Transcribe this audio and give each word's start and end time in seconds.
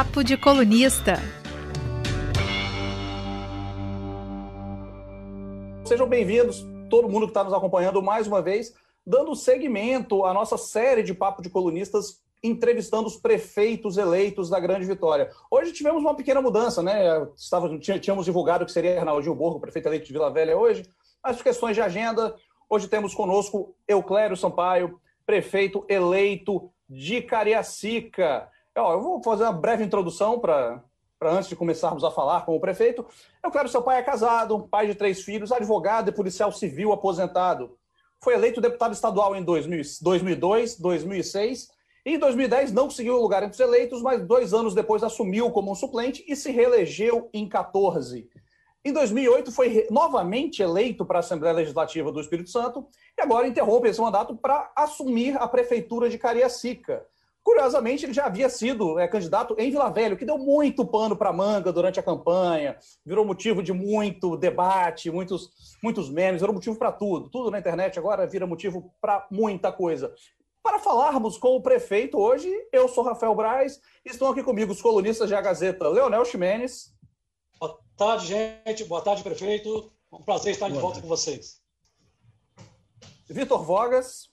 Papo 0.00 0.24
de 0.24 0.34
Colunista. 0.34 1.16
Sejam 5.84 6.08
bem-vindos, 6.08 6.66
todo 6.88 7.06
mundo 7.06 7.26
que 7.26 7.32
está 7.32 7.44
nos 7.44 7.52
acompanhando 7.52 8.02
mais 8.02 8.26
uma 8.26 8.40
vez, 8.40 8.74
dando 9.06 9.36
seguimento 9.36 10.24
à 10.24 10.32
nossa 10.32 10.56
série 10.56 11.02
de 11.02 11.12
Papo 11.12 11.42
de 11.42 11.50
Colunistas 11.50 12.22
entrevistando 12.42 13.08
os 13.08 13.18
prefeitos 13.18 13.98
eleitos 13.98 14.48
da 14.48 14.58
Grande 14.58 14.86
Vitória. 14.86 15.30
Hoje 15.50 15.70
tivemos 15.70 16.00
uma 16.00 16.16
pequena 16.16 16.40
mudança, 16.40 16.82
né? 16.82 17.28
Estávamos, 17.36 17.84
tínhamos 17.84 18.24
divulgado 18.24 18.64
que 18.64 18.72
seria 18.72 19.00
Arnaldinho 19.00 19.34
Borgo, 19.34 19.60
prefeito 19.60 19.88
eleito 19.88 20.06
de 20.06 20.14
Vila 20.14 20.32
Velha 20.32 20.56
hoje, 20.56 20.82
mas 21.22 21.36
por 21.36 21.42
questões 21.42 21.74
de 21.74 21.82
agenda, 21.82 22.34
hoje 22.70 22.88
temos 22.88 23.14
conosco 23.14 23.74
Euclério 23.86 24.34
Sampaio, 24.34 24.98
prefeito 25.26 25.84
eleito 25.90 26.72
de 26.88 27.20
Cariacica. 27.20 28.48
Eu 28.74 29.00
vou 29.00 29.22
fazer 29.22 29.44
uma 29.44 29.52
breve 29.52 29.84
introdução 29.84 30.38
para 30.38 30.82
antes 31.22 31.48
de 31.48 31.56
começarmos 31.56 32.04
a 32.04 32.10
falar 32.10 32.44
com 32.44 32.54
o 32.56 32.60
prefeito. 32.60 33.04
Euclério, 33.44 33.70
seu 33.70 33.82
pai 33.82 33.98
é 33.98 34.02
casado, 34.02 34.68
pai 34.68 34.86
de 34.86 34.94
três 34.94 35.22
filhos, 35.22 35.52
advogado 35.52 36.08
e 36.08 36.12
policial 36.12 36.52
civil 36.52 36.92
aposentado. 36.92 37.76
Foi 38.22 38.34
eleito 38.34 38.60
deputado 38.60 38.92
estadual 38.92 39.34
em 39.34 39.42
2000, 39.42 39.82
2002, 40.02 40.76
2006 40.76 41.80
em 42.04 42.18
2010, 42.18 42.72
não 42.72 42.84
conseguiu 42.84 43.16
o 43.16 43.20
lugar 43.20 43.42
entre 43.42 43.54
os 43.54 43.60
eleitos, 43.60 44.00
mas 44.00 44.26
dois 44.26 44.54
anos 44.54 44.74
depois 44.74 45.02
assumiu 45.02 45.50
como 45.50 45.70
um 45.70 45.74
suplente 45.74 46.24
e 46.26 46.34
se 46.34 46.50
reelegeu 46.50 47.28
em 47.32 47.46
14. 47.46 48.26
Em 48.82 48.92
2008, 48.92 49.52
foi 49.52 49.86
novamente 49.90 50.62
eleito 50.62 51.04
para 51.04 51.18
a 51.18 51.20
Assembleia 51.20 51.54
Legislativa 51.54 52.10
do 52.10 52.20
Espírito 52.20 52.48
Santo 52.48 52.88
e 53.18 53.20
agora 53.20 53.46
interrompe 53.46 53.88
esse 53.88 54.00
mandato 54.00 54.34
para 54.34 54.72
assumir 54.74 55.36
a 55.36 55.46
Prefeitura 55.46 56.08
de 56.08 56.16
Cariacica. 56.16 57.06
Curiosamente, 57.42 58.04
ele 58.04 58.12
já 58.12 58.26
havia 58.26 58.48
sido 58.48 58.98
é, 58.98 59.08
candidato 59.08 59.56
em 59.58 59.70
Vila 59.70 59.90
Velha, 59.90 60.14
que 60.14 60.26
deu 60.26 60.36
muito 60.38 60.84
pano 60.86 61.16
para 61.16 61.32
manga 61.32 61.72
durante 61.72 61.98
a 61.98 62.02
campanha, 62.02 62.78
virou 63.04 63.24
motivo 63.24 63.62
de 63.62 63.72
muito 63.72 64.36
debate, 64.36 65.10
muitos, 65.10 65.50
muitos 65.82 66.10
memes, 66.10 66.40
virou 66.40 66.54
motivo 66.54 66.78
para 66.78 66.92
tudo. 66.92 67.30
Tudo 67.30 67.50
na 67.50 67.58
internet 67.58 67.98
agora 67.98 68.26
vira 68.26 68.46
motivo 68.46 68.92
para 69.00 69.26
muita 69.30 69.72
coisa. 69.72 70.14
Para 70.62 70.78
falarmos 70.78 71.38
com 71.38 71.56
o 71.56 71.62
prefeito 71.62 72.18
hoje, 72.18 72.50
eu 72.70 72.86
sou 72.88 73.02
Rafael 73.02 73.34
Braz 73.34 73.80
e 74.04 74.10
estão 74.10 74.28
aqui 74.28 74.42
comigo 74.42 74.72
os 74.72 74.82
colunistas 74.82 75.28
de 75.28 75.34
A 75.34 75.40
Gazeta, 75.40 75.88
Leonel 75.88 76.24
Ximenes. 76.26 76.94
Boa 77.58 77.78
tarde, 77.96 78.26
gente. 78.26 78.84
Boa 78.84 79.00
tarde, 79.00 79.22
prefeito. 79.22 79.90
É 80.12 80.16
um 80.16 80.22
prazer 80.22 80.52
estar 80.52 80.66
Boa 80.66 80.76
de 80.76 80.80
volta 80.80 80.94
tarde. 80.96 81.08
com 81.08 81.16
vocês. 81.16 81.60
Vitor 83.28 83.62
Vogas. 83.64 84.29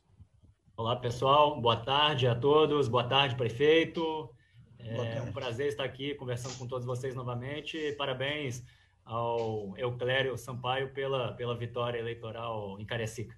Olá, 0.77 0.95
pessoal. 0.95 1.59
Boa 1.59 1.75
tarde 1.75 2.27
a 2.27 2.35
todos. 2.35 2.87
Boa 2.87 3.03
tarde, 3.03 3.35
prefeito. 3.35 4.29
É 4.77 5.19
um 5.23 5.33
prazer 5.33 5.69
estar 5.69 5.83
aqui 5.83 6.13
conversando 6.13 6.55
com 6.55 6.67
todos 6.67 6.85
vocês 6.85 7.15
novamente. 7.15 7.93
Parabéns 7.93 8.63
ao 9.03 9.75
Euclério 9.75 10.37
Sampaio 10.37 10.93
pela, 10.93 11.33
pela 11.33 11.57
vitória 11.57 11.97
eleitoral 11.97 12.79
em 12.79 12.85
Cariacica. 12.85 13.35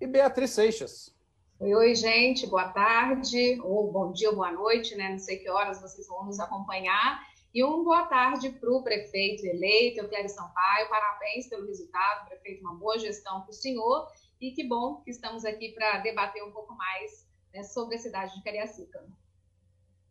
E 0.00 0.06
Beatriz 0.08 0.50
Seixas. 0.50 1.16
Oi, 1.60 1.72
oi, 1.72 1.94
gente, 1.94 2.44
boa 2.48 2.70
tarde, 2.70 3.60
ou 3.62 3.92
bom 3.92 4.10
dia, 4.10 4.32
boa 4.32 4.50
noite, 4.50 4.96
né? 4.96 5.10
Não 5.10 5.18
sei 5.20 5.38
que 5.38 5.48
horas 5.48 5.80
vocês 5.80 6.08
vão 6.08 6.24
nos 6.24 6.40
acompanhar. 6.40 7.24
E 7.54 7.62
um 7.62 7.84
boa 7.84 8.02
tarde 8.06 8.50
para 8.50 8.68
o 8.68 8.82
prefeito 8.82 9.46
eleito, 9.46 10.00
Euclério 10.00 10.28
Sampaio. 10.28 10.88
Parabéns 10.88 11.48
pelo 11.48 11.68
resultado, 11.68 12.26
prefeito, 12.26 12.62
uma 12.62 12.74
boa 12.74 12.98
gestão 12.98 13.42
para 13.42 13.50
o 13.50 13.54
senhor. 13.54 14.08
E 14.40 14.52
que 14.52 14.66
bom 14.66 15.02
que 15.02 15.10
estamos 15.10 15.44
aqui 15.44 15.72
para 15.72 15.98
debater 15.98 16.42
um 16.44 16.52
pouco 16.52 16.74
mais 16.76 17.26
né, 17.52 17.62
sobre 17.62 17.96
a 17.96 17.98
cidade 17.98 18.34
de 18.34 18.42
Cariacica. 18.42 19.04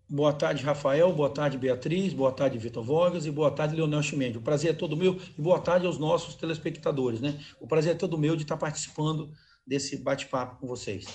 Boa 0.10 0.32
tarde, 0.32 0.64
Rafael. 0.64 1.12
Boa 1.12 1.30
tarde, 1.30 1.58
Beatriz. 1.58 2.14
Boa 2.14 2.32
tarde, 2.32 2.58
Vitor 2.58 2.84
Vogas. 2.84 3.26
E 3.26 3.32
boa 3.32 3.52
tarde, 3.52 3.76
Leonel 3.76 4.02
Chimendes. 4.02 4.38
O 4.38 4.42
prazer 4.42 4.72
é 4.72 4.74
todo 4.74 4.96
meu. 4.96 5.16
E 5.38 5.42
boa 5.42 5.60
tarde 5.60 5.86
aos 5.86 5.98
nossos 5.98 6.36
telespectadores. 6.36 7.20
Né? 7.20 7.38
O 7.60 7.68
prazer 7.68 7.94
é 7.94 7.98
todo 7.98 8.18
meu 8.18 8.36
de 8.36 8.44
estar 8.44 8.58
participando 8.58 9.32
desse 9.66 9.98
bate-papo 9.98 10.62
com 10.62 10.68
vocês. 10.68 11.06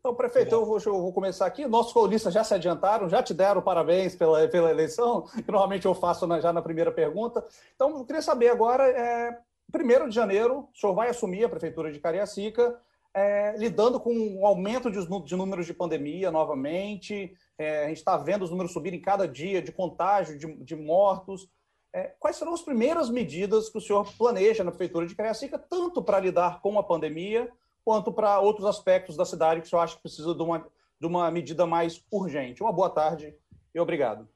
Então, 0.00 0.14
prefeito, 0.14 0.54
eu 0.54 0.64
vou, 0.64 0.78
eu 0.78 1.02
vou, 1.02 1.12
começar 1.12 1.46
aqui. 1.46 1.66
Nossos 1.66 1.92
colunistas 1.92 2.32
já 2.32 2.44
se 2.44 2.54
adiantaram, 2.54 3.08
já 3.08 3.22
te 3.22 3.34
deram 3.34 3.60
parabéns 3.60 4.14
pela, 4.14 4.46
pela 4.46 4.70
eleição, 4.70 5.22
que 5.22 5.50
normalmente 5.50 5.84
eu 5.84 5.94
faço 5.94 6.26
na, 6.28 6.40
já 6.40 6.52
na 6.52 6.62
primeira 6.62 6.92
pergunta. 6.92 7.44
Então, 7.74 7.90
eu 7.90 8.04
queria 8.04 8.22
saber 8.22 8.48
agora, 8.48 8.88
é, 8.88 9.36
1 9.72 10.08
de 10.08 10.14
janeiro, 10.14 10.68
o 10.72 10.78
senhor 10.78 10.94
vai 10.94 11.08
assumir 11.08 11.44
a 11.44 11.48
prefeitura 11.48 11.92
de 11.92 12.00
Cariacica, 12.00 12.80
é, 13.12 13.56
lidando 13.56 13.98
com 13.98 14.12
um 14.12 14.46
aumento 14.46 14.90
de, 14.90 14.98
de, 15.24 15.36
números 15.36 15.64
de 15.64 15.72
pandemia 15.72 16.30
novamente, 16.30 17.34
é, 17.58 17.84
a 17.84 17.88
gente 17.88 17.96
está 17.96 18.16
vendo 18.18 18.42
os 18.42 18.50
números 18.50 18.72
subirem 18.72 19.00
cada 19.00 19.26
dia 19.26 19.62
de 19.62 19.72
contágio, 19.72 20.38
de, 20.38 20.54
de 20.62 20.76
mortos. 20.76 21.48
É, 21.94 22.14
quais 22.20 22.36
serão 22.36 22.52
as 22.52 22.60
primeiras 22.60 23.08
medidas 23.08 23.70
que 23.70 23.78
o 23.78 23.80
senhor 23.80 24.06
planeja 24.18 24.62
na 24.62 24.70
prefeitura 24.70 25.06
de 25.06 25.14
Cariacica, 25.14 25.58
tanto 25.58 26.02
para 26.02 26.20
lidar 26.20 26.60
com 26.60 26.78
a 26.78 26.82
pandemia, 26.82 27.50
quanto 27.82 28.12
para 28.12 28.38
outros 28.38 28.66
aspectos 28.66 29.16
da 29.16 29.24
cidade 29.24 29.62
que 29.62 29.74
eu 29.74 29.80
acho 29.80 29.96
que 29.96 30.02
precisa 30.02 30.34
de 30.34 30.42
uma, 30.42 30.66
de 31.00 31.06
uma 31.06 31.30
medida 31.30 31.64
mais 31.64 32.04
urgente. 32.10 32.62
Uma 32.62 32.72
boa 32.72 32.90
tarde 32.90 33.34
e 33.74 33.80
obrigado. 33.80 34.28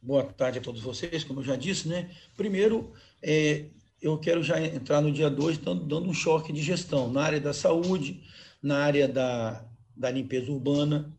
Boa 0.00 0.22
tarde 0.22 0.60
a 0.60 0.62
todos 0.62 0.82
vocês, 0.82 1.24
como 1.24 1.40
eu 1.40 1.44
já 1.44 1.56
disse, 1.56 1.88
né? 1.88 2.10
Primeiro, 2.36 2.92
é, 3.20 3.70
eu 4.04 4.18
quero 4.18 4.42
já 4.42 4.60
entrar 4.60 5.00
no 5.00 5.10
dia 5.10 5.30
2 5.30 5.56
dando, 5.56 5.98
um 6.06 6.12
choque 6.12 6.52
de 6.52 6.62
gestão 6.62 7.10
na 7.10 7.22
área 7.22 7.40
da 7.40 7.54
saúde, 7.54 8.22
na 8.62 8.80
área 8.80 9.08
da, 9.08 9.64
da 9.96 10.10
limpeza 10.10 10.52
urbana. 10.52 11.10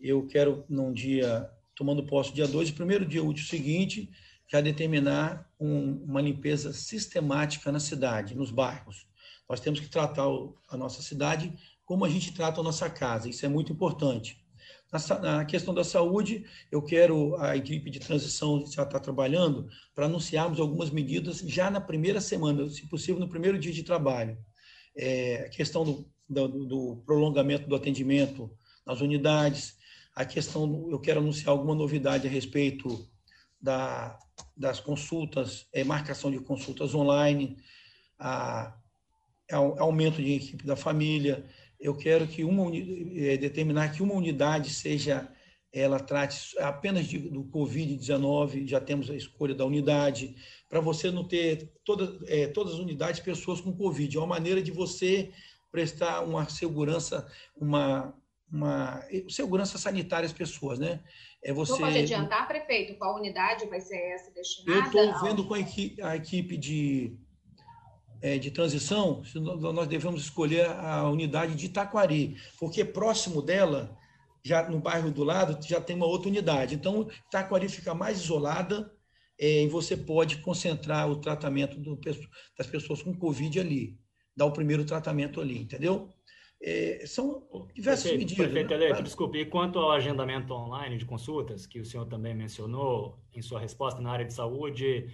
Eu 0.00 0.26
quero, 0.26 0.64
num 0.68 0.92
dia, 0.92 1.48
tomando 1.76 2.02
posse 2.02 2.34
dia 2.34 2.48
2, 2.48 2.72
primeiro 2.72 3.06
dia 3.06 3.22
útil 3.22 3.44
seguinte, 3.44 4.10
já 4.50 4.60
determinar 4.60 5.48
um, 5.58 6.02
uma 6.02 6.20
limpeza 6.20 6.72
sistemática 6.72 7.70
na 7.70 7.78
cidade, 7.78 8.34
nos 8.34 8.50
bairros. 8.50 9.06
Nós 9.48 9.60
temos 9.60 9.78
que 9.78 9.88
tratar 9.88 10.26
a 10.68 10.76
nossa 10.76 11.02
cidade 11.02 11.52
como 11.84 12.04
a 12.04 12.08
gente 12.08 12.34
trata 12.34 12.60
a 12.60 12.64
nossa 12.64 12.90
casa, 12.90 13.28
isso 13.28 13.46
é 13.46 13.48
muito 13.48 13.72
importante. 13.72 14.44
Na, 15.20 15.44
questão 15.44 15.74
da 15.74 15.82
saúde, 15.82 16.44
eu 16.70 16.80
quero, 16.80 17.36
a 17.40 17.56
equipe 17.56 17.90
de 17.90 17.98
transição 17.98 18.64
já 18.66 18.84
está 18.84 19.00
trabalhando 19.00 19.68
para 19.94 20.06
anunciarmos 20.06 20.60
algumas 20.60 20.90
medidas 20.90 21.38
já 21.38 21.70
na 21.70 21.80
primeira 21.80 22.20
semana, 22.20 22.68
se 22.70 22.86
possível, 22.86 23.20
no 23.20 23.28
primeiro 23.28 23.58
dia 23.58 23.72
de 23.72 23.82
trabalho. 23.82 24.38
É, 24.96 25.46
a 25.46 25.48
questão 25.48 25.84
do, 25.84 26.10
do, 26.28 26.66
do 26.66 27.02
prolongamento 27.04 27.68
do 27.68 27.74
atendimento 27.74 28.50
nas 28.86 29.00
unidades, 29.00 29.76
a 30.14 30.24
questão, 30.24 30.88
eu 30.90 30.98
quero 31.00 31.20
anunciar 31.20 31.50
alguma 31.50 31.74
novidade 31.74 32.26
a 32.26 32.30
respeito 32.30 33.06
da, 33.60 34.18
das 34.56 34.80
consultas, 34.80 35.66
é, 35.72 35.82
marcação 35.84 36.30
de 36.30 36.38
consultas 36.38 36.94
online, 36.94 37.56
a, 38.18 38.74
aumento 39.52 40.22
de 40.22 40.32
equipe 40.32 40.64
da 40.64 40.76
família. 40.76 41.44
Eu 41.80 41.94
quero 41.94 42.26
que 42.26 42.44
uma 42.44 42.70
é, 42.74 43.36
determinar 43.36 43.92
que 43.92 44.02
uma 44.02 44.14
unidade 44.14 44.70
seja 44.70 45.30
ela 45.72 46.00
trate 46.00 46.58
apenas 46.58 47.06
de, 47.06 47.18
do 47.18 47.44
Covid-19, 47.44 48.66
já 48.66 48.80
temos 48.80 49.10
a 49.10 49.14
escolha 49.14 49.54
da 49.54 49.64
unidade, 49.64 50.34
para 50.70 50.80
você 50.80 51.10
não 51.10 51.22
ter 51.22 51.70
toda, 51.84 52.18
é, 52.28 52.46
todas 52.46 52.74
as 52.74 52.78
unidades 52.78 53.20
pessoas 53.20 53.60
com 53.60 53.76
Covid. 53.76 54.16
É 54.16 54.20
uma 54.20 54.26
maneira 54.26 54.62
de 54.62 54.70
você 54.70 55.30
prestar 55.70 56.22
uma 56.22 56.48
segurança, 56.48 57.30
uma, 57.54 58.14
uma 58.50 59.04
segurança 59.28 59.76
sanitária 59.76 60.24
às 60.24 60.32
pessoas, 60.32 60.78
né? 60.78 61.00
É 61.44 61.52
você... 61.52 61.72
Não 61.72 61.78
pode 61.80 61.98
adiantar, 61.98 62.48
prefeito, 62.48 62.96
qual 62.96 63.16
unidade 63.16 63.66
vai 63.66 63.80
ser 63.80 63.96
essa 63.96 64.30
destinada? 64.32 64.80
Eu 64.80 64.84
estou 64.86 65.22
vendo 65.22 65.46
com 65.46 65.54
a 65.54 65.60
equipe, 65.60 66.02
a 66.02 66.16
equipe 66.16 66.56
de 66.56 67.18
de 68.40 68.50
transição, 68.50 69.22
nós 69.34 69.86
devemos 69.86 70.22
escolher 70.22 70.66
a 70.66 71.08
unidade 71.08 71.54
de 71.54 71.66
Itaquari, 71.66 72.36
porque 72.58 72.84
próximo 72.84 73.42
dela, 73.42 73.96
já 74.42 74.68
no 74.68 74.80
bairro 74.80 75.10
do 75.10 75.24
lado, 75.24 75.58
já 75.66 75.80
tem 75.80 75.96
uma 75.96 76.06
outra 76.06 76.28
unidade. 76.28 76.74
Então, 76.74 77.08
Itaquari 77.28 77.68
fica 77.68 77.94
mais 77.94 78.20
isolada 78.20 78.92
é, 79.38 79.64
e 79.64 79.68
você 79.68 79.96
pode 79.96 80.38
concentrar 80.38 81.10
o 81.10 81.16
tratamento 81.16 81.78
do, 81.78 81.98
das 82.56 82.66
pessoas 82.66 83.02
com 83.02 83.14
Covid 83.14 83.60
ali, 83.60 83.98
dar 84.34 84.46
o 84.46 84.52
primeiro 84.52 84.84
tratamento 84.84 85.40
ali, 85.40 85.58
entendeu? 85.58 86.08
É, 86.62 87.04
são 87.06 87.46
diversas 87.74 88.10
prefeito, 88.10 88.18
medidas. 88.18 88.46
Prefeito 88.46 88.70
né? 88.70 88.76
eleito, 88.76 89.02
desculpe, 89.02 89.38
e 89.38 89.44
quanto 89.44 89.78
ao 89.78 89.92
agendamento 89.92 90.54
online 90.54 90.96
de 90.96 91.04
consultas, 91.04 91.66
que 91.66 91.78
o 91.78 91.84
senhor 91.84 92.06
também 92.06 92.34
mencionou 92.34 93.18
em 93.34 93.42
sua 93.42 93.60
resposta 93.60 94.00
na 94.00 94.10
área 94.10 94.24
de 94.24 94.32
saúde, 94.32 95.06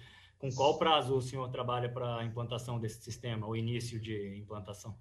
com 0.42 0.50
qual 0.50 0.76
prazo 0.76 1.14
o 1.14 1.22
senhor 1.22 1.48
trabalha 1.52 1.88
para 1.88 2.16
a 2.16 2.24
implantação 2.24 2.80
desse 2.80 3.00
sistema, 3.00 3.46
o 3.46 3.54
início 3.54 4.00
de 4.00 4.36
implantação? 4.36 4.98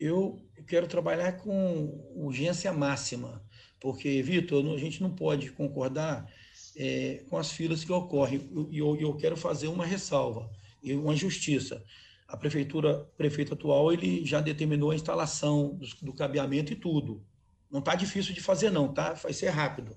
Eu 0.00 0.44
quero 0.66 0.88
trabalhar 0.88 1.34
com 1.34 2.10
urgência 2.16 2.72
máxima, 2.72 3.40
porque, 3.78 4.20
Vitor, 4.20 4.66
a 4.74 4.76
gente 4.76 5.00
não 5.00 5.14
pode 5.14 5.52
concordar 5.52 6.28
é, 6.76 7.24
com 7.30 7.38
as 7.38 7.52
filas 7.52 7.84
que 7.84 7.92
ocorrem. 7.92 8.50
E 8.68 8.78
eu, 8.78 8.96
eu, 8.96 9.14
quero 9.16 9.36
fazer 9.36 9.68
uma 9.68 9.86
ressalva 9.86 10.50
e 10.82 10.92
uma 10.92 11.14
justiça. 11.14 11.84
A 12.26 12.36
prefeitura, 12.36 13.08
prefeito 13.16 13.54
atual, 13.54 13.92
ele 13.92 14.24
já 14.26 14.40
determinou 14.40 14.90
a 14.90 14.96
instalação 14.96 15.76
do, 15.76 15.86
do 16.02 16.12
cabeamento 16.12 16.72
e 16.72 16.76
tudo. 16.76 17.24
Não 17.70 17.78
está 17.78 17.94
difícil 17.94 18.34
de 18.34 18.40
fazer, 18.40 18.70
não, 18.70 18.92
tá? 18.92 19.12
Vai 19.12 19.32
ser 19.32 19.50
rápido. 19.50 19.94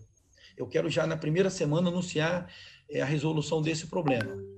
Eu 0.55 0.67
quero 0.67 0.87
já 0.87 1.07
na 1.07 1.17
primeira 1.17 1.49
semana 1.49 1.89
anunciar 1.89 2.47
é, 2.87 3.01
a 3.01 3.05
resolução 3.05 3.59
desse 3.59 3.87
problema, 3.87 4.52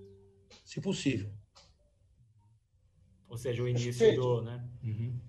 se 0.66 0.82
possível. 0.82 1.32
Ou 3.30 3.38
seja, 3.38 3.64
o 3.64 3.68
início 3.68 3.98
Perfeito. 3.98 4.22
do. 4.22 4.42
Né? 4.42 4.68
Uhum. 4.84 5.20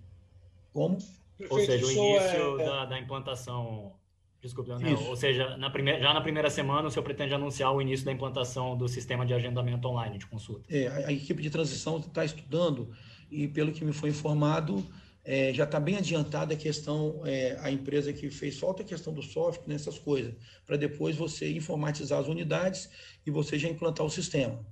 Como? 0.72 0.98
Perfeito. 1.38 1.52
Ou 1.52 1.66
seja, 1.66 1.86
o 1.86 1.90
início 1.90 2.60
é... 2.60 2.64
da, 2.64 2.84
da 2.86 2.98
implantação 2.98 3.94
Desculpe, 4.40 4.70
Leonel. 4.70 5.00
Ou 5.08 5.16
seja, 5.16 5.56
na 5.56 5.70
primeira, 5.70 6.00
já 6.00 6.14
na 6.14 6.20
primeira 6.20 6.48
semana 6.50 6.88
o 6.88 6.90
senhor 6.90 7.02
pretende 7.02 7.34
anunciar 7.34 7.72
o 7.72 7.82
início 7.82 8.04
da 8.04 8.12
implantação 8.12 8.76
do 8.76 8.88
sistema 8.88 9.26
de 9.26 9.34
agendamento 9.34 9.86
online 9.88 10.18
de 10.18 10.26
consulta? 10.26 10.64
É, 10.68 10.86
a, 10.86 11.08
a 11.08 11.12
equipe 11.12 11.42
de 11.42 11.50
transição 11.50 11.98
está 11.98 12.24
estudando 12.24 12.94
e, 13.30 13.48
pelo 13.48 13.72
que 13.72 13.84
me 13.84 13.92
foi 13.92 14.10
informado, 14.10 14.86
é, 15.24 15.52
já 15.52 15.64
está 15.64 15.80
bem 15.80 15.96
adiantada 15.96 16.54
a 16.54 16.56
questão, 16.56 17.22
é, 17.24 17.58
a 17.60 17.70
empresa 17.70 18.12
que 18.12 18.30
fez 18.30 18.58
falta 18.58 18.82
a 18.82 18.86
questão 18.86 19.12
do 19.12 19.22
software, 19.22 19.66
nessas 19.66 19.98
coisas, 19.98 20.34
para 20.64 20.76
depois 20.76 21.16
você 21.16 21.50
informatizar 21.50 22.20
as 22.20 22.28
unidades 22.28 22.88
e 23.26 23.30
você 23.30 23.58
já 23.58 23.68
implantar 23.68 24.06
o 24.06 24.10
sistema. 24.10 24.64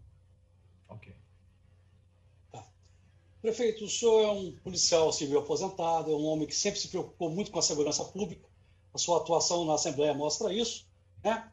Ok. 0.89 1.13
Tá. 2.53 2.65
Prefeito, 3.45 3.85
o 3.85 3.89
senhor 3.91 4.23
é 4.23 4.31
um 4.31 4.53
policial 4.53 5.13
civil 5.13 5.39
aposentado, 5.39 6.11
é 6.11 6.17
um 6.17 6.25
homem 6.25 6.47
que 6.47 6.57
sempre 6.57 6.81
se 6.81 6.89
preocupou 6.89 7.29
muito 7.29 7.51
com 7.51 7.59
a 7.59 7.63
segurança 7.63 8.03
pública 8.03 8.49
a 8.95 8.97
sua 8.99 9.19
atuação 9.19 9.67
na 9.67 9.75
Assembleia 9.75 10.15
mostra 10.15 10.51
isso, 10.51 10.87
né? 11.23 11.51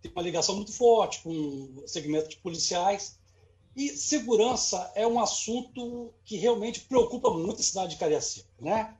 Tem 0.00 0.10
uma 0.10 0.22
ligação 0.22 0.56
muito 0.56 0.72
forte 0.72 1.22
com 1.22 1.30
o 1.30 1.82
segmento 1.86 2.30
de 2.30 2.38
policiais. 2.38 3.18
E 3.76 3.90
segurança 3.90 4.90
é 4.94 5.06
um 5.06 5.20
assunto 5.20 6.14
que 6.24 6.38
realmente 6.38 6.80
preocupa 6.80 7.28
muito 7.30 7.60
a 7.60 7.62
cidade 7.62 7.90
de 7.90 7.98
Cariacica, 7.98 8.48
né? 8.58 8.96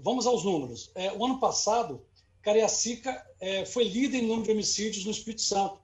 Vamos 0.00 0.26
aos 0.26 0.42
números. 0.42 0.90
É, 0.92 1.12
o 1.12 1.24
ano 1.24 1.38
passado, 1.38 2.04
Cariacica 2.42 3.24
é, 3.38 3.64
foi 3.64 3.84
líder 3.84 4.24
em 4.24 4.26
número 4.26 4.42
de 4.42 4.50
homicídios 4.50 5.04
no 5.04 5.12
Espírito 5.12 5.42
Santo. 5.42 5.78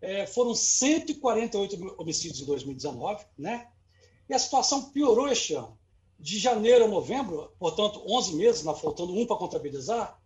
É, 0.00 0.26
foram 0.26 0.54
148 0.54 1.96
homicídios 1.98 2.40
em 2.40 2.46
2019, 2.46 3.22
né? 3.36 3.68
E 4.28 4.34
a 4.34 4.38
situação 4.38 4.90
piorou 4.90 5.28
este 5.28 5.54
ano. 5.54 5.78
De 6.18 6.38
janeiro 6.38 6.84
a 6.84 6.88
novembro, 6.88 7.52
portanto, 7.58 8.02
11 8.06 8.34
meses, 8.36 8.62
faltando 8.62 9.12
um 9.12 9.26
para 9.26 9.36
contabilizar, 9.36 10.20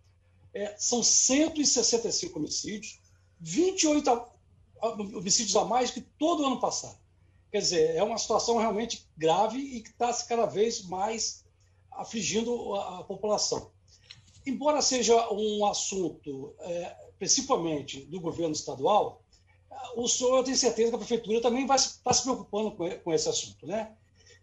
é, 0.53 0.75
são 0.77 1.03
165 1.03 2.37
homicídios, 2.37 2.99
28 3.39 4.09
homicídios 5.15 5.55
a 5.55 5.65
mais 5.65 5.91
que 5.91 6.01
todo 6.01 6.45
ano 6.45 6.59
passado. 6.59 6.97
Quer 7.51 7.59
dizer, 7.59 7.95
é 7.95 8.03
uma 8.03 8.17
situação 8.17 8.57
realmente 8.57 9.07
grave 9.17 9.57
e 9.57 9.81
que 9.81 9.89
está 9.89 10.13
cada 10.25 10.45
vez 10.45 10.83
mais 10.83 11.45
afligindo 11.91 12.75
a, 12.75 12.99
a, 12.99 13.03
população. 13.03 13.71
Embora 14.45 14.81
seja 14.81 15.31
um 15.31 15.65
assunto, 15.65 16.53
é, 16.59 16.95
principalmente 17.17 18.01
do 18.01 18.19
governo 18.19 18.53
estadual, 18.53 19.21
o 19.95 20.07
senhor 20.07 20.43
tem 20.43 20.55
certeza 20.55 20.89
que 20.89 20.95
a 20.95 20.99
prefeitura 20.99 21.41
também 21.41 21.65
vai 21.65 21.77
estar 21.77 22.03
tá 22.03 22.13
se 22.13 22.23
preocupando 22.23 22.71
com, 22.71 23.13
esse 23.13 23.29
assunto. 23.29 23.65
Né? 23.65 23.91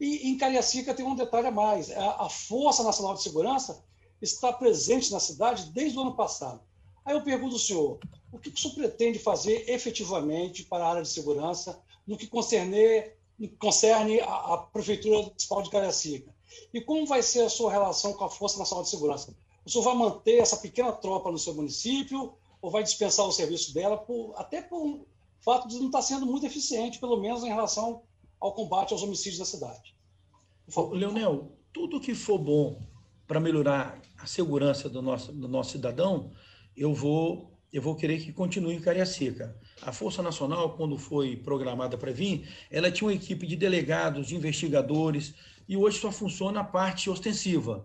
E 0.00 0.28
em 0.28 0.36
Cariacica 0.36 0.94
tem 0.94 1.04
um 1.04 1.14
detalhe 1.14 1.46
a 1.46 1.50
mais: 1.50 1.90
a, 1.90 2.28
Força 2.28 2.82
Nacional 2.82 3.14
de 3.14 3.22
Segurança 3.22 3.84
está 4.20 4.52
presente 4.52 5.12
na 5.12 5.20
cidade 5.20 5.70
desde 5.70 5.98
o 5.98 6.02
ano 6.02 6.16
passado. 6.16 6.60
Aí 7.04 7.14
eu 7.14 7.22
pergunto 7.22 7.54
ao 7.54 7.60
senhor, 7.60 7.98
o 8.32 8.38
que 8.38 8.48
o 8.48 8.58
senhor 8.58 8.75
pretende 8.75 9.19
fazer 9.19 9.69
efetivamente 9.69 10.64
para 10.64 10.84
a 10.84 10.90
área 10.90 11.02
de 11.02 11.08
segurança 11.08 11.80
no 12.06 12.16
que 12.16 12.26
concerne, 12.26 13.12
concerne 13.58 14.20
a, 14.20 14.54
a 14.54 14.58
Prefeitura 14.58 15.22
Municipal 15.22 15.62
de 15.62 15.70
Cariacica? 15.70 16.34
E 16.72 16.80
como 16.80 17.06
vai 17.06 17.22
ser 17.22 17.42
a 17.42 17.50
sua 17.50 17.70
relação 17.70 18.12
com 18.14 18.25
a 18.25 18.30
Força 18.30 18.58
Nacional 18.58 18.84
de 18.84 18.90
Segurança? 18.90 19.37
O 19.64 19.70
senhor 19.70 19.84
vai 19.84 19.94
manter 19.94 20.38
essa 20.38 20.56
pequena 20.56 20.92
tropa 20.92 21.30
no 21.30 21.38
seu 21.38 21.54
município 21.54 22.34
ou 22.60 22.70
vai 22.70 22.82
dispensar 22.82 23.26
o 23.26 23.32
serviço 23.32 23.75
dela, 23.75 23.96
por, 23.96 24.32
até 24.37 24.62
por 24.62 25.06
fato 25.44 25.69
de 25.69 25.79
não 25.79 25.87
estar 25.87 26.02
sendo 26.02 26.26
muito 26.26 26.46
eficiente, 26.46 26.99
pelo 26.99 27.20
menos 27.20 27.44
em 27.44 27.49
relação 27.49 28.02
ao 28.41 28.55
combate 28.55 28.93
aos 28.93 29.02
homicídios 29.02 29.38
da 29.38 29.44
cidade? 29.44 29.94
Leonel, 30.93 31.52
tudo 31.73 32.00
que 32.00 32.14
for 32.14 32.38
bom 32.38 32.82
para 33.26 33.41
melhorar 33.41 34.00
a 34.19 34.26
segurança 34.26 34.88
do 34.88 35.02
nosso, 35.02 35.32
do 35.32 35.49
nosso 35.49 35.73
cidadão, 35.73 36.32
eu 36.76 36.94
vou 36.94 37.52
eu 37.73 37.82
vou 37.82 37.96
querer 37.96 38.23
que 38.23 38.32
continue 38.32 38.76
em 38.76 38.81
Cariacica. 38.81 39.58
A 39.82 39.91
Força 39.91 40.23
Nacional, 40.23 40.76
quando 40.76 40.96
foi 40.96 41.37
programada 41.37 41.99
para 41.99 42.12
vir, 42.12 42.49
ela 42.70 42.88
tinha 42.88 43.08
uma 43.08 43.14
equipe 43.14 43.49
de 43.49 43.56
delegados, 43.56 44.29
de 44.29 44.37
investigadores, 44.37 45.35
e 45.69 45.76
hoje 45.76 45.99
só 45.99 46.12
funciona 46.12 46.61
a 46.61 46.64
parte 46.64 47.11
ostensiva. 47.11 47.85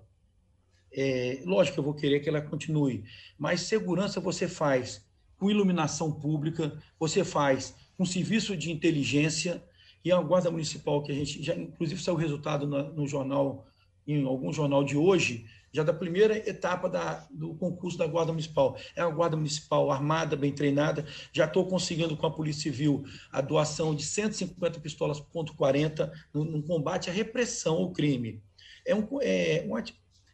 É, 0.91 1.41
lógico 1.43 1.73
que 1.73 1.79
eu 1.79 1.83
vou 1.83 1.95
querer 1.95 2.19
que 2.19 2.29
ela 2.29 2.39
continue, 2.39 3.03
mas 3.35 3.61
segurança 3.61 4.19
você 4.19 4.47
faz 4.47 5.08
com 5.39 5.49
iluminação 5.49 6.11
pública, 6.11 6.77
você 6.99 7.23
faz 7.23 7.73
com 7.97 8.05
serviço 8.05 8.55
de 8.55 8.71
inteligência 8.71 9.63
e 10.03 10.11
a 10.11 10.21
Guarda 10.21 10.51
Municipal, 10.51 11.01
que 11.01 11.11
a 11.11 11.15
gente 11.15 11.41
já, 11.41 11.55
inclusive, 11.55 12.01
saiu 12.01 12.15
o 12.15 12.17
resultado 12.17 12.67
no, 12.67 13.07
jornal 13.07 13.65
em 14.07 14.25
algum 14.25 14.51
jornal 14.51 14.83
de 14.83 14.97
hoje, 14.97 15.45
já 15.71 15.83
da 15.83 15.93
primeira 15.93 16.35
etapa 16.49 16.89
da, 16.89 17.27
do 17.29 17.53
concurso 17.55 17.97
da 17.97 18.07
Guarda 18.07 18.31
Municipal. 18.31 18.75
É 18.95 19.05
uma 19.05 19.13
Guarda 19.13 19.37
Municipal 19.37 19.91
armada, 19.91 20.35
bem 20.35 20.51
treinada. 20.51 21.05
Já 21.31 21.45
estou 21.45 21.67
conseguindo 21.67 22.17
com 22.17 22.25
a 22.25 22.31
Polícia 22.31 22.63
Civil 22.63 23.03
a 23.31 23.39
doação 23.39 23.93
de 23.93 24.03
150 24.03 24.79
pistolas 24.79 25.19
ponto 25.19 25.53
.40 25.53 26.11
no, 26.33 26.43
no, 26.43 26.63
combate 26.63 27.09
à 27.09 27.13
repressão 27.13 27.75
ao 27.75 27.91
crime. 27.91 28.41
É 28.85 28.95
um, 28.95 29.07
é, 29.21 29.63
um, 29.67 29.75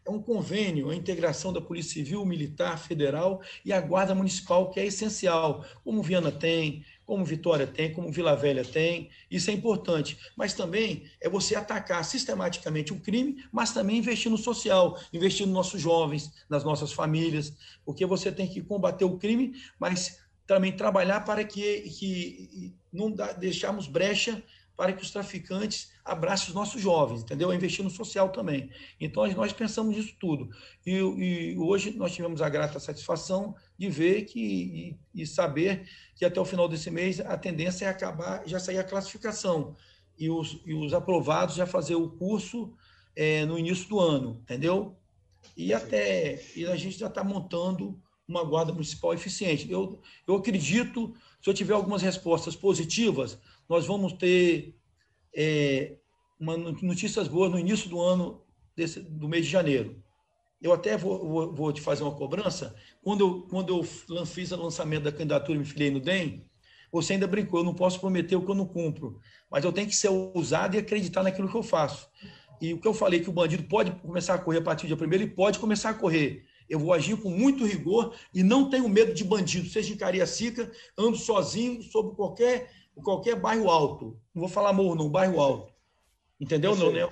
é 0.06 0.12
um 0.12 0.22
convênio, 0.22 0.92
a 0.92 0.96
integração 0.96 1.52
da 1.52 1.60
Polícia 1.60 1.94
Civil, 1.94 2.24
Militar, 2.26 2.78
Federal 2.78 3.42
e 3.64 3.74
a 3.74 3.82
Guarda 3.82 4.14
Municipal, 4.14 4.70
que 4.70 4.80
é 4.80 4.86
essencial, 4.86 5.66
como 5.84 6.04
Viana 6.04 6.32
tem, 6.32 6.86
como 7.06 7.26
Vitória 7.26 7.66
tem, 7.66 7.92
como 7.92 8.12
Vila 8.12 8.36
Velha 8.36 8.64
tem, 8.64 9.10
isso 9.30 9.50
é 9.50 9.54
importante. 9.54 10.18
Mas 10.36 10.54
também 10.54 11.06
é 11.20 11.28
você 11.28 11.56
atacar 11.56 12.04
sistematicamente 12.06 12.94
o 12.94 13.00
crime, 13.00 13.44
mas 13.52 13.74
também 13.74 13.98
investir 13.98 14.32
no 14.32 14.38
social, 14.38 15.00
investir 15.12 15.46
nos 15.46 15.56
nossos 15.56 15.82
jovens, 15.82 16.32
nas 16.48 16.64
nossas 16.64 16.92
famílias, 16.92 17.54
porque 17.84 18.06
você 18.06 18.32
tem 18.32 18.48
que 18.48 18.62
combater 18.62 19.06
o 19.06 19.18
crime, 19.18 19.54
mas 19.80 20.20
também 20.46 20.72
trabalhar 20.72 21.22
para 21.22 21.44
que, 21.44 21.82
que 21.82 22.74
não 22.94 23.12
deixarmos 23.40 23.88
brecha 23.88 24.44
para 24.76 24.94
que 24.94 25.04
os 25.04 25.12
traficantes 25.12 25.94
abracem 26.04 26.50
os 26.50 26.54
nossos 26.54 26.82
jovens, 26.82 27.22
entendeu? 27.22 27.54
Investir 27.54 27.84
no 27.84 27.90
social 27.90 28.30
também. 28.30 28.70
Então, 29.00 29.26
nós 29.34 29.54
pensamos 29.54 29.96
nisso 29.96 30.16
tudo. 30.20 30.50
E, 30.86 30.92
e 30.92 31.58
hoje 31.58 31.92
nós 31.92 32.14
tivemos 32.14 32.42
a 32.42 32.50
grata 32.50 32.80
satisfação 32.80 33.56
de 33.78 33.90
ver 33.90 34.26
que, 34.26 34.98
e, 35.14 35.22
e, 35.22 35.26
saber 35.26 35.88
que 36.16 36.26
até 36.26 36.40
o 36.40 36.46
final 36.46 36.68
desse 36.68 36.92
mês 36.92 37.20
a 37.20 37.38
tendência 37.38 37.86
é 37.86 37.90
acabar, 37.90 38.44
já 38.46 38.60
sair 38.60 38.78
a 38.78 38.84
classificação 38.84 39.76
e 40.18 40.30
os, 40.30 40.62
e 40.66 40.74
os 40.74 40.94
aprovados 40.94 41.56
já 41.56 41.66
fazer 41.66 41.96
o 41.96 42.10
curso 42.10 42.74
é, 43.16 43.46
no 43.46 43.58
início 43.58 43.88
do 43.90 44.00
ano, 44.00 44.40
entendeu? 44.44 44.96
E 45.56 45.74
até 45.74 46.44
e 46.56 46.66
a 46.66 46.76
gente 46.76 46.98
já 46.98 47.08
está 47.08 47.24
montando 47.24 48.00
uma 48.28 48.44
guarda 48.44 48.74
municipal 48.74 49.14
eficiente. 49.14 49.72
Eu, 49.72 50.02
eu 50.28 50.36
acredito, 50.36 51.14
se 51.42 51.50
eu 51.50 51.54
tiver 51.54 51.74
algumas 51.74 52.02
respostas 52.02 52.56
positivas, 52.56 53.38
nós 53.68 53.86
vamos 53.86 54.14
ter 54.14 54.76
é, 55.34 55.96
uma, 56.40 56.58
notícias 56.58 57.28
boas 57.28 57.52
no 57.52 57.60
início 57.60 57.90
do 57.90 58.00
ano, 58.00 58.42
desse, 58.76 59.00
do 59.00 59.28
mês 59.28 59.46
de 59.46 59.52
janeiro. 59.52 60.02
Eu 60.62 60.74
até 60.74 60.98
vou, 60.98 61.28
vou, 61.28 61.54
vou, 61.54 61.74
te 61.74 61.82
fazer 61.82 62.04
uma 62.04 62.16
cobrança. 62.16 62.76
Quando 63.04 63.22
eu, 63.22 63.42
quando 63.44 63.86
eu 64.10 64.26
fiz 64.26 64.52
o 64.52 64.56
lançamento 64.56 65.04
da 65.04 65.12
candidatura 65.12 65.56
e 65.56 65.60
me 65.60 65.66
filiei 65.66 65.92
no 65.92 66.00
DEM, 66.00 66.46
você 66.92 67.14
ainda 67.14 67.28
brincou, 67.28 67.60
eu 67.60 67.64
não 67.66 67.74
posso 67.74 68.00
prometer 68.00 68.36
o 68.36 68.42
que 68.42 68.50
eu 68.50 68.56
não 68.56 68.66
cumpro, 68.66 69.20
mas 69.52 69.66
eu 69.66 69.72
tenho 69.72 69.88
que 69.88 69.96
ser 69.96 70.08
ousado 70.08 70.76
e 70.76 70.80
acreditar 70.80 71.24
naquilo 71.24 71.50
que 71.50 71.58
eu 71.58 71.64
faço. 71.64 72.10
E 72.62 72.74
o 72.74 72.80
que 72.80 72.88
eu 72.88 72.94
falei 72.94 73.20
que 73.20 73.30
o 73.30 73.34
bandido 73.34 73.64
pode 73.64 73.92
começar 73.92 74.36
a 74.36 74.38
correr 74.38 74.60
a 74.60 74.62
partir 74.62 74.86
do 74.86 74.88
dia 74.88 74.98
primeiro, 74.98 75.26
ele 75.26 75.32
pode 75.32 75.60
começar 75.60 75.90
a 75.90 75.94
correr. 75.94 76.46
Eu 76.70 76.80
vou 76.80 76.94
agir 76.94 77.18
com 77.18 77.30
muito 77.30 77.66
rigor 77.66 78.16
e 78.34 78.42
não 78.42 78.70
tenho 78.70 78.88
medo 78.90 79.14
de 79.14 79.24
bandido, 79.24 79.70
seja 79.70 79.94
em 79.94 79.98
Cariacica, 79.98 80.72
ando 80.98 81.18
sozinho 81.18 81.84
sobre 81.84 82.16
qualquer 82.16 82.72
qualquer 83.04 83.36
bairro 83.36 83.70
alto. 83.70 84.20
Não 84.34 84.42
vou 84.42 84.50
falar 84.50 84.74
morro, 84.74 84.96
não, 84.96 85.10
bairro 85.10 85.40
alto. 85.40 85.74
Entendeu, 86.40 86.74
Leonel? 86.74 87.10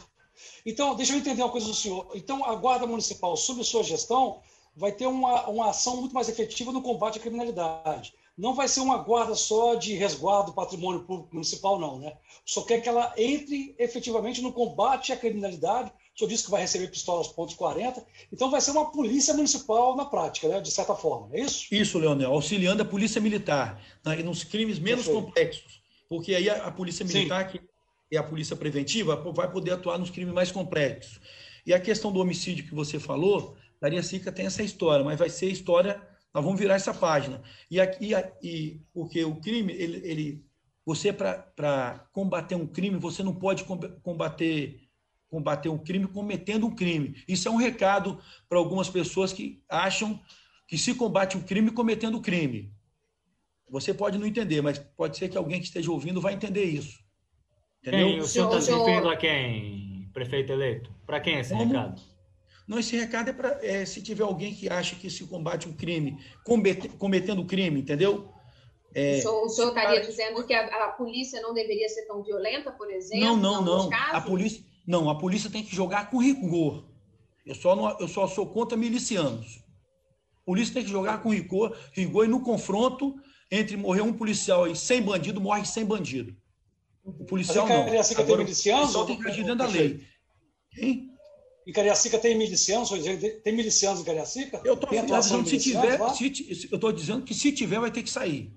Então, 0.66 0.96
deixa 0.96 1.14
eu 1.14 1.18
entender 1.18 1.42
uma 1.42 1.52
coisa 1.52 1.68
do 1.68 1.74
senhor. 1.74 2.10
Então, 2.14 2.44
a 2.44 2.56
Guarda 2.56 2.88
Municipal, 2.88 3.38
sob 3.38 3.64
sua 3.64 3.84
gestão, 3.84 4.42
vai 4.76 4.92
ter 4.92 5.08
uma, 5.08 5.48
uma 5.48 5.70
ação 5.70 5.98
muito 5.98 6.14
mais 6.14 6.30
efetiva 6.30 6.72
no 6.72 6.82
combate 6.82 7.20
à 7.20 7.22
criminalidade. 7.22 8.14
Não 8.36 8.56
vai 8.56 8.68
ser 8.68 8.80
uma 8.80 8.98
guarda 8.98 9.36
só 9.36 9.76
de 9.76 9.94
resguardo 9.94 10.48
do 10.48 10.56
patrimônio 10.56 11.04
público 11.04 11.30
municipal, 11.34 11.80
não, 11.80 12.00
né? 12.00 12.18
Só 12.44 12.64
quer 12.64 12.82
que 12.82 12.90
ela 12.90 13.14
entre 13.16 13.76
efetivamente 13.78 14.42
no 14.42 14.52
combate 14.52 15.14
à 15.14 15.18
criminalidade. 15.18 15.92
O 16.14 16.18
senhor 16.18 16.30
disse 16.30 16.44
que 16.46 16.52
vai 16.52 16.62
receber 16.62 16.88
pistolas 16.90 17.28
pontos 17.28 17.56
.40. 17.56 18.04
Então, 18.32 18.52
vai 18.52 18.62
ser 18.62 18.72
uma 18.72 18.92
polícia 18.92 19.34
municipal 19.34 19.96
na 19.96 20.06
prática, 20.06 20.48
né? 20.48 20.62
De 20.62 20.70
certa 20.70 20.96
forma, 20.96 21.30
é 21.36 21.42
isso? 21.42 21.66
Isso, 21.74 21.98
Leonel. 21.98 22.32
Auxiliando 22.32 22.84
a 22.84 22.86
polícia 22.86 23.20
militar 23.20 23.82
né? 24.06 24.16
nos 24.18 24.44
crimes 24.44 24.78
menos 24.78 25.06
Perfeito. 25.06 25.26
complexos. 25.26 25.82
Porque 26.08 26.36
aí 26.36 26.48
a, 26.50 26.66
a 26.68 26.72
polícia 26.72 27.04
militar, 27.04 27.52
Sim. 27.52 27.58
que 27.58 28.16
é 28.16 28.20
a 28.20 28.24
polícia 28.24 28.56
preventiva, 28.56 29.16
vai 29.34 29.52
poder 29.52 29.72
atuar 29.72 29.98
nos 29.98 30.12
crimes 30.12 30.34
mais 30.34 30.52
complexos. 30.52 31.20
E 31.66 31.74
a 31.74 31.80
questão 31.80 32.12
do 32.12 32.20
homicídio 32.20 32.66
que 32.66 32.76
você 32.76 33.00
falou, 33.00 33.58
Daria 33.82 34.04
Sica 34.04 34.32
tem 34.32 34.46
essa 34.46 34.62
história, 34.62 35.04
mas 35.04 35.18
vai 35.18 35.30
ser 35.30 35.48
história 35.48 36.00
Nós 36.34 36.44
vamos 36.44 36.60
virar 36.60 36.76
essa 36.76 36.94
página. 36.94 37.42
E 37.72 37.80
aqui, 37.80 38.12
e, 38.44 38.82
porque 38.94 39.24
o 39.24 39.38
crime, 39.38 39.74
ele, 39.74 40.08
ele 40.08 40.46
você 40.86 41.14
para 41.14 42.08
combater 42.12 42.56
um 42.56 42.68
crime, 42.68 42.98
você 42.98 43.24
não 43.24 43.34
pode 43.34 43.64
combater 44.04 44.83
combater 45.34 45.68
um 45.68 45.80
crime 45.80 46.06
cometendo 46.06 46.68
um 46.68 46.76
crime. 46.76 47.16
Isso 47.28 47.48
é 47.48 47.52
um 47.52 47.56
recado 47.56 48.22
para 48.48 48.60
algumas 48.60 48.88
pessoas 48.88 49.34
que 49.34 49.64
acham 49.68 50.22
que 50.68 50.78
se 50.78 50.94
combate 50.94 51.36
um 51.36 51.42
crime 51.42 51.72
cometendo 51.72 52.22
crime. 52.22 52.72
Você 53.68 53.96
pode 53.96 54.20
não 54.20 54.28
entender, 54.28 54.62
mas 54.62 54.78
pode 54.78 55.18
ser 55.18 55.30
que 55.30 55.38
alguém 55.38 55.60
que 55.60 55.66
esteja 55.66 55.92
ouvindo 55.92 56.22
vai 56.22 56.36
entender 56.36 56.66
isso. 56.66 57.00
Entendeu? 57.82 58.10
Quem, 58.10 58.20
o 58.20 58.28
senhor 58.28 58.46
está 58.46 58.62
se 58.62 58.72
referindo 58.72 59.10
a 59.10 59.18
quem, 59.18 60.08
prefeito 60.14 60.52
eleito? 60.52 60.94
Para 61.04 61.20
quem 61.20 61.38
é 61.38 61.40
esse 61.40 61.52
Como? 61.52 61.66
recado? 61.66 62.00
Não, 62.68 62.78
esse 62.78 62.96
recado 62.96 63.32
é 63.32 63.34
para 63.34 63.60
é, 63.66 63.86
se 63.86 64.04
tiver 64.04 64.24
alguém 64.24 64.54
que 64.54 64.70
acha 64.70 64.96
que 64.96 65.10
se 65.10 65.26
combate 65.26 65.68
um 65.68 65.74
crime, 65.74 66.24
cometendo 67.00 67.44
crime, 67.44 67.82
entendeu? 67.82 68.32
É, 68.94 69.18
o 69.18 69.22
senhor, 69.22 69.46
o 69.46 69.50
senhor 69.50 69.70
estaria 69.70 70.02
dizendo 70.02 70.46
que 70.46 70.54
a, 70.54 70.86
a, 70.86 70.90
polícia 70.90 71.42
não 71.42 71.56
deveria 71.56 71.90
ser 71.90 72.04
tão 72.04 72.22
violenta, 72.22 72.72
por 72.72 72.92
exemplo? 72.92 73.26
Não, 73.26 73.36
não, 73.36 73.62
não. 73.64 73.90
A 74.12 74.22
polícia, 74.22 74.64
não, 74.86 75.10
a 75.10 75.18
polícia 75.18 75.50
tem 75.50 75.64
que 75.64 75.76
jogar 75.76 76.10
com 76.10 76.18
rigor. 76.18 76.86
Eu 77.46 77.56
só, 77.56 77.76
não, 77.76 78.00
eu 78.00 78.08
só 78.08 78.28
sou 78.28 78.48
contra 78.48 78.78
milicianos. 78.78 79.64
A 80.42 80.46
polícia 80.46 80.74
tem 80.74 80.84
que 80.84 80.90
jogar 80.90 81.22
com 81.22 81.30
rigor, 81.30 81.78
rigor 81.94 82.26
e 82.26 82.28
no 82.28 82.42
confronto 82.42 83.16
entre 83.50 83.78
morrer 83.78 84.02
um 84.02 84.14
policial 84.14 84.68
e 84.68 84.76
100 84.76 85.02
bandido, 85.04 85.42
morre 85.42 85.66
100 85.66 85.86
bandido. 85.86 86.36
O 87.04 87.26
policial 87.26 87.68
não. 87.68 87.86
Cariacica 87.86 88.24
tem 88.24 88.38
milicianos? 88.38 88.96
O 88.96 89.06
policial 89.06 89.06
tem 89.06 89.20
que 89.20 89.28
agir 89.28 89.44
dentro 89.44 89.58
da 89.58 89.68
lei. 89.68 90.06
Quem? 90.72 91.14
E 91.66 91.72
Cariacica 91.72 92.18
tem 92.18 92.38
milicianos? 92.38 92.90
Tem 93.44 93.56
milicianos 93.56 94.02
em 94.02 94.04
Cariacica? 94.04 94.62
Eu 94.66 94.74
estou 94.74 94.90
dizendo, 94.90 95.48
se 95.48 95.58
tiver, 95.60 96.10
se, 96.14 96.68
eu 96.72 96.76
estou 96.76 96.92
dizendo 96.92 97.24
que 97.24 97.34
se 97.34 97.52
tiver, 97.52 97.80
vai 97.80 97.92
ter 97.92 98.04
que 98.04 98.10
sair. 98.10 98.54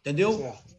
Entendeu? 0.00 0.38
Certo. 0.38 0.76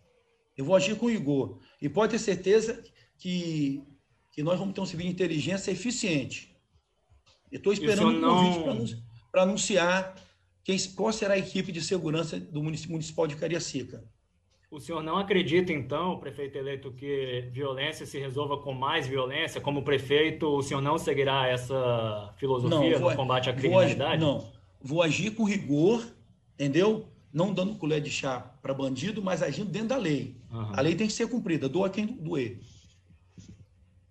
Eu 0.58 0.66
vou 0.66 0.75
agir 0.75 0.96
com 0.98 1.10
rigor. 1.10 1.60
E 1.82 1.88
pode 1.88 2.12
ter 2.12 2.20
certeza 2.20 2.84
que, 3.18 3.84
que 4.32 4.44
nós 4.44 4.60
vamos 4.60 4.74
ter 4.74 4.82
um 4.82 4.86
serviço 4.86 5.10
de 5.10 5.16
inteligência 5.16 5.72
eficiente. 5.72 6.56
Estou 7.52 7.74
esperando 7.74 8.28
um 8.28 8.64
convite 8.64 8.96
não... 8.96 9.02
para 9.32 9.44
anunciar 9.44 10.16
quem, 10.64 10.78
qual 10.96 11.12
será 11.12 11.34
a 11.34 11.38
equipe 11.38 11.72
de 11.72 11.82
segurança 11.82 12.40
do 12.40 12.62
municipal 12.62 13.26
de 13.26 13.36
Cariacica. 13.36 14.04
O 14.72 14.80
senhor 14.80 15.02
não 15.02 15.18
acredita, 15.18 15.74
então, 15.74 16.20
prefeito 16.20 16.56
eleito, 16.56 16.92
que 16.92 17.50
violência 17.52 18.06
se 18.06 18.20
resolva 18.20 18.58
com 18.58 18.72
mais 18.72 19.08
violência? 19.08 19.60
Como 19.60 19.82
prefeito, 19.82 20.46
o 20.46 20.62
senhor 20.62 20.80
não 20.80 20.96
seguirá 21.00 21.48
essa 21.48 22.32
filosofia 22.38 23.00
não, 23.00 23.10
no 23.10 23.16
combate 23.16 23.50
à 23.50 23.54
criminalidade? 23.54 24.24
Vou 24.24 24.36
agir, 24.36 24.44
não, 24.44 24.52
vou 24.80 25.02
agir 25.02 25.32
com 25.32 25.44
rigor, 25.44 26.08
entendeu? 26.54 27.08
Não 27.34 27.52
dando 27.52 27.76
colher 27.76 28.00
de 28.00 28.12
chá 28.12 28.40
para 28.62 28.72
bandido, 28.72 29.24
mas 29.24 29.42
agindo 29.42 29.72
dentro 29.72 29.90
da 29.90 29.98
lei. 29.98 30.36
Uhum. 30.52 30.72
A 30.72 30.82
lei 30.82 30.94
tem 30.94 31.08
que 31.08 31.14
ser 31.14 31.28
cumprida, 31.28 31.68
doa 31.68 31.90
quem 31.90 32.06
doer. 32.06 32.60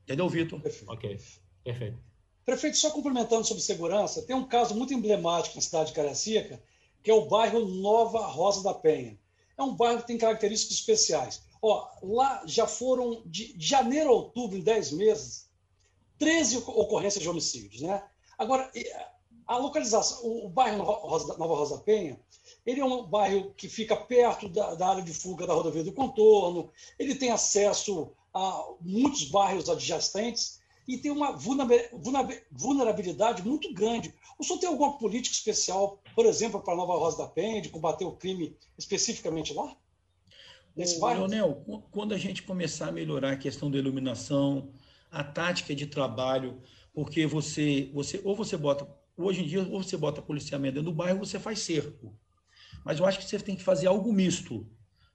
Entendeu, 0.09 0.29
Vitor? 0.29 0.61
Ok, 0.87 1.19
perfeito. 1.63 1.99
Prefeito, 2.45 2.79
só 2.79 2.91
complementando 2.91 3.45
sobre 3.45 3.63
segurança, 3.63 4.23
tem 4.23 4.35
um 4.35 4.49
caso 4.49 4.75
muito 4.75 4.95
emblemático 4.95 5.57
na 5.57 5.61
cidade 5.61 5.91
de 5.91 5.95
Caracica, 5.95 6.63
que 7.03 7.11
é 7.11 7.15
o 7.15 7.27
bairro 7.27 7.67
Nova 7.67 8.27
Rosa 8.27 8.63
da 8.63 8.73
Penha 8.73 9.19
é 9.59 9.63
um 9.63 9.75
bairro 9.75 10.01
que 10.01 10.07
tem 10.07 10.17
características 10.17 10.79
especiais. 10.79 11.43
Ó, 11.61 11.89
lá 12.03 12.43
já 12.47 12.67
foram, 12.67 13.23
de 13.27 13.55
janeiro 13.59 14.11
a 14.11 14.13
outubro, 14.13 14.57
em 14.57 14.63
10 14.63 14.93
meses, 14.93 15.51
13 16.17 16.59
ocorrências 16.59 17.23
de 17.23 17.29
homicídios. 17.29 17.83
Né? 17.83 18.03
Agora, 18.39 18.71
a 19.47 19.59
localização, 19.59 20.25
o 20.25 20.49
bairro 20.49 20.79
Nova 20.79 21.57
Rosa 21.57 21.79
Penha, 21.79 22.19
ele 22.65 22.81
é 22.81 22.85
um 22.85 23.05
bairro 23.05 23.53
que 23.57 23.69
fica 23.69 23.97
perto 23.97 24.49
da, 24.49 24.75
da, 24.75 24.89
área 24.89 25.03
de 25.03 25.13
fuga 25.13 25.47
da 25.47 25.55
rodovia 25.55 25.83
do 25.83 25.93
contorno, 25.93 26.71
ele 26.99 27.17
tem 27.17 27.31
acesso 27.31 28.13
a 28.39 28.65
muitos 28.81 29.25
bairros 29.25 29.69
adjacentes 29.69 30.61
e 30.87 30.97
tem 30.97 31.11
uma 31.11 31.33
vulnerabilidade 32.53 33.43
muito 33.43 33.75
grande. 33.75 34.15
O 34.39 34.45
senhor 34.45 34.61
tem 34.61 34.69
alguma 34.69 34.97
política 34.97 35.35
especial, 35.35 36.01
por 36.15 36.25
exemplo, 36.25 36.63
para 36.63 36.77
Nova 36.77 36.95
Rosa 36.95 37.19
da 37.19 37.27
Penha, 37.27 37.61
de 37.61 37.69
combater 37.69 38.05
o 38.05 38.13
crime 38.13 38.57
especificamente 38.79 39.53
lá? 39.53 39.77
Nesse 40.77 41.01
bairro? 41.01 41.27
Leonel, 41.27 41.65
quando 41.91 42.15
a 42.15 42.19
gente 42.19 42.45
começar 42.45 42.89
a 42.89 42.93
melhorar 42.93 43.33
a 43.33 43.37
questão 43.37 43.69
da 43.69 43.77
iluminação, 43.77 44.71
a 45.11 45.25
tática 45.25 45.75
de 45.75 45.89
trabalho, 45.89 46.63
porque 46.95 47.27
você, 47.27 47.91
você 47.93 48.21
ou 48.25 48.37
você 48.37 48.57
bota, 48.57 48.89
hoje 49.17 49.43
em 49.43 49.47
dia, 49.47 49.63
ou 49.69 49.83
você 49.83 49.97
bota 49.97 50.23
policiamento 50.23 50.77
dentro 50.77 50.93
do 50.93 50.97
bairro, 50.97 51.19
ou 51.19 51.27
você 51.27 51.41
faz 51.41 51.59
cerco. 51.59 52.15
Mas 52.85 53.01
eu 53.01 53.05
acho 53.05 53.19
que 53.19 53.25
você 53.25 53.41
tem 53.41 53.57
que 53.57 53.65
fazer 53.65 53.89
algo 53.89 54.13
misto. 54.13 54.65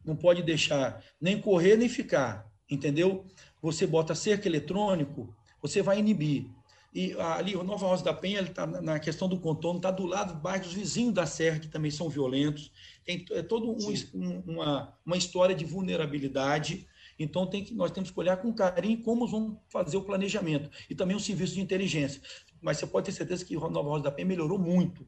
Não 0.04 0.16
pode 0.18 0.44
deixar 0.44 1.02
nem 1.22 1.40
correr 1.40 1.78
nem 1.78 1.88
ficar, 1.88 2.53
entendeu? 2.74 3.26
Você 3.62 3.88
bota 3.88 4.16
cerco 4.16 4.48
eletrônico, 4.48 5.34
você 5.62 5.82
vai 5.82 6.00
inibir. 6.00 6.50
E 6.94 7.14
ali, 7.20 7.56
o 7.56 7.64
Nova 7.64 7.88
Rosa 7.88 8.04
da 8.04 8.14
Penha, 8.14 8.38
ele 8.38 8.50
está 8.50 8.68
na 8.68 9.00
questão 9.00 9.28
do 9.28 9.40
contorno, 9.40 9.80
está 9.80 9.90
do 9.90 10.06
lado 10.06 10.36
de 10.36 10.42
bairros 10.42 10.72
vizinhos 10.72 11.14
da 11.14 11.26
Serra, 11.26 11.60
que 11.60 11.68
também 11.68 11.90
são 11.90 12.08
violentos. 12.08 12.72
Tem 13.04 13.26
é 13.32 13.42
toda 13.42 13.66
um, 13.66 14.44
uma, 14.46 14.96
uma 15.04 15.18
história 15.18 15.56
de 15.56 15.66
vulnerabilidade. 15.66 16.88
Então, 17.18 17.48
tem 17.48 17.64
que, 17.64 17.74
nós 17.74 17.90
temos 17.90 18.12
que 18.12 18.20
olhar 18.20 18.38
com 18.38 18.54
carinho 18.54 19.02
como 19.02 19.28
vamos 19.28 19.58
fazer 19.70 19.98
o 19.98 20.04
planejamento. 20.04 20.70
E 20.88 20.94
também 20.94 21.18
o 21.18 21.20
serviço 21.20 21.56
de 21.56 21.62
inteligência. 21.62 22.22
Mas 22.62 22.78
você 22.78 22.86
pode 22.86 23.08
ter 23.08 23.12
certeza 23.12 23.44
que 23.44 23.56
Nova 23.56 23.90
Rosa 23.90 24.04
da 24.04 24.12
Penha 24.12 24.28
melhorou 24.28 24.60
muito. 24.60 25.08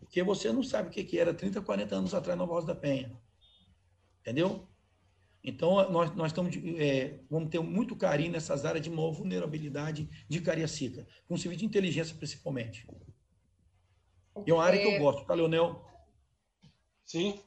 Porque 0.00 0.24
você 0.24 0.50
não 0.50 0.62
sabe 0.62 0.88
o 0.88 0.90
que 0.90 1.18
era 1.18 1.32
30, 1.32 1.60
40 1.60 1.94
anos 1.94 2.14
atrás 2.14 2.36
Nova 2.36 2.54
Rosa 2.54 2.66
da 2.66 2.74
Penha. 2.74 3.12
Entendeu? 4.22 4.66
Então, 5.46 5.88
nós, 5.92 6.12
nós 6.16 6.32
estamos, 6.32 6.52
é, 6.76 7.20
vamos 7.30 7.50
ter 7.50 7.60
muito 7.60 7.94
carinho 7.94 8.32
nessas 8.32 8.64
áreas 8.64 8.82
de 8.82 8.90
maior 8.90 9.12
vulnerabilidade 9.12 10.10
de 10.28 10.40
Cariacica, 10.40 11.06
com 11.28 11.36
serviço 11.36 11.60
de 11.60 11.66
inteligência 11.66 12.16
principalmente. 12.16 12.84
É 14.44 14.52
uma 14.52 14.64
área 14.64 14.80
que 14.80 14.92
eu 14.92 14.98
gosto, 14.98 15.24
tá, 15.24 15.34
Leonel? 15.34 15.86
Sim. 17.04 17.40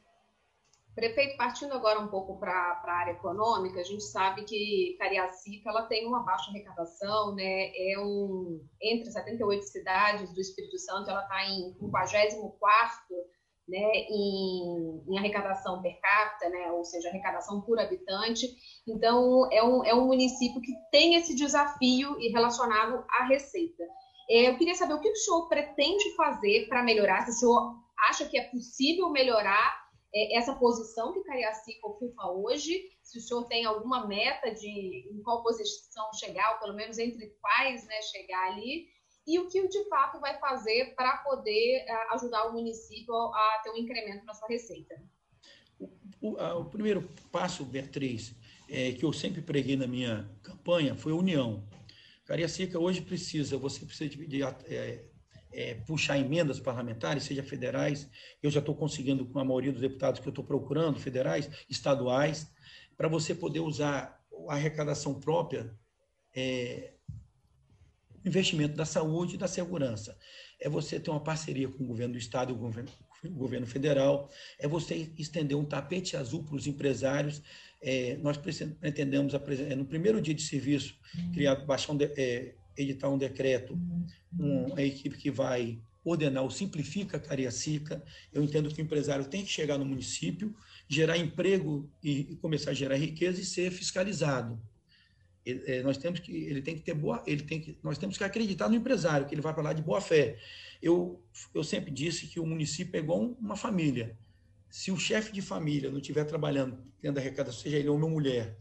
Prefeito, 0.94 1.36
partindo 1.36 1.74
agora 1.74 2.00
um 2.00 2.08
pouco 2.08 2.40
para 2.40 2.50
a 2.50 2.90
área 2.90 3.12
econômica, 3.12 3.78
a 3.78 3.84
gente 3.84 4.02
sabe 4.02 4.44
que 4.44 4.96
Cariacica 4.98 5.68
ela 5.68 5.82
tem 5.82 6.06
uma 6.06 6.24
baixa 6.24 6.50
arrecadação, 6.50 7.34
né? 7.34 7.70
É 7.76 7.98
um 7.98 8.66
entre 8.80 9.10
78 9.10 9.62
cidades 9.62 10.32
do 10.32 10.40
Espírito 10.40 10.78
Santo, 10.78 11.10
ela 11.10 11.22
está 11.22 11.44
em 11.44 11.74
54 11.74 13.14
né, 13.70 13.92
em, 14.08 15.02
em, 15.08 15.18
arrecadação 15.18 15.80
per 15.80 15.98
capita, 16.00 16.48
né, 16.50 16.72
ou 16.72 16.84
seja, 16.84 17.08
arrecadação 17.08 17.60
por 17.60 17.78
habitante. 17.78 18.48
Então, 18.86 19.48
é 19.52 19.62
um, 19.62 19.84
é 19.84 19.94
um 19.94 20.06
município 20.06 20.60
que 20.60 20.72
tem 20.90 21.14
esse 21.14 21.34
desafio 21.34 22.20
e 22.20 22.28
relacionado 22.28 23.04
à 23.08 23.24
receita. 23.24 23.84
É, 24.28 24.48
eu 24.48 24.58
queria 24.58 24.74
saber 24.74 24.94
o 24.94 25.00
que 25.00 25.08
o 25.08 25.16
senhor 25.16 25.48
pretende 25.48 26.14
fazer 26.16 26.66
para 26.68 26.82
melhorar, 26.82 27.24
se 27.24 27.30
o 27.30 27.34
senhor 27.34 27.76
acha 28.08 28.28
que 28.28 28.38
é 28.38 28.44
possível 28.44 29.10
melhorar 29.10 29.80
é, 30.12 30.36
essa 30.36 30.54
posição 30.54 31.12
que 31.12 31.22
Cariacica 31.22 31.86
ocupa 31.86 32.28
hoje, 32.32 32.82
se 33.02 33.18
o 33.18 33.20
senhor 33.20 33.44
tem 33.44 33.64
alguma 33.64 34.06
meta 34.06 34.52
de 34.52 35.08
em 35.10 35.22
qual 35.22 35.42
posição 35.42 36.12
chegar, 36.14 36.54
ou 36.54 36.58
pelo 36.58 36.74
menos 36.74 36.98
entre 36.98 37.28
quais 37.40 37.86
né, 37.86 38.02
chegar 38.02 38.52
ali, 38.52 38.86
e 39.26 39.38
o 39.38 39.48
que 39.48 39.66
de 39.68 39.88
fato 39.88 40.18
vai 40.20 40.38
fazer 40.38 40.94
para 40.96 41.18
poder 41.18 41.84
eh, 41.86 42.06
ajudar 42.12 42.48
o 42.48 42.52
município 42.52 43.14
a 43.14 43.60
ter 43.62 43.70
um 43.70 43.76
incremento 43.76 44.24
na 44.24 44.34
sua 44.34 44.48
receita? 44.48 45.00
O, 46.20 46.36
a, 46.38 46.58
o 46.58 46.64
primeiro 46.64 47.08
passo, 47.30 47.64
Beatriz, 47.64 48.34
é, 48.68 48.92
que 48.92 49.04
eu 49.04 49.12
sempre 49.12 49.40
preguei 49.40 49.76
na 49.76 49.86
minha 49.86 50.30
campanha 50.42 50.94
foi 50.94 51.12
a 51.12 51.16
união. 51.16 51.66
Cariacica 52.24 52.78
hoje 52.78 53.00
precisa, 53.00 53.58
você 53.58 53.84
precisa 53.84 54.08
de, 54.08 54.26
de 54.26 54.42
é, 54.42 55.04
é, 55.52 55.74
puxar 55.86 56.18
emendas 56.18 56.60
parlamentares, 56.60 57.24
seja 57.24 57.42
federais, 57.42 58.08
eu 58.42 58.50
já 58.50 58.60
estou 58.60 58.74
conseguindo 58.74 59.26
com 59.26 59.38
a 59.38 59.44
maioria 59.44 59.72
dos 59.72 59.80
deputados 59.80 60.20
que 60.20 60.28
eu 60.28 60.30
estou 60.30 60.44
procurando, 60.44 61.00
federais, 61.00 61.50
estaduais, 61.68 62.50
para 62.96 63.08
você 63.08 63.34
poder 63.34 63.60
usar 63.60 64.20
a 64.48 64.54
arrecadação 64.54 65.18
própria 65.18 65.76
é, 66.34 66.94
investimento 68.24 68.76
da 68.76 68.84
saúde 68.84 69.34
e 69.34 69.38
da 69.38 69.48
segurança. 69.48 70.16
É 70.60 70.68
você 70.68 71.00
ter 71.00 71.10
uma 71.10 71.22
parceria 71.22 71.68
com 71.68 71.82
o 71.82 71.86
governo 71.86 72.14
do 72.14 72.18
Estado 72.18 72.52
e 72.52 72.54
o 72.54 72.58
governo, 72.58 72.90
o 73.24 73.30
governo 73.30 73.66
federal, 73.66 74.30
é 74.58 74.68
você 74.68 75.10
estender 75.18 75.56
um 75.56 75.64
tapete 75.64 76.16
azul 76.16 76.44
para 76.44 76.56
os 76.56 76.66
empresários. 76.66 77.42
É, 77.82 78.16
nós 78.18 78.36
pretendemos, 78.36 79.32
é, 79.34 79.74
no 79.74 79.84
primeiro 79.84 80.20
dia 80.20 80.34
de 80.34 80.42
serviço, 80.42 80.94
criar, 81.32 81.56
baixar 81.56 81.92
um, 81.92 81.98
é, 82.00 82.54
editar 82.76 83.08
um 83.08 83.18
decreto, 83.18 83.78
uma 84.32 84.82
equipe 84.82 85.16
que 85.16 85.30
vai 85.30 85.80
ordenar 86.04 86.44
o 86.44 86.50
Simplifica 86.50 87.18
Cariacica. 87.18 88.02
Eu 88.32 88.42
entendo 88.42 88.72
que 88.72 88.80
o 88.80 88.84
empresário 88.84 89.24
tem 89.24 89.44
que 89.44 89.50
chegar 89.50 89.78
no 89.78 89.84
município, 89.84 90.54
gerar 90.88 91.16
emprego 91.16 91.90
e 92.02 92.36
começar 92.36 92.70
a 92.70 92.74
gerar 92.74 92.96
riqueza 92.96 93.40
e 93.40 93.44
ser 93.44 93.70
fiscalizado. 93.70 94.60
É, 95.46 95.82
nós 95.82 95.96
temos 95.96 96.20
que 96.20 96.32
ele 96.32 96.60
tem 96.60 96.74
que 96.74 96.82
ter 96.82 96.94
boa 96.94 97.22
ele 97.26 97.42
tem 97.42 97.60
que 97.60 97.76
nós 97.82 97.96
temos 97.96 98.18
que 98.18 98.24
acreditar 98.24 98.68
no 98.68 98.74
empresário 98.74 99.26
que 99.26 99.34
ele 99.34 99.40
vai 99.40 99.54
para 99.54 99.62
lá 99.62 99.72
de 99.72 99.82
boa 99.82 100.00
fé 100.00 100.38
eu 100.82 101.20
eu 101.54 101.64
sempre 101.64 101.90
disse 101.90 102.26
que 102.26 102.38
o 102.38 102.46
município 102.46 102.96
é 102.96 103.00
igual 103.00 103.20
uma 103.40 103.56
família 103.56 104.16
se 104.68 104.92
o 104.92 104.98
chefe 104.98 105.32
de 105.32 105.40
família 105.40 105.90
não 105.90 105.98
estiver 105.98 106.24
trabalhando 106.24 106.78
tendo 107.00 107.18
arrecadação 107.18 107.60
seja 107.60 107.78
ele 107.78 107.88
homem 107.88 108.04
ou 108.04 108.10
mulher 108.10 108.56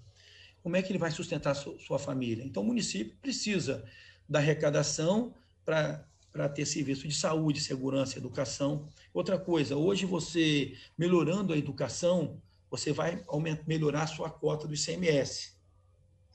como 0.64 0.76
é 0.76 0.82
que 0.82 0.92
ele 0.92 1.00
vai 1.00 1.12
sustentar 1.12 1.54
sua, 1.54 1.78
sua 1.80 2.00
família 2.00 2.44
então 2.46 2.64
o 2.64 2.66
município 2.66 3.18
precisa 3.22 3.86
da 4.28 4.40
arrecadação 4.40 5.34
para 5.66 6.06
para 6.32 6.48
ter 6.48 6.66
serviço 6.66 7.08
de 7.08 7.16
saúde, 7.16 7.60
segurança, 7.60 8.18
educação. 8.18 8.88
Outra 9.14 9.38
coisa, 9.38 9.76
hoje 9.76 10.06
você 10.06 10.74
melhorando 10.98 11.54
a 11.54 11.58
educação, 11.58 12.40
você 12.70 12.94
vai 12.94 13.24
aumentar, 13.28 13.64
melhorar 13.68 14.04
a 14.04 14.08
sua 14.08 14.30
cota 14.30 14.68
do 14.68 14.76
ICMS. 14.76 15.59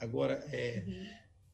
Agora, 0.04 0.44
é, 0.52 0.84
uhum. 0.86 1.06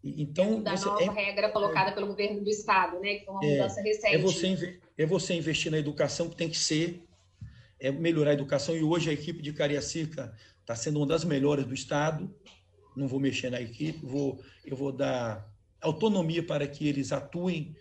então 0.05 0.63
da 0.63 0.77
você, 0.77 0.87
nova 0.87 1.03
é, 1.03 1.25
regra 1.25 1.51
colocada 1.51 1.91
é, 1.91 1.95
pelo 1.95 2.09
governo 2.09 2.43
do 2.43 2.51
estado, 2.51 3.01
né, 3.01 3.17
que 3.17 3.25
foi 3.25 3.35
uma 3.35 3.45
é, 3.45 3.51
mudança 3.53 3.81
recente. 3.81 4.15
É 4.15 4.19
você, 4.19 4.81
é 4.99 5.07
você 5.07 5.35
investir 5.35 5.71
na 5.71 5.79
educação 5.79 6.29
que 6.29 6.37
tem 6.37 6.49
que 6.49 6.59
ser, 6.59 7.03
é 7.79 7.91
melhorar 7.91 8.31
a 8.31 8.35
educação 8.35 8.77
e 8.77 8.83
hoje 8.83 9.09
a 9.09 9.13
equipe 9.13 9.43
de 9.43 9.53
Cariacica 9.53 10.35
está 10.61 10.75
sendo 10.77 10.99
uma 10.99 11.07
das 11.07 11.25
melhores 11.25 11.65
do 11.65 11.75
estado. 11.75 12.33
Não 12.97 13.09
vou 13.09 13.19
mexer 13.19 13.51
na 13.51 13.61
equipe, 13.61 14.05
vou 14.05 14.39
eu 14.65 14.77
vou 14.77 14.93
dar 14.93 15.49
autonomia 15.81 16.43
para 16.43 16.67
que 16.67 16.87
eles 16.87 17.13
atuem 17.13 17.75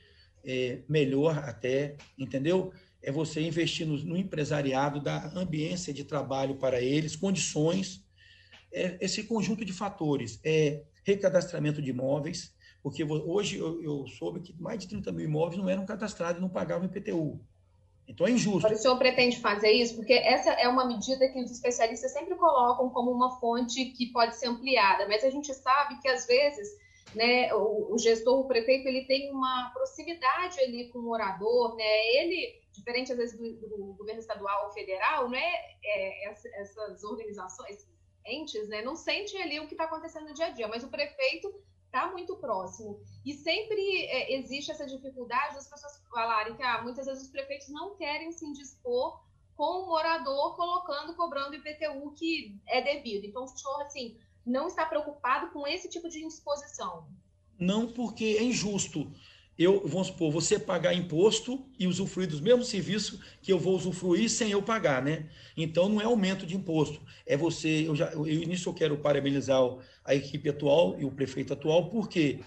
é, 0.44 0.80
melhor 0.88 1.38
até, 1.40 1.98
entendeu? 2.18 2.72
É 3.02 3.12
você 3.12 3.42
investir 3.42 3.86
no, 3.86 3.98
no, 3.98 4.18
empresariado, 4.18 5.02
dar 5.02 5.36
ambiência 5.36 5.94
de 5.94 6.04
trabalho 6.04 6.56
para 6.56 6.82
eles, 6.82 7.16
condições, 7.16 8.04
é, 8.72 8.98
esse 9.02 9.24
conjunto 9.24 9.66
de 9.66 9.74
fatores. 9.74 10.40
É 10.44 10.84
recadastramento 11.04 11.82
de 11.82 11.90
imóveis, 11.90 12.54
porque 12.84 13.04
hoje 13.04 13.58
eu, 13.58 13.82
eu, 13.82 14.08
soube 14.08 14.42
que 14.42 14.54
mais 14.62 14.80
de 14.80 14.88
30 14.88 15.12
mil 15.12 15.26
imóveis 15.26 15.60
não 15.60 15.70
eram 15.70 15.86
cadastrados 15.86 16.38
e 16.38 16.42
não 16.42 16.50
pagavam 16.50 16.86
IPTU. 16.86 17.40
Então 18.08 18.26
é 18.26 18.32
injusto. 18.32 18.72
O 18.72 18.76
senhor 18.76 18.98
pretende 18.98 19.40
fazer 19.40 19.72
isso? 19.72 19.96
Porque 19.96 20.14
essa 20.14 20.52
é 20.52 20.68
uma 20.68 20.86
medida 20.86 21.28
que 21.30 21.40
os 21.40 21.52
especialistas 21.52 22.12
sempre 22.12 22.36
colocam 22.36 22.90
como 22.90 23.12
uma 23.12 23.40
fonte 23.40 23.86
que 23.86 24.08
pode 24.08 24.36
ser 24.36 24.48
ampliada, 24.48 25.08
mas 25.08 25.24
a 25.24 25.30
gente 25.30 25.54
sabe 25.54 26.00
que 26.02 26.08
às 26.08 26.26
vezes 26.26 26.70
né, 27.16 27.54
o, 27.54 27.94
o, 27.94 27.98
gestor, 27.98 28.40
o 28.40 28.48
prefeito, 28.48 28.88
ele 28.88 29.06
tem 29.06 29.32
uma 29.32 29.72
proximidade 29.74 30.60
ali 30.60 30.90
com 30.90 31.00
o 31.00 31.04
morador, 31.04 31.76
né, 31.76 32.16
ele, 32.16 32.62
diferente 32.72 33.12
às 33.12 33.18
vezes 33.18 33.38
do, 33.38 33.68
do 33.68 33.94
governo 33.94 34.20
estadual 34.20 34.66
ou 34.66 34.74
federal, 34.74 35.30
né, 35.30 35.46
é, 35.84 36.30
essas 36.30 37.04
organizações, 37.04 37.88
entes, 38.30 38.68
né, 38.68 38.82
não 38.82 38.96
sentem 38.96 39.42
ali 39.42 39.60
o 39.60 39.68
que 39.68 39.74
está 39.74 39.86
acontecendo 39.86 40.28
no 40.28 40.34
dia 40.34 40.48
a 40.48 40.50
dia, 40.50 40.68
mas 40.68 40.84
o 40.84 40.90
prefeito 40.90 41.54
está 41.86 42.12
muito 42.12 42.36
próximo. 42.36 43.00
E 43.26 43.34
sempre 43.34 44.06
é, 44.06 44.36
existe 44.36 44.72
essa 44.72 44.86
dificuldade 44.86 45.56
das 45.56 45.68
pessoas 45.68 46.02
falarem 46.10 46.56
que 46.56 46.64
ah, 46.64 46.82
muitas 46.82 47.06
vezes 47.06 47.24
os 47.24 47.30
prefeitos 47.30 47.68
não 47.70 47.96
querem 47.96 48.32
se 48.32 48.46
indispor 48.46 49.20
com 49.56 49.84
o 49.84 49.88
morador 49.88 50.56
colocando, 50.56 51.16
cobrando 51.16 51.56
IPTU 51.56 52.12
que 52.12 52.56
é 52.68 52.82
devido. 52.82 53.26
Então, 53.26 53.44
o 53.44 53.48
senhor, 53.48 53.82
assim, 53.82 54.18
não 54.46 54.68
está 54.68 54.86
preocupado 54.86 55.52
com 55.52 55.68
esse 55.68 55.90
tipo 55.90 56.08
de 56.08 56.24
indisposição? 56.24 57.08
Não, 57.60 57.92
porque 57.92 58.38
é 58.40 58.44
injusto. 58.44 59.12
Eu, 59.60 59.86
vamos 59.86 60.08
supor, 60.08 60.32
você 60.32 60.58
pagar 60.58 60.94
imposto 60.94 61.70
e 61.78 61.86
usufruir 61.86 62.30
dos 62.30 62.40
mesmos 62.40 62.70
serviços 62.70 63.20
que 63.42 63.52
eu 63.52 63.60
vou 63.60 63.76
usufruir 63.76 64.30
sem 64.30 64.52
eu 64.52 64.64
pagar, 64.64 65.04
né? 65.04 65.30
Então 65.58 65.90
não 65.90 66.00
é 66.00 66.06
aumento 66.06 66.46
de 66.46 66.56
imposto. 66.56 67.02
É 67.26 67.36
você, 67.36 67.86
eu 67.86 67.94
já, 67.94 68.10
eu, 68.14 68.24
nisso 68.24 68.70
eu 68.70 68.74
quero 68.74 68.98
parabenizar 69.00 69.60
a 70.06 70.16
equipe 70.16 70.50
atual 70.50 70.98
e 70.98 71.04
o 71.04 71.12
prefeito 71.12 71.52
atual, 71.52 71.90
porque 71.90 72.40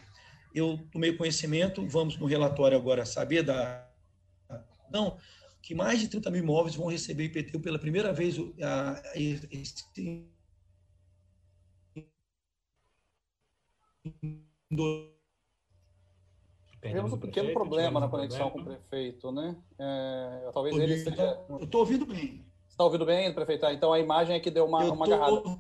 eu 0.55 0.79
tomei 0.91 1.13
conhecimento, 1.13 1.87
vamos 1.87 2.17
no 2.17 2.25
relatório 2.25 2.79
agora 2.79 3.05
saber 3.05 3.43
da. 3.43 3.87
Não, 4.91 5.19
que 5.61 5.75
mais 5.75 6.01
de 6.01 6.09
30 6.09 6.31
mil 6.31 6.43
imóveis 6.43 6.75
vão 6.77 6.87
receber 6.87 7.25
IPTU 7.25 7.61
pela 7.61 7.79
primeira 7.79 8.11
vez 8.11 8.37
a, 8.59 9.03
a, 9.13 9.19
Tivemos 16.83 17.13
um 17.13 17.19
pequeno 17.19 17.53
problema 17.53 18.01
na 18.01 18.09
conexão 18.09 18.51
problema. 18.51 18.65
com 18.65 18.75
o 18.75 18.89
prefeito, 18.89 19.31
né? 19.31 19.57
É, 19.79 20.51
talvez 20.53 20.77
ele 20.77 20.95
esteja. 20.95 21.41
Eu 21.49 21.59
estou 21.59 21.81
ouvindo 21.81 22.05
bem. 22.05 22.45
Está 22.69 22.83
ouvindo 22.83 23.07
bem, 23.07 23.33
prefeito? 23.33 23.65
Ah, 23.65 23.73
então 23.73 23.93
a 23.93 24.01
imagem 24.01 24.35
é 24.35 24.41
que 24.41 24.51
deu 24.51 24.65
uma, 24.65 24.83
uma 24.85 25.07
tô... 25.07 25.15
agarrada. 25.15 25.59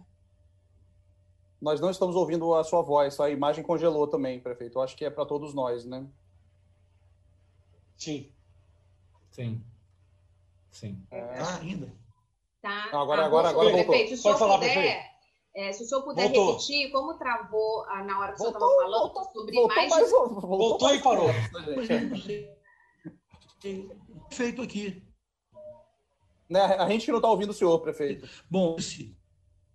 Nós 1.61 1.80
não 1.80 1.90
estamos 1.90 2.16
ouvindo 2.16 2.52
a 2.54 2.64
sua 2.64 2.82
voz, 2.82 3.20
a 3.20 3.30
imagem 3.30 3.62
congelou 3.62 4.08
também, 4.08 4.40
prefeito. 4.40 4.78
Eu 4.78 4.82
acho 4.82 4.96
que 4.96 5.04
é 5.04 5.11
para 5.11 5.24
todos 5.24 5.54
nós, 5.54 5.85
né? 5.85 6.04
Sim. 7.96 8.28
Sim. 9.30 9.62
Sim. 10.72 11.00
É... 11.08 11.20
Ah, 11.20 11.58
ainda. 11.61 11.92
Tá. 12.61 12.87
agora, 12.92 13.24
agora, 13.24 13.50
agora, 13.50 13.70
voltou. 13.70 13.94
Prefeito, 13.94 14.22
Pode 14.22 14.38
falar, 14.40 14.58
puder... 14.58 14.72
prefeito 14.72 15.12
é, 15.55 15.73
se 15.73 15.83
o 15.83 15.87
senhor 15.87 16.03
puder 16.03 16.29
voltou. 16.29 16.53
repetir, 16.53 16.91
como 16.91 17.15
travou 17.19 17.85
ah, 17.88 18.03
na 18.05 18.19
hora 18.19 18.33
que 18.33 18.38
voltou, 18.38 18.57
o 18.57 18.71
senhor 18.71 18.73
estava 18.73 18.91
falando 18.91 19.12
voltou, 19.15 19.25
sobre 19.33 19.55
voltou, 19.55 19.77
mais. 19.77 19.91
Mais, 19.91 20.11
voltou, 20.11 20.41
voltou 20.41 20.95
e 20.95 21.03
parou. 21.03 21.29
Feito 24.31 24.62
aqui. 24.62 25.07
Né, 26.49 26.61
a 26.61 26.88
gente 26.88 27.11
não 27.11 27.19
está 27.19 27.31
ouvindo 27.31 27.51
o 27.51 27.55
senhor, 27.55 27.79
prefeito. 27.81 28.29
Bom, 28.51 28.77
esse, 28.79 29.17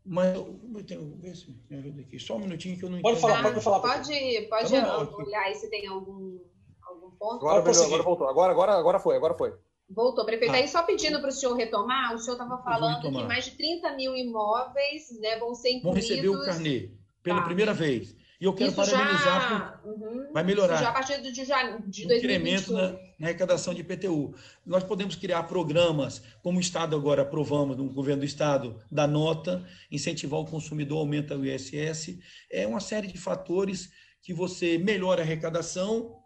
mas 0.06 0.36
eu 0.36 0.60
tenho, 0.86 1.18
ver 1.18 1.36
se 1.36 1.50
me 1.70 1.78
ajuda 1.78 2.02
aqui. 2.02 2.20
Só 2.20 2.36
um 2.36 2.40
minutinho 2.40 2.78
que 2.78 2.86
eu 2.86 2.90
não 2.90 3.02
Pode 3.02 3.20
falar, 3.20 3.44
pode 3.44 3.62
falar. 3.62 3.80
Pode, 3.80 4.48
pode 4.50 4.72
tá 4.72 5.00
olhar 5.16 5.42
aí 5.44 5.56
se 5.56 5.70
tem 5.70 5.86
algum, 5.88 6.40
algum 6.82 7.12
ponto. 7.12 7.46
Agora, 7.46 7.60
agora 7.60 8.04
voltou. 8.04 8.28
Agora, 8.28 8.52
agora, 8.52 8.74
agora 8.74 9.00
foi, 9.00 9.16
agora 9.16 9.34
foi. 9.36 9.54
Voltou, 9.90 10.26
prefeito. 10.26 10.52
Ah. 10.54 10.58
Aí 10.58 10.68
só 10.68 10.84
pedindo 10.84 11.20
para 11.20 11.30
o 11.30 11.32
senhor 11.32 11.56
retomar, 11.56 12.14
o 12.14 12.20
senhor 12.20 12.34
estava 12.34 12.62
falando 12.62 13.02
que 13.02 13.24
mais 13.24 13.46
de 13.46 13.52
30 13.52 13.96
mil 13.96 14.16
imóveis 14.16 15.18
né, 15.20 15.38
vão 15.38 15.56
ser 15.56 15.70
incluídos... 15.70 16.08
Vão 16.08 16.16
receber 16.16 16.30
o 16.30 16.46
carnê 16.46 16.92
pela 17.24 17.40
tá. 17.40 17.46
primeira 17.46 17.74
vez. 17.74 18.16
E 18.40 18.46
eu 18.46 18.54
quero 18.54 18.70
Isso 18.70 18.76
parabenizar, 18.76 19.50
já... 19.50 19.60
por... 19.82 19.90
uhum. 19.90 20.32
vai 20.32 20.44
melhorar. 20.44 20.76
Isso 20.76 20.84
já 20.84 20.90
a 20.90 20.94
partir 20.94 21.22
de, 21.22 21.44
já, 21.44 21.64
de 21.80 22.06
2021. 22.06 22.18
incremento 22.18 22.74
na, 22.74 22.92
na, 22.92 23.28
arrecadação 23.28 23.74
de 23.74 23.82
IPTU. 23.82 24.36
Nós 24.66 24.84
podemos 24.84 25.16
criar 25.16 25.44
programas, 25.44 26.22
como 26.44 26.60
o 26.60 26.62
Estado 26.62 26.96
agora 26.96 27.24
aprovamos, 27.24 27.76
no 27.78 27.90
governo 27.92 28.22
do 28.22 28.26
Estado, 28.26 28.80
da 28.92 29.08
nota, 29.08 29.66
incentivar 29.92 30.40
o 30.40 30.46
consumidor, 30.46 31.00
aumenta 31.00 31.36
o 31.36 31.44
ISS. 31.44 32.20
É 32.52 32.68
uma 32.68 32.80
série 32.80 33.08
de 33.08 33.18
fatores 33.18 33.90
que 34.22 34.34
você 34.34 34.78
melhora 34.78 35.22
a 35.22 35.26
arrecadação 35.26 36.17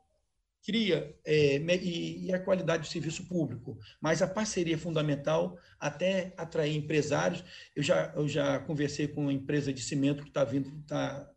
cria 0.63 1.15
é, 1.25 1.57
e, 1.57 2.31
a 2.33 2.39
qualidade 2.39 2.83
do 2.83 2.91
serviço 2.91 3.27
público, 3.27 3.77
mas 3.99 4.21
a 4.21 4.27
parceria 4.27 4.75
é 4.75 4.77
fundamental 4.77 5.57
até 5.79 6.33
atrair 6.37 6.75
empresários. 6.75 7.43
Eu 7.75 7.83
já, 7.83 8.13
eu 8.15 8.27
já 8.27 8.59
conversei 8.59 9.07
com 9.07 9.21
uma 9.21 9.33
empresa 9.33 9.73
de 9.73 9.81
cimento 9.81 10.23
que 10.23 10.29
está 10.29 10.43
vindo, 10.43 10.71
tá, 10.87 11.29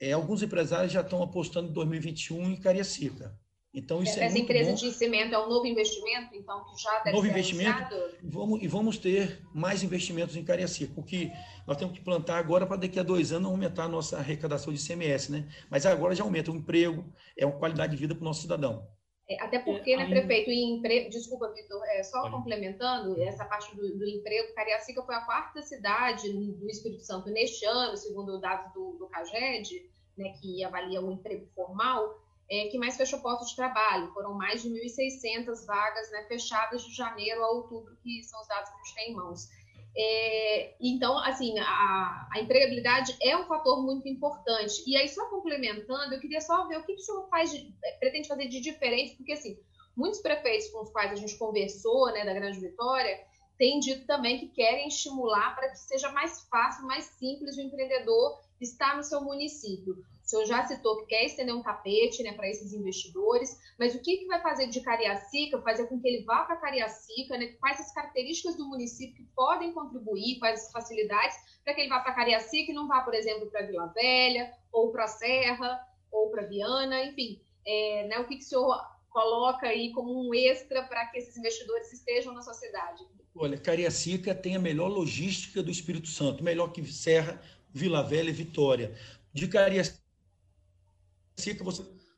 é, 0.00 0.12
alguns 0.12 0.42
empresários 0.42 0.92
já 0.92 1.00
estão 1.00 1.22
apostando 1.22 1.70
em 1.70 1.72
2021 1.72 2.50
em 2.50 2.60
Cariacica. 2.60 3.34
Então, 3.74 4.00
isso 4.02 4.20
Essa 4.20 4.38
é 4.38 4.40
empresa 4.40 4.70
bom. 4.70 4.76
de 4.76 4.92
cimento 4.92 5.34
é 5.34 5.38
um 5.38 5.48
novo 5.48 5.66
investimento, 5.66 6.32
então, 6.32 6.64
que 6.64 6.80
já 6.80 7.00
deve 7.00 7.16
novo 7.16 7.26
investimento, 7.26 7.94
vamos, 8.22 8.62
E 8.62 8.68
vamos 8.68 8.98
ter 8.98 9.42
mais 9.52 9.82
investimentos 9.82 10.36
em 10.36 10.44
Cariacica, 10.44 10.92
porque 10.94 11.32
nós 11.66 11.76
temos 11.76 11.98
que 11.98 12.04
plantar 12.04 12.38
agora 12.38 12.66
para 12.66 12.76
daqui 12.76 13.00
a 13.00 13.02
dois 13.02 13.32
anos 13.32 13.50
aumentar 13.50 13.84
a 13.84 13.88
nossa 13.88 14.18
arrecadação 14.18 14.72
de 14.72 14.78
CMS, 14.78 15.28
né? 15.28 15.48
Mas 15.68 15.84
agora 15.84 16.14
já 16.14 16.22
aumenta 16.22 16.52
o 16.52 16.54
emprego, 16.54 17.04
é 17.36 17.44
uma 17.44 17.58
qualidade 17.58 17.90
de 17.90 17.98
vida 17.98 18.14
para 18.14 18.22
o 18.22 18.24
nosso 18.24 18.42
cidadão. 18.42 18.86
É, 19.28 19.42
até 19.42 19.58
porque, 19.58 19.92
é, 19.92 19.96
né, 19.96 20.06
prefeito, 20.06 20.50
em 20.50 20.76
emprego, 20.76 21.10
desculpa, 21.10 21.50
Vitor, 21.52 21.82
é, 21.88 22.02
só 22.02 22.22
Pode. 22.22 22.34
complementando 22.34 23.20
essa 23.22 23.44
parte 23.44 23.74
do, 23.74 23.98
do, 23.98 24.06
emprego, 24.06 24.54
Cariacica 24.54 25.02
foi 25.02 25.14
a 25.14 25.22
quarta 25.22 25.62
cidade 25.62 26.30
do 26.30 26.68
Espírito 26.68 27.02
Santo 27.02 27.30
neste 27.30 27.64
ano, 27.64 27.96
segundo 27.96 28.38
dados 28.38 28.72
do, 28.72 28.98
do 28.98 29.08
CAGED, 29.08 29.90
né, 30.16 30.32
que 30.40 30.62
avalia 30.62 31.00
o 31.00 31.10
emprego 31.10 31.46
formal, 31.54 32.23
é, 32.50 32.68
que 32.68 32.78
mais 32.78 32.96
fechou 32.96 33.20
postos 33.20 33.50
de 33.50 33.56
trabalho. 33.56 34.12
Foram 34.12 34.34
mais 34.34 34.62
de 34.62 34.70
1.600 34.70 35.66
vagas 35.66 36.10
né, 36.10 36.24
fechadas 36.28 36.82
de 36.82 36.94
janeiro 36.94 37.42
a 37.42 37.50
outubro, 37.50 37.96
que 38.02 38.22
são 38.22 38.40
os 38.40 38.48
dados 38.48 38.70
que 38.70 38.76
a 38.76 38.78
gente 38.84 38.94
tem 38.94 39.12
em 39.12 39.14
mãos. 39.14 39.48
É, 39.96 40.74
então, 40.80 41.16
assim, 41.18 41.56
a, 41.58 42.28
a, 42.32 42.40
empregabilidade 42.40 43.16
é 43.22 43.36
um 43.36 43.46
fator 43.46 43.82
muito 43.82 44.08
importante. 44.08 44.82
E 44.86 44.96
aí, 44.96 45.08
só 45.08 45.28
complementando, 45.30 46.14
eu 46.14 46.20
queria 46.20 46.40
só 46.40 46.66
ver 46.66 46.78
o 46.78 46.84
que, 46.84 46.94
que 46.94 47.00
o 47.00 47.04
senhor 47.04 47.28
faz 47.28 47.52
de, 47.52 47.72
pretende 48.00 48.26
fazer 48.26 48.48
de 48.48 48.60
diferente, 48.60 49.16
porque, 49.16 49.32
assim, 49.32 49.56
muitos 49.96 50.20
prefeitos 50.20 50.68
com 50.70 50.82
os 50.82 50.90
quais 50.90 51.12
a 51.12 51.14
gente 51.14 51.38
conversou, 51.38 52.12
né, 52.12 52.24
da 52.24 52.34
Grande 52.34 52.58
Vitória, 52.58 53.20
têm 53.56 53.78
dito 53.78 54.04
também 54.04 54.38
que 54.38 54.48
querem 54.48 54.88
estimular 54.88 55.54
para 55.54 55.68
que 55.70 55.78
seja 55.78 56.10
mais 56.10 56.40
fácil, 56.48 56.86
mais 56.86 57.04
simples 57.04 57.56
o 57.56 57.60
empreendedor 57.60 58.40
estar 58.60 58.96
no 58.96 59.04
seu 59.04 59.20
município. 59.20 60.04
O 60.24 60.28
senhor 60.28 60.46
já 60.46 60.66
citou 60.66 60.98
que 61.00 61.06
quer 61.06 61.24
estender 61.24 61.54
um 61.54 61.62
tapete 61.62 62.22
né, 62.22 62.32
para 62.32 62.48
esses 62.48 62.72
investidores, 62.72 63.60
mas 63.78 63.94
o 63.94 64.00
que, 64.00 64.16
que 64.16 64.26
vai 64.26 64.40
fazer 64.40 64.68
de 64.68 64.80
Cariacica, 64.80 65.60
fazer 65.60 65.86
com 65.86 66.00
que 66.00 66.08
ele 66.08 66.24
vá 66.24 66.44
para 66.44 66.56
Cariacica, 66.56 67.36
né, 67.36 67.48
quais 67.60 67.78
as 67.78 67.92
características 67.92 68.56
do 68.56 68.66
município 68.66 69.16
que 69.16 69.30
podem 69.36 69.72
contribuir, 69.72 70.38
quais 70.38 70.64
as 70.64 70.72
facilidades 70.72 71.36
para 71.62 71.74
que 71.74 71.82
ele 71.82 71.90
vá 71.90 72.00
para 72.00 72.14
Cariacica 72.14 72.72
e 72.72 72.74
não 72.74 72.88
vá, 72.88 73.02
por 73.02 73.14
exemplo, 73.14 73.50
para 73.50 73.66
Vila 73.66 73.92
Velha, 73.94 74.50
ou 74.72 74.90
para 74.90 75.06
Serra, 75.06 75.80
ou 76.10 76.30
para 76.30 76.46
Viana, 76.46 77.04
enfim. 77.04 77.40
É, 77.66 78.06
né, 78.08 78.18
o 78.18 78.26
que, 78.26 78.36
que 78.36 78.44
o 78.44 78.46
senhor 78.46 78.94
coloca 79.10 79.66
aí 79.66 79.92
como 79.92 80.26
um 80.26 80.34
extra 80.34 80.82
para 80.84 81.06
que 81.06 81.18
esses 81.18 81.36
investidores 81.36 81.92
estejam 81.92 82.32
na 82.32 82.42
sua 82.42 82.54
cidade? 82.54 83.04
Olha, 83.34 83.58
Cariacica 83.58 84.34
tem 84.34 84.56
a 84.56 84.60
melhor 84.60 84.88
logística 84.88 85.62
do 85.62 85.70
Espírito 85.70 86.08
Santo, 86.08 86.44
melhor 86.44 86.72
que 86.72 86.84
Serra, 86.86 87.40
Vila 87.72 88.02
Velha 88.02 88.30
e 88.30 88.32
Vitória. 88.32 88.94
De 89.32 89.48
Cariacica, 89.48 90.03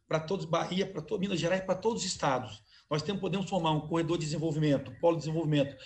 para 0.08 0.20
todos, 0.20 0.44
Bahia, 0.44 0.86
para 0.86 1.02
todo, 1.02 1.20
Minas 1.20 1.40
Gerais, 1.40 1.62
para 1.62 1.74
todos 1.74 2.02
os 2.02 2.08
estados. 2.08 2.62
Nós 2.90 3.02
temos, 3.02 3.20
podemos 3.20 3.48
formar 3.48 3.72
um 3.72 3.88
corredor 3.88 4.18
de 4.18 4.24
desenvolvimento, 4.24 4.92
polo 5.00 5.16
de 5.16 5.22
desenvolvimento, 5.22 5.76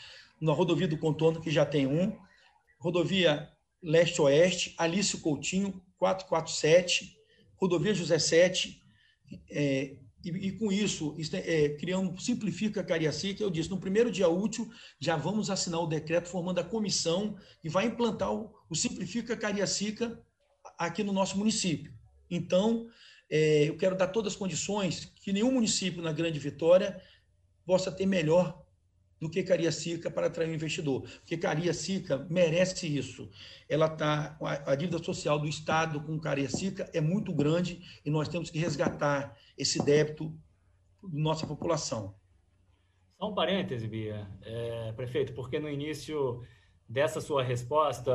na 0.40 0.52
rodovia 0.52 0.88
do 0.88 0.98
contorno, 0.98 1.40
que 1.40 1.50
já 1.50 1.64
tem 1.64 1.86
um, 1.86 2.16
rodovia 2.78 3.50
leste-oeste, 3.82 4.74
Alício 4.78 5.20
Coutinho, 5.20 5.82
447, 5.98 7.16
rodovia 7.56 7.94
José 7.94 8.18
7, 8.18 8.82
é, 9.50 9.96
e, 10.24 10.28
e, 10.48 10.52
com 10.52 10.70
isso, 10.70 11.16
é, 11.32 11.70
criamos, 11.70 12.24
simplifica 12.24 12.84
Cariacica, 12.84 13.42
eu 13.42 13.50
disse, 13.50 13.70
no 13.70 13.80
primeiro 13.80 14.10
dia 14.10 14.28
útil, 14.28 14.70
já 14.98 15.16
vamos 15.16 15.48
assinar 15.48 15.80
o 15.80 15.86
decreto 15.86 16.28
formando 16.28 16.58
a 16.58 16.64
comissão 16.64 17.36
e 17.64 17.68
vai 17.68 17.86
implantar 17.86 18.32
o, 18.32 18.52
o 18.68 18.74
Simplifica 18.74 19.36
Cariacica 19.36 20.22
aqui 20.78 21.02
no 21.02 21.12
nosso 21.12 21.38
município. 21.38 21.92
Então, 22.30 22.86
é, 23.30 23.68
eu 23.68 23.76
quero 23.76 23.96
dar 23.96 24.08
todas 24.08 24.32
as 24.32 24.38
condições 24.38 25.12
que 25.14 25.32
nenhum 25.32 25.52
município 25.52 26.02
na 26.02 26.12
Grande 26.12 26.40
Vitória 26.40 27.00
possa 27.64 27.92
ter 27.92 28.04
melhor 28.04 28.60
do 29.20 29.30
que 29.30 29.42
Cariacica 29.42 30.10
para 30.10 30.26
atrair 30.26 30.50
um 30.50 30.54
investidor. 30.54 31.02
Porque 31.02 31.36
Cariacica 31.36 32.26
merece 32.30 32.88
isso. 32.88 33.30
Ela 33.68 33.88
tá 33.88 34.36
a 34.66 34.74
dívida 34.74 34.98
social 35.02 35.38
do 35.38 35.46
Estado 35.46 36.00
com 36.00 36.18
Cariacica 36.18 36.90
é 36.92 37.00
muito 37.00 37.32
grande 37.32 37.80
e 38.04 38.10
nós 38.10 38.28
temos 38.28 38.50
que 38.50 38.58
resgatar 38.58 39.36
esse 39.56 39.84
débito 39.84 40.34
da 41.02 41.20
nossa 41.20 41.46
população. 41.46 42.14
Só 43.18 43.30
um 43.30 43.34
parêntese, 43.34 43.86
Bia, 43.86 44.26
é, 44.42 44.92
prefeito, 44.92 45.34
porque 45.34 45.60
no 45.60 45.68
início 45.68 46.42
dessa 46.88 47.20
sua 47.20 47.42
resposta, 47.42 48.12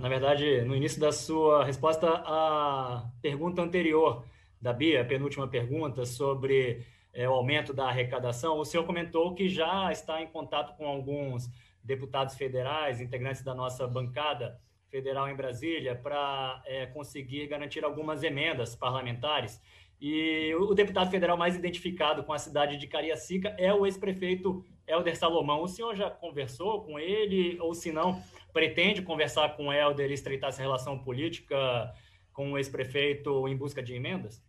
na 0.00 0.08
verdade, 0.08 0.62
no 0.62 0.74
início 0.74 1.00
da 1.00 1.12
sua 1.12 1.64
resposta 1.64 2.08
à 2.26 3.08
pergunta 3.22 3.62
anterior 3.62 4.24
da 4.62 4.72
Bia, 4.72 5.02
a 5.02 5.04
penúltima 5.04 5.48
pergunta 5.48 6.06
sobre 6.06 6.86
é, 7.12 7.28
o 7.28 7.32
aumento 7.32 7.74
da 7.74 7.88
arrecadação, 7.88 8.58
o 8.58 8.64
senhor 8.64 8.84
comentou 8.84 9.34
que 9.34 9.48
já 9.48 9.90
está 9.90 10.22
em 10.22 10.28
contato 10.28 10.76
com 10.76 10.86
alguns 10.86 11.50
deputados 11.82 12.36
federais, 12.36 13.00
integrantes 13.00 13.42
da 13.42 13.54
nossa 13.54 13.88
bancada 13.88 14.56
federal 14.88 15.28
em 15.28 15.34
Brasília, 15.34 15.96
para 15.96 16.62
é, 16.64 16.86
conseguir 16.86 17.48
garantir 17.48 17.84
algumas 17.84 18.22
emendas 18.22 18.76
parlamentares. 18.76 19.60
E 20.00 20.54
o 20.54 20.74
deputado 20.74 21.10
federal 21.10 21.36
mais 21.36 21.56
identificado 21.56 22.22
com 22.22 22.32
a 22.32 22.38
cidade 22.38 22.76
de 22.76 22.86
Cariacica 22.86 23.54
é 23.58 23.74
o 23.74 23.84
ex-prefeito 23.84 24.64
Helder 24.86 25.16
Salomão. 25.16 25.62
O 25.62 25.68
senhor 25.68 25.96
já 25.96 26.08
conversou 26.08 26.84
com 26.84 26.98
ele, 27.00 27.58
ou 27.60 27.74
se 27.74 27.90
não, 27.90 28.22
pretende 28.52 29.02
conversar 29.02 29.56
com 29.56 29.68
o 29.68 29.72
Helder 29.72 30.10
e 30.10 30.14
estreitar 30.14 30.50
essa 30.50 30.62
relação 30.62 30.98
política 30.98 31.92
com 32.32 32.52
o 32.52 32.58
ex-prefeito 32.58 33.48
em 33.48 33.56
busca 33.56 33.82
de 33.82 33.94
emendas? 33.94 34.42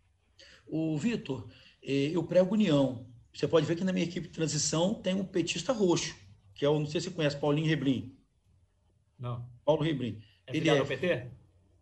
O 0.66 0.96
Vitor, 0.98 1.48
eu 1.82 2.22
prego 2.24 2.54
união. 2.54 3.06
Você 3.32 3.48
pode 3.48 3.66
ver 3.66 3.76
que 3.76 3.84
na 3.84 3.92
minha 3.92 4.06
equipe 4.06 4.28
de 4.28 4.32
transição 4.32 4.94
tem 4.94 5.14
um 5.14 5.24
petista 5.24 5.72
roxo, 5.72 6.14
que 6.54 6.64
é 6.64 6.68
o, 6.68 6.78
não 6.78 6.86
sei 6.86 7.00
se 7.00 7.08
você 7.08 7.14
conhece, 7.14 7.36
Paulinho 7.36 7.68
Rebrim. 7.68 8.16
Não. 9.18 9.44
Paulo 9.64 9.82
Rebrim. 9.82 10.20
É 10.46 10.56
ele 10.56 10.68
é 10.68 10.78
ao 10.78 10.86
PT? 10.86 11.30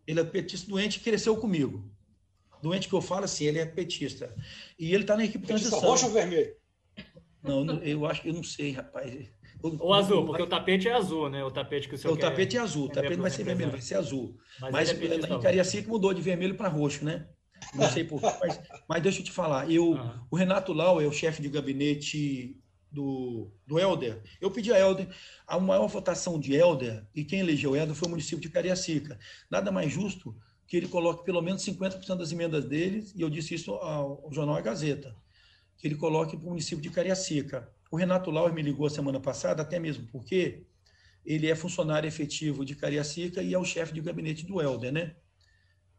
Ele 0.06 0.20
é 0.20 0.24
petista 0.24 0.68
doente 0.68 0.98
que 0.98 1.04
cresceu 1.04 1.36
comigo. 1.36 1.90
Doente 2.62 2.88
que 2.88 2.94
eu 2.94 3.02
falo 3.02 3.24
assim, 3.24 3.44
ele 3.44 3.58
é 3.58 3.66
petista. 3.66 4.34
E 4.78 4.94
ele 4.94 5.02
está 5.02 5.16
na 5.16 5.24
equipe 5.24 5.40
de 5.40 5.48
transição. 5.48 5.80
roxo 5.80 6.06
ou 6.06 6.12
vermelho? 6.12 6.54
Não, 7.42 7.82
eu 7.82 8.06
acho 8.06 8.22
que 8.22 8.28
eu 8.28 8.34
não 8.34 8.44
sei, 8.44 8.72
rapaz. 8.72 9.28
O 9.62 9.92
azul, 9.92 10.26
porque 10.26 10.42
o 10.42 10.46
tapete 10.46 10.88
é 10.88 10.92
azul, 10.92 11.28
né? 11.28 11.44
O 11.44 11.50
tapete 11.50 11.88
que 11.88 11.94
o 11.94 11.98
senhor 11.98 12.14
O 12.14 12.16
tapete 12.16 12.56
é 12.56 12.60
azul, 12.60 12.86
o 12.86 12.88
tapete 12.88 13.14
não 13.14 13.22
vai 13.22 13.30
ser 13.30 13.44
vermelho, 13.44 13.70
vai 13.70 13.80
ser 13.80 13.94
azul. 13.94 14.36
Mas, 14.60 14.72
mas 14.72 14.90
é 14.90 14.94
em 14.94 15.40
Cariacica 15.40 15.88
mudou 15.88 16.12
de 16.12 16.20
vermelho 16.20 16.56
para 16.56 16.68
roxo, 16.68 17.04
né? 17.04 17.28
Não 17.74 17.90
sei 17.90 18.04
por 18.04 18.20
mas, 18.20 18.60
mas 18.88 19.02
deixa 19.02 19.20
eu 19.20 19.24
te 19.24 19.32
falar. 19.32 19.70
Eu, 19.70 19.92
uhum. 19.92 20.20
O 20.30 20.36
Renato 20.36 20.72
Lau 20.72 21.00
é 21.00 21.06
o 21.06 21.12
chefe 21.12 21.42
de 21.42 21.48
gabinete 21.48 22.56
do, 22.92 23.50
do 23.66 23.78
Helder. 23.78 24.22
Eu 24.40 24.50
pedi 24.50 24.72
a 24.72 24.78
Helder, 24.78 25.08
a 25.46 25.58
maior 25.58 25.86
votação 25.88 26.38
de 26.38 26.54
Helder, 26.54 27.06
e 27.14 27.24
quem 27.24 27.40
elegeu 27.40 27.74
Helder 27.74 27.94
foi 27.94 28.06
o 28.06 28.10
município 28.10 28.40
de 28.40 28.50
Cariacica. 28.50 29.18
Nada 29.50 29.72
mais 29.72 29.90
justo 29.90 30.36
que 30.66 30.76
ele 30.76 30.88
coloque 30.88 31.24
pelo 31.24 31.42
menos 31.42 31.64
50% 31.64 32.16
das 32.16 32.32
emendas 32.32 32.64
deles, 32.64 33.12
e 33.14 33.22
eu 33.22 33.30
disse 33.30 33.54
isso 33.54 33.72
ao, 33.72 34.24
ao 34.24 34.32
jornal 34.32 34.56
A 34.56 34.60
Gazeta, 34.60 35.14
que 35.76 35.86
ele 35.86 35.96
coloque 35.96 36.36
para 36.36 36.46
o 36.46 36.50
município 36.50 36.82
de 36.82 36.90
Cariacica. 36.90 37.70
O 37.90 37.96
Renato 37.96 38.30
Lauer 38.30 38.54
me 38.54 38.62
ligou 38.62 38.86
a 38.86 38.90
semana 38.90 39.20
passada, 39.20 39.62
até 39.62 39.78
mesmo 39.78 40.06
porque 40.10 40.62
ele 41.24 41.50
é 41.50 41.54
funcionário 41.54 42.08
efetivo 42.08 42.64
de 42.64 42.74
Cariacica 42.74 43.42
e 43.42 43.54
é 43.54 43.58
o 43.58 43.64
chefe 43.64 43.92
de 43.92 44.00
gabinete 44.00 44.44
do 44.44 44.60
Helder, 44.60 44.92
né? 44.92 45.14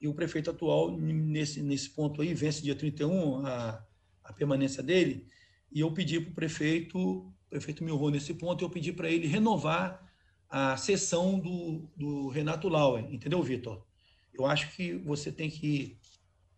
E 0.03 0.07
o 0.07 0.13
prefeito 0.13 0.49
atual, 0.49 0.91
nesse, 0.97 1.63
nesse 1.63 1.89
ponto 1.89 2.21
aí, 2.21 2.33
vence 2.33 2.61
dia 2.61 2.75
31 2.75 3.45
a, 3.45 3.81
a 4.21 4.33
permanência 4.33 4.83
dele, 4.83 5.25
e 5.71 5.79
eu 5.79 5.93
pedi 5.93 6.19
para 6.19 6.29
o 6.29 6.35
prefeito, 6.35 6.99
o 6.99 7.33
prefeito 7.49 7.85
honrou 7.85 8.11
nesse 8.11 8.33
ponto, 8.33 8.65
eu 8.65 8.69
pedi 8.69 8.91
para 8.91 9.09
ele 9.09 9.27
renovar 9.27 10.13
a 10.49 10.75
sessão 10.75 11.39
do, 11.39 11.89
do 11.95 12.27
Renato 12.27 12.67
Lauer, 12.67 13.05
entendeu, 13.13 13.41
Vitor? 13.41 13.81
Eu 14.33 14.45
acho 14.45 14.75
que 14.75 14.93
você 14.93 15.31
tem 15.31 15.49
que, 15.49 15.97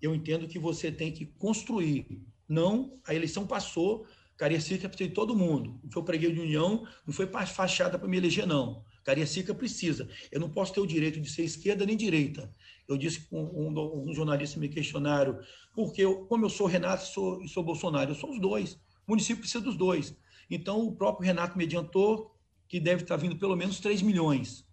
eu 0.02 0.16
entendo 0.16 0.48
que 0.48 0.58
você 0.58 0.92
tem 0.92 1.12
que 1.12 1.28
construir, 1.28 2.26
não, 2.50 3.00
a 3.06 3.14
eleição 3.14 3.46
passou, 3.46 4.08
Cariacica 4.36 4.90
precisa 4.90 5.10
de 5.10 5.14
todo 5.16 5.36
mundo, 5.36 5.80
o 5.84 5.88
que 5.88 5.98
eu 5.98 6.04
preguei 6.04 6.32
de 6.32 6.40
união 6.40 6.88
não 7.06 7.14
foi 7.14 7.28
fachada 7.28 8.00
para 8.00 8.08
me 8.08 8.18
eleger, 8.18 8.48
não. 8.48 8.84
Cariacica 9.06 9.54
precisa. 9.54 10.10
Eu 10.32 10.40
não 10.40 10.50
posso 10.50 10.74
ter 10.74 10.80
o 10.80 10.88
direito 10.88 11.22
de 11.22 11.30
ser 11.30 11.44
esquerda 11.44 11.86
nem 11.86 11.96
direita. 11.96 12.52
Eu 12.88 12.98
disse 12.98 13.22
que 13.22 13.36
um, 13.36 13.42
um, 13.42 14.10
um 14.10 14.14
jornalista 14.14 14.60
me 14.60 14.70
questionaram, 14.70 15.40
porque 15.74 16.02
eu, 16.02 16.26
como 16.28 16.46
eu 16.46 16.50
sou 16.50 16.68
Renato 16.68 17.04
e 17.04 17.08
sou, 17.08 17.48
sou 17.48 17.64
Bolsonaro, 17.64 18.12
eu 18.12 18.16
sou 18.16 18.32
os 18.32 18.40
dois. 18.40 18.76
O 19.08 19.12
município 19.12 19.42
precisa 19.42 19.64
dos 19.64 19.76
dois. 19.76 20.16
Então, 20.50 20.86
o 20.86 20.96
próprio 20.96 21.26
Renato 21.26 21.58
me 21.58 21.64
adiantou 21.64 22.36
que 22.68 22.80
deve 22.80 23.04
estar 23.04 23.18
vindo 23.18 23.38
pelo 23.38 23.56
menos 23.56 23.80
3 23.80 24.02
milhões. 24.02 24.66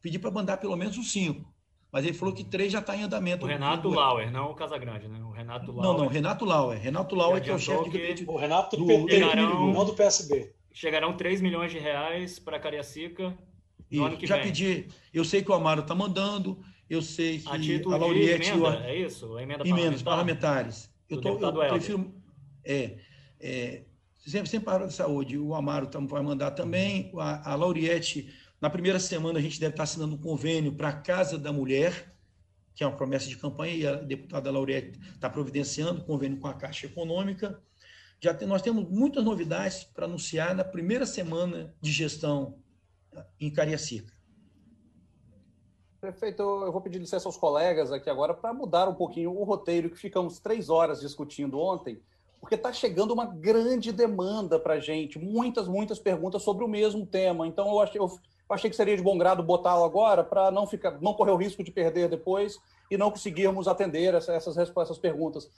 Pedi 0.00 0.18
para 0.18 0.30
mandar 0.30 0.58
pelo 0.58 0.76
menos 0.76 0.96
os 0.96 1.10
5. 1.10 1.44
Mas 1.90 2.04
ele 2.04 2.14
falou 2.14 2.34
que 2.34 2.44
3 2.44 2.72
já 2.72 2.80
está 2.80 2.94
em 2.94 3.02
andamento. 3.02 3.46
O 3.46 3.48
Renato 3.48 3.88
Lauer, 3.88 4.30
não 4.30 4.50
o 4.50 4.54
Casagrande, 4.54 5.08
né? 5.08 5.20
O 5.22 5.30
Renato 5.30 5.72
Lauer. 5.72 5.82
Não, 5.82 5.98
não, 5.98 6.06
Renato 6.06 6.44
Lauer. 6.44 6.78
Renato 6.78 7.16
Lauer, 7.16 7.42
que 7.42 7.50
é 7.50 7.54
o 7.54 7.58
chefe 7.58 8.14
de 8.14 8.24
O 8.26 8.36
Renato 8.36 8.76
do, 8.76 8.86
PT, 8.86 9.10
chegarão, 9.10 9.72
não 9.72 9.84
do 9.84 9.94
PSB. 9.94 10.52
Chegarão 10.72 11.16
3 11.16 11.40
milhões 11.40 11.72
de 11.72 11.78
reais 11.78 12.38
para 12.38 12.60
Cariacica 12.60 13.36
no 13.90 14.04
ano 14.04 14.16
que 14.18 14.26
já 14.26 14.36
vem. 14.36 14.44
pedi. 14.44 14.88
Eu 15.12 15.24
sei 15.24 15.42
que 15.42 15.50
o 15.50 15.54
Amaro 15.54 15.80
está 15.80 15.94
mandando. 15.94 16.62
Eu 16.88 17.02
sei 17.02 17.38
que 17.38 17.48
a, 17.48 17.58
título 17.58 17.94
a 17.94 17.98
Lauriette... 17.98 18.50
Emenda, 18.50 18.68
o... 18.68 18.82
É 18.82 18.96
isso? 18.96 19.38
Emenda 19.38 19.68
emendas 19.68 20.02
parlamentares. 20.02 20.90
Eu, 21.08 21.20
tô, 21.20 21.38
eu 21.38 21.68
prefiro... 21.68 22.14
É, 22.64 22.98
é, 23.40 23.82
sempre, 24.26 24.48
sempre 24.48 24.64
para 24.64 24.84
a 24.84 24.90
saúde. 24.90 25.38
O 25.38 25.54
Amaro 25.54 25.86
tam, 25.86 26.06
vai 26.06 26.22
mandar 26.22 26.52
também. 26.52 27.10
A, 27.16 27.52
a 27.52 27.54
Lauriette, 27.54 28.32
na 28.60 28.70
primeira 28.70 28.98
semana, 28.98 29.38
a 29.38 29.42
gente 29.42 29.60
deve 29.60 29.72
estar 29.72 29.84
assinando 29.84 30.14
um 30.14 30.18
convênio 30.18 30.72
para 30.72 30.88
a 30.88 30.92
Casa 30.92 31.38
da 31.38 31.52
Mulher, 31.52 32.14
que 32.74 32.82
é 32.82 32.86
uma 32.86 32.96
promessa 32.96 33.28
de 33.28 33.36
campanha, 33.36 33.74
e 33.74 33.86
a 33.86 33.94
deputada 33.96 34.50
Lauriette 34.50 34.98
está 35.14 35.28
providenciando 35.28 36.04
convênio 36.04 36.38
com 36.38 36.46
a 36.46 36.54
Caixa 36.54 36.86
Econômica. 36.86 37.60
Já 38.20 38.34
tem, 38.34 38.48
nós 38.48 38.62
temos 38.62 38.88
muitas 38.88 39.24
novidades 39.24 39.84
para 39.84 40.06
anunciar 40.06 40.54
na 40.54 40.64
primeira 40.64 41.06
semana 41.06 41.74
de 41.80 41.92
gestão 41.92 42.58
em 43.40 43.50
Cariacica. 43.50 44.12
Prefeito, 46.00 46.42
eu 46.42 46.70
vou 46.70 46.80
pedir 46.80 47.00
licença 47.00 47.26
aos 47.26 47.36
colegas 47.36 47.90
aqui 47.90 48.08
agora 48.08 48.32
para 48.32 48.54
mudar 48.54 48.88
um 48.88 48.94
pouquinho 48.94 49.32
o 49.36 49.42
roteiro 49.42 49.90
que 49.90 49.98
ficamos 49.98 50.38
três 50.38 50.70
horas 50.70 51.00
discutindo 51.00 51.58
ontem, 51.58 52.00
porque 52.40 52.54
está 52.54 52.72
chegando 52.72 53.12
uma 53.12 53.26
grande 53.26 53.90
demanda 53.90 54.60
para 54.60 54.74
a 54.74 54.78
gente, 54.78 55.18
muitas, 55.18 55.66
muitas 55.66 55.98
perguntas 55.98 56.44
sobre 56.44 56.64
o 56.64 56.68
mesmo 56.68 57.04
tema. 57.04 57.48
Então, 57.48 57.66
eu 57.68 57.80
achei, 57.80 58.00
eu 58.00 58.08
achei 58.48 58.70
que 58.70 58.76
seria 58.76 58.96
de 58.96 59.02
bom 59.02 59.18
grado 59.18 59.42
botá-lo 59.42 59.82
agora 59.82 60.22
para 60.22 60.52
não 60.52 60.68
ficar, 60.68 61.00
não 61.00 61.14
correr 61.14 61.32
o 61.32 61.36
risco 61.36 61.64
de 61.64 61.72
perder 61.72 62.08
depois 62.08 62.60
e 62.88 62.96
não 62.96 63.10
conseguirmos 63.10 63.66
atender 63.66 64.14
essas, 64.14 64.56
essas 64.56 64.98
perguntas. 64.98 65.50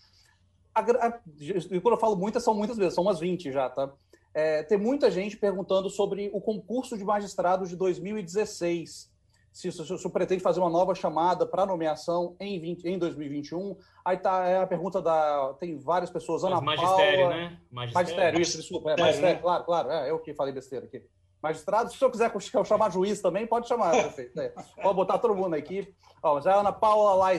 A, 0.74 0.80
a, 0.80 1.20
e 1.38 1.80
quando 1.80 1.96
eu 1.96 2.00
falo 2.00 2.16
muitas, 2.16 2.42
são 2.42 2.54
muitas 2.54 2.78
vezes, 2.78 2.94
são 2.94 3.04
umas 3.04 3.20
20 3.20 3.52
já, 3.52 3.68
tá? 3.68 3.92
É, 4.32 4.62
tem 4.62 4.78
muita 4.78 5.10
gente 5.10 5.36
perguntando 5.36 5.90
sobre 5.90 6.30
o 6.32 6.40
concurso 6.40 6.96
de 6.96 7.04
magistrados 7.04 7.68
de 7.68 7.76
2016 7.76 9.10
se, 9.52 9.70
se, 9.72 9.98
se 9.98 10.10
pretende 10.10 10.42
fazer 10.42 10.60
uma 10.60 10.70
nova 10.70 10.94
chamada 10.94 11.46
para 11.46 11.66
nomeação 11.66 12.36
em, 12.38 12.60
20, 12.60 12.84
em 12.84 12.98
2021. 12.98 13.76
Aí 14.04 14.16
tá 14.16 14.46
é 14.46 14.58
a 14.58 14.66
pergunta 14.66 15.02
da. 15.02 15.54
Tem 15.58 15.76
várias 15.78 16.10
pessoas. 16.10 16.44
Ana 16.44 16.60
magistério, 16.60 17.20
Paula. 17.20 17.36
né? 17.36 17.60
Magistério, 17.70 17.94
magistério 17.94 18.40
isso, 18.40 18.56
desculpa. 18.56 18.90
É, 18.92 19.00
magistério, 19.00 19.36
né? 19.36 19.42
claro, 19.42 19.64
claro. 19.64 19.90
É, 19.90 20.10
eu 20.10 20.18
que 20.18 20.34
falei 20.34 20.52
besteira 20.52 20.86
aqui. 20.86 21.02
Magistrado, 21.42 21.88
se 21.88 21.96
o 21.96 21.98
senhor 21.98 22.10
quiser 22.10 22.30
chamar 22.66 22.90
juiz 22.90 23.20
também, 23.22 23.46
pode 23.46 23.66
chamar, 23.66 23.92
prefeito. 23.92 24.38
É. 24.38 24.52
Pode 24.82 24.94
botar 24.94 25.18
todo 25.18 25.34
mundo 25.34 25.48
na 25.48 25.58
equipe. 25.58 25.94
Ó, 26.22 26.38
já 26.40 26.54
a 26.54 26.60
Ana 26.60 26.72
Paula 26.72 27.32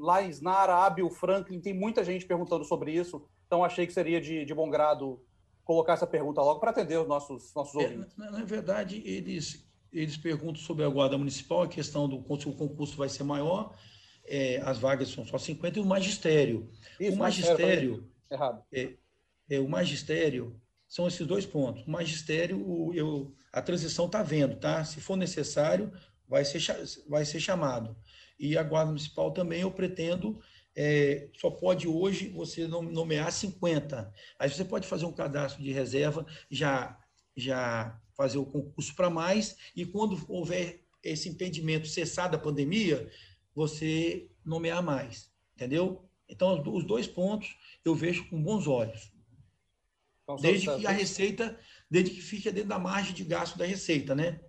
Laisnara, 0.00 0.76
Abil 0.76 1.10
Franklin, 1.10 1.60
tem 1.60 1.74
muita 1.74 2.02
gente 2.02 2.24
perguntando 2.24 2.64
sobre 2.64 2.92
isso, 2.92 3.22
então 3.46 3.62
achei 3.62 3.86
que 3.86 3.92
seria 3.92 4.18
de, 4.18 4.46
de 4.46 4.54
bom 4.54 4.70
grado 4.70 5.22
colocar 5.62 5.92
essa 5.92 6.06
pergunta 6.06 6.40
logo 6.40 6.58
para 6.58 6.70
atender 6.70 6.98
os 6.98 7.06
nossos, 7.06 7.52
nossos 7.54 7.78
é, 7.78 7.84
ouvintes. 7.84 8.16
Na, 8.16 8.30
na, 8.30 8.44
verdade, 8.44 9.02
eles, 9.04 9.67
eles 9.92 10.16
perguntam 10.16 10.62
sobre 10.62 10.84
a 10.84 10.88
guarda 10.88 11.16
municipal, 11.16 11.62
a 11.62 11.68
questão 11.68 12.08
do 12.08 12.24
se 12.38 12.48
o 12.48 12.52
concurso 12.52 12.96
vai 12.96 13.08
ser 13.08 13.24
maior, 13.24 13.74
é, 14.24 14.60
as 14.64 14.78
vagas 14.78 15.08
são 15.08 15.24
só 15.24 15.38
50, 15.38 15.78
e 15.78 15.82
o 15.82 15.86
magistério. 15.86 16.70
Isso, 17.00 17.16
o 17.16 17.18
magistério. 17.18 18.08
Errado. 18.30 18.62
É, 18.72 18.92
é, 19.48 19.58
o 19.58 19.68
magistério 19.68 20.60
são 20.86 21.08
esses 21.08 21.26
dois 21.26 21.46
pontos. 21.46 21.86
O 21.86 21.90
magistério, 21.90 22.58
o, 22.58 22.94
eu, 22.94 23.34
a 23.52 23.62
transição 23.62 24.06
está 24.06 24.22
vendo, 24.22 24.56
tá? 24.56 24.84
Se 24.84 25.00
for 25.00 25.16
necessário, 25.16 25.92
vai 26.28 26.44
ser, 26.44 26.60
vai 27.08 27.24
ser 27.24 27.40
chamado. 27.40 27.96
E 28.38 28.56
a 28.56 28.62
Guarda 28.62 28.90
Municipal 28.90 29.32
também 29.32 29.62
eu 29.62 29.70
pretendo, 29.70 30.38
é, 30.76 31.28
só 31.34 31.50
pode 31.50 31.88
hoje 31.88 32.28
você 32.28 32.66
nomear 32.66 33.32
50. 33.32 34.12
Aí 34.38 34.48
você 34.48 34.64
pode 34.64 34.86
fazer 34.86 35.06
um 35.06 35.12
cadastro 35.12 35.62
de 35.62 35.72
reserva, 35.72 36.24
já, 36.50 36.96
já 37.36 37.98
fazer 38.18 38.38
o 38.38 38.44
concurso 38.44 38.92
para 38.96 39.08
mais, 39.08 39.56
e 39.76 39.86
quando 39.86 40.20
houver 40.28 40.84
esse 41.04 41.28
impedimento 41.28 41.86
cessar 41.86 42.28
da 42.28 42.36
pandemia, 42.36 43.08
você 43.54 44.28
nomear 44.44 44.82
mais, 44.82 45.30
entendeu? 45.54 46.04
Então, 46.28 46.60
os 46.74 46.84
dois 46.84 47.06
pontos 47.06 47.56
eu 47.84 47.94
vejo 47.94 48.28
com 48.28 48.42
bons 48.42 48.66
olhos. 48.66 49.12
Então, 50.24 50.34
desde 50.36 50.76
que 50.76 50.86
a 50.86 50.90
receita, 50.90 51.58
desde 51.88 52.10
que 52.10 52.20
fique 52.20 52.50
dentro 52.50 52.68
da 52.68 52.78
margem 52.78 53.14
de 53.14 53.22
gasto 53.22 53.56
da 53.56 53.64
receita, 53.64 54.16
né? 54.16 54.40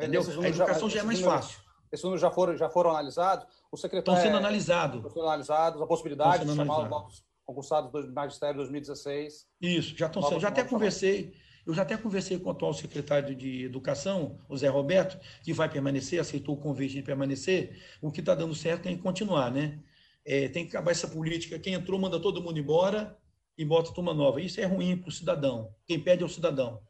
Entendeu? 0.00 0.22
A 0.22 0.48
educação 0.48 0.88
já, 0.88 1.00
é 1.00 1.02
mais 1.02 1.20
fácil. 1.20 1.60
Esses 1.92 2.02
números 2.02 2.22
já 2.22 2.30
foram, 2.30 2.56
já 2.56 2.70
foram 2.70 2.90
analisados? 2.90 3.46
O 3.70 3.76
secretário 3.76 4.16
Estão 4.16 4.16
sendo 4.16 4.36
é, 4.36 4.38
analisados. 4.38 4.96
Estão 4.96 5.10
sendo 5.10 5.26
analisados, 5.26 5.82
a 5.82 5.86
possibilidade 5.86 6.46
de 6.46 6.56
chamar 6.56 6.84
os 6.84 6.90
novos 6.90 7.24
concursados 7.44 7.92
do 7.92 8.12
Magistério 8.12 8.56
2016. 8.56 9.46
Isso, 9.60 9.96
já 9.96 10.06
estão 10.06 10.22
sendo. 10.22 10.40
Já 10.40 10.48
até 10.48 10.64
conversei, 10.64 11.34
eu 11.66 11.72
já 11.72 11.82
até 11.82 11.96
conversei 11.96 12.38
com 12.38 12.48
o 12.48 12.52
atual 12.52 12.74
secretário 12.74 13.34
de 13.34 13.64
Educação, 13.64 14.38
o 14.48 14.56
Zé 14.56 14.68
Roberto, 14.68 15.18
que 15.42 15.52
vai 15.52 15.68
permanecer, 15.68 16.20
aceitou 16.20 16.56
o 16.56 16.60
convite 16.60 16.94
de 16.94 17.02
permanecer. 17.02 17.80
O 18.00 18.10
que 18.10 18.20
está 18.20 18.34
dando 18.34 18.54
certo 18.54 18.82
tem 18.82 18.96
que 18.96 19.02
continuar, 19.02 19.50
né? 19.50 19.80
É, 20.24 20.48
tem 20.48 20.64
que 20.64 20.70
acabar 20.70 20.90
essa 20.90 21.06
política. 21.06 21.58
Quem 21.58 21.74
entrou 21.74 21.98
manda 21.98 22.20
todo 22.20 22.42
mundo 22.42 22.58
embora 22.58 23.16
e 23.56 23.64
bota 23.64 23.92
turma 23.92 24.12
nova. 24.12 24.40
Isso 24.40 24.60
é 24.60 24.64
ruim 24.64 24.96
para 24.96 25.08
o 25.08 25.12
cidadão. 25.12 25.72
Quem 25.86 26.00
pede 26.00 26.22
é 26.22 26.26
o 26.26 26.28
cidadão. 26.28 26.80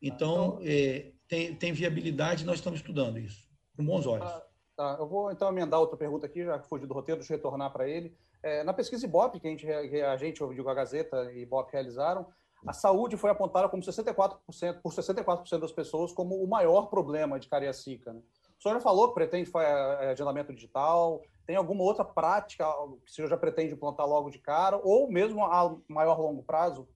Então, 0.00 0.58
é, 0.62 1.12
tem, 1.26 1.54
tem 1.54 1.72
viabilidade, 1.72 2.44
nós 2.44 2.56
estamos 2.56 2.80
estudando 2.80 3.18
isso, 3.18 3.48
com 3.76 3.84
bons 3.84 4.06
olhos. 4.06 4.26
Ah, 4.26 4.46
tá. 4.76 4.96
Eu 5.00 5.08
vou 5.08 5.32
então 5.32 5.48
emendar 5.48 5.80
outra 5.80 5.96
pergunta 5.96 6.26
aqui, 6.26 6.44
já 6.44 6.58
que 6.58 6.68
fugi 6.68 6.86
do 6.86 6.94
roteiro, 6.94 7.20
deixa 7.20 7.32
eu 7.32 7.38
retornar 7.38 7.72
para 7.72 7.88
ele. 7.88 8.14
É, 8.42 8.62
na 8.62 8.74
pesquisa 8.74 9.06
Ibope, 9.06 9.40
que 9.40 9.48
a 9.48 9.50
gente, 9.50 9.66
a 9.66 10.16
gente, 10.16 10.40
eu 10.40 10.52
digo, 10.52 10.68
a 10.68 10.74
Gazeta 10.74 11.32
e 11.32 11.40
Ibope 11.40 11.72
realizaram, 11.72 12.26
a 12.66 12.72
saúde 12.72 13.16
foi 13.16 13.30
apontada 13.30 13.68
como 13.68 13.82
64%, 13.82 14.80
por 14.82 14.92
64% 14.92 15.58
das 15.58 15.72
pessoas 15.72 16.12
como 16.12 16.42
o 16.42 16.48
maior 16.48 16.86
problema 16.86 17.38
de 17.38 17.48
Cariacica. 17.48 18.12
Né? 18.12 18.20
O 18.58 18.62
senhor 18.62 18.74
já 18.74 18.80
falou 18.80 19.08
que 19.08 19.14
pretende 19.14 19.50
é, 19.56 20.10
agendamento 20.10 20.54
digital, 20.54 21.22
tem 21.46 21.56
alguma 21.56 21.82
outra 21.82 22.04
prática 22.04 22.64
que 23.04 23.10
o 23.10 23.14
senhor 23.14 23.28
já 23.28 23.36
pretende 23.36 23.74
implantar 23.74 24.06
logo 24.06 24.30
de 24.30 24.38
cara, 24.38 24.80
ou 24.82 25.10
mesmo 25.10 25.44
a 25.44 25.76
maior 25.88 26.18
longo 26.18 26.42
prazo? 26.42 26.88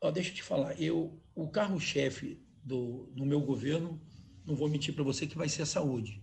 Oh, 0.00 0.10
deixa 0.10 0.30
eu 0.30 0.34
te 0.34 0.42
falar, 0.42 0.80
eu, 0.80 1.18
o 1.34 1.48
carro-chefe 1.48 2.40
do, 2.62 3.10
no 3.16 3.24
meu 3.24 3.40
governo, 3.40 4.00
não 4.44 4.54
vou 4.54 4.68
mentir 4.68 4.94
para 4.94 5.02
você 5.02 5.26
que 5.26 5.38
vai 5.38 5.48
ser 5.48 5.62
a 5.62 5.66
saúde. 5.66 6.22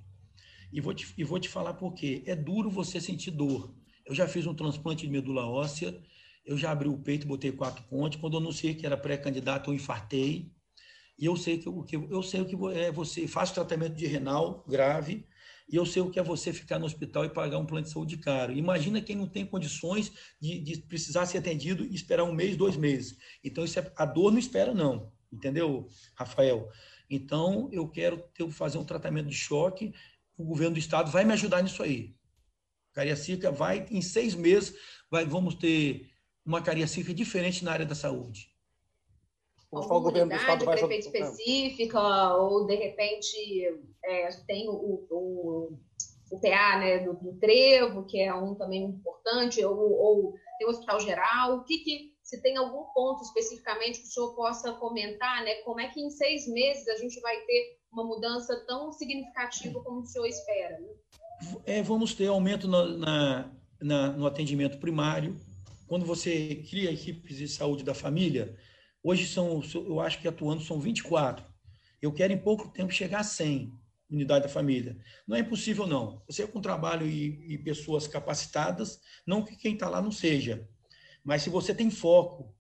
E 0.72 0.80
vou, 0.80 0.94
te, 0.94 1.14
e 1.18 1.24
vou 1.24 1.40
te 1.40 1.50
falar 1.50 1.74
por 1.74 1.94
quê. 1.94 2.24
É 2.26 2.36
duro 2.36 2.70
você 2.70 3.00
sentir 3.00 3.32
dor. 3.32 3.74
Eu 4.06 4.14
já 4.14 4.28
fiz 4.28 4.46
um 4.46 4.54
transplante 4.54 5.06
de 5.06 5.12
medula 5.12 5.48
óssea, 5.48 6.00
eu 6.46 6.58
já 6.58 6.72
abri 6.72 6.88
o 6.88 6.98
peito, 6.98 7.28
botei 7.28 7.52
quatro 7.52 7.84
pontes. 7.86 8.20
Quando 8.20 8.34
eu 8.34 8.40
anunciei 8.40 8.76
que 8.76 8.86
era 8.86 8.96
pré-candidato, 8.96 9.70
eu 9.70 9.74
infartei. 9.74 10.52
E 11.18 11.26
eu 11.26 11.36
sei 11.36 11.58
que 11.58 11.70
que 11.84 11.96
eu 11.96 12.22
sei 12.22 12.42
o 12.42 12.46
que 12.46 12.56
é 12.78 12.92
você 12.92 13.28
faz 13.28 13.52
tratamento 13.52 13.96
de 13.96 14.06
renal 14.06 14.66
grave 14.68 15.26
e 15.68 15.76
eu 15.76 15.86
sei 15.86 16.02
o 16.02 16.12
que 16.12 16.20
é 16.20 16.24
você 16.24 16.54
ficar 16.54 16.78
no 16.78 16.86
hospital 16.86 17.26
e 17.26 17.30
pagar 17.30 17.58
um 17.58 17.66
plano 17.66 17.86
de 17.86 17.92
saúde 17.92 18.18
caro. 18.18 18.54
Imagina 18.54 19.02
quem 19.02 19.16
não 19.16 19.28
tem 19.28 19.46
condições 19.46 20.12
de, 20.40 20.60
de 20.60 20.78
precisar 20.78 21.26
ser 21.26 21.40
atendido 21.40 21.84
e 21.84 21.96
esperar 21.96 22.24
um 22.24 22.34
mês, 22.34 22.56
dois 22.56 22.78
meses. 22.78 23.18
Então, 23.44 23.64
isso 23.66 23.80
é, 23.80 23.92
a 23.96 24.06
dor 24.06 24.32
não 24.32 24.38
espera, 24.38 24.74
não. 24.74 25.12
Entendeu, 25.32 25.88
Rafael? 26.14 26.70
Então, 27.10 27.68
eu 27.72 27.88
quero 27.88 28.18
ter, 28.34 28.48
fazer 28.52 28.78
um 28.78 28.86
tratamento 28.86 29.28
de 29.28 29.36
choque. 29.36 29.94
O 30.38 30.44
governo 30.44 30.76
do 30.76 30.80
estado 30.80 31.10
vai 31.10 31.26
me 31.26 31.34
ajudar 31.34 31.64
nisso 31.64 31.82
aí. 31.82 32.16
Cariacica 32.94 33.52
vai, 33.52 33.88
em 33.90 34.02
seis 34.02 34.36
meses, 34.36 34.76
vai, 35.10 35.26
vamos 35.26 35.56
ter 35.56 36.10
uma 36.46 36.62
Cariacica 36.62 37.14
diferente 37.14 37.64
na 37.64 37.72
área 37.72 37.86
da 37.86 37.96
saúde 37.96 38.56
alguma 39.72 40.10
unidade, 40.10 40.66
prefeito 40.66 41.08
específica, 41.08 42.34
ou 42.36 42.66
de 42.66 42.76
repente 42.76 43.36
é, 44.04 44.30
tem 44.48 44.70
o, 44.70 45.06
o, 45.10 45.80
o 46.32 46.40
PA 46.40 46.78
né, 46.80 47.00
do, 47.00 47.14
do, 47.14 47.34
Trevo, 47.40 48.06
que 48.06 48.20
é 48.20 48.34
um 48.34 48.56
também 48.56 48.84
importante, 48.84 49.64
ou, 49.64 49.78
ou 49.78 50.34
tem 50.58 50.68
o 50.68 50.70
Hospital 50.70 51.00
Geral, 51.00 51.58
o 51.58 51.64
que, 51.64 51.80
que 51.80 52.16
se 52.24 52.42
tem 52.42 52.58
algum 52.58 52.84
ponto 52.94 53.22
especificamente 53.24 54.00
que 54.00 54.08
o 54.08 54.12
senhor 54.12 54.36
possa 54.36 54.74
comentar, 54.74 55.44
né? 55.44 55.56
Como 55.56 55.80
é 55.80 55.88
que 55.90 56.02
em 56.02 56.10
seis 56.10 56.48
meses 56.48 56.88
a 56.88 56.98
gente 56.98 57.20
vai 57.20 57.38
ter 57.42 57.78
uma 57.92 58.04
mudança 58.04 58.56
tão 58.66 58.92
significativa 58.92 59.80
como 59.84 60.02
o 60.02 60.06
senhor 60.06 60.26
espera? 60.26 60.80
Né? 60.80 60.88
É, 61.66 61.82
vamos 61.84 62.16
ter 62.16 62.28
aumento 62.28 62.68
na, 62.68 62.86
na, 62.86 63.52
na, 63.80 64.12
no 64.14 64.26
atendimento 64.26 64.80
primário. 64.80 65.40
Quando 65.88 66.06
você 66.06 66.64
cria 66.70 66.92
equipes 66.92 67.38
de 67.38 67.48
saúde 67.48 67.84
da 67.84 67.94
família, 67.94 68.58
Hoje 69.08 69.28
são, 69.28 69.62
eu 69.76 70.00
acho 70.00 70.20
que 70.20 70.28
atuando 70.28 70.64
são 70.64 70.80
24. 70.80 71.46
Eu 72.02 72.12
quero 72.12 72.34
em 72.34 72.40
pouco 72.40 72.74
tempo 72.74 72.92
chegar 72.92 73.20
a 73.20 73.24
100 73.24 73.72
unidades 74.10 74.48
da 74.48 74.52
família. 74.52 74.98
Não 75.28 75.38
é 75.38 75.42
impossível, 75.42 75.86
não. 75.86 76.24
Você 76.26 76.48
com 76.48 76.60
trabalho 76.60 77.06
e, 77.06 77.54
e 77.54 77.56
pessoas 77.60 78.08
capacitadas, 78.08 79.00
não 79.24 79.46
que 79.46 79.56
quem 79.56 79.76
está 79.76 79.88
lá 79.88 80.02
não 80.02 80.12
seja, 80.12 80.68
mas 81.24 81.44
se 81.44 81.52
você 81.52 81.72
tem 81.72 81.92
foco 81.92 82.52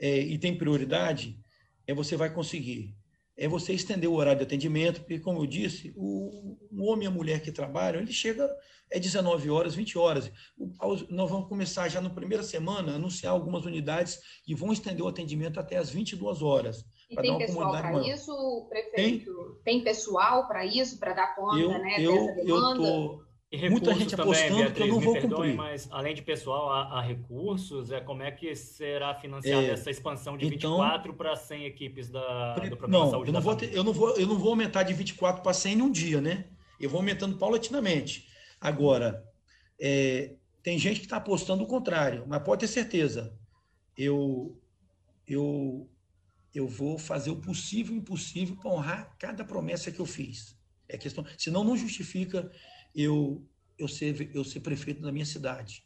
é, 0.00 0.18
e 0.18 0.38
tem 0.38 0.56
prioridade, 0.56 1.38
é, 1.86 1.92
você 1.92 2.16
vai 2.16 2.32
conseguir 2.32 2.96
é 3.36 3.48
você 3.48 3.72
estender 3.72 4.08
o 4.08 4.14
horário 4.14 4.38
de 4.38 4.44
atendimento, 4.44 5.00
porque, 5.00 5.18
como 5.18 5.40
eu 5.40 5.46
disse, 5.46 5.92
o, 5.96 6.58
o 6.70 6.84
homem 6.84 7.04
e 7.04 7.08
a 7.08 7.10
mulher 7.10 7.40
que 7.40 7.50
trabalham, 7.50 8.00
ele 8.00 8.12
chega, 8.12 8.48
é 8.92 9.00
19 9.00 9.50
horas, 9.50 9.74
20 9.74 9.98
horas. 9.98 10.30
O, 10.58 10.70
nós 11.08 11.30
vamos 11.30 11.48
começar 11.48 11.88
já 11.88 12.00
na 12.00 12.10
primeira 12.10 12.42
semana 12.42 12.92
a 12.92 12.94
anunciar 12.96 13.32
algumas 13.32 13.64
unidades 13.64 14.20
e 14.46 14.54
vão 14.54 14.72
estender 14.72 15.04
o 15.04 15.08
atendimento 15.08 15.58
até 15.58 15.78
as 15.78 15.90
22 15.90 16.42
horas. 16.42 16.84
E 17.10 17.16
tem 17.16 17.38
pessoal 17.38 17.72
para 17.72 18.06
isso, 18.06 18.66
prefeito? 18.68 19.60
Tem, 19.64 19.76
tem 19.76 19.84
pessoal 19.84 20.46
para 20.46 20.64
isso, 20.64 20.98
para 20.98 21.12
dar 21.14 21.34
conta 21.34 21.58
eu, 21.58 21.68
né, 21.70 21.96
eu, 21.98 22.12
dessa 22.12 22.34
demanda? 22.34 22.86
Eu 22.86 23.18
tô, 23.18 23.32
e 23.52 23.68
Muita 23.68 23.92
gente 23.92 24.16
também, 24.16 24.32
apostando 24.32 24.56
Beatriz, 24.56 24.76
que 24.76 24.82
eu 24.82 24.86
não 24.86 25.00
vou 25.00 25.12
perdoe, 25.12 25.30
cumprir. 25.30 25.54
Mas, 25.56 25.86
além 25.92 26.14
de 26.14 26.22
pessoal, 26.22 26.72
há, 26.72 26.98
há, 26.98 27.02
recursos. 27.02 27.92
É, 27.92 28.00
como 28.00 28.22
é 28.22 28.30
que 28.30 28.56
será 28.56 29.14
financiada 29.14 29.66
é, 29.66 29.70
essa 29.72 29.90
expansão 29.90 30.38
de 30.38 30.46
então, 30.46 30.78
24 30.78 31.12
para 31.12 31.36
100 31.36 31.66
equipes 31.66 32.08
da, 32.08 32.54
do 32.54 32.76
Programa 32.78 33.04
não, 33.04 33.10
Saúde 33.10 33.28
eu 33.28 33.34
não, 33.34 33.42
vou 33.42 33.54
ter, 33.54 33.74
eu, 33.74 33.84
não 33.84 33.92
vou, 33.92 34.16
eu 34.16 34.26
não 34.26 34.38
vou 34.38 34.48
aumentar 34.48 34.84
de 34.84 34.94
24 34.94 35.42
para 35.42 35.52
100 35.52 35.74
em 35.74 35.82
um 35.82 35.90
dia, 35.90 36.18
né? 36.18 36.46
Eu 36.80 36.88
vou 36.88 36.98
aumentando 36.98 37.36
paulatinamente. 37.36 38.26
Agora, 38.62 39.28
é, 39.80 40.36
tem 40.62 40.78
gente 40.78 41.00
que 41.00 41.06
está 41.06 41.16
apostando 41.16 41.64
o 41.64 41.66
contrário, 41.66 42.24
mas 42.28 42.42
pode 42.44 42.60
ter 42.60 42.68
certeza. 42.68 43.36
Eu, 43.98 44.56
eu, 45.26 45.90
eu 46.54 46.68
vou 46.68 46.96
fazer 46.96 47.30
o 47.30 47.40
possível 47.40 47.92
e 47.92 47.98
o 47.98 48.00
impossível 48.00 48.56
para 48.56 48.70
honrar 48.70 49.16
cada 49.18 49.44
promessa 49.44 49.90
que 49.90 49.98
eu 49.98 50.06
fiz. 50.06 50.56
É 50.88 50.96
questão, 50.96 51.26
senão 51.36 51.64
não 51.64 51.76
justifica 51.76 52.52
eu, 52.94 53.44
eu, 53.76 53.88
ser, 53.88 54.30
eu 54.32 54.44
ser 54.44 54.60
prefeito 54.60 55.02
da 55.02 55.10
minha 55.10 55.26
cidade. 55.26 55.84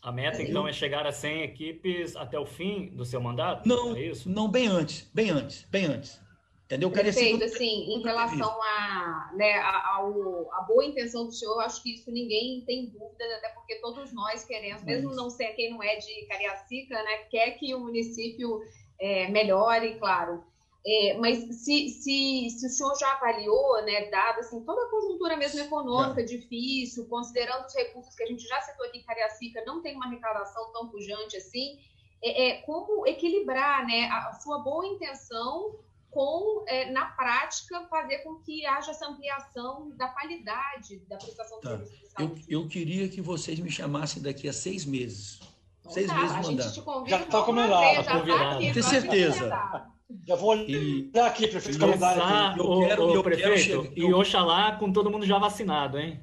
A 0.00 0.12
meta, 0.12 0.40
é, 0.40 0.48
então, 0.48 0.62
eu... 0.62 0.68
é 0.68 0.72
chegar 0.72 1.04
a 1.06 1.12
100 1.12 1.42
equipes 1.42 2.14
até 2.14 2.38
o 2.38 2.46
fim 2.46 2.94
do 2.94 3.04
seu 3.04 3.20
mandato? 3.20 3.68
Não, 3.68 3.96
é 3.96 4.06
isso? 4.06 4.30
não 4.30 4.48
bem 4.48 4.68
antes, 4.68 5.10
bem 5.12 5.30
antes, 5.30 5.64
bem 5.68 5.86
antes. 5.86 6.20
Entendeu? 6.64 6.90
Prefeito, 6.90 7.44
assim, 7.44 7.92
em 7.92 8.02
relação 8.02 8.50
a, 8.62 9.32
né, 9.34 9.52
a, 9.58 9.98
a, 9.98 10.64
boa 10.66 10.82
intenção 10.82 11.26
do 11.26 11.32
senhor, 11.32 11.60
acho 11.60 11.82
que 11.82 11.94
isso 11.94 12.10
ninguém 12.10 12.64
tem 12.64 12.86
dúvida, 12.86 13.36
até 13.36 13.50
porque 13.50 13.76
todos 13.76 14.14
nós 14.14 14.44
queremos, 14.44 14.82
mesmo 14.82 15.14
não 15.14 15.28
ser 15.28 15.48
quem 15.48 15.70
não 15.70 15.82
é 15.82 15.96
de 15.96 16.26
Cariacica, 16.26 16.94
né, 17.02 17.18
quer 17.30 17.50
que 17.58 17.74
o 17.74 17.80
município 17.80 18.62
é, 18.98 19.28
melhore, 19.28 19.98
claro. 19.98 20.42
É, 20.86 21.18
mas 21.18 21.38
se, 21.64 21.88
se, 21.90 22.48
se 22.50 22.66
o 22.66 22.70
senhor 22.70 22.98
já 22.98 23.12
avaliou, 23.12 23.82
né, 23.84 24.08
dada 24.10 24.40
assim, 24.40 24.62
toda 24.64 24.86
a 24.86 24.90
conjuntura 24.90 25.36
mesmo 25.36 25.60
econômica 25.60 26.24
difícil, 26.24 27.06
considerando 27.08 27.66
os 27.66 27.74
recursos 27.74 28.14
que 28.14 28.22
a 28.22 28.26
gente 28.26 28.46
já 28.46 28.60
citou 28.62 28.86
aqui 28.86 28.98
em 28.98 29.04
Cariacica, 29.04 29.64
não 29.66 29.82
tem 29.82 29.96
uma 29.96 30.06
arrecadação 30.06 30.72
tão 30.72 30.88
pujante 30.88 31.36
assim, 31.36 31.78
é, 32.22 32.48
é 32.48 32.62
como 32.62 33.06
equilibrar 33.06 33.86
né, 33.86 34.08
a 34.10 34.32
sua 34.34 34.60
boa 34.60 34.86
intenção 34.86 35.78
com, 36.14 36.64
é, 36.68 36.90
na 36.92 37.06
prática, 37.06 37.84
fazer 37.90 38.18
com 38.18 38.36
que 38.36 38.64
haja 38.64 38.92
essa 38.92 39.06
ampliação 39.06 39.90
da 39.96 40.08
qualidade 40.08 41.00
da 41.08 41.16
prestação 41.16 41.60
tá. 41.60 41.76
de 41.76 41.88
serviço 41.88 42.04
de 42.04 42.10
saúde. 42.12 42.44
Eu, 42.48 42.62
eu 42.62 42.68
queria 42.68 43.08
que 43.08 43.20
vocês 43.20 43.58
me 43.58 43.70
chamassem 43.70 44.22
daqui 44.22 44.48
a 44.48 44.52
seis 44.52 44.84
meses. 44.84 45.40
Então, 45.80 45.92
seis 45.92 46.06
tá, 46.06 46.14
meses 46.14 46.36
mandar. 46.38 47.08
Já 47.08 47.20
está 47.20 47.42
combinado. 47.42 48.04
Tá 48.04 48.18
convidado. 48.18 48.58
Tenho 48.60 48.82
certeza. 48.84 49.90
Já 50.26 50.36
vou 50.36 50.50
olhar 50.50 51.26
aqui, 51.26 51.48
prefeito 51.48 51.78
calendário. 51.78 52.62
Eu 52.62 52.86
quero, 52.86 53.14
eu 53.14 53.22
prefeito, 53.22 53.82
quero 53.82 53.98
e 53.98 54.14
Oxalá 54.14 54.76
com 54.76 54.92
todo 54.92 55.10
mundo 55.10 55.26
já 55.26 55.38
vacinado, 55.38 55.98
hein? 55.98 56.20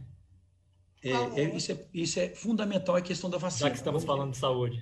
É, 1.03 1.41
é, 1.41 1.55
isso, 1.55 1.71
é, 1.71 1.85
isso 1.93 2.19
é 2.19 2.29
fundamental, 2.29 2.95
a 2.95 3.01
questão 3.01 3.29
da 3.29 3.37
vacina. 3.37 3.67
Já 3.67 3.71
que 3.71 3.77
estamos 3.77 4.03
falando 4.03 4.31
de 4.31 4.37
saúde. 4.37 4.81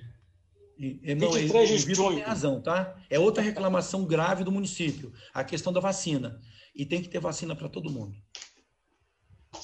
É, 1.02 1.14
não, 1.14 1.32
23 1.32 1.84
de 1.84 1.94
junho. 1.94 2.16
Tem 2.16 2.24
razão, 2.24 2.60
tá? 2.62 2.96
É 3.10 3.18
outra 3.18 3.42
reclamação 3.42 4.04
grave 4.04 4.42
do 4.42 4.50
município, 4.50 5.12
a 5.34 5.44
questão 5.44 5.72
da 5.72 5.80
vacina. 5.80 6.40
E 6.74 6.86
tem 6.86 7.02
que 7.02 7.08
ter 7.08 7.20
vacina 7.20 7.54
para 7.54 7.68
todo 7.68 7.90
mundo. 7.90 8.16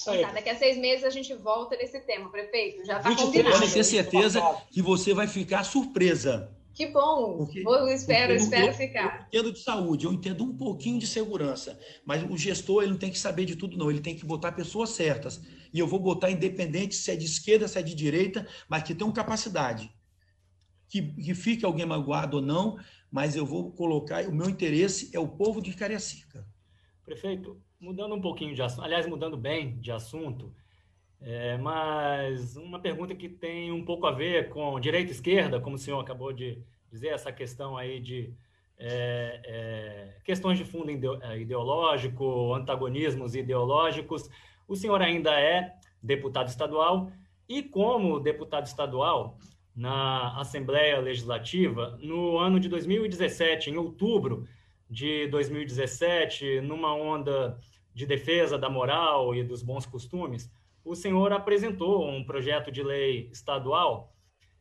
Tá, 0.05 0.33
daqui 0.33 0.51
a 0.51 0.57
seis 0.57 0.77
meses 0.77 1.05
a 1.05 1.11
gente 1.11 1.33
volta 1.35 1.77
nesse 1.77 2.01
tema, 2.01 2.31
prefeito. 2.31 2.85
Já 2.85 2.99
está 2.99 3.15
combinado. 3.15 3.59
Pode 3.59 3.73
ter 3.73 3.85
certeza 3.85 4.43
que 4.71 4.83
você 4.83 5.15
vai 5.15 5.27
ficar 5.27 5.65
surpresa. 5.65 6.53
Que 6.75 6.89
bom. 6.89 7.39
Porque, 7.39 7.63
Vou, 7.63 7.89
espero, 7.89 8.35
espero 8.35 8.67
eu, 8.67 8.75
ficar. 8.75 9.27
Eu 9.33 9.41
entendo 9.41 9.53
de 9.55 9.61
saúde, 9.61 10.05
eu 10.05 10.13
entendo 10.13 10.45
um 10.45 10.55
pouquinho 10.55 10.99
de 10.99 11.07
segurança, 11.07 11.79
mas 12.05 12.23
o 12.23 12.37
gestor 12.37 12.83
ele 12.83 12.93
não 12.93 12.99
tem 12.99 13.11
que 13.11 13.19
saber 13.19 13.47
de 13.47 13.57
tudo, 13.57 13.79
não. 13.79 13.91
Ele 13.91 14.01
tem 14.01 14.15
que 14.15 14.27
botar 14.27 14.53
pessoas 14.53 14.91
certas. 14.91 15.41
E 15.73 15.79
eu 15.79 15.87
vou 15.87 15.99
botar 15.99 16.31
independente 16.31 16.95
se 16.95 17.11
é 17.11 17.17
de 17.17 17.25
esquerda, 17.25 17.67
se 17.67 17.79
é 17.79 17.83
de 17.83 17.95
direita, 17.95 18.47
mas 18.69 18.83
que 18.83 18.95
tenham 18.95 19.11
capacidade. 19.11 19.91
Que, 20.89 21.03
que 21.03 21.35
fique 21.35 21.65
alguém 21.65 21.85
magoado 21.85 22.37
ou 22.37 22.43
não, 22.43 22.79
mas 23.11 23.35
eu 23.35 23.45
vou 23.45 23.73
colocar, 23.73 24.25
o 24.27 24.35
meu 24.35 24.49
interesse 24.49 25.11
é 25.15 25.19
o 25.19 25.29
povo 25.29 25.61
de 25.61 25.75
Cariacica. 25.75 26.47
Prefeito, 27.05 27.61
mudando 27.81 28.15
um 28.15 28.21
pouquinho 28.21 28.55
de 28.55 28.63
assunto, 28.63 28.85
aliás, 28.85 29.07
mudando 29.07 29.37
bem 29.37 29.79
de 29.79 29.91
assunto, 29.91 30.55
é, 31.21 31.57
mas 31.57 32.57
uma 32.57 32.79
pergunta 32.79 33.15
que 33.15 33.29
tem 33.29 33.73
um 33.73 33.85
pouco 33.85 34.07
a 34.07 34.13
ver 34.13 34.49
com 34.51 34.79
direita 34.79 35.11
e 35.11 35.15
esquerda, 35.15 35.61
como 35.61 35.77
o 35.77 35.79
senhor 35.79 36.01
acabou 36.01 36.33
de 36.33 36.63
dizer, 36.91 37.09
essa 37.09 37.33
questão 37.33 37.77
aí 37.77 38.01
de 38.01 38.35
é, 38.79 39.41
é, 39.45 40.21
questões 40.25 40.59
de 40.59 40.65
fundo 40.65 40.91
é, 41.23 41.39
ideológico, 41.39 42.55
antagonismos 42.55 43.35
ideológicos. 43.35 44.29
O 44.69 44.77
senhor 44.77 45.01
ainda 45.01 45.39
é 45.41 45.75
deputado 46.03 46.49
estadual 46.49 47.11
e, 47.49 47.63
como 47.63 48.21
deputado 48.21 48.67
estadual 48.67 49.39
na 49.77 50.41
Assembleia 50.41 50.99
Legislativa, 51.01 51.99
no 52.01 52.39
ano 52.39 52.59
de 52.59 52.69
2017, 52.69 53.71
em 53.71 53.77
outubro 53.77 54.49
de 54.89 55.27
2017, 55.27 56.63
numa 56.63 56.95
onda 56.95 57.59
de 57.93 58.07
defesa 58.07 58.57
da 58.57 58.71
moral 58.71 59.35
e 59.35 59.45
dos 59.45 59.63
bons 59.63 59.85
costumes, 59.85 60.51
o 60.83 60.95
senhor 60.95 61.33
apresentou 61.33 62.09
um 62.09 62.25
projeto 62.25 62.71
de 62.71 62.83
lei 62.83 63.29
estadual 63.31 64.15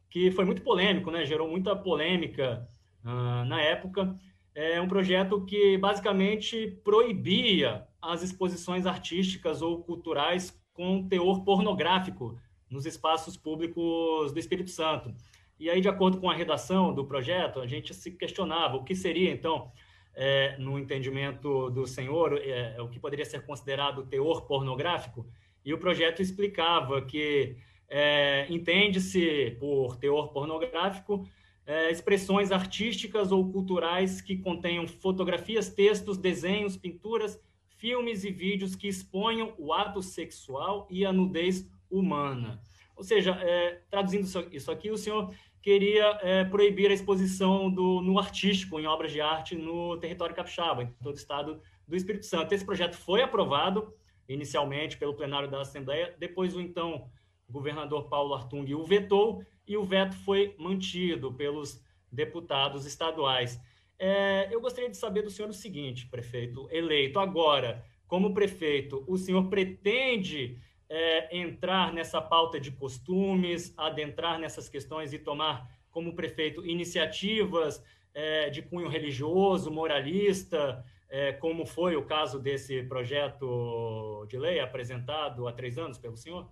que 0.10 0.32
foi 0.32 0.46
muito 0.46 0.62
polêmico, 0.62 1.12
né? 1.12 1.26
gerou 1.26 1.48
muita 1.48 1.76
polêmica 1.76 2.68
uh, 3.04 3.46
na 3.46 3.62
época. 3.62 4.18
É 4.54 4.80
um 4.80 4.88
projeto 4.88 5.46
que 5.46 5.78
basicamente 5.78 6.80
proibia 6.84 7.86
as 8.02 8.24
exposições 8.24 8.86
artísticas 8.86 9.62
ou 9.62 9.84
culturais 9.84 10.58
com 10.74 11.08
teor 11.08 11.44
pornográfico 11.44 12.40
nos 12.76 12.86
espaços 12.86 13.38
públicos 13.38 14.34
do 14.34 14.40
Espírito 14.40 14.70
Santo. 14.70 15.16
E 15.58 15.70
aí, 15.70 15.80
de 15.80 15.88
acordo 15.88 16.20
com 16.20 16.30
a 16.30 16.36
redação 16.36 16.94
do 16.94 17.06
projeto, 17.06 17.62
a 17.62 17.68
gente 17.68 17.94
se 17.94 18.12
questionava 18.12 18.76
o 18.76 18.84
que 18.84 18.94
seria, 18.94 19.32
então, 19.32 19.72
é, 20.14 20.58
no 20.58 20.78
entendimento 20.78 21.70
do 21.70 21.88
senhor, 21.88 22.38
é, 22.38 22.76
o 22.82 22.90
que 22.90 23.00
poderia 23.00 23.26
ser 23.26 23.46
considerado 23.46 24.06
teor 24.06 24.42
pornográfico. 24.42 25.26
E 25.64 25.74
o 25.74 25.78
projeto 25.78 26.22
explicava 26.22 27.02
que 27.02 27.56
é, 27.90 28.46
entende-se 28.50 29.56
por 29.60 29.96
teor 29.96 30.34
pornográfico 30.34 31.26
é, 31.66 31.90
expressões 31.90 32.52
artísticas 32.52 33.32
ou 33.32 33.52
culturais 33.52 34.22
que 34.22 34.38
contenham 34.38 34.88
fotografias, 34.88 35.70
textos, 35.70 36.18
desenhos, 36.18 36.78
pinturas, 36.78 37.40
filmes 37.78 38.24
e 38.24 38.32
vídeos 38.32 38.76
que 38.76 38.88
exponham 38.88 39.54
o 39.58 39.74
ato 39.74 40.02
sexual 40.02 40.88
e 40.90 41.06
a 41.06 41.14
nudez 41.14 41.68
humana. 41.90 42.62
Ou 42.96 43.04
seja, 43.04 43.32
é, 43.42 43.82
traduzindo 43.90 44.26
isso 44.52 44.72
aqui, 44.72 44.90
o 44.90 44.98
senhor 44.98 45.34
queria 45.62 46.20
é, 46.22 46.44
proibir 46.46 46.92
a 46.92 46.94
exposição 46.94 47.70
do, 47.70 48.02
no 48.02 48.20
artístico, 48.20 48.80
em 48.80 48.86
obras 48.86 49.12
de 49.12 49.20
arte, 49.20 49.56
no 49.56 49.98
território 49.98 50.36
capixaba, 50.36 50.84
em 50.84 50.88
todo 51.04 51.16
o 51.16 51.18
estado 51.18 51.62
do 51.88 51.96
Espírito 51.96 52.26
Santo. 52.26 52.54
Esse 52.54 52.66
projeto 52.66 52.96
foi 52.96 53.22
aprovado 53.22 53.94
inicialmente 54.28 54.98
pelo 54.98 55.16
plenário 55.16 55.50
da 55.50 55.62
Assembleia, 55.62 56.16
depois 56.20 56.56
o 56.56 56.62
então 56.62 57.10
governador 57.50 58.10
Paulo 58.10 58.34
Artung 58.34 58.74
o 58.74 58.84
vetou 58.84 59.44
e 59.68 59.78
o 59.78 59.84
veto 59.84 60.16
foi 60.18 60.56
mantido 60.58 61.34
pelos 61.34 61.82
deputados 62.12 62.86
estaduais. 62.86 63.60
É, 63.98 64.48
eu 64.52 64.60
gostaria 64.62 64.90
de 64.90 64.98
saber 64.98 65.22
do 65.22 65.30
senhor 65.30 65.50
o 65.50 65.54
seguinte, 65.54 66.08
prefeito 66.08 66.68
eleito 66.72 67.20
agora 67.20 67.84
como 68.08 68.34
prefeito, 68.34 69.04
o 69.08 69.18
senhor 69.18 69.50
pretende 69.50 70.60
é, 70.90 71.38
entrar 71.38 71.94
nessa 71.94 72.22
pauta 72.22 72.60
de 72.60 72.72
costumes, 72.72 73.74
adentrar 73.78 74.40
nessas 74.40 74.70
questões 74.70 75.14
e 75.14 75.20
tomar 75.20 75.70
como 75.92 76.16
prefeito 76.16 76.66
iniciativas 76.66 77.84
é, 78.14 78.50
de 78.50 78.62
cunho 78.62 78.88
religioso, 78.88 79.72
moralista, 79.72 80.84
é, 81.10 81.34
como 81.34 81.66
foi 81.66 81.96
o 81.96 82.06
caso 82.06 82.40
desse 82.40 82.84
projeto 82.84 84.26
de 84.28 84.38
lei 84.38 84.60
apresentado 84.60 85.48
há 85.48 85.54
três 85.54 85.78
anos 85.78 85.98
pelo 85.98 86.18
senhor? 86.18 86.50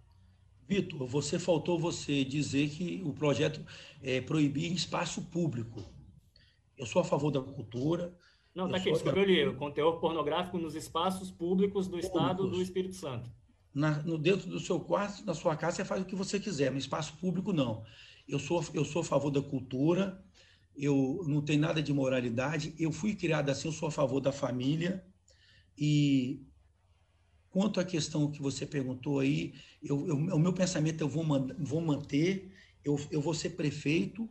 Vitor, 0.67 1.05
você 1.05 1.37
faltou 1.37 1.77
você 1.77 2.23
dizer 2.23 2.69
que 2.69 3.01
o 3.05 3.13
projeto 3.13 3.61
é 4.01 4.21
proibir 4.21 4.71
espaço 4.71 5.21
público. 5.23 5.83
Eu 6.77 6.85
sou 6.85 7.01
a 7.01 7.05
favor 7.05 7.31
da 7.31 7.41
cultura. 7.41 8.15
Não, 8.55 8.65
está 8.65 8.77
aqui, 8.77 8.89
escreveu 8.89 9.23
ali, 9.23 9.55
conteúdo 9.55 9.99
pornográfico 9.99 10.57
nos 10.57 10.75
espaços 10.75 11.31
públicos 11.31 11.87
do 11.87 11.97
públicos. 11.97 12.21
Estado 12.21 12.47
do 12.47 12.61
Espírito 12.61 12.95
Santo. 12.95 13.29
Na, 13.73 14.01
no 14.03 14.17
dentro 14.17 14.47
do 14.49 14.59
seu 14.59 14.79
quarto, 14.79 15.25
na 15.25 15.33
sua 15.33 15.55
casa, 15.55 15.77
você 15.77 15.85
faz 15.85 16.01
o 16.01 16.05
que 16.05 16.15
você 16.15 16.39
quiser, 16.39 16.71
no 16.71 16.77
espaço 16.77 17.17
público 17.17 17.51
não. 17.51 17.83
Eu 18.27 18.37
sou, 18.39 18.63
eu 18.73 18.85
sou 18.85 19.01
a 19.01 19.05
favor 19.05 19.31
da 19.31 19.41
cultura, 19.41 20.23
eu 20.75 21.23
não 21.27 21.41
tenho 21.41 21.61
nada 21.61 21.81
de 21.81 21.93
moralidade, 21.93 22.75
eu 22.77 22.91
fui 22.91 23.15
criado 23.15 23.49
assim, 23.49 23.67
eu 23.67 23.71
sou 23.71 23.87
a 23.87 23.91
favor 23.91 24.19
da 24.19 24.31
família 24.31 25.03
e 25.77 26.45
quanto 27.49 27.79
à 27.79 27.83
questão 27.83 28.31
que 28.31 28.41
você 28.41 28.65
perguntou 28.65 29.19
aí, 29.19 29.53
eu, 29.81 30.07
eu, 30.07 30.15
o 30.15 30.39
meu 30.39 30.53
pensamento 30.53 31.01
eu 31.01 31.09
vou, 31.09 31.25
vou 31.59 31.81
manter, 31.81 32.51
eu, 32.83 32.99
eu 33.11 33.21
vou 33.21 33.33
ser 33.33 33.51
prefeito 33.51 34.29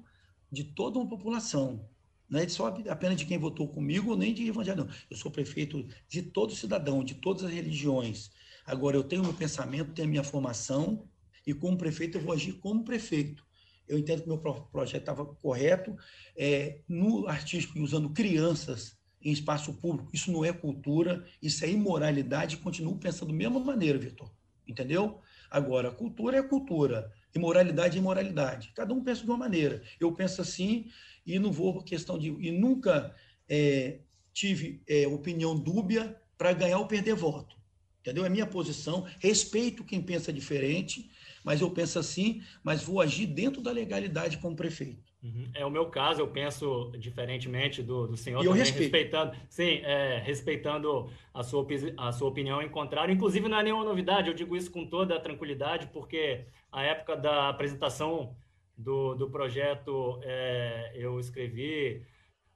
de 0.51 0.65
toda 0.65 0.99
uma 0.99 1.09
população, 1.09 1.89
não 2.33 2.41
é 2.41 2.49
só 2.49 2.69
apenas 2.89 3.19
de 3.19 3.27
quem 3.27 3.37
votou 3.37 3.69
comigo, 3.69 4.17
nem 4.17 4.33
de 4.33 4.49
evangélico, 4.49 4.87
não. 4.87 4.95
Eu 5.11 5.17
sou 5.19 5.31
prefeito 5.31 5.87
de 6.09 6.23
todo 6.23 6.57
cidadão, 6.57 7.05
de 7.05 7.17
todas 7.17 7.45
as 7.45 7.53
religiões. 7.53 8.31
Agora, 8.66 8.96
eu 8.96 9.05
tenho 9.05 9.22
meu 9.22 9.35
pensamento, 9.35 9.92
tenho 9.92 10.09
a 10.09 10.11
minha 10.11 10.25
formação, 10.25 11.09
e 11.46 11.53
como 11.53 11.77
prefeito 11.77 12.18
eu 12.18 12.22
vou 12.22 12.33
agir 12.33 12.53
como 12.55 12.85
prefeito 12.85 13.44
eu 13.92 13.98
entendo 13.98 14.22
que 14.22 14.29
meu 14.29 14.38
projeto 14.38 15.03
estava 15.03 15.25
correto. 15.27 15.96
É, 16.37 16.81
no 16.88 17.27
artístico, 17.29 17.79
usando 17.79 18.11
crianças 18.11 18.96
em 19.20 19.31
espaço 19.31 19.75
público, 19.75 20.11
isso 20.12 20.33
não 20.33 20.44
é 20.44 20.53
cultura, 20.53 21.25
isso 21.40 21.64
é 21.64 21.70
imoralidade. 21.70 22.57
Continuo 22.57 22.96
pensando 22.96 23.29
da 23.29 23.35
mesma 23.35 23.61
maneira, 23.61 23.98
Vitor. 23.98 24.31
Entendeu? 24.66 25.20
Agora, 25.51 25.90
cultura 25.90 26.38
é 26.38 26.42
cultura, 26.42 27.12
imoralidade 27.35 27.98
é 27.98 28.01
imoralidade. 28.01 28.72
Cada 28.75 28.94
um 28.94 29.05
pensa 29.05 29.22
de 29.22 29.27
uma 29.27 29.37
maneira. 29.37 29.83
Eu 30.01 30.12
penso 30.12 30.40
assim 30.40 30.90
e 31.27 31.38
não 31.38 31.53
vou 31.53 31.83
questão 31.83 32.18
de. 32.18 32.29
E 32.29 32.51
nunca 32.51 33.14
é, 33.48 34.01
tive 34.33 34.83
é, 34.88 35.07
opinião 35.07 35.59
dúbia 35.59 36.16
para 36.38 36.53
ganhar 36.53 36.79
ou 36.79 36.87
perder 36.87 37.14
voto. 37.14 37.57
Entendeu? 38.03 38.25
É 38.25 38.29
minha 38.29 38.47
posição. 38.47 39.07
Respeito 39.19 39.83
quem 39.83 40.03
pensa 40.03 40.31
diferente 40.31 41.11
mas 41.45 41.61
eu 41.61 41.71
penso 41.71 41.99
assim, 41.99 42.43
mas 42.62 42.83
vou 42.83 43.01
agir 43.01 43.27
dentro 43.27 43.61
da 43.61 43.73
legalidade 43.73 44.38
como 44.38 44.57
prefeito. 44.57 45.13
Uhum. 45.23 45.50
É 45.55 45.65
o 45.65 45.71
meu 45.71 45.87
caso, 45.87 46.21
eu 46.21 46.29
penso 46.29 46.92
diferentemente 46.98 47.83
do, 47.83 48.09
do 48.09 48.17
senhor, 48.17 48.42
e 48.42 48.46
eu 48.46 48.53
respeito. 48.53 48.83
respeitando, 48.83 49.37
sim, 49.48 49.81
é, 49.85 50.19
respeitando 50.19 51.11
a 51.33 51.42
sua, 51.42 51.67
a 51.96 52.13
sua 52.13 52.29
opinião 52.29 52.61
em 52.61 52.69
contrário. 52.69 53.15
Inclusive, 53.15 53.48
não 53.48 53.59
é 53.59 53.63
nenhuma 53.63 53.85
novidade, 53.85 54.29
eu 54.29 54.35
digo 54.35 54.57
isso 54.57 54.71
com 54.71 54.85
toda 54.85 55.17
a 55.17 55.21
tranquilidade, 55.21 55.88
porque 55.92 56.46
a 56.73 56.83
época 56.83 57.17
da 57.17 57.48
apresentação 57.48 58.37
do, 58.77 59.15
do 59.15 59.31
projeto, 59.31 60.19
é, 60.23 60.92
eu 60.96 61.21
escrevi 61.21 62.05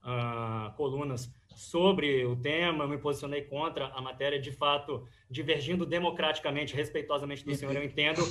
uh, 0.02 0.74
colunas 0.76 1.32
sobre 1.56 2.24
o 2.26 2.36
tema, 2.36 2.84
eu 2.84 2.88
me 2.88 2.98
posicionei 2.98 3.40
contra 3.40 3.86
a 3.86 4.00
matéria, 4.00 4.38
de 4.38 4.52
fato, 4.52 5.08
divergindo 5.28 5.86
democraticamente, 5.86 6.76
respeitosamente 6.76 7.44
do 7.44 7.54
senhor, 7.54 7.74
eu 7.74 7.82
entendo 7.82 8.22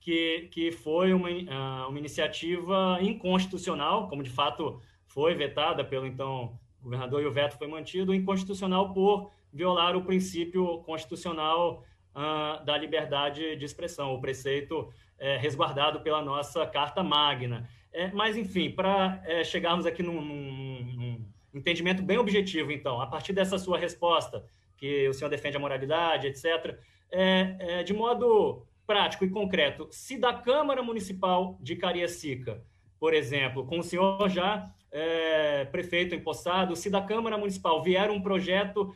que, 0.00 0.48
que 0.50 0.72
foi 0.72 1.14
uma, 1.14 1.28
ah, 1.48 1.86
uma 1.88 1.98
iniciativa 1.98 2.98
inconstitucional, 3.00 4.08
como 4.08 4.22
de 4.22 4.30
fato 4.30 4.80
foi 5.06 5.34
vetada 5.34 5.84
pelo 5.84 6.06
então 6.06 6.58
governador 6.82 7.22
e 7.22 7.26
o 7.26 7.30
veto 7.30 7.56
foi 7.56 7.68
mantido, 7.68 8.12
inconstitucional 8.12 8.92
por 8.92 9.30
violar 9.52 9.94
o 9.96 10.02
princípio 10.02 10.78
constitucional 10.78 11.84
uh, 12.16 12.64
da 12.64 12.76
liberdade 12.76 13.54
de 13.54 13.64
expressão, 13.64 14.12
o 14.12 14.20
preceito 14.20 14.92
é, 15.18 15.36
resguardado 15.36 16.00
pela 16.00 16.20
nossa 16.20 16.66
Carta 16.66 17.00
Magna. 17.04 17.68
É, 17.92 18.10
mas, 18.10 18.36
enfim, 18.36 18.70
para 18.70 19.22
é, 19.24 19.44
chegarmos 19.44 19.86
aqui 19.86 20.02
num, 20.02 20.20
num, 20.20 20.82
num, 20.96 21.31
entendimento 21.54 22.02
bem 22.02 22.18
objetivo, 22.18 22.72
então, 22.72 23.00
a 23.00 23.06
partir 23.06 23.32
dessa 23.32 23.58
sua 23.58 23.78
resposta, 23.78 24.44
que 24.76 25.08
o 25.08 25.14
senhor 25.14 25.30
defende 25.30 25.56
a 25.56 25.60
moralidade, 25.60 26.26
etc., 26.26 26.78
é, 27.10 27.56
é, 27.58 27.82
de 27.82 27.92
modo 27.92 28.66
prático 28.86 29.24
e 29.24 29.30
concreto, 29.30 29.86
se 29.90 30.16
da 30.16 30.34
Câmara 30.34 30.82
Municipal 30.82 31.58
de 31.60 31.76
Cariacica, 31.76 32.64
por 32.98 33.14
exemplo, 33.14 33.66
com 33.66 33.78
o 33.78 33.82
senhor 33.82 34.28
já 34.28 34.72
é, 34.90 35.64
prefeito 35.66 36.14
empossado, 36.14 36.74
se 36.76 36.90
da 36.90 37.02
Câmara 37.02 37.38
Municipal 37.38 37.82
vier 37.82 38.10
um 38.10 38.20
projeto 38.20 38.94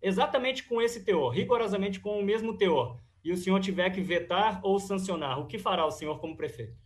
exatamente 0.00 0.64
com 0.64 0.82
esse 0.82 1.04
teor, 1.04 1.30
rigorosamente 1.30 2.00
com 2.00 2.18
o 2.18 2.24
mesmo 2.24 2.56
teor, 2.56 2.98
e 3.24 3.32
o 3.32 3.36
senhor 3.36 3.60
tiver 3.60 3.90
que 3.90 4.00
vetar 4.00 4.60
ou 4.64 4.78
sancionar, 4.80 5.38
o 5.38 5.46
que 5.46 5.58
fará 5.58 5.86
o 5.86 5.90
senhor 5.90 6.18
como 6.18 6.36
prefeito? 6.36 6.76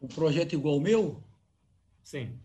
Um 0.00 0.08
projeto 0.08 0.52
igual 0.52 0.74
ao 0.74 0.80
meu? 0.80 1.22
Sim. 2.04 2.38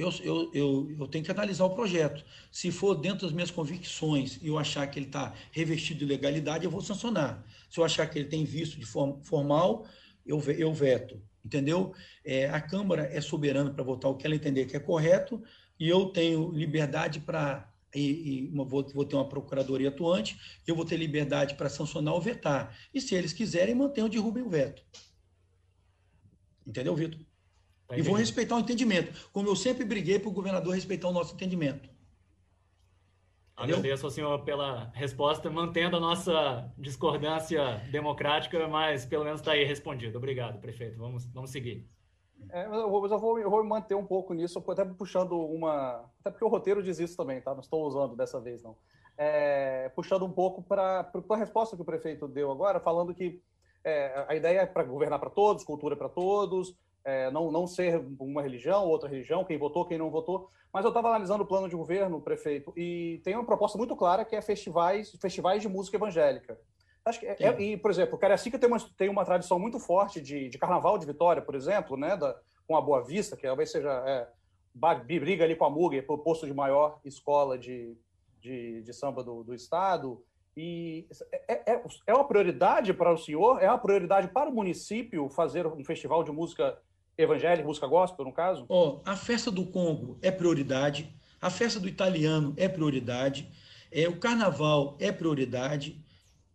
Eu, 0.00 0.10
eu, 0.22 0.50
eu, 0.54 0.96
eu 0.98 1.06
tenho 1.08 1.22
que 1.22 1.30
analisar 1.30 1.66
o 1.66 1.74
projeto. 1.74 2.24
Se 2.50 2.70
for 2.70 2.94
dentro 2.94 3.26
das 3.26 3.32
minhas 3.32 3.50
convicções 3.50 4.38
e 4.40 4.48
eu 4.48 4.58
achar 4.58 4.86
que 4.86 4.98
ele 4.98 5.06
está 5.06 5.34
revestido 5.52 6.00
de 6.00 6.06
legalidade, 6.06 6.64
eu 6.64 6.70
vou 6.70 6.80
sancionar. 6.80 7.44
Se 7.68 7.78
eu 7.78 7.84
achar 7.84 8.06
que 8.06 8.18
ele 8.18 8.28
tem 8.28 8.42
visto 8.42 8.78
de 8.78 8.86
forma 8.86 9.20
formal, 9.22 9.86
eu, 10.24 10.40
eu 10.52 10.72
veto. 10.72 11.20
Entendeu? 11.44 11.94
É, 12.24 12.48
a 12.48 12.60
Câmara 12.60 13.10
é 13.12 13.20
soberana 13.20 13.70
para 13.70 13.84
votar 13.84 14.10
o 14.10 14.16
que 14.16 14.26
ela 14.26 14.34
entender 14.34 14.64
que 14.64 14.76
é 14.76 14.80
correto 14.80 15.42
e 15.78 15.86
eu 15.86 16.06
tenho 16.06 16.50
liberdade 16.50 17.20
para 17.20 17.70
e, 17.94 18.00
e 18.44 18.48
uma, 18.48 18.64
vou, 18.64 18.86
vou, 18.94 19.04
ter 19.04 19.16
uma 19.16 19.28
procuradoria 19.28 19.88
atuante, 19.88 20.38
eu 20.66 20.76
vou 20.76 20.84
ter 20.84 20.96
liberdade 20.96 21.56
para 21.56 21.68
sancionar 21.68 22.14
ou 22.14 22.20
vetar. 22.20 22.74
E 22.94 23.00
se 23.00 23.14
eles 23.14 23.32
quiserem, 23.32 23.74
mantenham, 23.74 24.08
derrubem 24.08 24.44
o 24.44 24.48
veto. 24.48 24.82
Entendeu, 26.64 26.94
Vitor? 26.94 27.20
Tá 27.90 27.98
e 27.98 28.02
vou 28.02 28.14
respeitar 28.14 28.54
o 28.54 28.60
entendimento, 28.60 29.28
como 29.32 29.48
eu 29.48 29.56
sempre 29.56 29.84
briguei 29.84 30.16
para 30.16 30.28
o 30.28 30.32
governador 30.32 30.74
respeitar 30.74 31.08
o 31.08 31.12
nosso 31.12 31.34
entendimento. 31.34 31.90
Entendeu? 33.58 33.78
Agradeço 33.78 34.06
ao 34.06 34.12
senhor 34.12 34.44
pela 34.44 34.92
resposta, 34.94 35.50
mantendo 35.50 35.96
a 35.96 36.00
nossa 36.00 36.72
discordância 36.78 37.82
democrática, 37.90 38.68
mas 38.68 39.04
pelo 39.04 39.24
menos 39.24 39.40
está 39.40 39.52
aí 39.52 39.64
respondido. 39.64 40.16
Obrigado, 40.18 40.60
prefeito. 40.60 40.96
Vamos, 40.96 41.26
vamos 41.26 41.50
seguir. 41.50 41.84
É, 42.50 42.64
eu, 42.64 42.88
vou, 42.88 43.06
eu, 43.08 43.18
vou, 43.18 43.38
eu 43.40 43.50
vou 43.50 43.64
manter 43.64 43.96
um 43.96 44.06
pouco 44.06 44.32
nisso, 44.34 44.64
até 44.68 44.84
puxando 44.84 45.32
uma. 45.32 46.08
Até 46.20 46.30
porque 46.30 46.44
o 46.44 46.48
roteiro 46.48 46.84
diz 46.84 47.00
isso 47.00 47.16
também, 47.16 47.40
tá? 47.40 47.52
Não 47.52 47.60
estou 47.60 47.84
usando 47.84 48.14
dessa 48.14 48.40
vez, 48.40 48.62
não. 48.62 48.76
É, 49.18 49.90
puxando 49.96 50.24
um 50.24 50.32
pouco 50.32 50.62
para 50.62 51.10
a 51.28 51.36
resposta 51.36 51.74
que 51.74 51.82
o 51.82 51.84
prefeito 51.84 52.28
deu 52.28 52.52
agora, 52.52 52.78
falando 52.78 53.12
que 53.12 53.42
é, 53.84 54.24
a 54.28 54.34
ideia 54.36 54.60
é 54.60 54.66
para 54.66 54.84
governar 54.84 55.18
para 55.18 55.28
todos, 55.28 55.64
cultura 55.64 55.96
para 55.96 56.08
todos, 56.08 56.74
é, 57.04 57.30
não, 57.30 57.50
não 57.50 57.66
ser 57.66 58.04
uma 58.18 58.42
religião, 58.42 58.86
outra 58.86 59.08
religião, 59.08 59.44
quem 59.44 59.58
votou, 59.58 59.86
quem 59.86 59.98
não 59.98 60.10
votou. 60.10 60.50
Mas 60.72 60.84
eu 60.84 60.90
estava 60.90 61.08
analisando 61.08 61.42
o 61.42 61.46
plano 61.46 61.68
de 61.68 61.74
governo, 61.74 62.20
prefeito, 62.20 62.72
e 62.76 63.20
tem 63.24 63.34
uma 63.34 63.44
proposta 63.44 63.76
muito 63.76 63.96
clara 63.96 64.24
que 64.24 64.36
é 64.36 64.42
festivais, 64.42 65.10
festivais 65.20 65.62
de 65.62 65.68
música 65.68 65.96
evangélica. 65.96 66.58
Acho 67.04 67.18
que 67.18 67.26
é, 67.26 67.36
é, 67.40 67.60
e, 67.60 67.76
por 67.76 67.90
exemplo, 67.90 68.18
Cariacica 68.18 68.58
tem 68.58 68.68
uma, 68.68 68.78
tem 68.96 69.08
uma 69.08 69.24
tradição 69.24 69.58
muito 69.58 69.78
forte 69.78 70.20
de, 70.20 70.48
de 70.48 70.58
carnaval 70.58 70.98
de 70.98 71.06
Vitória, 71.06 71.42
por 71.42 71.54
exemplo, 71.54 71.96
né, 71.96 72.16
da, 72.16 72.38
com 72.66 72.76
a 72.76 72.80
Boa 72.80 73.02
Vista, 73.02 73.36
que 73.36 73.46
talvez 73.46 73.70
seja 73.70 73.90
é, 74.06 74.28
briga 75.04 75.44
ali 75.44 75.56
com 75.56 75.64
a 75.64 75.70
Muga, 75.70 76.02
por 76.02 76.18
posto 76.18 76.46
de 76.46 76.54
maior 76.54 77.00
escola 77.04 77.58
de, 77.58 77.96
de, 78.40 78.82
de 78.82 78.92
samba 78.92 79.24
do, 79.24 79.42
do 79.42 79.54
Estado. 79.54 80.22
E 80.56 81.08
é, 81.48 81.72
é, 81.72 81.82
é 82.06 82.14
uma 82.14 82.26
prioridade 82.26 82.92
para 82.92 83.12
o 83.12 83.16
senhor? 83.16 83.62
É 83.62 83.68
uma 83.68 83.78
prioridade 83.78 84.28
para 84.28 84.50
o 84.50 84.54
município 84.54 85.28
fazer 85.30 85.66
um 85.66 85.84
festival 85.84 86.22
de 86.22 86.30
música 86.30 86.78
evangélica, 87.22 87.66
música 87.66 87.86
gospel, 87.86 88.24
no 88.24 88.32
caso? 88.32 88.64
Oh, 88.68 89.00
a 89.04 89.16
festa 89.16 89.50
do 89.50 89.66
Congo 89.66 90.18
é 90.22 90.30
prioridade, 90.30 91.14
a 91.40 91.50
festa 91.50 91.80
do 91.80 91.88
italiano 91.88 92.54
é 92.56 92.68
prioridade, 92.68 93.50
é, 93.90 94.08
o 94.08 94.18
carnaval 94.18 94.96
é 95.00 95.10
prioridade, 95.10 96.04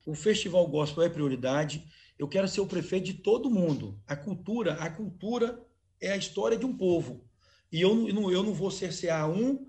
o 0.05 0.13
festival 0.13 0.68
gospel 0.68 1.03
é 1.03 1.09
prioridade. 1.09 1.86
Eu 2.18 2.28
quero 2.28 2.47
ser 2.47 2.61
o 2.61 2.68
prefeito 2.68 3.05
de 3.05 3.13
todo 3.16 3.49
mundo. 3.49 3.99
A 4.07 4.16
cultura, 4.16 4.76
a 4.76 4.89
cultura 4.89 5.59
é 5.99 6.11
a 6.11 6.18
história 6.18 6.57
de 6.57 6.66
um 6.66 6.76
povo. 6.78 7.26
E 7.72 7.82
eu 7.82 7.93
não, 7.95 8.32
eu 8.32 8.43
não 8.43 8.53
vou 8.53 8.72
cercear 8.72 9.30
um. 9.30 9.68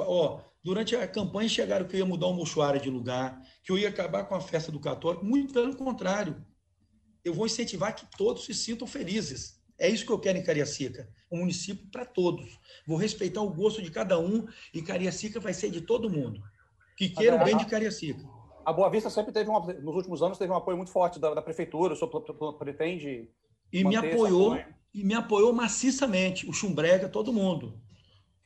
Ó, 0.00 0.40
durante 0.62 0.94
a 0.94 1.08
campanha 1.08 1.48
chegaram 1.48 1.88
que 1.88 1.96
eu 1.96 2.00
ia 2.00 2.06
mudar 2.06 2.26
o 2.26 2.34
mochuário 2.34 2.80
de 2.80 2.90
lugar, 2.90 3.42
que 3.64 3.72
eu 3.72 3.78
ia 3.78 3.88
acabar 3.88 4.24
com 4.24 4.34
a 4.34 4.40
festa 4.40 4.70
do 4.70 4.78
católico. 4.78 5.24
Muito 5.24 5.52
pelo 5.52 5.74
contrário. 5.74 6.44
Eu 7.24 7.34
vou 7.34 7.46
incentivar 7.46 7.94
que 7.94 8.06
todos 8.16 8.44
se 8.44 8.54
sintam 8.54 8.86
felizes. 8.86 9.57
É 9.78 9.88
isso 9.88 10.04
que 10.04 10.12
eu 10.12 10.18
quero 10.18 10.38
em 10.38 10.42
Cariacica. 10.42 11.08
Um 11.30 11.38
município 11.38 11.86
para 11.90 12.04
todos. 12.04 12.58
Vou 12.86 12.96
respeitar 12.96 13.42
o 13.42 13.52
gosto 13.52 13.80
de 13.80 13.90
cada 13.90 14.18
um 14.18 14.46
e 14.74 14.82
Cariacica 14.82 15.38
vai 15.38 15.54
ser 15.54 15.70
de 15.70 15.80
todo 15.80 16.10
mundo. 16.10 16.42
Que 16.96 17.08
queira 17.08 17.36
o 17.36 17.44
bem 17.44 17.56
de 17.56 17.66
Cariacica 17.66 18.38
a 18.68 18.72
Boa 18.72 18.90
Vista 18.90 19.08
sempre 19.08 19.32
teve, 19.32 19.48
uma, 19.48 19.60
nos 19.60 19.94
últimos 19.94 20.22
anos, 20.22 20.36
teve 20.36 20.52
um 20.52 20.56
apoio 20.56 20.76
muito 20.76 20.92
forte 20.92 21.18
da, 21.18 21.32
da 21.32 21.40
prefeitura, 21.40 21.94
o 21.94 21.96
senhor 21.96 22.54
pretende. 22.58 23.30
E 23.72 23.82
me 23.82 23.96
apoiou, 23.96 24.58
e 24.92 25.02
me 25.02 25.14
apoiou 25.14 25.54
maciçamente, 25.54 26.46
o 26.46 26.52
Chumbrega, 26.52 27.08
todo 27.08 27.32
mundo. 27.32 27.80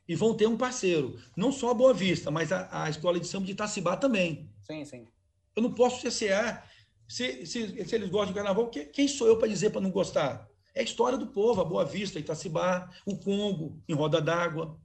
E 0.09 0.15
vão 0.15 0.33
ter 0.33 0.47
um 0.47 0.57
parceiro, 0.57 1.19
não 1.37 1.51
só 1.51 1.73
a 1.73 1.75
Boa 1.75 1.93
Vista, 1.93 2.31
mas 2.31 2.53
a, 2.53 2.85
a 2.85 2.89
Escola 2.89 3.19
de 3.19 3.27
Samba 3.27 3.47
de 3.47 3.53
Itacibá 3.53 3.97
também. 3.97 4.49
Sim, 4.61 4.85
sim. 4.85 5.09
Eu 5.57 5.63
não 5.65 5.73
posso 5.73 6.09
CCA. 6.09 6.63
Se, 7.09 7.45
se, 7.45 7.85
se 7.85 7.95
eles 7.97 8.09
gostam 8.09 8.29
de 8.29 8.35
carnaval, 8.35 8.71
quem 8.71 9.09
sou 9.09 9.27
eu 9.27 9.39
para 9.39 9.49
dizer 9.49 9.71
para 9.71 9.81
não 9.81 9.91
gostar? 9.91 10.49
É 10.75 10.81
a 10.81 10.85
história 10.85 11.19
do 11.19 11.27
povo, 11.27 11.61
a 11.61 11.65
Boa 11.65 11.85
Vista, 11.85 12.19
Itacibá, 12.19 12.91
o 13.05 13.17
Congo, 13.17 13.83
em 13.89 13.95
Roda 13.95 14.21
d'Água, 14.21 14.79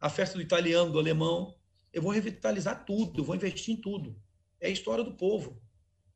a 0.00 0.08
festa 0.08 0.36
do 0.36 0.42
italiano, 0.42 0.90
do 0.90 0.98
alemão. 0.98 1.54
Eu 1.92 2.02
vou 2.02 2.12
revitalizar 2.12 2.84
tudo, 2.84 3.20
eu 3.20 3.24
vou 3.24 3.36
investir 3.36 3.74
em 3.74 3.80
tudo. 3.80 4.16
É 4.60 4.66
a 4.66 4.70
história 4.70 5.04
do 5.04 5.12
povo. 5.12 5.60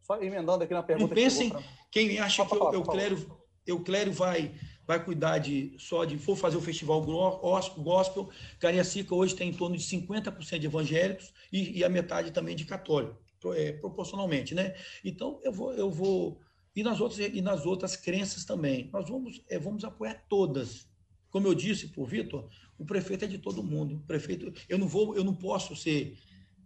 Só 0.03 0.21
emendando 0.21 0.65
aqui 0.65 0.75
na 0.75 0.83
pergunta. 0.83 1.09
Não 1.09 1.15
pensem, 1.15 1.51
pra... 1.51 1.63
quem 1.91 2.19
acha 2.19 2.45
que 2.45 2.55
o 2.55 2.75
Euclério, 2.75 3.41
Euclério 3.67 4.13
vai, 4.13 4.55
vai 4.87 5.03
cuidar 5.03 5.39
de 5.39 5.75
só 5.79 6.05
de 6.05 6.19
for 6.19 6.37
fazer 6.37 6.57
o 6.57 6.61
festival 6.61 7.01
gospel, 7.03 8.29
Cariacica 8.59 9.15
hoje 9.15 9.35
tem 9.35 9.51
em 9.51 9.55
torno 9.55 9.77
de 9.77 9.85
50% 9.85 10.59
de 10.59 10.67
evangélicos 10.67 11.33
e, 11.53 11.79
e, 11.79 11.85
a 11.85 11.89
metade 11.89 12.33
também 12.33 12.55
de 12.55 12.65
católicos, 12.65 13.17
é, 13.57 13.73
proporcionalmente, 13.73 14.55
né? 14.55 14.75
Então 15.05 15.41
eu 15.43 15.53
vou, 15.53 15.73
eu 15.73 15.91
vou 15.91 16.41
e 16.75 16.83
nas 16.83 17.01
outras 17.01 17.19
e 17.21 17.41
nas 17.41 17.67
outras 17.67 17.97
crenças 17.97 18.45
também. 18.45 18.91
Nós 18.93 19.09
vamos 19.09 19.43
é, 19.49 19.59
vamos 19.59 19.85
apoiar 19.85 20.25
todas. 20.29 20.89
Como 21.31 21.49
eu 21.49 21.55
disse 21.55 21.89
por 21.89 22.07
Vitor, 22.07 22.49
o 22.79 22.85
prefeito 22.85 23.25
é 23.25 23.29
de 23.29 23.39
todo 23.39 23.63
mundo. 23.63 23.97
O 23.97 24.01
prefeito, 24.01 24.53
eu 24.69 24.79
não 24.79 24.87
vou, 24.87 25.17
eu 25.17 25.25
não 25.25 25.35
posso 25.35 25.75
ser 25.75 26.17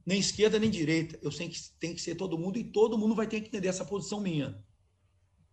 nem 0.05 0.19
esquerda 0.19 0.59
nem 0.59 0.71
direita. 0.71 1.19
Eu 1.23 1.31
sei 1.31 1.49
que 1.49 1.59
tem 1.79 1.95
que 1.95 2.01
ser 2.01 2.15
todo 2.15 2.39
mundo 2.39 2.59
e 2.59 2.65
todo 2.65 2.99
mundo 2.99 3.15
vai 3.15 3.27
ter 3.27 3.41
que 3.41 3.49
entender 3.49 3.69
essa 3.69 3.85
posição 3.85 4.21
minha. 4.21 4.63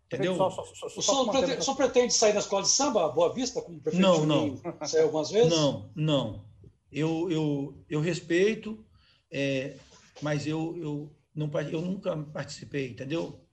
Entendeu? 0.06 0.36
Só, 0.38 0.50
só, 0.50 0.64
só, 0.64 1.00
o 1.00 1.02
senhor 1.02 1.32
pretende, 1.32 1.76
pretende, 1.76 2.14
sair 2.14 2.34
da 2.34 2.40
escola 2.40 2.62
de 2.62 2.70
samba, 2.70 3.10
Boa 3.10 3.34
Vista, 3.34 3.62
como 3.62 3.80
prefeito 3.82 4.02
Não, 4.02 4.26
não. 4.26 4.62
Saiu 4.86 5.06
algumas 5.06 5.32
vezes? 5.32 5.50
Não, 5.50 5.90
não. 5.96 6.46
Eu, 6.92 7.30
eu, 7.30 7.86
eu 7.90 8.00
respeito, 8.00 8.86
é, 9.32 9.76
mas 10.22 10.46
eu, 10.46 10.78
eu, 10.78 11.16
não, 11.34 11.50
eu 11.72 11.82
nunca 11.82 12.16
participei, 12.18 12.90
entendeu? 12.90 13.45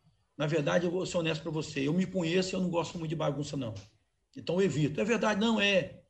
Na 0.43 0.49
verdade, 0.49 0.87
eu 0.87 0.91
vou 0.91 1.07
ser 1.07 1.19
honesto 1.19 1.41
para 1.41 1.53
você. 1.53 1.87
Eu 1.87 1.93
me 1.93 2.05
conheço 2.05 2.53
e 2.53 2.55
eu 2.57 2.61
não 2.61 2.69
gosto 2.69 2.99
muito 2.99 3.11
de 3.11 3.15
bagunça, 3.15 3.57
não. 3.57 3.75
Então 4.37 4.57
eu 4.57 4.63
evito. 4.63 5.01
É 5.01 5.05
verdade, 5.05 5.39
não 5.39 5.61
é. 5.61 6.01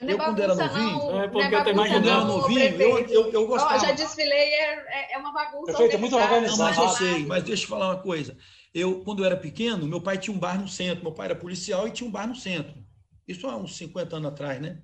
Não 0.00 0.10
eu, 0.10 0.16
quando 0.16 0.40
era 0.40 0.54
novinho, 0.54 0.96
não, 0.96 1.20
é 1.20 1.26
porque 1.28 1.54
eu 1.56 1.64
tô 1.64 1.70
imaginando. 1.70 2.04
Quando 2.04 2.08
era 2.08 2.24
novinho, 2.24 2.80
eu, 2.80 2.98
eu, 3.08 3.32
eu 3.32 3.46
gostava. 3.48 3.74
Oh, 3.74 3.78
já 3.84 3.90
desfilei, 3.90 4.54
é, 4.54 5.14
é 5.14 5.18
uma 5.18 5.32
bagunça. 5.32 5.72
Perfeito, 5.72 5.96
é 5.96 5.98
muito 5.98 6.14
organizado. 6.14 6.62
Mas 6.62 6.78
eu 6.78 6.88
sei, 6.90 7.26
mas 7.26 7.42
deixa 7.42 7.64
eu 7.64 7.68
falar 7.68 7.88
uma 7.88 8.00
coisa. 8.00 8.38
Eu, 8.72 9.02
quando 9.02 9.24
eu 9.24 9.26
era 9.26 9.36
pequeno, 9.36 9.88
meu 9.88 10.00
pai 10.00 10.18
tinha 10.18 10.36
um 10.36 10.38
bar 10.38 10.56
no 10.56 10.68
centro. 10.68 11.02
Meu 11.02 11.12
pai 11.12 11.26
era 11.26 11.34
policial 11.34 11.88
e 11.88 11.90
tinha 11.90 12.08
um 12.08 12.12
bar 12.12 12.28
no 12.28 12.36
centro. 12.36 12.80
Isso 13.26 13.44
há 13.48 13.56
uns 13.56 13.76
50 13.76 14.14
anos 14.14 14.28
atrás, 14.28 14.60
né? 14.60 14.80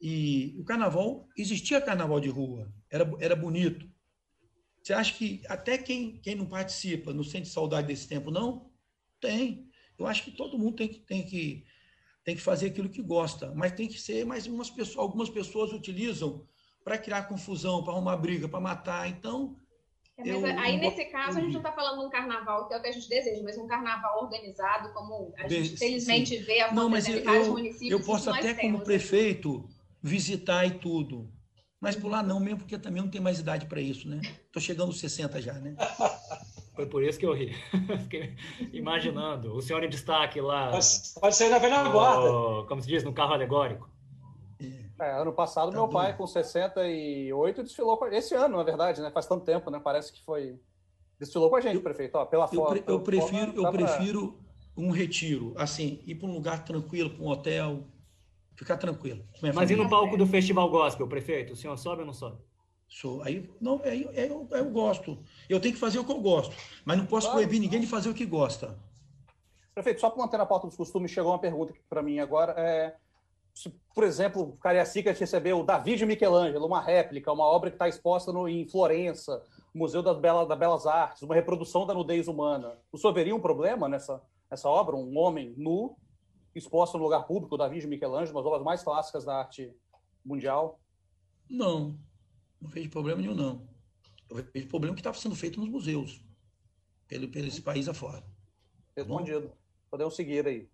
E 0.00 0.56
o 0.58 0.64
carnaval, 0.64 1.28
existia 1.38 1.80
carnaval 1.80 2.18
de 2.18 2.28
rua, 2.28 2.74
era, 2.90 3.08
era 3.20 3.36
bonito. 3.36 3.86
Você 4.86 4.92
acha 4.92 5.14
que 5.14 5.42
até 5.48 5.76
quem, 5.76 6.16
quem 6.18 6.36
não 6.36 6.46
participa 6.46 7.12
não 7.12 7.24
sente 7.24 7.48
saudade 7.48 7.88
desse 7.88 8.06
tempo, 8.06 8.30
não? 8.30 8.70
Tem. 9.20 9.68
Eu 9.98 10.06
acho 10.06 10.22
que 10.22 10.30
todo 10.30 10.56
mundo 10.56 10.76
tem 10.76 10.86
que, 10.86 11.00
tem 11.00 11.26
que 11.26 11.66
tem 12.22 12.36
que 12.36 12.40
fazer 12.40 12.68
aquilo 12.68 12.88
que 12.88 13.02
gosta, 13.02 13.52
mas 13.56 13.72
tem 13.72 13.88
que 13.88 14.00
ser, 14.00 14.24
mas 14.24 14.46
umas 14.46 14.70
pessoas, 14.70 14.98
algumas 14.98 15.28
pessoas 15.28 15.72
utilizam 15.72 16.46
para 16.84 16.98
criar 16.98 17.24
confusão, 17.24 17.82
para 17.82 17.94
arrumar 17.94 18.16
briga, 18.16 18.48
para 18.48 18.60
matar. 18.60 19.08
Então. 19.08 19.56
É, 20.18 20.30
eu, 20.30 20.46
aí, 20.46 20.76
nesse 20.76 21.06
caso, 21.06 21.38
a 21.38 21.40
gente 21.40 21.54
não 21.54 21.60
está 21.60 21.72
falando 21.72 21.98
de 21.98 22.06
um 22.06 22.10
carnaval, 22.10 22.68
que 22.68 22.74
é 22.74 22.78
o 22.78 22.80
que 22.80 22.86
a 22.86 22.92
gente 22.92 23.08
deseja, 23.08 23.42
mas 23.42 23.58
um 23.58 23.66
carnaval 23.66 24.22
organizado, 24.22 24.92
como 24.92 25.34
a 25.36 25.48
gente 25.48 25.76
felizmente 25.76 26.36
vê 26.36 26.60
acontecendo 26.60 27.18
em 27.18 27.24
vários 27.24 27.48
municípios. 27.48 27.90
Eu 27.90 28.06
posso 28.06 28.30
até, 28.30 28.54
como 28.54 28.84
prefeito, 28.84 29.68
visitar 30.00 30.64
e 30.64 30.78
tudo. 30.78 31.35
Mas 31.86 31.94
por 31.94 32.10
lá 32.10 32.20
não, 32.20 32.40
mesmo 32.40 32.58
porque 32.58 32.76
também 32.76 33.00
não 33.00 33.08
tem 33.08 33.20
mais 33.20 33.38
idade 33.38 33.66
para 33.66 33.80
isso, 33.80 34.08
né? 34.08 34.20
Estou 34.44 34.60
chegando 34.60 34.88
aos 34.88 34.98
60 34.98 35.40
já, 35.40 35.52
né? 35.52 35.76
Foi 36.74 36.84
por 36.84 37.00
isso 37.00 37.16
que 37.16 37.24
eu 37.24 37.32
ri. 37.32 37.54
Fiquei 38.02 38.34
imaginando. 38.72 39.54
O 39.54 39.62
senhor 39.62 39.84
em 39.84 39.88
destaque 39.88 40.40
lá. 40.40 40.72
Pode, 40.72 40.86
pode 41.20 41.36
ser 41.36 41.48
na 41.48 41.58
velha 41.58 41.88
guarda. 41.88 42.66
Como 42.66 42.82
se 42.82 42.88
diz, 42.88 43.04
no 43.04 43.12
carro 43.12 43.34
alegórico. 43.34 43.88
É, 44.98 45.12
ano 45.12 45.32
passado, 45.32 45.70
tá 45.70 45.76
meu 45.76 45.86
pai, 45.88 46.16
com 46.16 46.26
68, 46.26 47.62
desfilou 47.62 47.96
com... 47.96 48.06
Esse 48.06 48.34
ano, 48.34 48.56
na 48.56 48.64
verdade, 48.64 49.00
né? 49.00 49.08
Faz 49.12 49.26
tanto 49.26 49.44
tempo, 49.44 49.70
né? 49.70 49.78
Parece 49.78 50.12
que 50.12 50.20
foi. 50.24 50.58
Desfilou 51.20 51.48
com 51.48 51.56
a 51.56 51.60
gente, 51.60 51.76
eu, 51.76 51.82
prefeito. 51.82 52.16
Ó, 52.16 52.26
pela 52.26 52.48
foto. 52.48 52.82
Eu, 52.84 52.98
prefiro, 52.98 53.52
eu 53.54 53.70
prefiro 53.70 54.40
um 54.76 54.90
retiro, 54.90 55.54
assim, 55.56 56.00
ir 56.04 56.16
para 56.16 56.26
um 56.28 56.32
lugar 56.32 56.64
tranquilo, 56.64 57.10
para 57.10 57.22
um 57.22 57.28
hotel, 57.28 57.84
ficar 58.56 58.76
tranquilo. 58.76 59.24
Mas 59.54 59.70
e 59.70 59.76
no 59.76 59.88
palco 59.88 60.16
do 60.16 60.26
Festival 60.26 60.68
Gospel, 60.68 61.06
prefeito? 61.06 61.52
O 61.52 61.56
senhor 61.56 61.76
sobe 61.76 62.00
ou 62.00 62.06
não 62.06 62.14
sobe? 62.14 62.38
Sou. 62.88 63.22
Aí, 63.22 63.48
não, 63.60 63.80
aí, 63.84 64.08
aí 64.08 64.28
eu, 64.28 64.48
eu, 64.50 64.70
gosto. 64.70 65.18
Eu 65.48 65.60
tenho 65.60 65.74
que 65.74 65.80
fazer 65.80 65.98
o 65.98 66.04
que 66.04 66.12
eu 66.12 66.20
gosto, 66.20 66.54
mas 66.84 66.96
não 66.96 67.06
posso 67.06 67.26
claro. 67.26 67.40
proibir 67.40 67.60
ninguém 67.60 67.80
de 67.80 67.86
fazer 67.86 68.08
o 68.08 68.14
que 68.14 68.24
gosta. 68.24 68.78
Prefeito, 69.74 70.00
só 70.00 70.08
para 70.08 70.22
manter 70.22 70.38
na 70.38 70.46
pauta 70.46 70.66
dos 70.66 70.76
costumes, 70.76 71.10
chegou 71.10 71.32
uma 71.32 71.38
pergunta 71.38 71.74
para 71.88 72.02
mim 72.02 72.18
agora. 72.18 72.54
É, 72.56 72.94
se, 73.54 73.70
por 73.94 74.04
exemplo, 74.04 74.56
Cariacica 74.60 75.12
recebeu 75.12 75.62
Davi 75.62 75.96
de 75.96 76.06
Michelangelo, 76.06 76.66
uma 76.66 76.80
réplica, 76.80 77.32
uma 77.32 77.44
obra 77.44 77.70
que 77.70 77.74
está 77.74 77.88
exposta 77.88 78.32
no, 78.32 78.48
em 78.48 78.66
Florença, 78.68 79.42
Museu 79.74 80.02
das 80.02 80.18
Belas, 80.18 80.48
das 80.48 80.58
Belas 80.58 80.86
Artes, 80.86 81.22
uma 81.22 81.34
reprodução 81.34 81.86
da 81.86 81.92
nudez 81.92 82.28
humana. 82.28 82.78
O 82.92 82.96
senhor 82.96 83.12
veria 83.12 83.34
um 83.34 83.40
problema 83.40 83.88
nessa, 83.88 84.22
nessa 84.50 84.68
obra? 84.68 84.94
Um 84.94 85.18
homem 85.18 85.54
nu, 85.56 85.96
exposto 86.58 86.96
no 86.96 87.04
lugar 87.04 87.26
público, 87.26 87.56
Davi 87.56 87.80
de 87.80 87.86
Michelangelo, 87.86 88.36
uma 88.36 88.42
das 88.42 88.48
obras 88.50 88.64
mais 88.64 88.82
clássicas 88.82 89.24
da 89.24 89.38
arte 89.38 89.74
mundial? 90.24 90.80
Não, 91.48 91.98
não 92.60 92.68
vejo 92.68 92.90
problema 92.90 93.20
nenhum, 93.20 93.34
não. 93.34 93.68
Eu 94.28 94.36
vejo 94.52 94.68
problema 94.68 94.94
que 94.94 95.00
estava 95.00 95.16
sendo 95.16 95.36
feito 95.36 95.60
nos 95.60 95.68
museus, 95.68 96.20
pelo, 97.06 97.28
pelo 97.28 97.46
esse 97.46 97.62
país 97.62 97.88
afora. 97.88 98.24
Respondido. 98.96 99.48
Tá 99.48 99.54
Podemos 99.90 100.16
seguir 100.16 100.46
aí. 100.46 100.68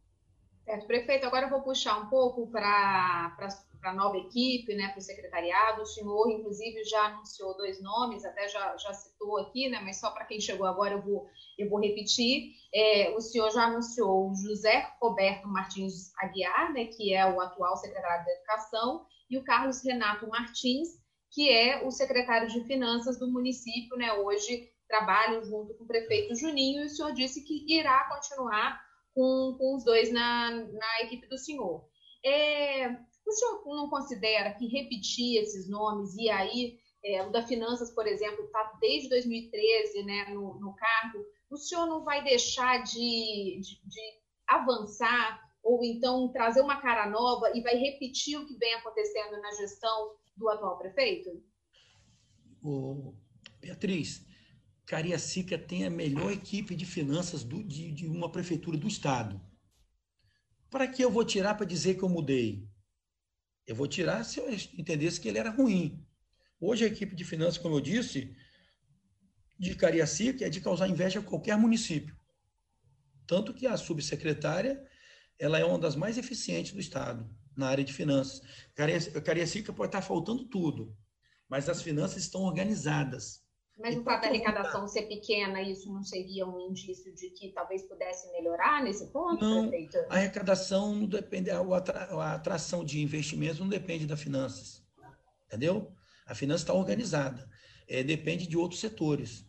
Certo, 0.64 0.86
prefeito, 0.86 1.26
agora 1.26 1.46
eu 1.46 1.50
vou 1.50 1.62
puxar 1.62 1.98
um 1.98 2.08
pouco 2.08 2.46
para 2.50 3.36
a 3.90 3.94
nova 3.94 4.16
equipe, 4.16 4.74
né, 4.74 4.88
para 4.88 4.98
o 4.98 5.02
secretariado. 5.02 5.82
O 5.82 5.86
senhor, 5.86 6.30
inclusive, 6.30 6.84
já 6.84 7.06
anunciou 7.06 7.56
dois 7.56 7.82
nomes, 7.82 8.24
até 8.24 8.48
já, 8.48 8.76
já 8.76 8.92
citou 8.92 9.38
aqui, 9.38 9.68
né, 9.68 9.80
mas 9.80 9.98
só 9.98 10.10
para 10.10 10.24
quem 10.24 10.40
chegou 10.40 10.66
agora 10.66 10.94
eu 10.94 11.02
vou, 11.02 11.26
eu 11.58 11.68
vou 11.68 11.80
repetir. 11.80 12.52
É, 12.74 13.10
o 13.16 13.20
senhor 13.20 13.50
já 13.50 13.64
anunciou 13.64 14.30
o 14.30 14.34
José 14.34 14.88
Roberto 15.00 15.48
Martins 15.48 16.12
Aguiar, 16.18 16.72
né, 16.72 16.86
que 16.86 17.14
é 17.14 17.26
o 17.26 17.40
atual 17.40 17.76
secretário 17.76 18.24
da 18.24 18.32
Educação, 18.32 19.06
e 19.28 19.38
o 19.38 19.44
Carlos 19.44 19.82
Renato 19.82 20.28
Martins, 20.28 20.88
que 21.30 21.50
é 21.50 21.86
o 21.86 21.90
secretário 21.90 22.48
de 22.48 22.64
Finanças 22.66 23.18
do 23.18 23.30
município, 23.30 23.96
né, 23.96 24.12
hoje 24.12 24.70
trabalha 24.86 25.42
junto 25.42 25.72
com 25.74 25.84
o 25.84 25.86
prefeito 25.86 26.34
Juninho, 26.34 26.82
e 26.82 26.86
o 26.86 26.88
senhor 26.88 27.12
disse 27.14 27.42
que 27.42 27.64
irá 27.66 28.08
continuar 28.10 28.78
com, 29.14 29.56
com 29.58 29.76
os 29.76 29.84
dois 29.84 30.12
na, 30.12 30.50
na 30.50 31.00
equipe 31.02 31.26
do 31.28 31.38
senhor. 31.38 31.86
É, 32.24 32.90
o 33.26 33.32
senhor 33.32 33.62
não 33.66 33.88
considera 33.88 34.52
que 34.54 34.66
repetir 34.66 35.40
esses 35.40 35.68
nomes 35.68 36.14
e 36.16 36.28
aí 36.28 36.78
é, 37.04 37.22
o 37.26 37.30
da 37.30 37.46
Finanças, 37.46 37.90
por 37.90 38.06
exemplo, 38.06 38.44
está 38.44 38.78
desde 38.80 39.08
2013 39.08 40.04
né, 40.04 40.26
no, 40.30 40.58
no, 40.60 40.74
cargo, 40.74 41.24
o 41.50 41.56
senhor 41.56 41.86
não 41.86 42.04
vai 42.04 42.22
deixar 42.22 42.82
de, 42.84 43.60
de, 43.60 43.80
de, 43.84 44.22
avançar 44.46 45.40
ou 45.62 45.84
então 45.84 46.30
trazer 46.32 46.60
uma 46.60 46.80
cara 46.80 47.08
nova 47.08 47.50
e 47.56 47.62
vai 47.62 47.74
repetir 47.76 48.38
o 48.38 48.46
que 48.46 48.56
vem 48.56 48.74
acontecendo 48.74 49.40
na 49.40 49.52
gestão 49.52 50.14
do 50.36 50.48
atual 50.48 50.78
prefeito? 50.78 51.42
O 52.62 53.14
Beatriz, 53.60 54.24
Cariacica 54.86 55.58
tem 55.58 55.86
a 55.86 55.90
melhor 55.90 56.30
equipe 56.32 56.74
de 56.74 56.84
finanças 56.84 57.42
do, 57.42 57.62
de, 57.62 57.90
de 57.92 58.06
uma 58.06 58.30
prefeitura 58.30 58.76
do 58.76 58.86
estado. 58.86 59.40
Para 60.70 60.86
que 60.86 61.02
eu 61.02 61.10
vou 61.10 61.24
tirar 61.24 61.54
para 61.54 61.66
dizer 61.66 61.96
que 61.96 62.02
eu 62.02 62.08
mudei? 62.08 62.68
Eu 63.66 63.74
vou 63.74 63.86
tirar 63.86 64.24
se 64.24 64.40
eu 64.40 64.50
entendesse 64.76 65.20
que 65.20 65.28
ele 65.28 65.38
era 65.38 65.50
ruim. 65.50 66.04
Hoje 66.60 66.84
a 66.84 66.88
equipe 66.88 67.14
de 67.14 67.24
finanças, 67.24 67.58
como 67.58 67.76
eu 67.76 67.80
disse, 67.80 68.36
de 69.58 69.74
Cariacica 69.74 70.46
é 70.46 70.50
de 70.50 70.60
causar 70.60 70.88
inveja 70.88 71.20
a 71.20 71.22
qualquer 71.22 71.56
município. 71.56 72.16
Tanto 73.26 73.54
que 73.54 73.66
a 73.66 73.76
subsecretária 73.76 74.84
ela 75.38 75.58
é 75.58 75.64
uma 75.64 75.78
das 75.78 75.96
mais 75.96 76.18
eficientes 76.18 76.72
do 76.72 76.80
estado 76.80 77.28
na 77.56 77.68
área 77.68 77.84
de 77.84 77.92
finanças. 77.92 78.40
Cariacica 79.24 79.72
pode 79.72 79.88
estar 79.88 80.02
faltando 80.02 80.44
tudo, 80.44 80.96
mas 81.48 81.68
as 81.68 81.82
finanças 81.82 82.22
estão 82.22 82.42
organizadas. 82.42 83.41
Mas 83.82 83.96
o 83.96 84.04
fato 84.04 84.22
da 84.22 84.28
arrecadação 84.28 84.86
ser 84.86 85.02
pequena, 85.02 85.60
isso 85.60 85.92
não 85.92 86.04
seria 86.04 86.46
um 86.46 86.60
indício 86.70 87.12
de 87.14 87.30
que 87.30 87.48
talvez 87.50 87.82
pudesse 87.82 88.30
melhorar 88.30 88.82
nesse 88.82 89.12
ponto, 89.12 89.44
não, 89.44 89.68
prefeito? 89.68 89.98
A 90.08 90.14
arrecadação 90.14 90.94
não 90.94 91.06
depende, 91.06 91.50
a 91.50 92.32
atração 92.32 92.84
de 92.84 93.00
investimentos 93.00 93.58
não 93.58 93.68
depende 93.68 94.06
da 94.06 94.16
finanças. 94.16 94.82
Entendeu? 95.46 95.92
A 96.26 96.34
finança 96.34 96.62
está 96.62 96.72
organizada. 96.72 97.50
É, 97.88 98.02
depende 98.04 98.46
de 98.46 98.56
outros 98.56 98.80
setores. 98.80 99.44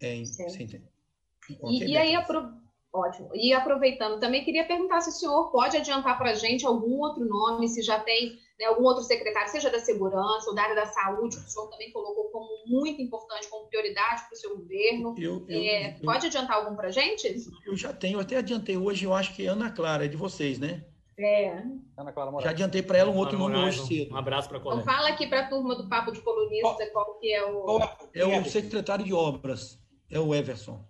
É, 0.00 0.14
e, 0.16 1.84
e 1.90 1.96
aí, 1.96 2.14
apro... 2.14 2.52
ótimo. 2.92 3.30
E 3.34 3.52
aproveitando, 3.54 4.20
também 4.20 4.44
queria 4.44 4.66
perguntar 4.66 5.00
se 5.00 5.08
o 5.08 5.12
senhor 5.12 5.50
pode 5.50 5.76
adiantar 5.76 6.18
para 6.18 6.30
a 6.30 6.34
gente 6.34 6.66
algum 6.66 7.00
outro 7.00 7.24
nome, 7.24 7.68
se 7.68 7.80
já 7.80 7.98
tem 7.98 8.38
né, 8.58 8.66
algum 8.66 8.84
outro 8.84 9.02
secretário, 9.02 9.50
seja 9.50 9.70
da 9.70 9.78
segurança 9.78 10.48
ou 10.48 10.54
da 10.54 10.62
área 10.62 10.74
da 10.74 10.86
saúde, 10.86 11.36
que 11.36 11.46
o 11.46 11.48
senhor 11.48 11.68
também 11.68 11.90
colocou 11.90 12.24
como 12.30 12.48
muito 12.66 13.02
importante, 13.02 13.48
como 13.48 13.66
prioridade 13.66 14.22
para 14.22 14.32
o 14.32 14.36
seu 14.36 14.56
governo. 14.56 15.14
Eu, 15.18 15.44
eu, 15.48 15.60
é, 15.60 15.96
eu, 15.96 16.04
pode 16.04 16.26
adiantar 16.26 16.56
algum 16.56 16.76
para 16.76 16.88
a 16.88 16.92
gente? 16.92 17.36
Eu 17.66 17.76
já 17.76 17.92
tenho, 17.92 18.20
até 18.20 18.36
adiantei 18.36 18.76
hoje, 18.76 19.04
eu 19.04 19.12
acho 19.12 19.34
que 19.34 19.46
é 19.46 19.48
Ana 19.50 19.70
Clara, 19.70 20.04
é 20.04 20.08
de 20.08 20.16
vocês, 20.16 20.58
né? 20.58 20.84
É. 21.18 21.62
Ana 21.96 22.12
Clara 22.12 22.30
Moraes. 22.30 22.44
Já 22.44 22.50
adiantei 22.50 22.82
para 22.82 22.98
ela 22.98 23.10
um 23.10 23.16
outro 23.16 23.38
nome 23.38 23.56
hoje 23.56 23.86
cedo. 23.86 24.14
Um 24.14 24.16
abraço 24.16 24.48
para 24.48 24.58
a 24.58 24.60
colega. 24.60 24.82
Então 24.82 24.94
fala 24.94 25.08
aqui 25.08 25.28
para 25.28 25.40
a 25.40 25.48
turma 25.48 25.76
do 25.76 25.88
Papo 25.88 26.10
de 26.10 26.20
Colunista 26.20 26.90
qual 26.92 27.18
que 27.18 27.32
é 27.32 27.44
o... 27.44 27.80
É 28.12 28.26
o 28.26 28.44
secretário 28.44 29.04
de 29.04 29.14
obras, 29.14 29.78
é 30.10 30.18
o 30.18 30.34
Everson. 30.34 30.84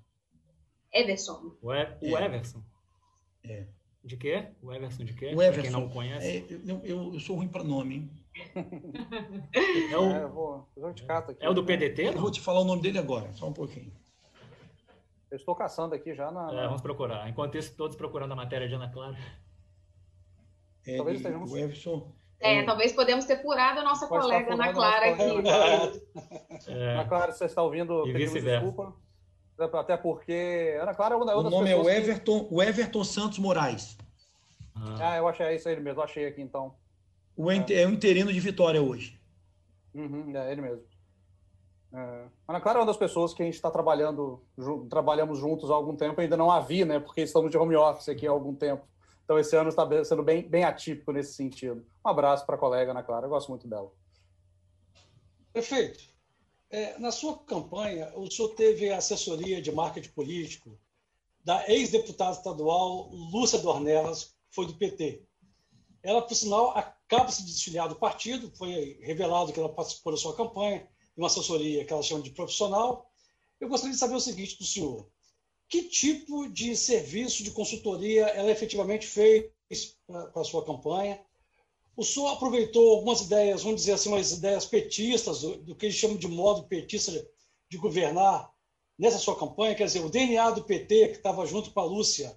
Everson. 0.93 1.57
O, 1.61 1.75
e, 1.75 2.13
o 2.13 2.17
é. 2.17 2.25
Everson. 2.25 2.63
É. 3.45 3.67
De 4.05 4.19
quê? 4.19 4.49
O 4.63 4.71
Everson 4.71 5.05
de 5.05 5.15
quê? 5.15 5.33
O 5.35 5.43
Everson. 5.43 5.53
Pra 5.53 5.63
quem 5.63 5.71
não 5.71 5.89
conhece. 5.89 6.27
É, 6.27 6.71
eu, 6.71 6.81
eu, 6.85 7.15
eu, 7.15 7.21
sou 7.21 7.37
ruim 7.37 7.49
para 7.49 7.65
nome, 7.65 7.95
hein? 7.95 8.11
É 9.91 9.97
o, 9.97 10.11
é, 10.11 10.27
vou, 10.27 10.69
aqui, 10.85 11.05
é 11.41 11.49
o 11.49 11.55
do 11.55 11.65
PDT? 11.65 12.09
Eu 12.09 12.21
vou 12.21 12.31
te 12.31 12.41
falar 12.41 12.61
o 12.61 12.65
nome 12.65 12.83
dele 12.83 12.99
agora, 12.99 13.33
só 13.33 13.49
um 13.49 13.53
pouquinho. 13.53 13.93
Eu 15.31 15.37
estou 15.37 15.55
caçando 15.55 15.95
aqui 15.95 16.15
já 16.15 16.31
na. 16.31 16.53
É, 16.53 16.67
vamos 16.67 16.83
procurar. 16.83 17.29
Enquanto 17.29 17.57
isso, 17.57 17.75
todos 17.77 17.97
procurando 17.97 18.33
a 18.33 18.37
matéria 18.37 18.69
de 18.69 18.75
Ana 18.75 18.91
Clara. 18.91 19.17
É, 20.87 20.97
talvez 20.97 21.17
estejamos... 21.17 21.51
O 21.51 21.57
Everson. 21.57 22.13
É, 22.41 22.57
é, 22.57 22.63
talvez 22.65 22.93
podemos 22.93 23.25
ter 23.25 23.41
furado 23.41 23.81
a 23.81 23.85
nossa 23.85 24.07
colega 24.07 24.53
Ana 24.53 24.73
Clara 24.73 25.13
aqui. 25.13 25.25
É. 26.69 26.93
Ana 26.95 27.05
Clara, 27.05 27.33
você 27.33 27.47
está 27.47 27.63
ouvindo? 27.63 28.07
E 28.07 28.13
vice-versa. 28.13 28.65
Desculpa. 28.67 28.97
Até 29.59 29.97
porque 29.97 30.77
Ana 30.81 30.95
Clara 30.95 31.15
é 31.15 31.17
uma 31.17 31.27
das 31.27 31.37
O 31.37 31.43
nome 31.43 31.71
é 31.71 31.77
o 31.77 31.89
Everton, 31.89 32.45
que... 32.45 32.55
o 32.55 32.63
Everton 32.63 33.05
Santos 33.05 33.39
Moraes. 33.39 33.97
Ah. 34.75 35.13
ah, 35.13 35.17
eu 35.17 35.29
achei 35.29 35.47
é 35.47 35.55
isso 35.55 35.69
aí 35.69 35.79
mesmo, 35.79 36.03
achei 36.03 36.27
aqui 36.27 36.43
então. 36.43 36.75
O 37.37 37.51
é, 37.51 37.65
é 37.71 37.87
o 37.87 37.91
interino 37.91 38.33
de 38.33 38.41
Vitória 38.41 38.83
hoje. 38.83 39.21
Uhum, 39.95 40.37
é 40.37 40.51
ele 40.53 40.61
mesmo. 40.61 40.83
É. 41.93 42.25
Ana 42.49 42.61
Clara 42.61 42.79
é 42.79 42.81
uma 42.81 42.87
das 42.87 42.97
pessoas 42.97 43.33
que 43.33 43.43
a 43.43 43.45
gente 43.47 43.55
está 43.55 43.71
trabalhando, 43.71 44.43
trabalhamos 44.91 45.39
juntos 45.39 45.71
há 45.71 45.75
algum 45.75 45.95
tempo, 45.95 46.21
ainda 46.21 46.37
não 46.37 46.51
a 46.51 46.59
vi, 46.59 46.85
né? 46.85 46.99
Porque 46.99 47.21
estamos 47.21 47.51
de 47.51 47.57
home 47.57 47.77
office 47.77 48.09
aqui 48.09 48.27
há 48.27 48.31
algum 48.31 48.55
tempo. 48.55 48.85
Então 49.25 49.39
esse 49.39 49.57
ano 49.57 49.69
está 49.69 49.87
sendo 50.05 50.23
bem, 50.23 50.43
bem 50.43 50.65
atípico 50.65 51.13
nesse 51.13 51.35
sentido. 51.35 51.87
Um 52.05 52.09
abraço 52.09 52.45
para 52.45 52.57
a 52.57 52.59
colega 52.59 52.91
Ana 52.91 53.03
Clara, 53.03 53.27
eu 53.27 53.31
gosto 53.31 53.49
muito 53.49 53.69
dela. 53.69 53.91
Perfeito. 55.53 56.14
É, 56.75 56.99
na 56.99 57.13
sua 57.13 57.39
campanha, 57.39 58.13
o 58.17 58.29
senhor 58.29 58.49
teve 58.49 58.91
assessoria 58.91 59.63
de 59.63 59.71
marketing 59.71 60.09
político 60.09 60.77
da 61.45 61.65
ex-deputada 61.71 62.33
estadual 62.33 63.11
Lúcia 63.13 63.61
Dornelas, 63.61 64.25
que 64.25 64.57
foi 64.57 64.67
do 64.67 64.75
PT. 64.75 65.23
Ela, 66.03 66.21
por 66.21 66.35
sinal, 66.35 66.77
acaba 66.77 67.31
de 67.31 67.45
desfiliar 67.45 67.89
do 67.89 67.95
partido, 67.95 68.51
foi 68.57 68.99
revelado 69.03 69.53
que 69.53 69.61
ela 69.61 69.69
participou 69.69 70.15
da 70.15 70.19
sua 70.19 70.35
campanha, 70.35 70.81
de 70.81 71.21
uma 71.21 71.29
assessoria 71.29 71.85
que 71.85 71.93
ela 71.93 72.03
chama 72.03 72.25
de 72.25 72.31
profissional. 72.31 73.09
Eu 73.61 73.69
gostaria 73.69 73.95
de 73.95 74.01
saber 74.01 74.17
o 74.17 74.21
seguinte 74.21 74.59
do 74.59 74.65
senhor: 74.65 75.09
que 75.69 75.85
tipo 75.85 76.49
de 76.49 76.77
serviço 76.77 77.45
de 77.45 77.53
consultoria 77.53 78.27
ela 78.31 78.51
efetivamente 78.51 79.07
fez 79.07 79.97
para 80.09 80.41
a 80.41 80.45
sua 80.45 80.65
campanha? 80.65 81.25
O 81.97 82.03
senhor 82.03 82.29
aproveitou 82.29 82.93
algumas 82.93 83.21
ideias, 83.21 83.63
vamos 83.63 83.83
dizer 83.83 83.93
assim, 83.93 84.09
umas 84.09 84.33
ideias 84.33 84.67
petistas, 84.67 85.43
do, 85.43 85.75
que 85.77 85.87
eles 85.87 85.97
chamam 85.97 86.17
de 86.17 86.27
modo 86.27 86.65
petista 86.65 87.13
de 87.71 87.79
governar 87.79 88.51
nessa 88.99 89.19
sua 89.19 89.39
campanha, 89.39 89.75
quer 89.75 89.87
dizer, 89.87 90.01
o 90.01 90.11
DNA 90.11 90.51
do 90.51 90.65
PT, 90.65 91.09
que 91.09 91.17
estava 91.17 91.47
junto 91.47 91.71
com 91.71 91.81
a 91.81 91.85
Lúcia, 91.85 92.37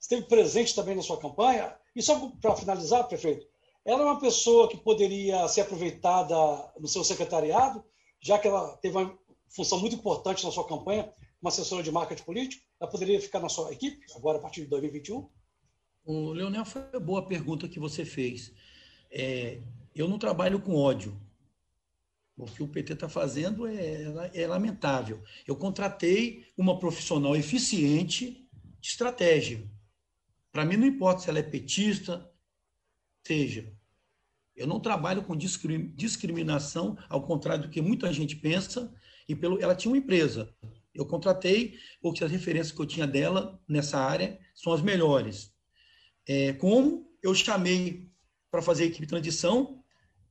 esteve 0.00 0.22
presente 0.22 0.74
também 0.74 0.94
na 0.94 1.02
sua 1.02 1.18
campanha. 1.18 1.76
E 1.94 2.02
só 2.02 2.30
para 2.40 2.56
finalizar, 2.56 3.06
prefeito, 3.06 3.46
ela 3.84 4.02
é 4.02 4.04
uma 4.04 4.20
pessoa 4.20 4.68
que 4.68 4.76
poderia 4.76 5.46
ser 5.48 5.62
aproveitada 5.62 6.36
no 6.78 6.88
seu 6.88 7.04
secretariado, 7.04 7.84
já 8.20 8.38
que 8.38 8.48
ela 8.48 8.76
teve 8.78 8.96
uma 8.96 9.16
função 9.48 9.78
muito 9.78 9.96
importante 9.96 10.44
na 10.44 10.50
sua 10.50 10.66
campanha, 10.66 11.12
uma 11.40 11.50
assessora 11.50 11.82
de 11.82 11.90
marketing 11.90 12.24
político, 12.24 12.64
ela 12.80 12.90
poderia 12.90 13.20
ficar 13.20 13.40
na 13.40 13.48
sua 13.48 13.72
equipe, 13.72 14.04
agora 14.14 14.38
a 14.38 14.40
partir 14.40 14.62
de 14.62 14.66
2021? 14.68 15.28
O 16.04 16.30
Leonel, 16.30 16.64
foi 16.64 16.82
uma 16.92 17.00
boa 17.00 17.26
pergunta 17.26 17.68
que 17.68 17.78
você 17.78 18.04
fez. 18.04 18.52
É, 19.10 19.60
eu 19.94 20.08
não 20.08 20.18
trabalho 20.18 20.60
com 20.60 20.74
ódio. 20.74 21.18
O 22.36 22.46
que 22.46 22.62
o 22.62 22.68
PT 22.68 22.92
está 22.92 23.08
fazendo 23.08 23.66
é, 23.66 24.30
é, 24.32 24.46
lamentável. 24.46 25.22
Eu 25.46 25.56
contratei 25.56 26.46
uma 26.56 26.78
profissional 26.78 27.34
eficiente 27.34 28.48
de 28.80 28.88
estratégia. 28.88 29.68
Para 30.52 30.64
mim, 30.64 30.76
não 30.76 30.86
importa 30.86 31.22
se 31.22 31.30
ela 31.30 31.40
é 31.40 31.42
petista, 31.42 32.30
seja. 33.26 33.72
Eu 34.54 34.66
não 34.66 34.80
trabalho 34.80 35.22
com 35.22 35.36
discriminação, 35.36 36.96
ao 37.08 37.22
contrário 37.26 37.64
do 37.64 37.70
que 37.70 37.80
muita 37.80 38.12
gente 38.12 38.36
pensa. 38.36 38.92
E 39.28 39.34
pelo, 39.34 39.60
ela 39.60 39.74
tinha 39.74 39.90
uma 39.90 39.98
empresa. 39.98 40.54
Eu 40.94 41.06
contratei 41.06 41.78
porque 42.00 42.24
as 42.24 42.30
referências 42.30 42.72
que 42.72 42.80
eu 42.80 42.86
tinha 42.86 43.06
dela 43.06 43.60
nessa 43.68 43.98
área 43.98 44.38
são 44.54 44.72
as 44.72 44.82
melhores. 44.82 45.52
É, 46.26 46.52
como 46.54 47.08
eu 47.22 47.34
chamei 47.34 48.10
para 48.50 48.62
fazer 48.62 48.84
a 48.84 48.86
equipe 48.86 49.06
de 49.06 49.10
transição 49.10 49.82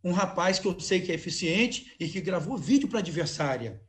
um 0.04 0.12
rapaz 0.12 0.60
que 0.60 0.68
eu 0.68 0.80
sei 0.80 1.02
que 1.02 1.12
é 1.12 1.16
eficiente 1.16 1.94
e 2.00 2.08
que 2.08 2.22
gravou 2.22 2.58
vídeo 2.58 2.88
para 2.88 3.00
adversária. 3.00 3.82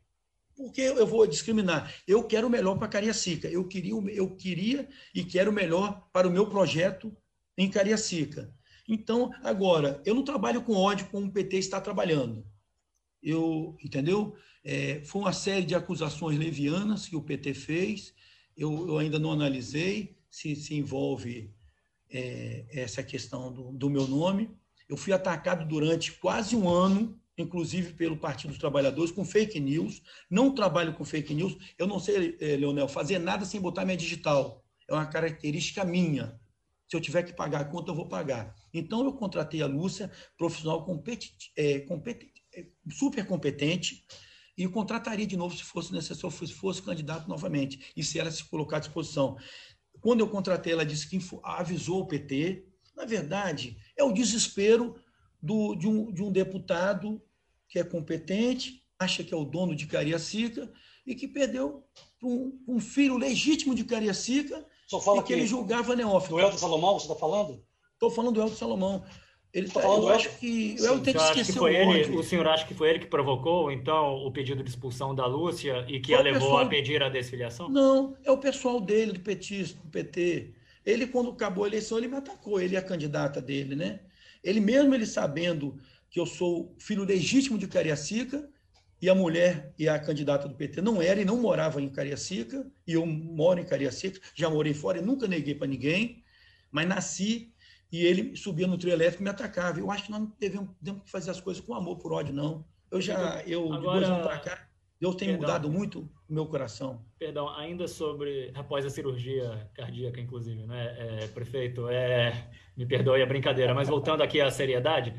Por 0.55 0.71
que 0.73 0.81
eu 0.81 1.07
vou 1.07 1.25
discriminar? 1.25 1.93
Eu 2.05 2.23
quero 2.23 2.47
o 2.47 2.49
melhor 2.49 2.77
para 2.77 2.89
Cariacica. 2.89 3.47
Eu 3.47 3.65
queria, 3.65 3.93
eu 3.93 4.35
queria 4.35 4.89
e 5.15 5.23
quero 5.23 5.51
o 5.51 5.53
melhor 5.53 6.09
para 6.11 6.27
o 6.27 6.31
meu 6.31 6.47
projeto 6.49 7.15
em 7.57 7.69
Cariacica. 7.69 8.53
Então, 8.87 9.31
agora, 9.43 10.01
eu 10.05 10.13
não 10.13 10.23
trabalho 10.23 10.61
com 10.61 10.73
ódio 10.73 11.07
como 11.09 11.27
o 11.27 11.31
PT 11.31 11.57
está 11.57 11.79
trabalhando. 11.79 12.45
Eu, 13.23 13.77
entendeu? 13.81 14.35
É, 14.63 15.01
foi 15.05 15.21
uma 15.21 15.33
série 15.33 15.65
de 15.65 15.75
acusações 15.75 16.37
levianas 16.37 17.07
que 17.07 17.15
o 17.15 17.21
PT 17.21 17.53
fez. 17.53 18.13
Eu, 18.57 18.87
eu 18.89 18.97
ainda 18.97 19.17
não 19.17 19.31
analisei 19.31 20.17
se 20.29 20.55
se 20.55 20.75
envolve 20.75 21.53
é, 22.11 22.65
essa 22.71 23.03
questão 23.03 23.51
do, 23.51 23.71
do 23.71 23.89
meu 23.89 24.07
nome. 24.07 24.49
Eu 24.87 24.97
fui 24.97 25.13
atacado 25.13 25.67
durante 25.67 26.11
quase 26.13 26.55
um 26.55 26.67
ano, 26.67 27.19
inclusive 27.37 27.93
pelo 27.93 28.17
Partido 28.17 28.49
dos 28.49 28.59
Trabalhadores, 28.59 29.11
com 29.11 29.23
fake 29.23 29.59
news. 29.59 30.01
Não 30.29 30.53
trabalho 30.53 30.93
com 30.93 31.05
fake 31.05 31.33
news. 31.33 31.55
Eu 31.77 31.87
não 31.87 31.99
sei, 31.99 32.37
eh, 32.39 32.57
Leonel, 32.57 32.87
fazer 32.87 33.19
nada 33.19 33.45
sem 33.45 33.61
botar 33.61 33.85
minha 33.85 33.97
digital. 33.97 34.63
É 34.89 34.93
uma 34.93 35.05
característica 35.05 35.85
minha. 35.85 36.39
Se 36.89 36.97
eu 36.97 37.01
tiver 37.01 37.21
que 37.21 37.33
pagar 37.33 37.61
a 37.61 37.65
conta, 37.65 37.91
eu 37.91 37.95
vou 37.95 38.07
pagar. 38.07 38.55
Então, 38.73 39.05
eu 39.05 39.13
contratei 39.13 39.61
a 39.61 39.67
Lúcia, 39.67 40.11
profissional 40.35 40.83
competente, 40.83 41.51
é, 41.55 41.81
competente, 41.81 42.33
é, 42.55 42.65
super 42.89 43.25
competente, 43.27 44.03
e 44.57 44.67
contrataria 44.67 45.25
de 45.25 45.37
novo 45.37 45.55
se 45.55 45.63
fosse 45.63 45.93
necessário, 45.93 46.31
se 46.31 46.53
fosse 46.53 46.81
candidato 46.81 47.29
novamente, 47.29 47.93
e 47.95 48.03
se 48.03 48.19
ela 48.19 48.31
se 48.31 48.43
colocar 48.43 48.77
à 48.77 48.79
disposição. 48.79 49.37
Quando 50.01 50.21
eu 50.21 50.29
contratei, 50.29 50.73
ela 50.73 50.85
disse 50.85 51.07
que 51.07 51.19
avisou 51.43 52.01
o 52.01 52.07
PT. 52.07 52.65
Na 52.95 53.05
verdade, 53.05 53.77
é 53.97 54.03
o 54.03 54.11
desespero 54.11 54.95
do, 55.41 55.75
de, 55.75 55.87
um, 55.87 56.11
de 56.11 56.21
um 56.23 56.31
deputado 56.31 57.21
que 57.67 57.79
é 57.79 57.83
competente, 57.83 58.83
acha 58.97 59.23
que 59.23 59.33
é 59.33 59.37
o 59.37 59.45
dono 59.45 59.75
de 59.75 59.85
Cariacica 59.85 60.71
e 61.05 61.15
que 61.15 61.27
perdeu 61.27 61.83
um, 62.21 62.59
um 62.67 62.79
filho 62.79 63.17
legítimo 63.17 63.73
de 63.73 63.83
Cariacica 63.83 64.65
Só 64.87 64.99
fala 64.99 65.21
e 65.21 65.23
que 65.23 65.33
ele 65.33 65.45
julgava 65.45 65.95
neófito. 65.95 66.35
Do 66.35 66.41
Elton 66.41 66.57
Salomão, 66.57 66.99
você 66.99 67.05
está 67.05 67.15
falando? 67.15 67.63
Estou 67.93 68.11
falando 68.11 68.35
do 68.35 68.41
Elton 68.41 68.55
Salomão. 68.55 69.03
Ele 69.51 69.67
tá, 69.67 69.81
falando, 69.81 70.03
eu 70.03 70.09
acho 70.09 70.29
que 70.37 70.77
Sim, 70.77 70.85
eu 70.85 70.99
tenho 70.99 71.17
que 71.17 71.23
esquecer 71.23 71.53
que 71.53 71.59
foi 71.59 71.73
o 71.73 71.75
ele, 71.75 72.15
O 72.15 72.23
senhor 72.23 72.47
acha 72.47 72.67
que 72.67 72.73
foi 72.75 72.91
ele 72.91 72.99
que 72.99 73.07
provocou, 73.07 73.71
então, 73.71 74.15
o 74.17 74.31
pedido 74.31 74.63
de 74.63 74.69
expulsão 74.69 75.15
da 75.15 75.25
Lúcia 75.25 75.85
e 75.87 75.99
que 75.99 76.11
foi 76.11 76.19
a 76.19 76.21
levou 76.21 76.41
pessoal... 76.41 76.65
a 76.65 76.65
pedir 76.67 77.01
a 77.01 77.09
desfiliação? 77.09 77.67
Não, 77.67 78.15
é 78.23 78.31
o 78.31 78.37
pessoal 78.37 78.79
dele, 78.79 79.13
do, 79.13 79.19
petista, 79.19 79.79
do 79.83 79.89
PT. 79.89 80.53
Ele, 80.85 81.07
quando 81.07 81.31
acabou 81.31 81.63
a 81.63 81.67
eleição, 81.67 81.97
ele 81.97 82.07
me 82.07 82.17
atacou, 82.17 82.61
ele 82.61 82.75
e 82.75 82.77
a 82.77 82.81
candidata 82.81 83.41
dele, 83.41 83.75
né? 83.75 84.01
Ele 84.43 84.59
mesmo, 84.59 84.93
ele 84.93 85.05
sabendo 85.05 85.77
que 86.11 86.19
eu 86.19 86.27
sou 86.27 86.75
filho 86.77 87.03
legítimo 87.03 87.57
de 87.57 87.67
Cariacica, 87.67 88.47
e 89.01 89.09
a 89.09 89.15
mulher 89.15 89.73
e 89.79 89.87
a 89.87 89.97
candidata 89.97 90.47
do 90.47 90.55
PT 90.55 90.81
não 90.81 91.01
era 91.01 91.21
e 91.21 91.25
não 91.25 91.37
morava 91.37 91.81
em 91.81 91.89
Cariacica, 91.89 92.67
e 92.85 92.93
eu 92.93 93.05
moro 93.05 93.59
em 93.59 93.65
Cariacica, 93.65 94.19
já 94.35 94.49
morei 94.49 94.73
fora 94.73 94.99
e 94.99 95.01
nunca 95.01 95.27
neguei 95.27 95.55
para 95.55 95.67
ninguém, 95.67 96.23
mas 96.69 96.87
nasci 96.87 97.53
e 97.91 98.05
ele 98.05 98.35
subia 98.35 98.67
no 98.67 98.77
trio 98.77 98.93
elétrico 98.93 99.21
e 99.21 99.25
me 99.25 99.29
atacava. 99.29 99.79
Eu 99.79 99.89
acho 99.91 100.05
que 100.05 100.11
nós 100.11 100.21
não 100.21 100.33
devemos, 100.39 100.69
devemos 100.81 101.09
fazer 101.09 101.31
as 101.31 101.41
coisas 101.41 101.63
com 101.63 101.73
amor 101.73 101.97
por 101.97 102.13
ódio, 102.13 102.33
não. 102.33 102.65
Eu 102.91 103.01
já, 103.01 103.43
eu, 103.45 103.71
Agora, 103.71 103.79
de 103.79 103.85
dois 103.85 104.09
anos 104.09 104.27
para 104.27 104.39
cá, 104.39 104.67
Deus 104.99 105.15
tem 105.15 105.29
perdão, 105.29 105.47
mudado 105.47 105.69
muito 105.69 106.09
o 106.27 106.33
meu 106.33 106.45
coração. 106.45 107.05
Perdão, 107.17 107.49
ainda 107.49 107.87
sobre, 107.87 108.51
após 108.53 108.85
a 108.85 108.89
cirurgia 108.89 109.69
cardíaca, 109.73 110.19
inclusive, 110.19 110.65
né, 110.65 110.95
é, 110.97 111.27
prefeito, 111.27 111.87
é, 111.87 112.49
me 112.75 112.85
perdoe 112.85 113.21
a 113.21 113.25
brincadeira, 113.25 113.73
mas 113.73 113.87
voltando 113.87 114.21
aqui 114.21 114.41
à 114.41 114.51
seriedade, 114.51 115.13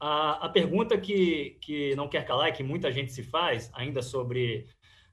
a, 0.00 0.46
a 0.46 0.48
pergunta 0.48 0.96
que, 0.98 1.58
que 1.60 1.94
não 1.96 2.08
quer 2.08 2.24
calar, 2.24 2.52
que 2.52 2.62
muita 2.62 2.90
gente 2.92 3.12
se 3.12 3.22
faz, 3.22 3.70
ainda 3.74 4.02
sobre 4.02 4.66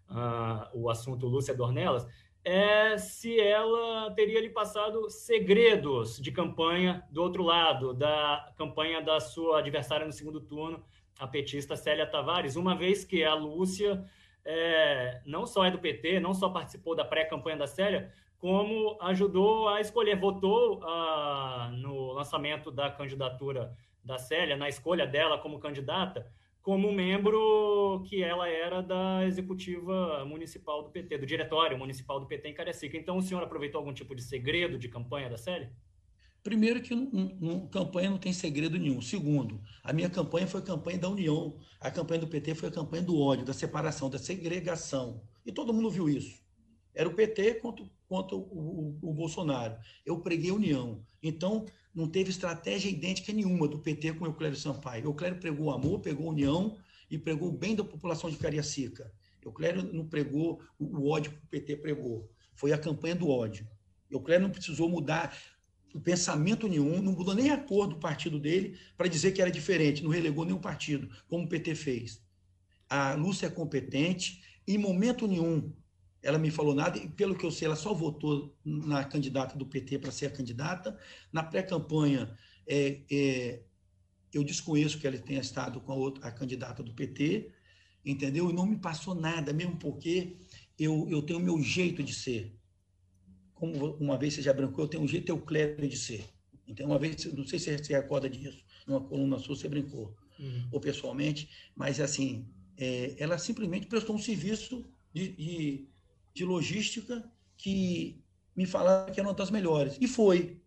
uh, 0.10 0.68
o 0.74 0.90
assunto 0.90 1.28
Lúcia 1.28 1.54
Dornelas, 1.54 2.06
é 2.44 2.98
se 2.98 3.40
ela 3.40 4.12
teria 4.12 4.42
lhe 4.42 4.50
passado 4.50 5.10
segredos 5.10 6.20
de 6.20 6.32
campanha 6.32 7.04
do 7.10 7.22
outro 7.22 7.44
lado, 7.44 7.94
da 7.94 8.52
campanha 8.58 9.02
da 9.02 9.20
sua 9.20 9.60
adversária 9.60 10.06
no 10.06 10.12
segundo 10.12 10.42
turno, 10.42 10.84
a 11.18 11.28
petista 11.28 11.76
Célia 11.76 12.06
Tavares, 12.06 12.56
uma 12.56 12.76
vez 12.76 13.06
que 13.06 13.24
a 13.24 13.34
Lúcia 13.34 14.04
é, 14.44 15.22
não 15.26 15.46
só 15.46 15.64
é 15.64 15.72
do 15.72 15.80
PT, 15.80 16.20
não 16.20 16.34
só 16.34 16.50
participou 16.50 16.96
da 16.96 17.06
pré-campanha 17.06 17.58
da 17.58 17.68
Célia, 17.68 18.12
como 18.38 18.98
ajudou 19.02 19.70
a 19.70 19.80
escolher, 19.80 20.20
votou 20.20 20.84
ah, 20.84 21.72
no 21.74 22.12
lançamento 22.12 22.70
da 22.70 22.92
candidatura 22.92 23.74
da 24.04 24.18
Célia, 24.18 24.58
na 24.58 24.68
escolha 24.68 25.08
dela 25.08 25.38
como 25.38 25.60
candidata, 25.60 26.30
como 26.64 26.94
membro 26.94 28.02
que 28.08 28.24
ela 28.24 28.48
era 28.48 28.82
da 28.82 29.26
executiva 29.26 30.24
municipal 30.26 30.82
do 30.82 30.90
PT, 30.90 31.18
do 31.18 31.26
diretório 31.26 31.78
municipal 31.78 32.22
do 32.22 32.26
PT 32.26 32.48
em 32.48 32.54
Cariacica. 32.54 32.98
Então, 32.98 33.18
o 33.18 33.22
senhor 33.22 33.44
aproveitou 33.44 33.80
algum 33.80 33.94
tipo 33.94 34.16
de 34.16 34.24
segredo 34.24 34.80
de 34.80 34.88
campanha 34.88 35.30
da 35.30 35.38
Célia? 35.38 35.70
Primeiro 36.42 36.82
que 36.82 36.96
não, 36.96 37.68
campanha 37.68 38.10
não 38.10 38.18
tem 38.18 38.32
segredo 38.32 38.80
nenhum. 38.80 39.02
Segundo, 39.02 39.62
a 39.84 39.92
minha 39.92 40.10
campanha 40.10 40.48
foi 40.48 40.62
campanha 40.62 40.98
da 40.98 41.10
união. 41.10 41.60
A 41.82 41.92
campanha 41.92 42.22
do 42.22 42.28
PT 42.28 42.56
foi 42.56 42.70
a 42.70 42.72
campanha 42.72 43.04
do 43.04 43.20
ódio, 43.20 43.46
da 43.46 43.54
separação, 43.54 44.10
da 44.10 44.18
segregação. 44.18 45.22
E 45.46 45.52
todo 45.52 45.74
mundo 45.74 45.92
viu 45.92 46.08
isso. 46.08 46.42
Era 46.96 47.10
o 47.10 47.14
PT 47.14 47.56
contra, 47.56 47.86
contra 48.08 48.38
o, 48.38 48.40
o, 48.40 49.00
o 49.02 49.14
Bolsonaro. 49.14 49.76
Eu 50.06 50.22
preguei 50.22 50.52
união. 50.52 51.06
Então, 51.22 51.66
não 51.94 52.08
teve 52.08 52.32
estratégia 52.32 52.90
idêntica 52.90 53.32
nenhuma 53.32 53.68
do 53.68 53.80
PT 53.80 54.14
com 54.14 54.26
o 54.26 54.28
Euclério 54.28 54.58
Sampaio. 54.58 55.06
Euclério 55.06 55.40
pregou 55.40 55.72
amor, 55.72 56.00
pregou 56.00 56.30
união 56.30 56.78
e 57.10 57.18
pregou 57.18 57.50
o 57.50 57.58
bem 57.58 57.76
da 57.76 57.84
população 57.84 58.30
de 58.30 58.38
Cariacica. 58.38 59.12
Euclério 59.44 59.84
não 59.94 60.08
pregou 60.08 60.62
o 60.80 61.10
ódio 61.10 61.32
que 61.32 61.38
o 61.38 61.48
PT 61.50 61.78
pregou. 61.78 62.30
Foi 62.56 62.72
a 62.72 62.78
campanha 62.78 63.16
do 63.16 63.30
ódio. 63.30 63.68
Euclério 64.10 64.44
não 64.44 64.52
precisou 64.52 64.90
mudar 64.90 65.38
o 65.94 66.00
pensamento 66.00 66.68
nenhum, 66.68 67.02
não 67.02 67.12
mudou 67.12 67.36
nem 67.36 67.52
a 67.52 67.58
cor 67.58 67.88
do 67.88 67.98
partido 67.98 68.40
dele 68.40 68.78
para 68.98 69.08
dizer 69.08 69.32
que 69.32 69.42
era 69.42 69.52
diferente, 69.52 70.04
não 70.04 70.10
relegou 70.10 70.44
nenhum 70.44 70.60
partido, 70.60 71.08
como 71.28 71.46
o 71.46 71.50
PT 71.50 71.76
fez. 71.76 72.22
A 72.90 73.14
Lúcia 73.14 73.48
é 73.48 73.50
competente, 73.50 74.44
em 74.68 74.78
momento 74.78 75.28
nenhum 75.28 75.72
ela 76.24 76.40
me 76.40 76.50
falou 76.50 76.74
nada, 76.74 76.98
e 76.98 77.08
pelo 77.08 77.36
que 77.36 77.46
eu 77.46 77.52
sei, 77.52 77.68
ela 77.68 77.76
só 77.76 77.94
votou 77.94 78.56
na 78.64 79.04
candidata 79.04 79.58
do 79.58 79.66
PT 79.66 80.00
para 80.00 80.12
ser 80.12 80.28
a 80.28 80.32
candidata. 80.32 80.98
Na 81.34 81.44
pré-campanha, 81.44 82.34
é, 82.66 83.02
é, 83.12 83.62
eu 84.34 84.42
desconheço 84.42 84.98
que 84.98 85.06
ela 85.06 85.18
tenha 85.18 85.42
estado 85.42 85.82
com 85.82 85.92
a, 85.92 85.96
outra, 85.96 86.26
a 86.26 86.32
candidata 86.32 86.82
do 86.82 86.94
PT, 86.94 87.52
entendeu? 88.06 88.50
E 88.50 88.54
não 88.54 88.66
me 88.66 88.78
passou 88.78 89.14
nada, 89.14 89.52
mesmo 89.52 89.76
porque 89.76 90.38
eu, 90.80 91.08
eu 91.10 91.22
tenho 91.22 91.40
o 91.40 91.44
meu 91.44 91.62
jeito 91.62 92.02
de 92.02 92.14
ser. 92.14 92.58
Como 93.54 93.96
uma 93.98 94.18
vez 94.18 94.34
você 94.34 94.42
já 94.42 94.54
brincou, 94.54 94.86
eu 94.86 94.90
tenho 94.90 95.04
um 95.04 95.08
jeito 95.08 95.30
euclério 95.30 95.88
de 95.88 95.98
ser. 95.98 96.24
Então, 96.66 96.88
uma 96.88 96.98
vez, 96.98 97.26
não 97.34 97.46
sei 97.46 97.60
se 97.60 97.78
você 97.78 97.94
recorda 97.94 98.30
disso, 98.30 98.64
numa 98.88 99.02
coluna 99.02 99.38
sua 99.38 99.58
você 99.58 99.68
brincou, 99.68 100.16
uhum. 100.40 100.70
ou 100.72 100.80
pessoalmente, 100.80 101.50
mas 101.76 102.00
assim, 102.00 102.48
é, 102.78 103.14
ela 103.18 103.38
simplesmente 103.38 103.88
prestou 103.88 104.16
um 104.16 104.20
serviço 104.20 104.86
de, 105.14 105.28
de 105.34 105.93
de 106.34 106.44
logística 106.44 107.24
que 107.58 108.22
me 108.56 108.66
falaram 108.66 109.14
que 109.14 109.20
era 109.20 109.28
uma 109.30 109.36
das 109.36 109.52
melhores. 109.52 109.98
E 110.00 110.08
foi. 110.08 110.60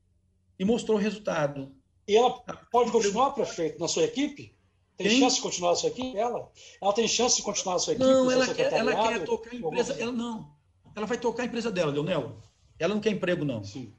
E 0.58 0.64
mostrou 0.64 0.96
o 0.96 1.00
resultado. 1.00 1.74
E 2.08 2.16
ela 2.16 2.30
pode 2.70 2.90
continuar, 2.90 3.32
prefeito, 3.32 3.78
na 3.80 3.88
sua 3.88 4.04
equipe? 4.04 4.54
Tem 4.96 5.08
Quem? 5.08 5.20
chance 5.20 5.36
de 5.36 5.42
continuar 5.42 5.70
na 5.70 5.76
sua 5.76 5.90
equipe? 5.90 6.16
Ela? 6.16 6.50
Ela 6.80 6.92
tem 6.92 7.06
chance 7.06 7.36
de 7.36 7.42
continuar 7.42 7.74
na 7.74 7.80
sua 7.80 7.92
equipe? 7.92 8.08
Não, 8.08 8.30
ela 8.30 8.54
quer, 8.54 8.72
ela 8.72 9.08
quer 9.08 9.24
tocar 9.24 9.50
a 9.52 9.56
empresa. 9.56 9.92
Ela 9.94 10.12
não. 10.12 10.56
Ela 10.94 11.06
vai 11.06 11.18
tocar 11.18 11.42
a 11.42 11.46
empresa 11.46 11.70
dela, 11.70 11.92
Leonel. 11.92 12.40
Ela 12.78 12.94
não 12.94 13.00
quer 13.00 13.10
emprego, 13.10 13.44
não. 13.44 13.62
Sim. 13.62 13.92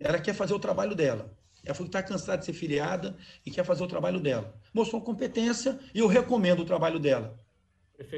Ela 0.00 0.18
quer 0.18 0.34
fazer 0.34 0.54
o 0.54 0.58
trabalho 0.58 0.96
dela. 0.96 1.32
Ela 1.64 1.74
falou 1.74 1.88
que 1.88 1.96
está 1.96 2.02
cansada 2.02 2.38
de 2.38 2.44
ser 2.44 2.52
filiada 2.52 3.16
e 3.46 3.50
quer 3.50 3.64
fazer 3.64 3.84
o 3.84 3.86
trabalho 3.86 4.18
dela. 4.18 4.52
Mostrou 4.74 5.00
competência 5.00 5.78
e 5.94 6.00
eu 6.00 6.08
recomendo 6.08 6.60
o 6.60 6.64
trabalho 6.64 6.98
dela. 6.98 7.38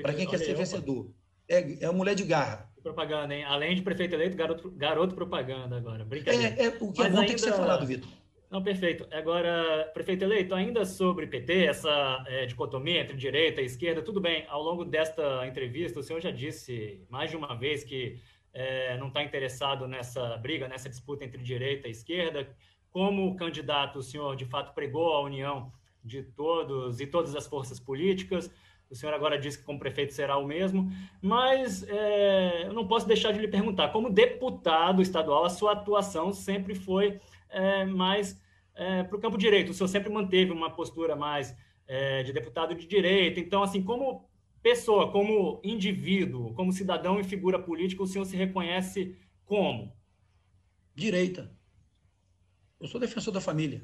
Para 0.01 0.14
quem 0.14 0.26
quer 0.26 0.38
ser 0.38 0.55
vencedor. 0.55 1.11
É, 1.47 1.84
é 1.84 1.90
uma 1.90 1.99
mulher 1.99 2.14
de 2.14 2.24
garra. 2.24 2.72
Propaganda, 2.85 3.35
hein? 3.35 3.45
Além 3.45 3.74
de 3.74 3.80
prefeito 3.80 4.14
eleito, 4.14 4.37
garoto, 4.37 4.70
garoto 4.72 5.14
propaganda 5.14 5.74
agora. 5.74 6.05
Brincadeira. 6.05 6.55
É, 6.61 6.66
é 6.66 6.68
o 6.68 6.93
que 6.93 7.01
é 7.01 7.09
bom 7.09 7.16
ainda... 7.16 7.26
tem 7.26 7.35
que 7.35 7.41
ser 7.41 7.55
falado, 7.55 7.87
Vitor. 7.87 8.11
Não, 8.51 8.62
perfeito. 8.62 9.09
Agora, 9.11 9.91
prefeito 9.95 10.22
eleito, 10.22 10.55
ainda 10.55 10.85
sobre 10.85 11.26
PT, 11.26 11.64
essa 11.64 12.22
é, 12.28 12.45
dicotomia 12.45 13.01
entre 13.01 13.16
direita 13.16 13.62
e 13.62 13.64
esquerda, 13.64 14.03
tudo 14.03 14.20
bem, 14.20 14.45
ao 14.49 14.62
longo 14.62 14.85
desta 14.85 15.47
entrevista, 15.47 15.99
o 15.99 16.03
senhor 16.03 16.20
já 16.20 16.30
disse 16.30 17.03
mais 17.09 17.30
de 17.30 17.37
uma 17.39 17.55
vez 17.57 17.82
que 17.82 18.20
é, 18.53 18.99
não 18.99 19.09
está 19.09 19.22
interessado 19.22 19.89
nessa 19.89 20.37
briga, 20.37 20.68
nessa 20.68 20.91
disputa 20.91 21.24
entre 21.24 21.43
direita 21.43 21.89
e 21.89 21.91
esquerda. 21.91 22.47
Como 22.91 23.35
candidato, 23.35 23.99
o 23.99 24.03
senhor 24.03 24.37
de 24.37 24.45
fato 24.45 24.74
pregou 24.74 25.14
a 25.14 25.22
união 25.22 25.72
de 26.05 26.22
todos 26.22 27.01
e 27.01 27.07
todas 27.07 27.35
as 27.35 27.47
forças 27.47 27.80
políticas. 27.80 28.51
O 28.91 28.95
senhor 28.95 29.14
agora 29.14 29.39
disse 29.39 29.59
que 29.59 29.64
como 29.64 29.78
prefeito 29.78 30.12
será 30.12 30.37
o 30.37 30.47
mesmo, 30.47 30.91
mas 31.20 31.82
é, 31.89 32.66
eu 32.66 32.72
não 32.72 32.87
posso 32.87 33.07
deixar 33.07 33.32
de 33.32 33.41
lhe 33.41 33.49
perguntar, 33.49 33.89
como 33.89 34.11
deputado 34.11 35.03
estadual, 35.03 35.45
a 35.45 35.51
sua 35.51 35.72
atuação 35.72 36.32
sempre 36.32 36.74
foi 36.74 37.20
é, 37.49 37.85
mais 37.85 38.41
é, 38.74 39.03
para 39.03 39.16
o 39.16 39.20
campo 39.20 39.39
direito. 39.39 39.70
O 39.70 39.74
senhor 39.74 39.89
sempre 39.89 40.12
manteve 40.12 40.53
uma 40.53 40.70
postura 40.70 41.16
mais 41.16 41.57
é, 41.87 42.22
de 42.22 42.32
deputado 42.32 42.74
de 42.74 42.87
direita. 42.87 43.41
Então, 43.41 43.62
assim, 43.62 43.82
como 43.82 44.28
pessoa, 44.62 45.11
como 45.11 45.61
indivíduo, 45.62 46.55
como 46.55 46.72
cidadão 46.72 47.20
e 47.20 47.24
figura 47.24 47.59
política, 47.59 48.03
o 48.03 48.07
senhor 48.07 48.24
se 48.24 48.37
reconhece 48.37 49.16
como? 49.45 49.93
Direita. 50.95 51.55
Eu 52.80 52.89
sou 52.89 53.01
defensor 53.01 53.32
da 53.32 53.41
família 53.41 53.82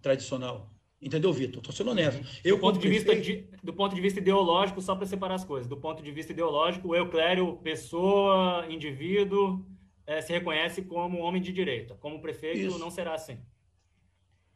tradicional. 0.00 0.70
Entendeu, 1.00 1.32
Vitor? 1.32 1.60
Estou 1.60 1.74
sendo 1.74 1.92
honesto. 1.92 2.20
Eu, 2.44 2.56
do, 2.56 2.60
ponto 2.60 2.78
de 2.78 2.88
vista 2.88 3.16
de, 3.16 3.48
do 3.62 3.72
ponto 3.72 3.94
de 3.94 4.00
vista 4.00 4.20
ideológico, 4.20 4.82
só 4.82 4.94
para 4.94 5.06
separar 5.06 5.36
as 5.36 5.44
coisas, 5.44 5.66
do 5.66 5.76
ponto 5.76 6.02
de 6.02 6.12
vista 6.12 6.32
ideológico, 6.32 6.88
o 6.88 6.94
Euclério, 6.94 7.56
pessoa, 7.62 8.66
indivíduo, 8.68 9.64
é, 10.06 10.20
se 10.20 10.32
reconhece 10.32 10.82
como 10.82 11.18
homem 11.20 11.40
de 11.40 11.52
direita. 11.52 11.94
Como 11.94 12.20
prefeito, 12.20 12.66
Isso. 12.66 12.78
não 12.78 12.90
será 12.90 13.14
assim. 13.14 13.38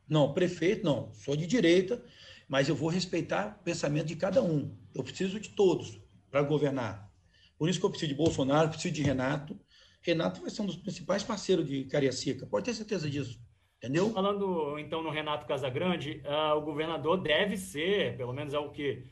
Não, 0.07 0.35
prefeito 0.35 0.85
não. 0.85 1.13
Sou 1.15 1.35
de 1.35 1.47
direita, 1.47 2.05
mas 2.47 2.69
eu 2.69 2.75
vou 2.75 2.91
respeitar 2.91 3.57
o 3.61 3.65
pensamento 3.65 4.07
de 4.07 4.17
cada 4.17 4.43
um. 4.43 4.77
Eu 4.95 5.03
preciso 5.03 5.41
de 5.41 5.49
todos 5.49 5.99
para 6.31 6.43
governar. 6.43 7.11
Por 7.57 7.71
isso 7.71 7.79
que 7.81 7.87
eu 7.87 7.91
preciso 7.91 8.11
de 8.11 8.17
Bolsonaro, 8.17 8.69
preciso 8.69 8.93
de 8.93 9.03
Renato. 9.03 9.59
Renato 10.03 10.43
vai 10.43 10.51
ser 10.51 10.61
um 10.61 10.67
dos 10.67 10.77
principais 10.77 11.23
parceiros 11.23 11.67
de 11.67 11.85
Cariacica, 11.85 12.47
pode 12.47 12.67
ter 12.67 12.75
certeza 12.75 13.09
disso. 13.09 13.41
Entendeu? 13.79 14.11
Falando 14.11 14.79
então 14.79 15.03
no 15.03 15.11
Renato 15.11 15.47
Casagrande, 15.47 16.23
uh, 16.25 16.57
o 16.57 16.63
governador 16.63 17.19
deve 17.21 17.57
ser, 17.57 18.17
pelo 18.17 18.33
menos 18.33 18.55
é 18.55 18.59
o 18.59 18.71
que 18.71 19.05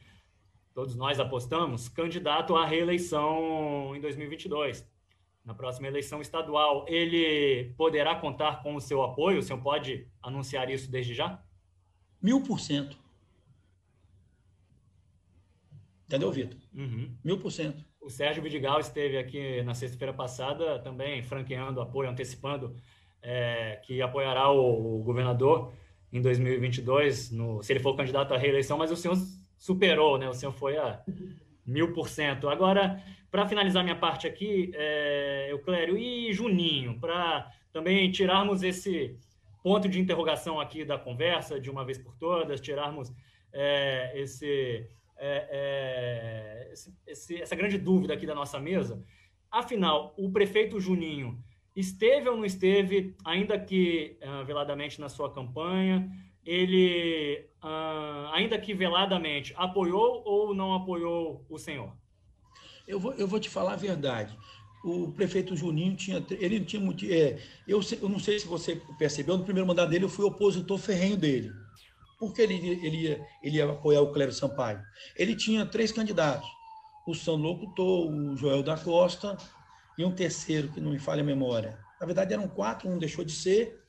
todos 0.74 0.96
nós 0.96 1.20
apostamos, 1.20 1.88
candidato 1.88 2.56
à 2.56 2.64
reeleição 2.64 3.94
em 3.94 4.00
2022 4.00 4.90
na 5.44 5.54
próxima 5.54 5.88
eleição 5.88 6.20
estadual, 6.20 6.86
ele 6.88 7.74
poderá 7.76 8.14
contar 8.14 8.62
com 8.62 8.76
o 8.76 8.80
seu 8.80 9.02
apoio? 9.02 9.40
O 9.40 9.42
senhor 9.42 9.60
pode 9.60 10.06
anunciar 10.22 10.70
isso 10.70 10.90
desde 10.90 11.14
já? 11.14 11.42
Mil 12.20 12.42
por 12.42 12.60
cento. 12.60 12.96
Entendeu, 16.06 16.30
Vitor? 16.30 16.58
Uhum. 16.72 17.16
Mil 17.24 17.40
por 17.40 17.50
cento. 17.50 17.84
O 18.00 18.10
Sérgio 18.10 18.42
Vidigal 18.42 18.80
esteve 18.80 19.16
aqui 19.16 19.62
na 19.62 19.74
sexta-feira 19.74 20.12
passada 20.12 20.78
também 20.80 21.22
franqueando 21.22 21.80
apoio, 21.80 22.10
antecipando 22.10 22.76
é, 23.22 23.80
que 23.84 24.02
apoiará 24.02 24.50
o, 24.50 25.00
o, 25.00 25.02
governador 25.02 25.72
em 26.12 26.20
2022, 26.20 27.30
no, 27.30 27.62
se 27.62 27.72
ele 27.72 27.80
for 27.80 27.96
candidato 27.96 28.34
à 28.34 28.36
reeleição, 28.36 28.76
mas 28.76 28.90
o 28.90 28.96
senhor 28.96 29.16
superou, 29.56 30.18
né? 30.18 30.28
O 30.28 30.34
senhor 30.34 30.52
foi 30.52 30.76
a 30.76 31.00
mil 31.64 31.92
por 31.92 32.08
cento. 32.08 32.48
Agora, 32.48 33.02
para 33.30 33.46
finalizar 33.48 33.82
minha 33.82 33.96
parte 33.96 34.26
aqui, 34.26 34.72
é, 34.74 35.46
Euclério, 35.50 35.96
e 35.96 36.32
Juninho, 36.32 36.98
para 36.98 37.50
também 37.72 38.10
tirarmos 38.10 38.62
esse 38.62 39.16
ponto 39.62 39.88
de 39.88 40.00
interrogação 40.00 40.60
aqui 40.60 40.84
da 40.84 40.98
conversa 40.98 41.58
de 41.58 41.70
uma 41.70 41.84
vez 41.84 41.96
por 41.96 42.14
todas, 42.16 42.60
tirarmos 42.60 43.12
é, 43.52 44.12
esse, 44.16 44.86
é, 45.16 45.48
é 45.50 46.72
esse, 47.06 47.40
essa 47.40 47.54
grande 47.54 47.78
dúvida 47.78 48.12
aqui 48.12 48.26
da 48.26 48.34
nossa 48.34 48.58
mesa. 48.58 49.02
Afinal, 49.50 50.12
o 50.18 50.30
prefeito 50.30 50.80
Juninho 50.80 51.38
esteve 51.74 52.28
ou 52.28 52.36
não 52.36 52.44
esteve, 52.44 53.14
ainda 53.24 53.58
que 53.58 54.18
uh, 54.22 54.44
veladamente 54.44 55.00
na 55.00 55.08
sua 55.08 55.32
campanha, 55.32 56.10
ele, 56.44 57.46
uh, 57.62 58.28
ainda 58.32 58.58
que 58.58 58.74
veladamente, 58.74 59.54
apoiou 59.56 60.22
ou 60.24 60.54
não 60.54 60.74
apoiou 60.74 61.44
o 61.48 61.58
senhor? 61.58 61.92
Eu 62.86 62.98
vou, 63.00 63.12
eu 63.14 63.26
vou 63.26 63.40
te 63.40 63.48
falar 63.48 63.74
a 63.74 63.76
verdade. 63.76 64.36
O 64.84 65.12
prefeito 65.12 65.56
Juninho 65.56 65.94
tinha, 65.94 66.24
ele 66.30 66.60
tinha 66.60 66.82
muito, 66.82 67.06
é, 67.06 67.38
eu, 67.68 67.80
eu 68.00 68.08
não 68.08 68.18
sei 68.18 68.38
se 68.38 68.46
você 68.46 68.82
percebeu, 68.98 69.38
no 69.38 69.44
primeiro 69.44 69.66
mandato 69.66 69.90
dele 69.90 70.04
eu 70.04 70.08
fui 70.08 70.24
opositor 70.24 70.76
ferrenho 70.76 71.16
dele. 71.16 71.50
Porque 72.18 72.42
ele, 72.42 72.54
ele, 72.54 72.96
ia, 73.02 73.26
ele 73.42 73.56
ia 73.56 73.70
apoiar 73.70 74.00
o 74.00 74.12
Cléber 74.12 74.34
Sampaio. 74.34 74.80
Ele 75.16 75.34
tinha 75.34 75.66
três 75.66 75.90
candidatos: 75.90 76.48
o 77.06 77.14
São 77.14 77.34
Locutor, 77.34 78.08
o 78.08 78.36
Joel 78.36 78.62
da 78.62 78.76
Costa 78.76 79.36
e 79.98 80.04
um 80.04 80.12
terceiro, 80.12 80.68
que 80.68 80.80
não 80.80 80.90
me 80.90 80.98
falha 80.98 81.22
a 81.22 81.24
memória. 81.24 81.78
Na 82.00 82.06
verdade, 82.06 82.32
eram 82.32 82.48
quatro, 82.48 82.88
um 82.88 82.98
deixou 82.98 83.24
de 83.24 83.32
ser. 83.32 83.80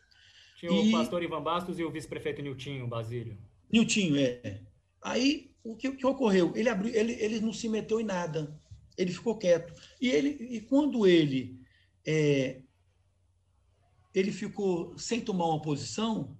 Tinha 0.57 0.71
e... 0.71 0.89
o 0.89 0.91
pastor 0.91 1.23
Ivan 1.23 1.41
Bastos 1.41 1.79
e 1.79 1.83
o 1.83 1.91
vice-prefeito 1.91 2.41
Niltinho 2.41 2.87
Basílio. 2.87 3.37
Niltinho, 3.71 4.17
é. 4.17 4.61
Aí, 5.01 5.51
o 5.63 5.75
que, 5.75 5.89
o 5.89 5.95
que 5.95 6.05
ocorreu? 6.05 6.53
Ele, 6.55 6.69
abriu, 6.69 6.93
ele, 6.93 7.13
ele 7.13 7.39
não 7.39 7.51
se 7.51 7.67
meteu 7.67 7.99
em 7.99 8.03
nada 8.03 8.59
ele 8.97 9.11
ficou 9.11 9.37
quieto. 9.37 9.73
E, 9.99 10.09
ele, 10.09 10.29
e 10.29 10.61
quando 10.61 11.05
ele, 11.07 11.59
é, 12.05 12.61
ele 14.13 14.31
ficou 14.31 14.97
sem 14.97 15.21
tomar 15.21 15.47
uma 15.47 15.61
posição, 15.61 16.37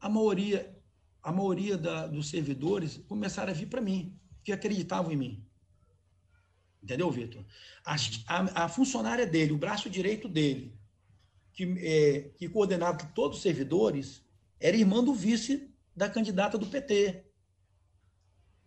a 0.00 0.08
maioria, 0.08 0.76
a 1.22 1.32
maioria 1.32 1.76
da, 1.76 2.06
dos 2.06 2.28
servidores 2.28 2.98
começaram 3.08 3.50
a 3.50 3.54
vir 3.54 3.66
para 3.68 3.80
mim, 3.80 4.16
que 4.44 4.52
acreditavam 4.52 5.12
em 5.12 5.16
mim. 5.16 5.46
Entendeu, 6.82 7.10
Vitor? 7.10 7.44
A, 7.84 7.94
a, 8.26 8.64
a, 8.64 8.68
funcionária 8.68 9.26
dele, 9.26 9.52
o 9.52 9.58
braço 9.58 9.88
direito 9.88 10.28
dele, 10.28 10.76
que, 11.52 11.64
é, 11.78 12.30
que 12.36 12.48
coordenava 12.48 12.98
todos 13.14 13.36
os 13.36 13.42
servidores, 13.42 14.22
era 14.58 14.76
irmã 14.76 15.02
do 15.02 15.14
vice 15.14 15.70
da 15.94 16.08
candidata 16.08 16.58
do 16.58 16.66
PT. 16.66 17.24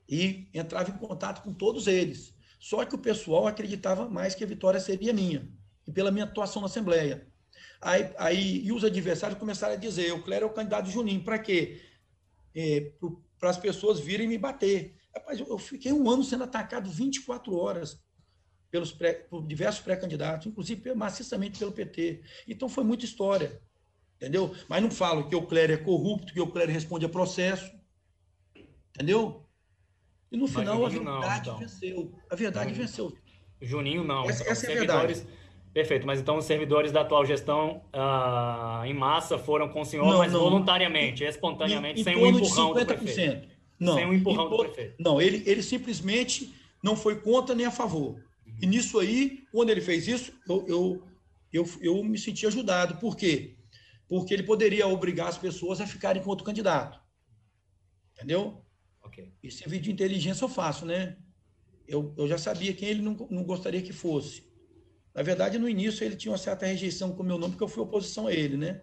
E 0.07 0.47
entrava 0.53 0.91
em 0.91 0.97
contato 0.97 1.43
com 1.43 1.53
todos 1.53 1.87
eles. 1.87 2.33
Só 2.59 2.85
que 2.85 2.95
o 2.95 2.99
pessoal 2.99 3.47
acreditava 3.47 4.07
mais 4.07 4.33
que 4.33 4.43
a 4.43 4.47
vitória 4.47 4.79
seria 4.79 5.11
minha, 5.11 5.51
e 5.85 5.91
pela 5.91 6.11
minha 6.11 6.25
atuação 6.25 6.61
na 6.61 6.67
Assembleia. 6.67 7.27
Aí, 7.81 8.13
aí 8.17 8.65
e 8.65 8.71
os 8.71 8.83
adversários 8.83 9.37
começaram 9.37 9.73
a 9.73 9.77
dizer: 9.77 10.13
o 10.13 10.23
Clério 10.23 10.45
é 10.45 10.49
o 10.49 10.53
candidato 10.53 10.89
Juninho, 10.89 11.23
para 11.23 11.37
quê? 11.37 11.81
É, 12.55 12.91
para 13.37 13.49
as 13.49 13.57
pessoas 13.57 13.99
virem 13.99 14.27
me 14.27 14.37
bater. 14.37 14.95
Rapaz, 15.13 15.39
eu, 15.39 15.47
eu 15.47 15.57
fiquei 15.57 15.91
um 15.91 16.09
ano 16.09 16.23
sendo 16.23 16.45
atacado 16.45 16.89
24 16.89 17.53
horas 17.55 18.04
pelos 18.75 18.91
pré, 18.91 19.13
por 19.13 19.41
diversos 19.47 19.81
pré-candidatos, 19.81 20.47
inclusive 20.47 20.93
maciçamente 20.93 21.57
pelo 21.57 21.71
PT. 21.71 22.21
Então 22.45 22.67
foi 22.67 22.83
muita 22.83 23.05
história, 23.05 23.61
entendeu? 24.17 24.53
Mas 24.67 24.83
não 24.83 24.91
falo 24.91 25.29
que 25.29 25.35
o 25.35 25.43
Clério 25.43 25.75
é 25.75 25.77
corrupto, 25.77 26.33
que 26.33 26.41
o 26.41 26.47
Clério 26.47 26.73
responde 26.73 27.05
a 27.05 27.09
processo, 27.09 27.71
entendeu? 28.93 29.45
E 30.29 30.35
no 30.35 30.45
final 30.45 30.85
a 30.85 30.89
verdade 30.89 31.05
não, 31.05 31.37
então. 31.37 31.57
venceu. 31.57 32.11
A 32.29 32.35
verdade 32.35 32.71
então, 32.71 32.81
venceu. 32.81 33.17
Juninho 33.61 34.03
não. 34.03 34.29
Essa, 34.29 34.41
então, 34.41 34.51
essa 34.51 34.67
é 34.67 34.71
a 34.71 34.77
verdade. 34.77 35.27
Perfeito, 35.73 36.05
mas 36.05 36.19
então 36.19 36.37
os 36.37 36.45
servidores 36.45 36.91
da 36.91 37.01
atual 37.01 37.25
gestão 37.25 37.81
uh, 37.93 38.85
em 38.85 38.93
massa 38.93 39.37
foram 39.37 39.69
com 39.69 39.81
o 39.81 39.85
senhor, 39.85 40.05
não, 40.05 40.17
mas 40.17 40.31
não. 40.33 40.39
voluntariamente, 40.39 41.23
espontaneamente, 41.23 41.99
em, 41.99 42.01
em 42.01 42.03
sem 42.03 42.17
um 42.17 42.27
empurrão 42.27 42.73
do 42.73 42.85
prefeito. 42.85 43.47
Não, 43.77 43.93
sem 43.93 44.05
um 44.05 44.13
empurrão 44.13 44.49
do 44.49 44.57
prefeito. 44.57 44.95
Não, 44.99 45.21
ele, 45.21 45.43
ele 45.45 45.61
simplesmente 45.61 46.53
não 46.81 46.95
foi 46.95 47.15
contra 47.15 47.55
nem 47.55 47.65
a 47.65 47.71
favor. 47.71 48.23
E 48.61 48.65
nisso 48.65 48.99
aí, 48.99 49.43
quando 49.51 49.69
ele 49.69 49.81
fez 49.81 50.07
isso, 50.07 50.33
eu, 50.47 50.65
eu, 50.67 51.03
eu, 51.51 51.65
eu 51.81 52.03
me 52.03 52.17
senti 52.17 52.45
ajudado. 52.45 52.97
Por 52.97 53.15
quê? 53.15 53.57
Porque 54.07 54.33
ele 54.33 54.43
poderia 54.43 54.87
obrigar 54.87 55.27
as 55.27 55.37
pessoas 55.37 55.81
a 55.81 55.87
ficarem 55.87 56.21
com 56.21 56.29
outro 56.29 56.45
candidato. 56.45 56.99
Entendeu? 58.13 58.61
Okay. 59.03 59.33
E 59.43 59.51
serviço 59.51 59.83
de 59.83 59.91
inteligência 59.91 60.43
eu 60.43 60.49
faço, 60.49 60.85
né? 60.85 61.17
Eu, 61.87 62.13
eu 62.17 62.27
já 62.27 62.37
sabia 62.37 62.73
quem 62.73 62.89
ele 62.89 63.01
não, 63.01 63.13
não 63.29 63.43
gostaria 63.43 63.81
que 63.81 63.93
fosse. 63.93 64.43
Na 65.13 65.21
verdade, 65.21 65.57
no 65.57 65.69
início 65.69 66.03
ele 66.03 66.15
tinha 66.15 66.31
uma 66.31 66.37
certa 66.37 66.65
rejeição 66.65 67.15
com 67.15 67.23
o 67.23 67.25
meu 67.25 67.37
nome, 67.37 67.53
porque 67.53 67.63
eu 67.63 67.67
fui 67.67 67.83
oposição 67.83 68.27
a 68.27 68.33
ele, 68.33 68.57
né? 68.57 68.81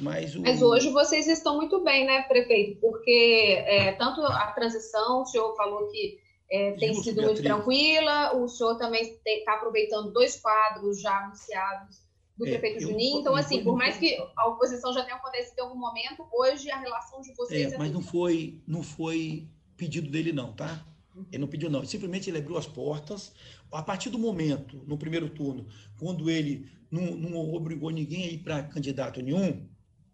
Mas, 0.00 0.34
o... 0.34 0.42
Mas, 0.42 0.62
hoje 0.62 0.90
vocês 0.90 1.26
estão 1.26 1.56
muito 1.56 1.82
bem, 1.82 2.06
né, 2.06 2.22
prefeito? 2.22 2.80
Porque 2.80 3.64
é, 3.66 3.92
tanto 3.92 4.22
a 4.22 4.52
transição, 4.52 5.22
o 5.22 5.26
senhor 5.26 5.54
falou 5.56 5.88
que 5.88 6.18
é, 6.50 6.72
tem 6.72 6.94
sido 6.94 7.16
Beatriz. 7.16 7.26
muito 7.26 7.42
tranquila, 7.42 8.36
o 8.36 8.48
senhor 8.48 8.76
também 8.76 9.18
está 9.24 9.54
aproveitando 9.54 10.12
dois 10.12 10.40
quadros 10.40 11.00
já 11.00 11.24
anunciados 11.24 12.08
do 12.36 12.46
é, 12.46 12.50
prefeito 12.50 12.80
Juninho. 12.80 13.20
Então, 13.20 13.34
assim, 13.34 13.62
por 13.62 13.76
mais 13.76 13.98
que 13.98 14.16
a 14.36 14.48
oposição 14.48 14.92
já 14.92 15.02
tenha 15.02 15.16
acontecido 15.16 15.58
em 15.58 15.62
algum 15.62 15.78
momento, 15.78 16.26
hoje 16.32 16.70
a 16.70 16.78
relação 16.78 17.20
de 17.20 17.34
vocês 17.34 17.72
é. 17.72 17.74
é 17.74 17.78
mas 17.78 17.92
não 17.92 18.00
foi, 18.00 18.62
não 18.66 18.82
foi 18.82 19.48
pedido 19.76 20.10
dele, 20.10 20.32
não, 20.32 20.52
tá? 20.52 20.86
Ele 21.32 21.40
não 21.40 21.48
pediu, 21.48 21.68
não. 21.68 21.84
Simplesmente 21.84 22.30
ele 22.30 22.38
abriu 22.38 22.56
as 22.56 22.66
portas. 22.66 23.32
A 23.72 23.82
partir 23.82 24.08
do 24.08 24.18
momento, 24.18 24.82
no 24.86 24.96
primeiro 24.96 25.28
turno, 25.28 25.66
quando 25.98 26.30
ele 26.30 26.70
não, 26.90 27.02
não 27.16 27.54
obrigou 27.54 27.90
ninguém 27.90 28.24
a 28.24 28.30
ir 28.30 28.38
para 28.38 28.62
candidato 28.62 29.20
nenhum, 29.20 29.68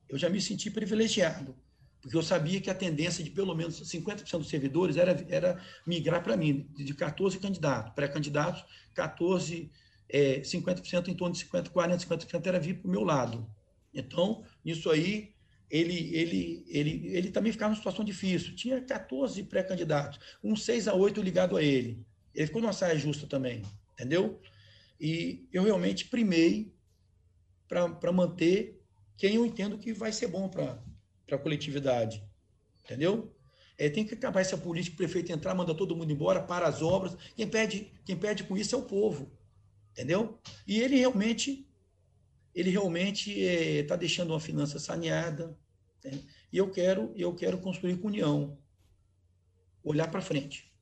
eu 0.08 0.18
já 0.18 0.28
me 0.28 0.40
senti 0.40 0.70
privilegiado. 0.70 1.54
Porque 2.04 2.18
eu 2.18 2.22
sabia 2.22 2.60
que 2.60 2.68
a 2.68 2.74
tendência 2.74 3.24
de 3.24 3.30
pelo 3.30 3.54
menos 3.54 3.80
50% 3.80 4.36
dos 4.36 4.50
servidores 4.50 4.98
era, 4.98 5.24
era 5.26 5.58
migrar 5.86 6.22
para 6.22 6.36
mim, 6.36 6.68
de 6.76 6.92
14 6.92 7.38
candidatos, 7.38 7.94
pré-candidatos, 7.94 8.62
14 8.92 9.70
é, 10.06 10.40
50% 10.40 11.08
em 11.08 11.14
torno 11.14 11.32
de 11.32 11.40
50, 11.40 11.70
40, 11.70 12.06
50% 12.06 12.46
era 12.46 12.60
vir 12.60 12.74
para 12.74 12.88
o 12.88 12.90
meu 12.90 13.02
lado. 13.02 13.50
Então, 13.94 14.44
isso 14.62 14.90
aí, 14.90 15.32
ele, 15.70 16.14
ele, 16.14 16.64
ele, 16.68 17.06
ele 17.06 17.30
também 17.30 17.50
ficava 17.50 17.70
numa 17.70 17.78
situação 17.78 18.04
difícil. 18.04 18.54
Tinha 18.54 18.82
14 18.82 19.42
pré-candidatos, 19.44 20.20
um 20.44 20.54
6 20.54 20.88
a 20.88 20.94
8 20.94 21.22
ligado 21.22 21.56
a 21.56 21.62
ele. 21.62 22.04
Ele 22.34 22.46
ficou 22.46 22.60
numa 22.60 22.74
saia 22.74 22.98
justa 22.98 23.26
também, 23.26 23.62
entendeu? 23.94 24.38
E 25.00 25.48
eu 25.50 25.62
realmente 25.62 26.04
primei 26.04 26.70
para 27.66 28.12
manter 28.12 28.78
quem 29.16 29.36
eu 29.36 29.46
entendo 29.46 29.78
que 29.78 29.94
vai 29.94 30.12
ser 30.12 30.26
bom 30.26 30.50
para 30.50 30.84
a 31.32 31.38
coletividade, 31.38 32.22
entendeu? 32.84 33.32
É, 33.78 33.88
tem 33.88 34.04
que 34.04 34.14
acabar 34.14 34.40
essa 34.40 34.56
política, 34.56 34.94
o 34.94 34.98
prefeito 34.98 35.32
entrar, 35.32 35.54
manda 35.54 35.74
todo 35.74 35.96
mundo 35.96 36.12
embora, 36.12 36.42
para 36.42 36.66
as 36.68 36.82
obras. 36.82 37.16
Quem 37.34 37.48
perde, 37.48 37.90
quem 38.04 38.16
perde 38.16 38.44
com 38.44 38.56
isso 38.56 38.74
é 38.74 38.78
o 38.78 38.82
povo 38.82 39.32
entendeu? 39.94 40.36
E 40.66 40.80
ele 40.80 40.96
realmente, 40.96 41.66
ele 42.52 42.68
realmente 42.68 43.30
está 43.30 43.94
é, 43.94 43.98
deixando 43.98 44.30
uma 44.30 44.40
finança 44.40 44.78
saneada, 44.78 45.56
né? 46.04 46.20
e 46.52 46.58
eu 46.58 46.70
quero, 46.70 47.12
eu 47.14 47.34
quero 47.34 47.58
construir 47.58 47.96
com 47.96 48.08
união, 48.08 48.58
olhar 49.84 50.10
para 50.10 50.20
frente. 50.20 50.72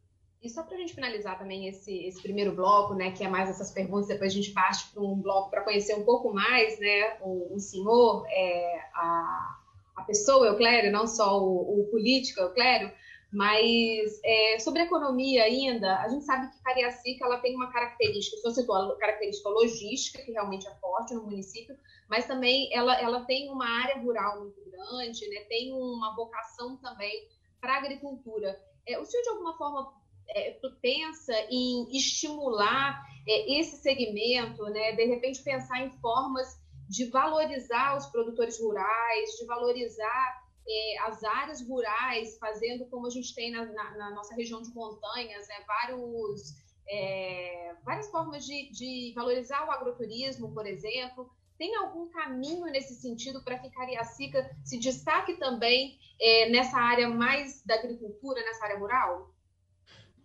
E 0.43 0.49
só 0.49 0.65
para 0.65 0.75
a 0.75 0.79
gente 0.81 0.95
finalizar 0.95 1.39
também 1.39 1.69
esse, 1.69 2.05
esse 2.05 2.21
primeiro 2.21 2.53
bloco, 2.53 2.95
né, 2.95 3.13
que 3.13 3.23
é 3.23 3.29
mais 3.29 3.49
essas 3.49 3.71
perguntas, 3.71 4.09
depois 4.09 4.33
a 4.33 4.35
gente 4.35 4.51
parte 4.51 4.91
para 4.93 5.01
um 5.01 5.15
bloco 5.15 5.51
para 5.51 5.63
conhecer 5.63 5.95
um 5.95 6.05
pouco 6.05 6.33
mais, 6.33 6.81
né, 6.81 7.19
o, 7.21 7.55
o 7.55 7.61
senhor, 7.61 8.27
é, 8.29 8.91
a, 8.93 9.62
a 10.03 10.05
pessoa 10.05 10.49
Euclério, 10.49 10.93
não 10.93 11.07
só 11.07 11.41
o, 11.41 11.81
o 11.81 11.89
político 11.91 12.41
Euclério, 12.41 12.93
mas 13.33 14.21
é, 14.23 14.59
sobre 14.59 14.83
economia 14.83 15.45
ainda, 15.45 16.01
a 16.01 16.09
gente 16.09 16.25
sabe 16.25 16.51
que 16.51 16.63
Cariacica 16.63 17.25
ela 17.25 17.39
tem 17.39 17.57
uma 17.57 17.73
característica, 17.73 18.37
você 18.43 18.63
a 18.93 18.99
característica 18.99 19.49
logística, 19.49 20.23
que 20.23 20.33
realmente 20.33 20.69
é 20.69 20.75
forte 20.75 21.15
no 21.15 21.23
município, 21.23 21.75
mas 22.11 22.27
também 22.27 22.69
ela, 22.75 23.01
ela 23.01 23.25
tem 23.25 23.51
uma 23.51 23.67
área 23.67 24.03
rural 24.03 24.41
muito 24.41 24.61
grande, 24.71 25.27
né? 25.31 25.41
tem 25.49 25.73
uma 25.73 26.15
vocação 26.15 26.77
também 26.77 27.27
para 27.59 27.75
a 27.75 27.79
agricultura. 27.79 28.61
É, 28.87 28.99
o 28.99 29.05
senhor, 29.05 29.23
de 29.23 29.31
alguma 29.31 29.57
forma, 29.57 29.95
é, 30.29 30.59
pensa 30.83 31.33
em 31.51 31.89
estimular 31.97 33.03
é, 33.27 33.59
esse 33.59 33.77
segmento, 33.79 34.63
né? 34.65 34.93
de 34.93 35.07
repente 35.07 35.43
pensar 35.43 35.81
em 35.81 35.91
formas 36.01 36.62
de 36.93 37.07
valorizar 37.07 37.97
os 37.97 38.05
produtores 38.05 38.61
rurais, 38.61 39.31
de 39.41 39.47
valorizar 39.47 40.43
é, 40.69 40.99
as 41.07 41.25
áreas 41.25 41.67
rurais, 41.67 42.37
fazendo 42.39 42.85
como 42.85 43.07
a 43.07 43.11
gente 43.11 43.35
tem 43.35 43.51
na, 43.51 43.65
na, 43.65 43.97
na 43.97 44.11
nossa 44.11 44.35
região 44.35 44.61
de 44.61 44.69
montanhas, 44.75 45.49
né, 45.49 45.55
vários, 45.67 46.55
é, 46.87 47.75
várias 47.83 48.11
formas 48.11 48.45
de, 48.45 48.71
de, 48.73 49.13
valorizar 49.15 49.67
o 49.67 49.71
agroturismo, 49.71 50.53
por 50.53 50.67
exemplo. 50.67 51.31
Tem 51.57 51.75
algum 51.77 52.11
caminho 52.11 52.67
nesse 52.67 52.95
sentido 53.01 53.43
para 53.43 53.59
que 53.59 53.71
Cariacica 53.71 54.55
se 54.63 54.79
destaque 54.79 55.39
também 55.39 55.99
é, 56.21 56.51
nessa 56.51 56.77
área 56.77 57.09
mais 57.09 57.65
da 57.65 57.77
agricultura, 57.77 58.45
nessa 58.45 58.65
área 58.65 58.79
rural? 58.79 59.35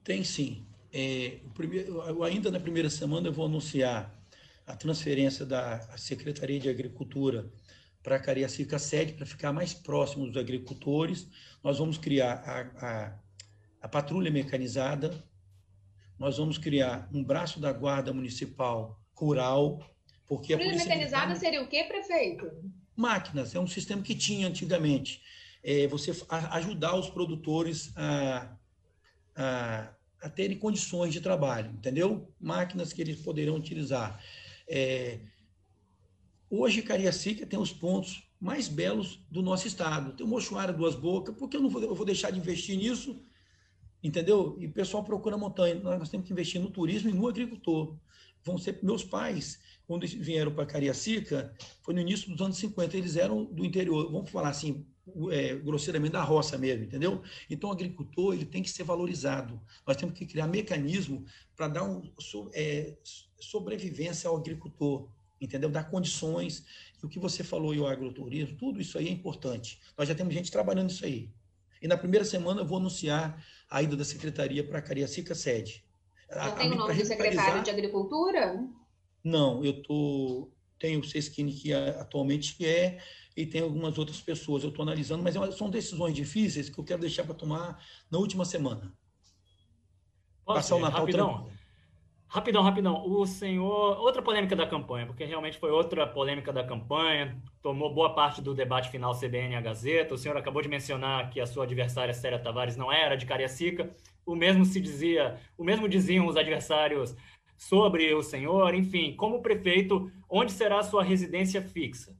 Tem 0.03 0.21
sim. 0.21 0.67
É, 0.91 1.39
primeiro, 1.53 2.01
ainda 2.25 2.51
na 2.51 2.59
primeira 2.59 2.89
semana 2.89 3.29
eu 3.29 3.33
vou 3.33 3.45
anunciar 3.45 4.16
a 4.67 4.75
transferência 4.75 5.45
da 5.45 5.79
Secretaria 5.97 6.59
de 6.59 6.69
Agricultura 6.69 7.49
para 8.03 8.19
Cariacica 8.19 8.77
sede, 8.77 9.13
para 9.13 9.25
ficar 9.25 9.53
mais 9.53 9.73
próximo 9.73 10.27
dos 10.27 10.35
agricultores. 10.37 11.27
Nós 11.63 11.79
vamos 11.79 11.97
criar 11.97 12.33
a, 12.45 12.85
a, 12.85 13.19
a 13.81 13.87
patrulha 13.87 14.29
mecanizada, 14.29 15.23
nós 16.19 16.37
vamos 16.37 16.57
criar 16.57 17.09
um 17.13 17.23
braço 17.23 17.59
da 17.59 17.71
Guarda 17.71 18.13
Municipal 18.13 19.01
Rural, 19.13 19.79
porque 20.25 20.53
a 20.53 20.57
Patrulha 20.57 20.77
mecanizada 20.77 21.35
seria 21.35 21.61
o 21.61 21.67
quê, 21.67 21.85
prefeito? 21.85 22.51
Máquinas, 22.95 23.55
é 23.55 23.59
um 23.59 23.67
sistema 23.67 24.01
que 24.01 24.15
tinha 24.15 24.47
antigamente. 24.47 25.21
É, 25.63 25.87
você 25.87 26.11
ajudar 26.51 26.95
os 26.95 27.09
produtores 27.09 27.91
a, 27.95 28.55
a, 29.35 29.89
a, 30.21 30.29
terem 30.29 30.57
condições 30.57 31.13
de 31.13 31.21
trabalho, 31.21 31.71
entendeu? 31.71 32.33
Máquinas 32.39 32.91
que 32.91 33.01
eles 33.01 33.21
poderão 33.21 33.55
utilizar. 33.55 34.19
É, 34.67 35.19
Hoje, 36.49 36.81
Cariacica 36.81 37.45
tem 37.45 37.59
os 37.59 37.73
pontos 37.73 38.23
mais 38.39 38.69
belos 38.69 39.19
do 39.29 39.41
nosso 39.41 39.67
estado. 39.67 40.13
Tem 40.13 40.25
o 40.25 40.29
Mochuara, 40.29 40.71
Duas 40.71 40.95
Bocas, 40.95 41.35
porque 41.35 41.57
eu 41.57 41.61
não 41.61 41.69
vou, 41.69 41.83
eu 41.83 41.93
vou 41.93 42.05
deixar 42.05 42.31
de 42.31 42.39
investir 42.39 42.77
nisso, 42.77 43.21
entendeu? 44.01 44.55
E 44.57 44.65
o 44.65 44.71
pessoal 44.71 45.03
procura 45.03 45.37
montanha. 45.37 45.75
Nós 45.75 46.09
temos 46.09 46.25
que 46.25 46.31
investir 46.31 46.61
no 46.61 46.69
turismo 46.69 47.09
e 47.09 47.13
no 47.13 47.27
agricultor. 47.27 47.97
Vão 48.45 48.57
ser 48.57 48.79
meus 48.81 49.03
pais, 49.03 49.59
quando 49.85 50.07
vieram 50.07 50.53
para 50.53 50.65
Cariacica, 50.65 51.53
foi 51.81 51.93
no 51.93 51.99
início 51.99 52.29
dos 52.29 52.39
anos 52.39 52.57
50, 52.57 52.95
eles 52.95 53.17
eram 53.17 53.43
do 53.43 53.65
interior, 53.65 54.09
vamos 54.09 54.29
falar 54.29 54.49
assim, 54.49 54.85
é, 55.29 55.55
grosseiramente 55.55 56.13
da 56.13 56.23
roça 56.23 56.57
mesmo, 56.57 56.85
entendeu? 56.85 57.21
Então, 57.49 57.69
o 57.69 57.73
agricultor 57.73 58.33
ele 58.33 58.45
tem 58.45 58.63
que 58.63 58.69
ser 58.69 58.83
valorizado. 58.83 59.59
Nós 59.85 59.97
temos 59.97 60.17
que 60.17 60.25
criar 60.25 60.47
mecanismo 60.47 61.25
para 61.57 61.67
dar 61.67 61.83
um, 61.83 62.09
é, 62.53 62.95
sobrevivência 63.39 64.29
ao 64.29 64.37
agricultor 64.37 65.09
entendeu? 65.39 65.69
Dar 65.69 65.89
condições. 65.89 66.65
E 67.01 67.05
o 67.05 67.09
que 67.09 67.19
você 67.19 67.43
falou 67.43 67.73
e 67.73 67.79
o 67.79 67.87
agroturismo, 67.87 68.57
tudo 68.57 68.81
isso 68.81 68.97
aí 68.97 69.07
é 69.07 69.11
importante. 69.11 69.79
Nós 69.97 70.07
já 70.07 70.15
temos 70.15 70.33
gente 70.33 70.51
trabalhando 70.51 70.89
isso 70.89 71.05
aí. 71.05 71.29
E 71.81 71.87
na 71.87 71.97
primeira 71.97 72.25
semana 72.25 72.61
eu 72.61 72.65
vou 72.65 72.79
anunciar 72.79 73.43
a 73.69 73.81
ida 73.81 73.95
da 73.95 74.03
secretaria 74.03 74.63
para 74.63 74.79
a 74.79 74.81
Cariacica 74.81 75.35
sede. 75.35 75.85
Já 76.29 76.51
tem 76.51 76.71
o 76.71 76.75
nome 76.75 76.93
do 76.93 77.05
secretário 77.05 77.63
de 77.63 77.69
Agricultura? 77.69 78.67
Não, 79.23 79.63
eu 79.63 79.81
tô 79.81 80.51
tenho 80.79 80.99
o 80.99 81.03
Sesquini 81.03 81.51
que 81.53 81.73
atualmente 81.73 82.63
é 82.63 82.99
e 83.35 83.45
tem 83.45 83.61
algumas 83.61 83.97
outras 83.97 84.21
pessoas. 84.21 84.63
Eu 84.63 84.69
estou 84.69 84.83
analisando, 84.83 85.23
mas 85.23 85.35
é 85.35 85.51
são 85.51 85.69
decisões 85.69 86.13
difíceis 86.13 86.69
que 86.69 86.79
eu 86.79 86.83
quero 86.83 87.01
deixar 87.01 87.23
para 87.23 87.33
tomar 87.33 87.83
na 88.11 88.17
última 88.17 88.45
semana. 88.45 88.93
Posso 90.45 90.59
Passar 90.59 90.75
o 90.75 90.79
Natal 90.79 90.99
rapidão. 91.01 91.56
Rapidão, 92.29 92.61
rapidão. 92.61 93.07
O 93.07 93.25
senhor. 93.25 93.97
Outra 93.99 94.21
polêmica 94.21 94.55
da 94.55 94.67
campanha, 94.67 95.05
porque 95.05 95.23
realmente 95.23 95.57
foi 95.57 95.71
outra 95.71 96.05
polêmica 96.05 96.51
da 96.51 96.63
campanha, 96.63 97.41
tomou 97.61 97.93
boa 97.93 98.13
parte 98.13 98.41
do 98.41 98.53
debate 98.53 98.89
final 98.89 99.17
CBN 99.17 99.55
a 99.55 99.61
Gazeta. 99.61 100.13
O 100.13 100.17
senhor 100.17 100.35
acabou 100.35 100.61
de 100.61 100.67
mencionar 100.67 101.29
que 101.29 101.39
a 101.39 101.45
sua 101.45 101.63
adversária, 101.63 102.13
Célia 102.13 102.39
Tavares, 102.39 102.75
não 102.75 102.91
era 102.91 103.15
de 103.15 103.25
Cariacica. 103.25 103.89
O 104.25 104.35
mesmo 104.35 104.65
se 104.65 104.81
dizia, 104.81 105.39
o 105.57 105.63
mesmo 105.63 105.87
diziam 105.87 106.27
os 106.27 106.35
adversários 106.35 107.15
sobre 107.57 108.13
o 108.13 108.21
senhor. 108.21 108.75
Enfim, 108.75 109.15
como 109.15 109.41
prefeito, 109.41 110.11
onde 110.29 110.51
será 110.51 110.79
a 110.79 110.83
sua 110.83 111.03
residência 111.03 111.61
fixa? 111.61 112.13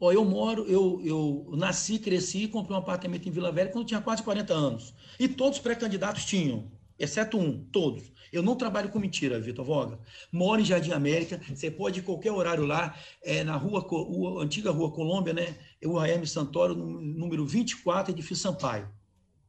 Ó, 0.00 0.12
eu 0.12 0.24
moro, 0.24 0.64
eu, 0.64 1.00
eu 1.02 1.48
nasci, 1.56 1.98
cresci 1.98 2.44
e 2.44 2.48
comprei 2.48 2.76
um 2.76 2.80
apartamento 2.80 3.26
em 3.26 3.32
Vila 3.32 3.50
Velha 3.52 3.70
quando 3.70 3.86
tinha 3.86 4.00
quase 4.00 4.22
40 4.22 4.52
anos. 4.52 4.94
E 5.18 5.26
todos 5.26 5.58
os 5.58 5.62
pré-candidatos 5.62 6.24
tinham, 6.24 6.70
exceto 6.98 7.38
um, 7.38 7.64
todos. 7.72 8.12
Eu 8.32 8.42
não 8.42 8.56
trabalho 8.56 8.90
com 8.90 8.98
mentira, 8.98 9.40
Vitor 9.40 9.64
Voga. 9.64 9.98
Moro 10.32 10.60
em 10.60 10.64
Jardim 10.64 10.92
América, 10.92 11.40
você 11.48 11.70
pode 11.70 12.00
ir 12.00 12.02
qualquer 12.02 12.32
horário 12.32 12.64
lá, 12.64 12.96
é, 13.22 13.44
na 13.44 13.56
rua, 13.56 13.80
rua, 13.80 14.42
antiga 14.42 14.70
Rua 14.70 14.92
Colômbia, 14.92 15.32
né? 15.32 15.56
Eu, 15.80 16.02
Hermes 16.02 16.30
Santoro, 16.30 16.74
número 16.74 17.46
24, 17.46 18.12
edifício 18.12 18.42
Sampaio. 18.42 18.88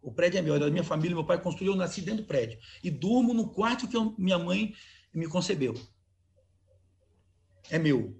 O 0.01 0.11
prédio 0.11 0.37
é 0.37 0.41
meu, 0.41 0.55
é 0.55 0.59
da 0.59 0.69
minha 0.69 0.83
família, 0.83 1.15
meu 1.15 1.25
pai 1.25 1.41
construiu, 1.41 1.73
eu 1.73 1.77
nasci 1.77 2.01
dentro 2.01 2.23
do 2.23 2.27
prédio. 2.27 2.57
E 2.83 2.89
durmo 2.89 3.33
no 3.33 3.49
quarto 3.49 3.87
que 3.87 3.97
eu, 3.97 4.15
minha 4.17 4.37
mãe 4.37 4.73
me 5.13 5.27
concebeu. 5.27 5.73
É 7.69 7.77
meu. 7.77 8.15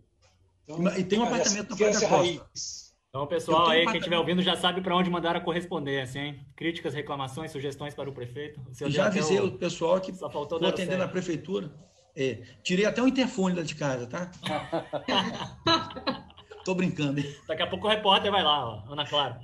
Então, 0.67 0.97
e 0.97 1.03
tem 1.03 1.19
um 1.19 1.23
apartamento 1.23 1.69
na 1.69 1.77
Praia 1.77 1.93
da 1.93 2.09
Costa. 2.09 2.86
Então, 3.17 3.25
pessoal 3.25 3.69
aí, 3.69 3.83
quem 3.83 3.97
estiver 3.97 4.19
ouvindo 4.19 4.43
já 4.43 4.55
sabe 4.55 4.79
para 4.79 4.95
onde 4.95 5.09
mandar 5.09 5.35
a 5.35 5.41
correspondência, 5.41 6.19
hein? 6.19 6.39
Críticas, 6.55 6.93
reclamações, 6.93 7.49
sugestões 7.49 7.95
para 7.95 8.07
o 8.07 8.13
prefeito. 8.13 8.61
O 8.79 8.89
já 8.91 9.07
avisei 9.07 9.39
o... 9.39 9.51
pessoal 9.51 9.99
que 9.99 10.13
só 10.13 10.29
faltou 10.29 10.59
vou 10.59 10.69
atender 10.69 10.99
na 10.99 11.07
prefeitura. 11.07 11.71
É, 12.15 12.43
tirei 12.61 12.85
até 12.85 13.01
o 13.01 13.07
interfone 13.07 13.55
lá 13.55 13.63
de 13.63 13.73
casa, 13.73 14.05
tá? 14.05 14.29
Tô 16.63 16.75
brincando. 16.75 17.19
Hein? 17.19 17.35
Daqui 17.47 17.63
a 17.63 17.67
pouco 17.67 17.87
o 17.87 17.89
repórter 17.89 18.31
vai 18.31 18.43
lá, 18.43 18.69
ó, 18.69 18.93
Ana 18.93 19.05
Clara. 19.05 19.41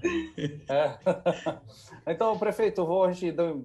É. 0.70 0.98
Então, 2.06 2.38
prefeito, 2.38 2.86
vou 2.86 3.06
a 3.06 3.12
gente 3.14 3.32
dar 3.32 3.56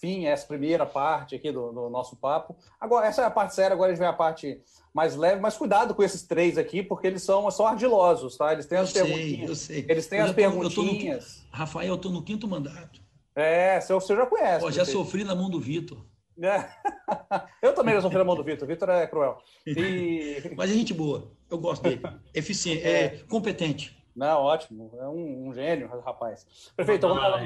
fim 0.00 0.26
a 0.26 0.30
essa 0.30 0.46
primeira 0.46 0.86
parte 0.86 1.34
aqui 1.34 1.50
do, 1.50 1.72
do, 1.72 1.90
nosso 1.90 2.16
papo. 2.16 2.56
Agora, 2.80 3.06
essa 3.06 3.22
é 3.22 3.24
a 3.24 3.30
parte 3.30 3.54
séria, 3.54 3.74
agora 3.74 3.90
a 3.90 3.94
gente 3.94 4.00
vem 4.00 4.08
a 4.08 4.12
parte 4.12 4.60
mais 4.92 5.16
leve, 5.16 5.40
mas 5.40 5.56
cuidado 5.56 5.94
com 5.94 6.02
esses 6.02 6.22
três 6.22 6.58
aqui, 6.58 6.82
porque 6.82 7.06
eles 7.06 7.22
são, 7.22 7.50
são 7.50 7.66
ardilosos, 7.66 8.36
tá? 8.36 8.52
Eles 8.52 8.66
têm 8.66 8.78
as 8.78 8.94
eu 8.94 9.04
perguntinhas. 9.04 9.58
Sei, 9.58 9.76
eu 9.76 9.82
sei. 9.82 9.86
Eles 9.88 10.06
têm 10.06 10.18
eu 10.18 10.24
as 10.24 10.30
tô, 10.30 10.36
perguntinhas. 10.36 11.44
no, 11.50 11.58
Rafael, 11.58 11.88
eu 11.88 11.98
tô 11.98 12.08
no 12.08 12.22
quinto 12.22 12.48
mandato. 12.48 13.00
É, 13.34 13.80
você 13.80 14.16
já 14.16 14.26
conhece. 14.26 14.64
Pô, 14.64 14.70
já 14.70 14.84
sofri 14.84 15.24
na 15.24 15.34
mão 15.34 15.48
do 15.48 15.60
Vitor. 15.60 15.98
É. 16.42 16.68
Eu 17.60 17.74
também 17.74 17.94
já 17.94 18.00
sofri 18.00 18.18
na 18.18 18.24
mão 18.24 18.34
do 18.34 18.42
Vitor. 18.42 18.66
Vitor 18.66 18.88
é 18.88 19.06
cruel. 19.06 19.38
E... 19.66 20.42
Mas 20.56 20.70
é 20.70 20.74
gente 20.74 20.94
boa. 20.94 21.30
Eu 21.50 21.58
gosto 21.58 21.82
dele. 21.82 22.00
Eficiente, 22.34 22.82
é, 22.82 23.04
é 23.04 23.08
competente. 23.28 23.96
Não, 24.16 24.42
ótimo. 24.42 24.90
É 24.98 25.06
um, 25.06 25.48
um 25.48 25.54
gênio, 25.54 25.88
rapaz. 26.04 26.46
Prefeito, 26.74 27.06
a, 27.06 27.10
a, 27.10 27.44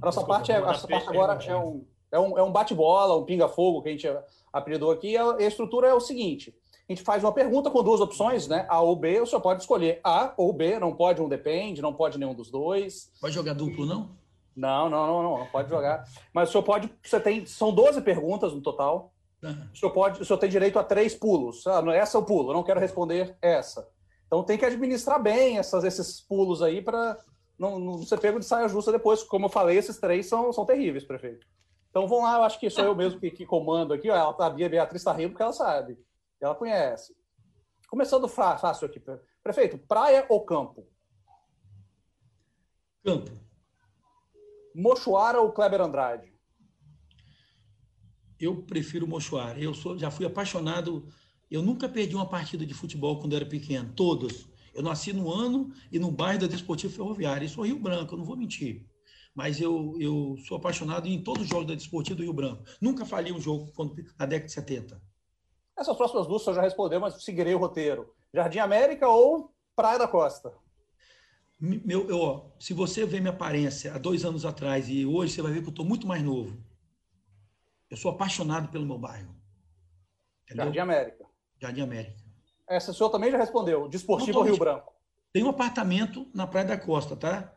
nossa 0.00 0.24
parte, 0.24 0.50
é, 0.50 0.56
a 0.56 0.60
nossa 0.60 0.88
parte 0.88 1.08
agora 1.08 1.38
é 1.44 1.56
um, 1.56 1.84
é 2.10 2.18
um, 2.18 2.38
é 2.38 2.42
um 2.42 2.52
bate-bola, 2.52 3.16
um 3.16 3.24
pinga-fogo 3.24 3.82
que 3.82 3.88
a 3.88 3.92
gente 3.92 4.08
apelidou 4.52 4.90
aqui. 4.90 5.16
A, 5.16 5.36
a 5.36 5.42
estrutura 5.42 5.88
é 5.88 5.94
o 5.94 6.00
seguinte: 6.00 6.54
a 6.92 6.94
gente 6.94 7.04
faz 7.04 7.24
uma 7.24 7.32
pergunta 7.32 7.70
com 7.70 7.82
duas 7.82 8.00
opções, 8.00 8.46
né? 8.46 8.66
A 8.68 8.80
ou 8.80 8.94
B, 8.94 9.20
o 9.20 9.26
senhor 9.26 9.40
pode 9.40 9.62
escolher 9.62 10.00
A 10.04 10.32
ou 10.36 10.52
B, 10.52 10.78
não 10.78 10.94
pode 10.94 11.22
um 11.22 11.28
depende, 11.28 11.80
não 11.80 11.94
pode 11.94 12.18
nenhum 12.18 12.34
dos 12.34 12.50
dois. 12.50 13.10
Pode 13.20 13.34
jogar 13.34 13.54
duplo, 13.54 13.86
não? 13.86 14.10
Não, 14.54 14.90
não, 14.90 15.06
não, 15.06 15.22
não, 15.22 15.38
não 15.38 15.46
pode 15.46 15.70
jogar. 15.70 16.04
Mas 16.32 16.48
o 16.48 16.52
senhor 16.52 16.64
pode. 16.64 16.92
Você 17.02 17.18
tem. 17.18 17.46
São 17.46 17.72
12 17.72 18.02
perguntas 18.02 18.52
no 18.52 18.60
total. 18.60 19.12
Uhum. 19.42 19.68
O, 19.72 19.76
senhor 19.76 19.92
pode, 19.92 20.22
o 20.22 20.24
senhor 20.24 20.38
tem 20.38 20.50
direito 20.50 20.78
a 20.78 20.84
três 20.84 21.14
pulos. 21.14 21.66
Ah, 21.66 21.82
essa 21.94 22.16
é 22.16 22.20
o 22.20 22.24
pulo, 22.24 22.50
eu 22.50 22.54
não 22.54 22.62
quero 22.62 22.78
responder 22.78 23.36
essa. 23.40 23.88
Então 24.26 24.44
tem 24.44 24.56
que 24.56 24.64
administrar 24.64 25.20
bem 25.20 25.58
essas, 25.58 25.84
esses 25.84 26.20
pulos 26.20 26.62
aí 26.62 26.80
para 26.80 27.18
não, 27.58 27.78
não 27.78 28.02
ser 28.02 28.20
pego 28.20 28.38
de 28.38 28.46
saia 28.46 28.68
justa 28.68 28.92
depois. 28.92 29.22
Como 29.22 29.46
eu 29.46 29.50
falei, 29.50 29.76
esses 29.76 29.98
três 29.98 30.26
são, 30.26 30.52
são 30.52 30.64
terríveis, 30.64 31.04
prefeito. 31.04 31.46
Então 31.90 32.06
vamos 32.06 32.24
lá, 32.24 32.36
eu 32.36 32.42
acho 32.44 32.58
que 32.58 32.70
sou 32.70 32.84
eu 32.84 32.94
mesmo 32.94 33.18
que, 33.18 33.30
que 33.30 33.44
comando 33.44 33.92
aqui. 33.92 34.08
Ó, 34.10 34.34
a 34.38 34.50
Beatriz 34.50 35.00
está 35.00 35.12
rindo 35.12 35.30
porque 35.30 35.42
ela 35.42 35.52
sabe. 35.52 35.98
Ela 36.42 36.54
conhece. 36.54 37.14
Começando 37.88 38.26
fácil 38.26 38.86
aqui. 38.86 39.00
Prefeito, 39.42 39.78
praia 39.78 40.26
ou 40.28 40.44
campo? 40.44 40.88
Campo. 43.04 43.30
Mochoara 44.74 45.40
ou 45.40 45.52
Kleber 45.52 45.80
Andrade? 45.80 46.32
Eu 48.40 48.62
prefiro 48.62 49.06
Mochoara. 49.06 49.60
Eu 49.60 49.72
sou, 49.72 49.96
já 49.96 50.10
fui 50.10 50.26
apaixonado. 50.26 51.08
Eu 51.50 51.62
nunca 51.62 51.88
perdi 51.88 52.16
uma 52.16 52.28
partida 52.28 52.66
de 52.66 52.74
futebol 52.74 53.20
quando 53.20 53.36
era 53.36 53.46
pequeno. 53.46 53.92
Todas. 53.94 54.48
Eu 54.74 54.82
nasci 54.82 55.12
no 55.12 55.30
ano 55.30 55.70
e 55.92 55.98
no 55.98 56.10
bairro 56.10 56.40
da 56.40 56.46
Desportivo 56.46 56.94
Ferroviária. 56.94 57.44
Isso 57.44 57.62
é 57.62 57.66
Rio 57.68 57.78
Branco, 57.78 58.14
eu 58.14 58.18
não 58.18 58.24
vou 58.24 58.36
mentir. 58.36 58.86
Mas 59.34 59.60
eu, 59.60 59.96
eu 60.00 60.36
sou 60.46 60.56
apaixonado 60.56 61.06
em 61.06 61.22
todos 61.22 61.42
os 61.42 61.48
jogos 61.48 61.66
da 61.66 61.74
Desportivo 61.74 62.16
do 62.16 62.22
Rio 62.22 62.32
Branco. 62.32 62.64
Nunca 62.80 63.04
falhei 63.04 63.32
um 63.32 63.40
jogo 63.40 63.70
quando, 63.74 63.94
na 64.18 64.26
década 64.26 64.46
de 64.46 64.52
70. 64.52 65.11
Essas 65.78 65.96
próximas 65.96 66.26
duas 66.26 66.42
você 66.42 66.54
já 66.54 66.62
respondeu, 66.62 67.00
mas 67.00 67.22
seguirei 67.22 67.54
o 67.54 67.58
roteiro. 67.58 68.14
Jardim 68.32 68.58
América 68.58 69.08
ou 69.08 69.52
Praia 69.74 69.98
da 69.98 70.08
Costa? 70.08 70.52
Meu, 71.58 72.08
eu, 72.08 72.18
ó, 72.18 72.50
se 72.58 72.74
você 72.74 73.06
vê 73.06 73.20
minha 73.20 73.32
aparência 73.32 73.94
há 73.94 73.98
dois 73.98 74.24
anos 74.24 74.44
atrás 74.44 74.88
e 74.88 75.06
hoje, 75.06 75.32
você 75.32 75.42
vai 75.42 75.52
ver 75.52 75.60
que 75.60 75.68
eu 75.68 75.70
estou 75.70 75.84
muito 75.84 76.06
mais 76.06 76.22
novo. 76.22 76.60
Eu 77.88 77.96
sou 77.96 78.10
apaixonado 78.10 78.68
pelo 78.68 78.84
meu 78.84 78.98
bairro. 78.98 79.34
Entendeu? 80.44 80.64
Jardim 80.64 80.78
América. 80.80 81.24
Jardim 81.60 81.80
América. 81.82 82.22
Essa 82.68 82.90
o 82.90 82.94
senhor 82.94 83.10
também 83.10 83.30
já 83.30 83.38
respondeu. 83.38 83.88
Desportivo 83.88 84.42
Rio 84.42 84.56
Branco. 84.56 84.92
Tem 85.32 85.44
um 85.44 85.48
apartamento 85.48 86.28
na 86.34 86.46
Praia 86.46 86.66
da 86.66 86.78
Costa, 86.78 87.16
tá? 87.16 87.54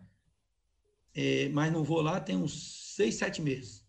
É, 1.15 1.49
mas 1.49 1.71
não 1.71 1.83
vou 1.83 2.01
lá 2.01 2.19
tem 2.19 2.35
uns 2.35 2.93
seis, 2.95 3.15
sete 3.15 3.41
meses. 3.41 3.85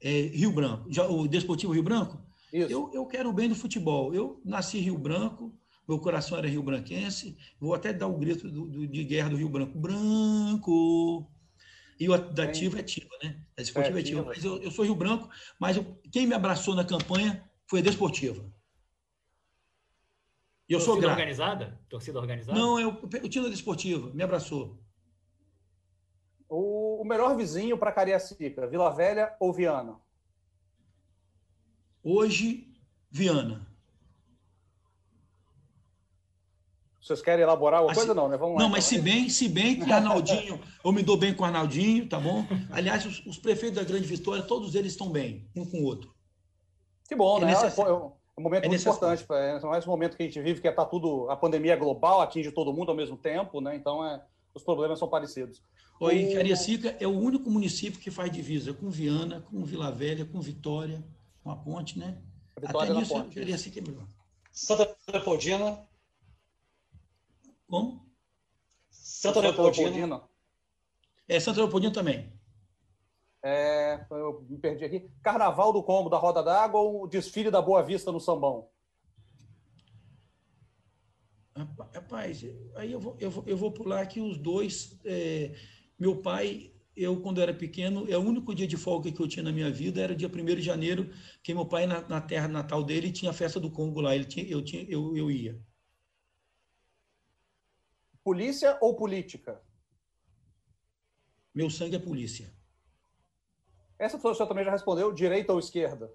É, 0.00 0.08
Rio 0.08 0.52
Branco. 0.52 0.90
Já, 0.90 1.06
o 1.06 1.28
Desportivo 1.28 1.72
Rio 1.72 1.82
Branco? 1.82 2.18
Isso. 2.52 2.72
Eu, 2.72 2.90
eu 2.92 3.06
quero 3.06 3.28
o 3.28 3.32
bem 3.32 3.48
do 3.48 3.54
futebol. 3.54 4.14
Eu 4.14 4.40
nasci 4.44 4.78
em 4.78 4.82
Rio 4.82 4.98
Branco, 4.98 5.54
meu 5.88 5.98
coração 5.98 6.36
era 6.36 6.46
rio 6.46 6.62
branquense. 6.62 7.36
Vou 7.58 7.74
até 7.74 7.92
dar 7.92 8.06
o 8.06 8.18
grito 8.18 8.50
do, 8.50 8.66
do, 8.66 8.86
de 8.86 9.04
guerra 9.04 9.30
do 9.30 9.36
Rio 9.36 9.48
Branco. 9.48 9.78
Branco! 9.78 11.30
E 11.98 12.08
o 12.08 12.16
da 12.16 12.44
Ativa 12.44 12.76
é 12.76 12.80
Ativa, 12.80 13.10
né? 13.22 13.40
A 13.56 13.62
Desportiva 13.62 13.98
é, 13.98 14.00
é 14.00 14.04
Ativa. 14.04 14.22
Mas 14.22 14.44
eu, 14.44 14.62
eu, 14.62 14.70
sou 14.70 14.84
Rio 14.84 14.94
Branco, 14.94 15.28
mas 15.58 15.76
eu, 15.76 15.98
quem 16.12 16.26
me 16.26 16.34
abraçou 16.34 16.74
na 16.74 16.84
campanha 16.84 17.42
foi 17.66 17.80
a 17.80 17.82
Desportiva. 17.82 18.44
E 20.68 20.74
eu 20.74 20.78
Torcida 20.78 20.92
sou 20.92 21.00
grato. 21.00 21.12
organizada? 21.12 21.80
Torcida 21.88 22.18
organizada? 22.18 22.58
Não, 22.58 22.78
eu, 22.78 22.90
o 22.90 23.28
time 23.28 23.46
da 23.46 23.50
Desportiva 23.50 24.12
me 24.12 24.22
abraçou. 24.22 24.78
O, 26.48 27.02
o 27.02 27.04
melhor 27.04 27.34
vizinho 27.34 27.78
para 27.78 27.92
Cariacica, 27.92 28.66
Vila 28.66 28.90
Velha 28.90 29.34
ou 29.40 29.52
Viana? 29.52 29.98
Hoje, 32.10 32.66
Viana. 33.10 33.68
Vocês 37.02 37.20
querem 37.20 37.42
elaborar 37.42 37.80
alguma 37.80 37.92
assim, 37.92 38.00
coisa? 38.00 38.14
Não, 38.14 38.28
né? 38.30 38.38
Vamos 38.38 38.56
lá. 38.56 38.62
Não, 38.62 38.70
mas 38.70 38.90
então. 38.90 39.04
se 39.04 39.10
bem, 39.10 39.28
se 39.28 39.46
bem 39.46 39.78
que 39.78 39.92
Arnaldinho, 39.92 40.58
eu 40.82 40.90
me 40.90 41.02
dou 41.02 41.18
bem 41.18 41.34
com 41.34 41.42
o 41.42 41.46
Arnaldinho, 41.46 42.08
tá 42.08 42.18
bom? 42.18 42.46
Aliás, 42.72 43.04
os, 43.04 43.26
os, 43.26 43.36
prefeitos 43.36 43.76
da 43.76 43.84
Grande 43.84 44.06
Vitória, 44.06 44.42
todos 44.42 44.74
eles 44.74 44.92
estão 44.92 45.10
bem, 45.10 45.46
um 45.54 45.66
com 45.66 45.82
o 45.82 45.84
outro. 45.84 46.14
Que 47.06 47.14
bom, 47.14 47.42
é 47.42 47.44
né? 47.44 47.52
É, 47.52 47.80
é 47.80 47.92
um 47.92 48.42
momento 48.42 48.64
é 48.64 48.68
muito 48.68 48.80
importante. 48.80 49.26
É 49.30 49.60
mais 49.60 49.86
um 49.86 49.90
momento 49.90 50.16
que 50.16 50.22
a 50.22 50.26
gente 50.26 50.40
vive, 50.40 50.62
que 50.62 50.68
é 50.68 50.72
tá 50.72 50.86
tudo. 50.86 51.28
A 51.28 51.36
pandemia 51.36 51.74
é 51.74 51.76
global, 51.76 52.22
atinge 52.22 52.50
todo 52.52 52.72
mundo 52.72 52.88
ao 52.88 52.96
mesmo 52.96 53.18
tempo, 53.18 53.60
né? 53.60 53.76
Então, 53.76 54.02
é, 54.02 54.22
os 54.54 54.62
problemas 54.62 54.98
são 54.98 55.08
parecidos. 55.08 55.60
Oi, 56.00 56.24
o... 56.24 56.32
Cariacica 56.32 56.96
é 56.98 57.06
o 57.06 57.18
único 57.18 57.50
município 57.50 58.00
que 58.00 58.10
faz 58.10 58.32
divisa 58.32 58.72
com 58.72 58.88
Viana, 58.88 59.42
com 59.50 59.62
Vila 59.62 59.90
Velha, 59.92 60.24
com 60.24 60.40
Vitória, 60.40 61.04
com 61.48 61.52
a 61.52 61.56
ponte, 61.56 61.98
né? 61.98 62.22
A 62.56 62.60
Vitória 62.60 62.90
Até 62.90 63.00
nisso, 63.00 63.14
ponte, 63.14 63.34
Cariacica 63.34 63.78
é 63.78 63.82
melhor. 63.82 64.06
Santa 64.52 64.96
Leopoldina 65.10 65.88
como? 67.66 68.06
Santa 68.90 69.40
Leopoldina. 69.40 70.22
É, 71.28 71.38
Santa 71.40 71.60
Leopoldina 71.60 71.92
também. 71.92 72.32
É, 73.42 74.06
eu 74.10 74.46
me 74.48 74.58
perdi 74.58 74.84
aqui. 74.84 75.10
Carnaval 75.22 75.72
do 75.72 75.82
Combo 75.82 76.08
da 76.08 76.16
Roda 76.16 76.42
d'Água 76.42 76.80
ou 76.80 77.06
desfile 77.06 77.50
da 77.50 77.62
Boa 77.62 77.82
Vista 77.82 78.10
no 78.10 78.20
Sambão? 78.20 78.70
Rapaz, 81.92 82.44
aí 82.76 82.92
eu 82.92 83.00
vou, 83.00 83.16
eu 83.18 83.30
vou, 83.30 83.44
eu 83.46 83.56
vou 83.56 83.72
pular 83.72 84.00
aqui 84.00 84.20
os 84.20 84.38
dois. 84.38 84.98
É, 85.04 85.54
meu 85.98 86.22
pai, 86.22 86.72
eu 86.98 87.20
quando 87.20 87.40
era 87.40 87.54
pequeno, 87.54 88.10
é 88.10 88.16
o 88.16 88.20
único 88.20 88.54
dia 88.54 88.66
de 88.66 88.76
folga 88.76 89.12
que 89.12 89.20
eu 89.20 89.28
tinha 89.28 89.42
na 89.42 89.52
minha 89.52 89.70
vida 89.70 90.00
era 90.00 90.14
dia 90.14 90.28
1 90.28 90.44
de 90.56 90.62
janeiro, 90.62 91.10
que 91.42 91.54
meu 91.54 91.64
pai, 91.64 91.86
na, 91.86 92.00
na 92.08 92.20
terra 92.20 92.48
natal 92.48 92.82
dele, 92.82 93.12
tinha 93.12 93.30
a 93.30 93.34
festa 93.34 93.60
do 93.60 93.70
Congo 93.70 94.00
lá. 94.00 94.14
Ele 94.14 94.24
tinha, 94.24 94.44
eu, 94.46 94.62
tinha, 94.62 94.82
eu, 94.88 95.16
eu 95.16 95.30
ia. 95.30 95.60
Polícia 98.24 98.76
ou 98.80 98.96
política? 98.96 99.62
Meu 101.54 101.70
sangue 101.70 101.96
é 101.96 101.98
polícia. 101.98 102.52
Essa 103.98 104.18
pessoa 104.18 104.48
também 104.48 104.64
já 104.64 104.70
respondeu, 104.70 105.12
direita 105.12 105.52
ou 105.52 105.58
esquerda? 105.58 106.12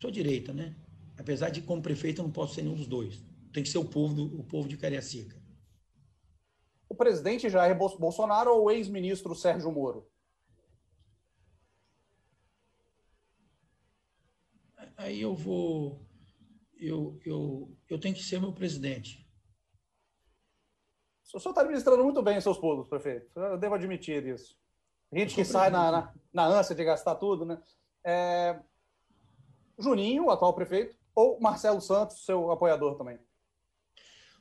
Sou 0.00 0.10
direita, 0.10 0.52
né? 0.52 0.74
Apesar 1.18 1.50
de, 1.50 1.62
como 1.62 1.82
prefeito, 1.82 2.20
eu 2.20 2.24
não 2.24 2.32
posso 2.32 2.54
ser 2.54 2.62
nenhum 2.62 2.74
dos 2.74 2.86
dois. 2.86 3.22
Tem 3.52 3.62
que 3.62 3.68
ser 3.68 3.78
o 3.78 3.84
povo, 3.84 4.14
do, 4.14 4.40
o 4.40 4.44
povo 4.44 4.68
de 4.68 4.76
Cariacica. 4.76 5.41
O 6.92 6.94
presidente 6.94 7.48
Jair 7.48 7.74
Bolsonaro 7.74 8.50
ou 8.50 8.64
o 8.64 8.70
ex-ministro 8.70 9.34
Sérgio 9.34 9.72
Moro? 9.72 10.06
Aí 14.98 15.22
eu 15.22 15.34
vou. 15.34 16.06
Eu, 16.78 17.18
eu, 17.24 17.74
eu 17.88 17.98
tenho 17.98 18.14
que 18.14 18.22
ser 18.22 18.38
meu 18.38 18.52
presidente. 18.52 19.26
O 21.24 21.40
senhor 21.40 21.52
está 21.52 21.62
administrando 21.62 22.04
muito 22.04 22.20
bem 22.20 22.38
seus 22.42 22.58
pulos, 22.58 22.86
prefeito. 22.86 23.30
Eu 23.40 23.56
devo 23.56 23.74
admitir 23.74 24.26
isso. 24.26 24.54
Gente 25.10 25.34
que 25.34 25.46
sai 25.46 25.70
na, 25.70 25.90
na, 25.90 26.14
na, 26.30 26.44
ânsia 26.44 26.76
de 26.76 26.84
gastar 26.84 27.14
tudo, 27.14 27.46
né? 27.46 27.58
É... 28.04 28.60
Juninho, 29.78 30.26
o 30.26 30.30
atual 30.30 30.52
prefeito, 30.52 30.94
ou 31.14 31.40
Marcelo 31.40 31.80
Santos, 31.80 32.26
seu 32.26 32.50
apoiador 32.50 32.98
também? 32.98 33.18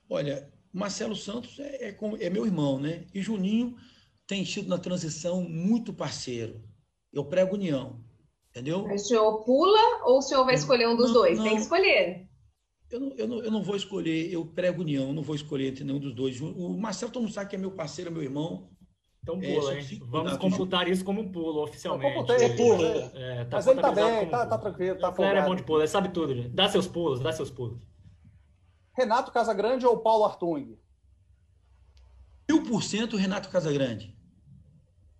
Olha, 0.09 0.51
Marcelo 0.73 1.15
Santos 1.15 1.59
é, 1.59 1.89
é, 1.89 1.97
é 2.19 2.29
meu 2.29 2.45
irmão, 2.45 2.79
né? 2.79 3.05
E 3.13 3.21
Juninho 3.21 3.75
tem 4.25 4.45
sido 4.45 4.69
na 4.69 4.77
transição 4.77 5.41
muito 5.41 5.93
parceiro. 5.93 6.61
Eu 7.11 7.25
prego 7.25 7.55
união, 7.55 7.99
entendeu? 8.49 8.87
Mas 8.87 9.03
o 9.03 9.07
senhor 9.07 9.43
pula 9.43 10.05
ou 10.05 10.19
o 10.19 10.21
senhor 10.21 10.45
vai 10.45 10.55
escolher 10.55 10.87
um 10.87 10.95
dos 10.95 11.07
não, 11.07 11.13
dois? 11.13 11.37
Não, 11.37 11.43
Tem 11.43 11.55
que 11.55 11.61
escolher. 11.61 12.29
Eu 12.89 12.99
não, 12.99 13.13
eu, 13.17 13.27
não, 13.27 13.43
eu 13.43 13.51
não 13.51 13.63
vou 13.63 13.75
escolher, 13.75 14.31
eu 14.31 14.45
prego 14.45 14.81
união, 14.81 15.07
eu 15.07 15.13
não 15.13 15.23
vou 15.23 15.35
escolher 15.35 15.67
entre 15.67 15.83
nenhum 15.83 15.99
dos 15.99 16.13
dois. 16.13 16.39
O 16.41 16.77
Marcelo 16.77 17.11
todo 17.11 17.23
mundo 17.23 17.33
sabe 17.33 17.49
que 17.49 17.55
é 17.55 17.59
meu 17.59 17.71
parceiro, 17.71 18.09
é 18.09 18.13
meu 18.13 18.23
irmão. 18.23 18.69
Então 19.23 19.39
pula, 19.39 19.73
é, 19.73 19.79
hein? 19.79 20.01
Vamos 20.07 20.37
computar 20.37 20.87
isso 20.87 21.05
como 21.05 21.31
pulo 21.31 21.63
oficialmente. 21.63 22.15
Eu 22.15 22.21
computei, 22.21 22.55
pula. 22.55 23.11
É, 23.13 23.45
tá 23.45 23.57
Mas 23.57 23.67
ele 23.67 23.81
tá 23.81 23.91
bem, 23.91 24.29
tá, 24.29 24.45
tá, 24.47 24.57
tranquilo, 24.57 24.99
tá 24.99 25.13
folgado. 25.13 25.37
é 25.37 25.45
bom 25.45 25.55
de 25.55 25.63
pulo, 25.63 25.79
ele 25.79 25.87
sabe 25.87 26.09
tudo, 26.09 26.33
gente. 26.33 26.49
Dá 26.49 26.67
seus 26.67 26.87
pulos, 26.87 27.19
dá 27.19 27.31
seus 27.31 27.51
pulos. 27.51 27.79
Renato 28.93 29.31
Casagrande 29.31 29.85
ou 29.85 29.97
Paulo 29.97 30.25
Artung? 30.25 30.77
Mil 32.49 32.63
por 32.63 32.83
cento 32.83 33.15
Renato 33.15 33.49
Casagrande. 33.49 34.17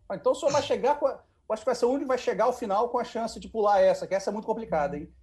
Ah, 0.09 0.15
então 0.15 0.34
o 0.34 0.36
senhor 0.36 0.51
vai 0.51 0.61
chegar 0.61 0.99
com. 0.99 1.07
A... 1.07 1.24
Acho 1.49 1.63
que 1.63 1.65
vai 1.65 1.76
ser 1.76 1.86
o 1.86 1.89
único 1.89 2.03
que 2.03 2.07
vai 2.09 2.17
chegar 2.17 2.45
ao 2.45 2.53
final 2.53 2.89
com 2.89 2.97
a 2.97 3.03
chance 3.03 3.39
de 3.39 3.49
pular 3.49 3.82
essa, 3.82 4.07
que 4.07 4.15
essa 4.15 4.30
é 4.30 4.34
muito 4.34 4.45
complicada, 4.45 4.97
hein? 4.97 5.13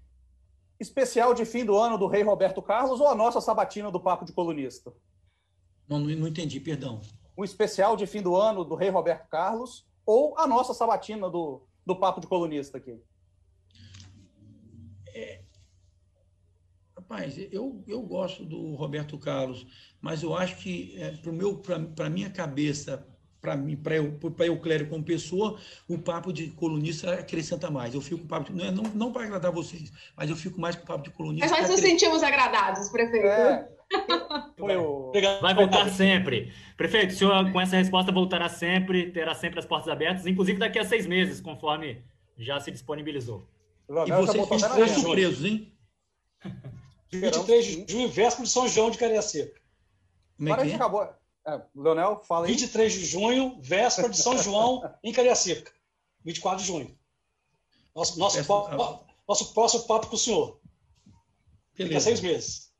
Especial 0.78 1.32
de 1.32 1.44
fim 1.44 1.64
do 1.64 1.76
ano 1.76 1.96
do 1.96 2.07
Rei 2.07 2.22
Roberto 2.22 2.61
Carlos 2.61 3.01
ou 3.01 3.09
a 3.09 3.14
nossa 3.14 3.40
sabatina 3.40 3.90
do 3.90 3.99
Papo 3.99 4.24
de 4.24 4.32
Colunista? 4.32 4.92
Não, 5.88 5.99
não 5.99 6.28
entendi, 6.28 6.61
perdão. 6.61 7.01
Um 7.36 7.44
especial 7.44 7.96
de 7.96 8.07
fim 8.07 8.20
do 8.20 8.36
ano 8.36 8.62
do 8.62 8.74
Rei 8.74 8.90
Roberto 8.90 9.26
Carlos 9.28 9.86
ou 10.05 10.38
a 10.38 10.46
nossa 10.46 10.74
sabatina 10.74 11.30
do, 11.30 11.62
do 11.84 11.96
Papo 11.96 12.20
de 12.20 12.26
Colunista 12.26 12.76
aqui? 12.76 13.03
Rapaz, 17.09 17.38
eu, 17.50 17.82
eu 17.88 18.02
gosto 18.02 18.44
do 18.44 18.74
Roberto 18.74 19.16
Carlos, 19.18 19.66
mas 20.00 20.22
eu 20.22 20.36
acho 20.36 20.56
que 20.59 20.94
é, 20.98 21.14
para 21.96 22.06
a 22.06 22.11
minha 22.11 22.28
cabeça, 22.28 23.06
para 23.40 23.56
mim, 23.56 23.76
para 23.76 23.96
eu, 23.96 24.12
para 24.12 24.46
eu, 24.46 24.61
Clério, 24.61 24.88
como 24.88 25.02
pessoa, 25.02 25.59
o 25.88 25.96
papo 25.96 26.32
de 26.32 26.48
colunista 26.48 27.14
acrescenta 27.14 27.70
mais. 27.70 27.94
Eu 27.94 28.02
fico 28.02 28.26
papo 28.26 28.52
de, 28.52 28.59
não, 28.59 28.64
é, 28.66 28.70
não, 28.70 28.82
não 28.94 29.12
para 29.12 29.24
agradar 29.24 29.50
vocês, 29.50 29.90
mas 30.14 30.28
eu 30.28 30.36
fico 30.36 30.61
mais 30.61 30.76
com 30.76 30.82
o 30.82 30.86
papo 30.86 31.02
de 31.02 31.11
colunista. 31.11 31.48
Mas 31.48 31.61
nós 31.61 31.70
nos 31.70 31.80
sentimos 31.80 32.22
agradados, 32.22 32.90
prefeito. 32.90 33.26
É. 33.26 33.68
Foi 34.59 34.76
o... 34.76 35.12
Vai 35.40 35.54
voltar 35.54 35.88
sempre. 35.88 36.52
Prefeito, 36.76 37.14
o 37.14 37.16
senhor 37.16 37.50
com 37.50 37.59
essa 37.59 37.76
resposta 37.76 38.12
voltará 38.12 38.50
sempre, 38.50 39.11
terá 39.12 39.34
sempre 39.34 39.59
as 39.59 39.64
portas 39.64 39.88
abertas, 39.88 40.26
inclusive 40.26 40.59
daqui 40.59 40.78
a 40.78 40.84
seis 40.84 41.06
meses, 41.06 41.40
conforme 41.40 42.02
já 42.36 42.61
se 42.61 42.70
disponibilizou. 42.70 43.48
E 43.88 44.12
vocês 44.12 44.42
estão 44.42 44.88
surpresos, 44.88 45.44
hein? 45.46 45.72
23 47.11 47.64
de 47.64 47.92
junho, 47.92 48.09
véspera 48.09 48.44
de 48.44 48.50
São 48.50 48.68
João 48.68 48.90
de 48.90 48.98
Cariacica. 48.98 49.61
Como 50.36 50.48
é 50.48 50.64
que 50.64 50.72
é? 50.72 50.74
acabou. 50.74 51.09
É, 51.46 51.62
Leonel, 51.74 52.20
fala 52.24 52.46
aí. 52.46 52.52
23 52.52 52.92
de 52.92 53.04
junho, 53.04 53.59
véspera 53.61 54.09
de 54.09 54.16
São 54.16 54.36
João 54.36 54.82
em 55.02 55.12
Cariacica. 55.12 55.72
24 56.24 56.61
de 56.61 56.66
junho. 56.66 56.98
Nosso, 57.94 58.18
nosso, 58.18 58.44
papo, 58.44 59.04
nosso 59.26 59.54
próximo 59.54 59.84
papo 59.84 60.09
com 60.09 60.14
o 60.14 60.18
senhor. 60.18 60.61
Beleza. 61.74 61.94
Daqui 61.94 61.96
a 61.96 62.00
seis 62.00 62.20
meses. 62.20 62.72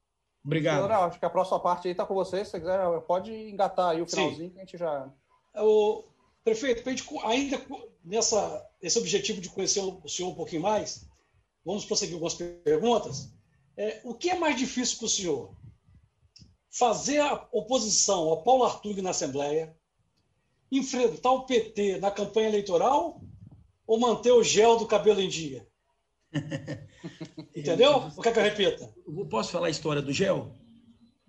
Obrigado. 0.45 0.81
Leonel, 0.81 1.05
acho 1.05 1.19
que 1.19 1.25
a 1.25 1.31
próxima 1.31 1.61
parte 1.61 1.89
aí 1.89 1.93
está 1.93 2.05
com 2.05 2.15
você. 2.15 2.45
Se 2.45 2.53
você 2.53 2.61
quiser, 2.61 3.01
pode 3.01 3.33
engatar 3.33 3.91
aí 3.91 4.03
o 4.03 4.07
finalzinho 4.07 4.49
Sim. 4.49 4.51
que 4.51 4.59
a 4.59 4.65
gente 4.65 4.79
já. 4.79 5.13
O 5.57 6.05
prefeito, 6.45 6.83
ainda 7.25 7.61
nessa, 8.05 8.67
esse 8.81 8.99
objetivo 8.99 9.41
de 9.41 9.51
conhecer 9.51 9.81
o 9.81 10.09
senhor 10.09 10.31
um 10.31 10.35
pouquinho 10.35 10.63
mais, 10.63 11.07
vamos 11.65 11.85
prosseguir 11.85 12.15
algumas 12.15 12.35
perguntas. 12.35 13.33
É, 13.79 14.01
o 14.03 14.13
que 14.13 14.29
é 14.29 14.37
mais 14.37 14.59
difícil 14.59 14.99
para 14.99 15.07
o 15.07 15.09
senhor? 15.09 15.57
Fazer 16.69 17.21
a 17.21 17.49
oposição 17.53 18.29
ao 18.29 18.43
Paulo 18.43 18.65
Artur 18.65 19.01
na 19.01 19.11
Assembleia, 19.11 19.73
enfrentar 20.71 21.31
o 21.31 21.47
PT 21.47 21.99
na 21.99 22.11
campanha 22.11 22.49
eleitoral 22.49 23.23
ou 23.87 24.01
manter 24.01 24.33
o 24.33 24.43
gel 24.43 24.77
do 24.77 24.87
cabelo 24.87 25.21
em 25.21 25.29
dia? 25.29 25.65
Entendeu? 27.55 27.99
O 28.17 28.21
que 28.21 28.29
é 28.29 28.33
que 28.33 28.39
eu 28.41 28.43
repita? 28.43 28.95
Posso 29.31 29.53
falar 29.53 29.69
a 29.69 29.71
história 29.71 30.03
do 30.03 30.13
gel? 30.13 30.53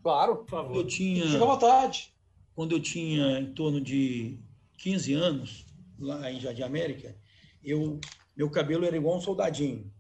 Claro, 0.02 0.38
por 0.38 0.50
favor. 0.50 0.76
Eu 0.76 0.88
tinha, 0.88 1.28
Fica 1.28 1.44
à 1.44 1.48
vontade. 1.48 2.16
Quando 2.56 2.72
eu 2.72 2.82
tinha 2.82 3.40
em 3.40 3.54
torno 3.54 3.80
de 3.80 4.40
15 4.80 5.14
anos, 5.14 5.66
lá 6.00 6.32
em 6.32 6.40
Jardim 6.40 6.64
América, 6.64 7.16
eu, 7.64 8.00
meu 8.36 8.50
cabelo 8.50 8.86
era 8.86 8.98
igual 8.98 9.18
um 9.18 9.22
soldadinho. 9.22 9.94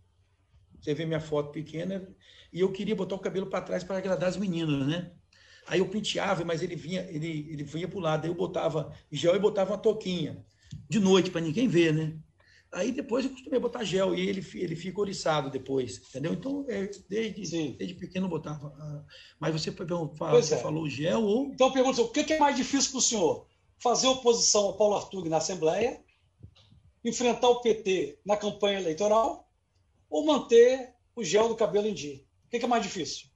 Você 0.81 0.93
vê 0.93 1.05
minha 1.05 1.19
foto 1.19 1.51
pequena, 1.51 2.07
e 2.51 2.59
eu 2.59 2.71
queria 2.71 2.95
botar 2.95 3.15
o 3.15 3.19
cabelo 3.19 3.47
para 3.47 3.61
trás 3.61 3.83
para 3.83 3.97
agradar 3.97 4.29
as 4.29 4.37
meninas, 4.37 4.87
né? 4.87 5.11
Aí 5.67 5.79
eu 5.79 5.87
penteava, 5.87 6.43
mas 6.43 6.63
ele 6.63 6.75
vinha, 6.75 7.01
ele, 7.09 7.47
ele 7.51 7.63
vinha 7.63 7.87
para 7.87 7.97
o 7.97 8.01
lado, 8.01 8.23
aí 8.25 8.29
eu 8.29 8.35
botava 8.35 8.91
gel 9.11 9.35
e 9.35 9.39
botava 9.39 9.71
uma 9.71 9.77
touquinha 9.77 10.43
de 10.89 10.99
noite 10.99 11.29
para 11.29 11.41
ninguém 11.41 11.67
ver, 11.67 11.93
né? 11.93 12.17
Aí 12.71 12.91
depois 12.91 13.25
eu 13.25 13.31
costumei 13.31 13.59
botar 13.59 13.83
gel 13.83 14.13
e 14.13 14.27
ele, 14.27 14.45
ele 14.53 14.75
fica 14.75 14.99
oriçado 14.99 15.49
depois, 15.49 15.97
entendeu? 16.09 16.33
Então, 16.33 16.65
é, 16.67 16.89
desde, 17.07 17.73
desde 17.73 17.95
pequeno 17.95 18.27
eu 18.27 18.29
botava. 18.29 18.73
Ah, 18.79 19.03
mas 19.39 19.53
você, 19.53 19.71
você 19.71 20.53
é. 20.53 20.57
falou 20.57 20.87
gel 20.87 21.23
ou. 21.23 21.47
Então, 21.47 21.71
pergunta: 21.71 22.01
o 22.01 22.09
que 22.09 22.33
é 22.33 22.39
mais 22.39 22.55
difícil 22.55 22.91
para 22.91 22.99
o 22.99 23.01
senhor? 23.01 23.47
Fazer 23.79 24.07
oposição 24.07 24.65
ao 24.65 24.77
Paulo 24.77 24.95
Artur 24.95 25.27
na 25.27 25.37
Assembleia, 25.37 25.99
enfrentar 27.03 27.49
o 27.49 27.61
PT 27.61 28.19
na 28.23 28.37
campanha 28.37 28.79
eleitoral 28.79 29.48
ou 30.09 30.25
manter 30.25 30.93
o 31.15 31.23
gel 31.23 31.49
do 31.49 31.55
cabelo 31.55 31.87
em 31.87 31.93
dia? 31.93 32.21
O 32.45 32.49
que 32.49 32.57
é 32.57 32.67
mais 32.67 32.83
difícil 32.83 33.29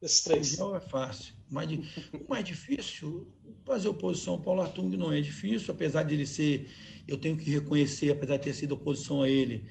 desses 0.00 0.22
três? 0.22 0.52
O 0.52 0.56
gel 0.56 0.76
é 0.76 0.80
fácil. 0.80 1.34
Mais, 1.50 1.70
o 1.70 2.28
mais 2.28 2.44
difícil, 2.44 3.32
fazer 3.64 3.88
oposição 3.88 4.34
ao 4.34 4.42
Paulo 4.42 4.60
Artung 4.60 4.96
não 4.96 5.12
é 5.12 5.20
difícil, 5.20 5.72
apesar 5.72 6.02
de 6.02 6.14
ele 6.14 6.26
ser, 6.26 6.70
eu 7.06 7.16
tenho 7.16 7.36
que 7.36 7.50
reconhecer, 7.50 8.10
apesar 8.10 8.36
de 8.36 8.44
ter 8.44 8.54
sido 8.54 8.72
oposição 8.72 9.22
a 9.22 9.28
ele, 9.28 9.66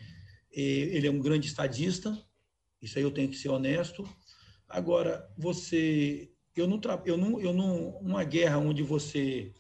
eh, 0.54 0.62
ele 0.96 1.08
é 1.08 1.12
um 1.12 1.20
grande 1.20 1.48
estadista, 1.48 2.20
isso 2.82 2.98
aí 2.98 3.04
eu 3.04 3.12
tenho 3.12 3.30
que 3.30 3.38
ser 3.38 3.50
honesto. 3.50 4.08
Agora, 4.68 5.32
você, 5.38 6.32
eu 6.56 6.68
não, 6.68 6.80
eu 7.06 7.18
não, 7.18 7.40
eu 7.40 7.54
não, 7.54 7.90
uma 7.98 8.24
guerra 8.24 8.58
onde 8.58 8.84
você, 8.84 9.54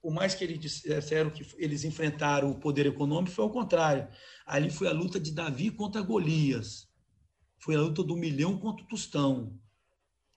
por 0.00 0.12
mais 0.12 0.34
que 0.34 0.44
eles 0.44 0.58
disseram 0.60 1.30
que 1.30 1.46
eles 1.56 1.84
enfrentaram 1.84 2.50
o 2.50 2.58
poder 2.58 2.86
econômico, 2.86 3.34
foi 3.34 3.44
ao 3.44 3.50
contrário. 3.50 4.08
Ali 4.46 4.70
foi 4.70 4.88
a 4.88 4.92
luta 4.92 5.18
de 5.18 5.32
Davi 5.32 5.70
contra 5.70 6.00
Golias. 6.00 6.88
Foi 7.58 7.74
a 7.74 7.80
luta 7.80 8.02
do 8.02 8.16
milhão 8.16 8.56
contra 8.58 8.84
o 8.84 8.88
tostão. 8.88 9.58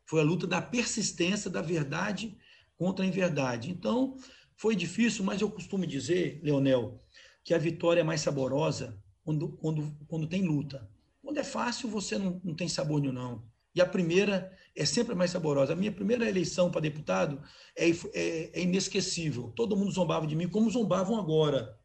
Foi 0.06 0.20
a 0.20 0.24
luta 0.24 0.48
da 0.48 0.62
persistência 0.62 1.50
da 1.50 1.62
verdade 1.62 2.38
contra 2.76 3.06
a 3.06 3.08
inverdade. 3.08 3.70
Então, 3.70 4.18
foi 4.58 4.76
difícil, 4.76 5.24
mas 5.24 5.42
eu 5.42 5.50
costumo 5.50 5.86
dizer, 5.86 6.40
Leonel, 6.44 7.04
que 7.44 7.54
a 7.54 7.58
vitória 7.58 8.02
é 8.02 8.04
mais 8.04 8.22
saborosa 8.22 9.02
quando, 9.24 9.50
quando, 9.58 9.96
quando 10.08 10.28
tem 10.28 10.42
luta. 10.42 10.90
Quando 11.22 11.38
é 11.38 11.44
fácil, 11.44 11.88
você 11.88 12.18
não, 12.18 12.42
não 12.44 12.56
tem 12.56 12.68
sabor 12.68 13.00
nenhum, 13.00 13.14
não. 13.14 13.46
E 13.74 13.82
a 13.82 13.86
primeira 13.86 14.52
é 14.76 14.86
sempre 14.86 15.16
mais 15.16 15.32
saborosa. 15.32 15.74
A 15.74 15.76
minha 15.76 15.92
primeira 15.92 16.28
eleição 16.28 16.72
para 16.72 16.82
deputado 16.82 17.42
é, 17.76 17.90
é, 17.90 18.60
é, 18.60 18.62
inesquecível. 18.62 19.52
Todo 19.56 19.76
mundo 19.76 19.92
zombava 19.92 20.26
de 20.26 20.36
mim, 20.36 20.48
como 20.48 20.70
zombavam 20.70 21.18
agora, 21.18 21.78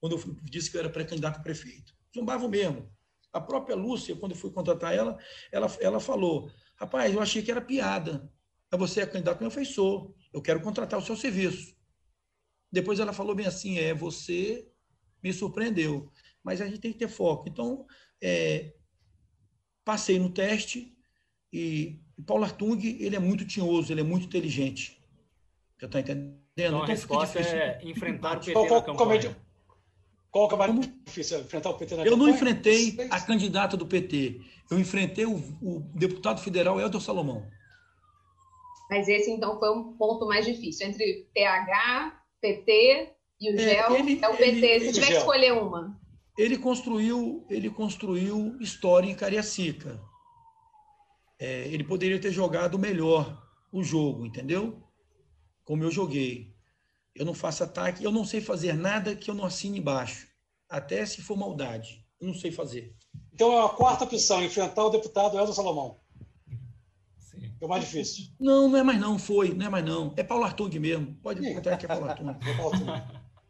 quando 0.00 0.16
eu 0.16 0.36
disse 0.42 0.70
que 0.70 0.76
eu 0.76 0.80
era 0.80 0.90
pré-candidato 0.90 1.38
a 1.38 1.42
prefeito. 1.42 1.94
Zombavam 2.14 2.48
mesmo. 2.48 2.90
A 3.32 3.40
própria 3.40 3.76
Lúcia, 3.76 4.16
quando 4.16 4.32
eu 4.32 4.38
fui 4.38 4.50
contratar 4.50 4.94
ela, 4.94 5.16
ela, 5.50 5.74
ela 5.80 6.00
falou: 6.00 6.50
Rapaz, 6.76 7.14
eu 7.14 7.20
achei 7.20 7.42
que 7.42 7.50
era 7.50 7.60
piada. 7.60 8.30
Mas 8.70 8.80
você 8.80 9.00
é 9.00 9.06
candidato 9.06 9.40
meu 9.40 9.50
falei, 9.50 9.66
sou. 9.66 10.14
Eu 10.32 10.42
quero 10.42 10.60
contratar 10.60 10.98
o 10.98 11.02
seu 11.02 11.16
serviço. 11.16 11.76
Depois 12.70 12.98
ela 12.98 13.12
falou 13.12 13.34
bem 13.34 13.46
assim: 13.46 13.78
é, 13.78 13.94
você 13.94 14.68
me 15.22 15.32
surpreendeu. 15.32 16.10
Mas 16.42 16.60
a 16.60 16.66
gente 16.66 16.80
tem 16.80 16.92
que 16.92 16.98
ter 16.98 17.08
foco. 17.08 17.48
Então, 17.48 17.86
é, 18.20 18.74
passei 19.84 20.18
no 20.18 20.30
teste 20.30 20.91
e, 21.52 21.98
e 22.18 22.22
Paulo 22.22 22.44
Artung, 22.44 22.80
ele 22.82 23.16
é 23.16 23.18
muito 23.18 23.46
tinhoso, 23.46 23.92
ele 23.92 24.00
é 24.00 24.04
muito 24.04 24.26
inteligente. 24.26 25.00
Você 25.78 25.86
está 25.86 26.00
entendendo? 26.00 26.42
Então, 26.52 26.66
então 26.66 26.82
a 26.82 26.86
resposta 26.86 27.40
é 27.40 27.80
enfrentar 27.82 28.36
o 28.36 28.40
PT 28.40 28.52
qual, 28.52 28.66
qual, 28.66 28.80
na 28.80 28.86
campanha. 28.86 29.36
Qual 30.30 30.48
que 30.48 30.54
é 30.54 30.58
mais 30.58 30.80
difícil? 31.06 31.40
Enfrentar 31.40 31.70
o 31.70 31.74
PT 31.74 31.96
na 31.96 32.02
Eu 32.02 32.12
campanha? 32.12 32.28
não 32.28 32.34
enfrentei 32.34 32.96
a 33.10 33.20
candidata 33.20 33.76
do 33.76 33.86
PT. 33.86 34.40
Eu 34.70 34.78
enfrentei 34.78 35.26
o, 35.26 35.36
o 35.60 35.80
deputado 35.94 36.40
federal 36.40 36.80
Helder 36.80 37.00
Salomão. 37.00 37.46
Mas 38.88 39.08
esse, 39.08 39.30
então, 39.30 39.58
foi 39.58 39.70
um 39.70 39.94
ponto 39.94 40.26
mais 40.26 40.44
difícil. 40.44 40.86
Entre 40.86 41.28
PH, 41.34 42.22
PT 42.40 43.10
e 43.40 43.50
o 43.50 43.54
é, 43.54 43.58
GEL, 43.58 43.96
ele, 43.96 44.20
é 44.22 44.28
o 44.28 44.36
PT. 44.36 44.66
Ele, 44.66 44.86
Se 44.86 44.92
tiver 44.92 45.06
que 45.08 45.12
escolher 45.14 45.52
uma. 45.52 45.98
Ele 46.38 46.56
construiu, 46.56 47.44
ele 47.50 47.68
construiu 47.70 48.56
história 48.60 49.10
em 49.10 49.14
Cariacica. 49.14 50.00
É, 51.38 51.66
ele 51.68 51.84
poderia 51.84 52.20
ter 52.20 52.32
jogado 52.32 52.78
melhor 52.78 53.42
o 53.72 53.82
jogo, 53.82 54.26
entendeu? 54.26 54.82
Como 55.64 55.82
eu 55.82 55.90
joguei 55.90 56.52
eu 57.14 57.24
não 57.24 57.34
faço 57.34 57.62
ataque, 57.64 58.02
eu 58.04 58.10
não 58.10 58.24
sei 58.24 58.40
fazer 58.40 58.74
nada 58.74 59.14
que 59.14 59.30
eu 59.30 59.34
não 59.34 59.44
assine 59.44 59.78
embaixo, 59.78 60.26
até 60.68 61.04
se 61.04 61.20
for 61.20 61.36
maldade. 61.36 62.02
Eu 62.20 62.28
não 62.28 62.34
sei 62.34 62.50
fazer. 62.50 62.96
Então 63.32 63.52
é 63.52 63.64
a 63.64 63.68
quarta 63.68 64.04
opção, 64.04 64.42
enfrentar 64.42 64.84
o 64.84 64.90
deputado 64.90 65.36
Elton 65.36 65.52
Salomão. 65.52 66.00
Sim. 67.18 67.52
É 67.60 67.64
o 67.64 67.68
mais 67.68 67.84
difícil. 67.84 68.26
Não, 68.38 68.68
não 68.68 68.78
é 68.78 68.82
mais 68.82 69.00
não, 69.00 69.18
foi, 69.18 69.52
não 69.52 69.66
é 69.66 69.68
mais 69.68 69.84
não. 69.84 70.14
É 70.16 70.22
Paulo 70.22 70.44
Artung 70.44 70.70
mesmo. 70.78 71.16
Pode 71.16 71.40
botar 71.54 71.76
que 71.76 71.84
é 71.84 71.88
Paulo 71.88 72.08
Artung. 72.08 72.36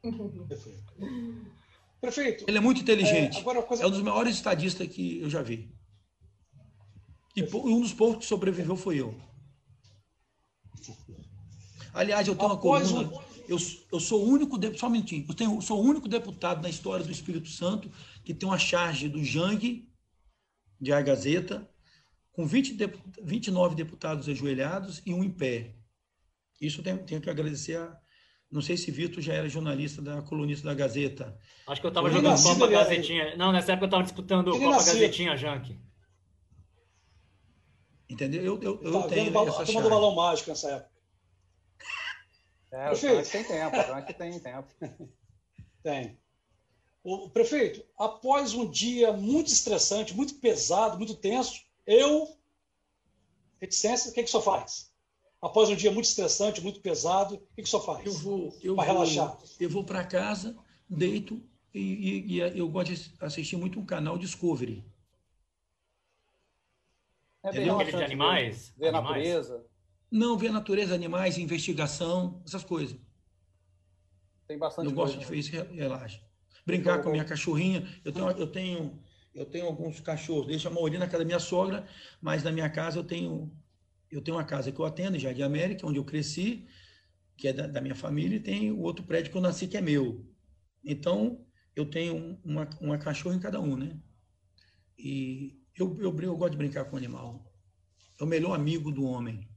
Prefeito. 2.00 2.44
Ele 2.48 2.58
é 2.58 2.60
muito 2.60 2.80
inteligente. 2.80 3.38
É, 3.38 3.62
coisa... 3.62 3.84
é 3.84 3.86
um 3.86 3.90
dos 3.90 4.02
maiores 4.02 4.34
estadistas 4.34 4.88
que 4.88 5.20
eu 5.20 5.30
já 5.30 5.40
vi. 5.42 5.72
E 7.34 7.42
um 7.42 7.80
dos 7.80 7.92
poucos 7.92 8.18
que 8.18 8.26
sobreviveu 8.26 8.76
foi 8.76 9.00
eu. 9.00 9.14
Aliás, 11.94 12.26
eu 12.26 12.34
tenho 12.34 12.50
uma 12.50 12.58
coluna 12.58 13.22
eu, 13.48 13.58
eu 13.90 14.00
sou 14.00 14.24
o 14.24 14.28
único, 14.28 14.58
só 14.78 14.86
um 14.86 14.90
minutinho, 14.90 15.24
eu 15.28 15.34
tenho, 15.34 15.60
sou 15.60 15.80
o 15.80 15.84
único 15.84 16.08
deputado 16.08 16.62
na 16.62 16.68
história 16.68 17.04
do 17.04 17.12
Espírito 17.12 17.48
Santo 17.48 17.90
que 18.24 18.32
tem 18.32 18.48
uma 18.48 18.58
charge 18.58 19.08
do 19.08 19.22
Jang, 19.22 19.88
de 20.80 20.92
A 20.92 21.00
Gazeta, 21.00 21.68
com 22.32 22.46
20 22.46 22.76
29 23.22 23.74
deputados 23.74 24.28
ajoelhados 24.28 25.02
e 25.04 25.12
um 25.12 25.22
em 25.22 25.30
pé. 25.30 25.74
Isso 26.60 26.80
eu 26.80 26.84
tenho, 26.84 26.98
tenho 26.98 27.20
que 27.20 27.30
agradecer 27.30 27.76
a. 27.76 27.96
Não 28.50 28.60
sei 28.60 28.76
se 28.76 28.90
Vitor 28.90 29.22
já 29.22 29.32
era 29.32 29.48
jornalista 29.48 30.02
da 30.02 30.20
colunista 30.20 30.66
da 30.66 30.74
Gazeta. 30.74 31.38
Acho 31.66 31.80
que 31.80 31.86
eu 31.86 31.88
estava 31.88 32.10
jogando 32.10 32.42
Copa 32.42 32.66
Gazetinha. 32.66 33.34
Não, 33.34 33.50
nessa 33.50 33.72
época 33.72 33.84
eu 33.84 33.88
estava 33.88 34.02
disputando 34.02 34.50
Copa. 34.50 34.76
Gazetinha 34.76 35.36
Jank. 35.36 35.78
Entendeu? 38.12 38.42
Eu, 38.42 38.62
eu, 38.62 38.82
eu 38.82 38.92
tá, 38.92 39.08
tenho 39.08 39.48
essa 39.48 39.64
chave. 39.64 39.80
do 39.80 39.88
balão 39.88 40.14
mágico 40.14 40.50
nessa 40.50 40.70
época. 40.70 40.92
É, 42.70 42.90
o 42.90 42.96
Frank 42.96 43.30
tem 43.30 43.44
tempo, 43.44 43.76
o 43.76 43.82
Frank 43.82 44.14
tem 44.14 44.38
tempo. 44.38 44.68
tem. 45.82 46.18
O 47.04 47.30
prefeito, 47.30 47.84
após 47.98 48.54
um 48.54 48.70
dia 48.70 49.12
muito 49.12 49.48
estressante, 49.48 50.14
muito 50.14 50.34
pesado, 50.36 50.96
muito 50.96 51.14
tenso, 51.14 51.60
eu, 51.86 52.36
reticência, 53.60 54.10
o 54.10 54.14
que, 54.14 54.22
que 54.22 54.28
o 54.28 54.30
senhor 54.30 54.42
faz? 54.42 54.92
Após 55.40 55.68
um 55.68 55.74
dia 55.74 55.90
muito 55.90 56.04
estressante, 56.04 56.60
muito 56.60 56.80
pesado, 56.80 57.34
o 57.34 57.38
que, 57.38 57.62
que 57.62 57.62
o 57.62 57.66
senhor 57.66 57.82
faz? 57.82 58.06
Eu 58.06 58.12
vou, 58.12 58.58
eu 58.62 58.76
para 58.76 58.84
relaxar. 58.84 59.36
Eu 59.58 59.68
vou 59.68 59.84
para 59.84 60.04
casa, 60.04 60.56
deito 60.88 61.42
e, 61.74 61.80
e, 61.80 62.36
e, 62.36 62.58
eu 62.58 62.68
gosto 62.68 62.94
de 62.94 63.12
assistir 63.20 63.56
muito 63.56 63.80
um 63.80 63.84
canal 63.84 64.16
Discovery. 64.16 64.84
É 67.42 67.50
bem 67.50 67.68
Aquele 67.68 67.90
de 67.90 68.04
animais? 68.04 68.72
Ver 68.76 68.88
a 68.88 68.92
natureza. 68.92 69.66
Não, 70.10 70.36
ver 70.36 70.48
a 70.48 70.52
natureza, 70.52 70.94
animais, 70.94 71.38
investigação, 71.38 72.42
essas 72.46 72.62
coisas. 72.62 72.96
Tem 74.46 74.58
bastante 74.58 74.86
Eu 74.86 74.94
gosto 74.94 75.18
de 75.18 75.24
fazer 75.24 75.38
isso, 75.38 75.50
relaxa. 75.50 76.20
Brincar 76.64 77.02
com 77.02 77.08
a 77.08 77.12
minha 77.12 77.24
cachorrinha. 77.24 77.88
Eu 78.04 78.12
tenho, 78.12 78.30
eu 78.30 78.46
tenho, 78.46 79.02
eu 79.34 79.46
tenho 79.46 79.66
alguns 79.66 79.98
cachorros. 80.00 80.46
Deixo 80.46 80.68
a 80.68 80.70
maioria 80.70 80.98
na 80.98 81.06
casa 81.06 81.18
da 81.18 81.24
minha 81.24 81.40
sogra, 81.40 81.86
mas 82.20 82.44
na 82.44 82.52
minha 82.52 82.70
casa 82.70 82.98
eu 82.98 83.04
tenho, 83.04 83.50
eu 84.10 84.20
tenho 84.22 84.36
uma 84.36 84.44
casa 84.44 84.70
que 84.70 84.78
eu 84.78 84.84
atendo, 84.84 85.18
já 85.18 85.32
de 85.32 85.42
América, 85.42 85.86
onde 85.86 85.98
eu 85.98 86.04
cresci, 86.04 86.68
que 87.36 87.48
é 87.48 87.52
da, 87.52 87.66
da 87.66 87.80
minha 87.80 87.94
família, 87.94 88.36
e 88.36 88.40
tem 88.40 88.70
o 88.70 88.80
outro 88.80 89.04
prédio 89.04 89.32
que 89.32 89.36
eu 89.36 89.42
nasci, 89.42 89.66
que 89.66 89.76
é 89.76 89.80
meu. 89.80 90.24
Então, 90.84 91.44
eu 91.74 91.86
tenho 91.86 92.38
uma, 92.44 92.68
uma 92.80 92.98
cachorra 92.98 93.34
em 93.34 93.40
cada 93.40 93.60
um, 93.60 93.76
né? 93.76 93.98
E 94.96 95.61
eu, 95.76 95.96
eu, 96.00 96.20
eu 96.20 96.36
gosto 96.36 96.52
de 96.52 96.58
brincar 96.58 96.84
com 96.84 96.96
o 96.96 96.98
animal. 96.98 97.42
É 98.20 98.24
o 98.24 98.26
melhor 98.26 98.54
amigo 98.54 98.90
do 98.90 99.04
homem. 99.04 99.48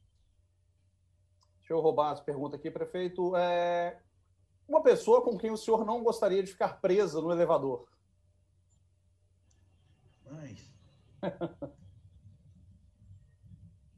Deixa 1.59 1.73
eu 1.73 1.81
roubar 1.81 2.11
as 2.11 2.21
perguntas 2.21 2.59
aqui, 2.59 2.71
prefeito. 2.71 3.35
É... 3.35 4.01
Uma 4.67 4.81
pessoa 4.81 5.21
com 5.21 5.37
quem 5.37 5.51
o 5.51 5.57
senhor 5.57 5.85
não 5.85 6.03
gostaria 6.03 6.41
de 6.41 6.51
ficar 6.51 6.79
presa 6.81 7.21
no 7.21 7.31
elevador? 7.31 7.87
Mas... 10.23 10.73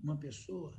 Uma 0.02 0.18
pessoa? 0.18 0.73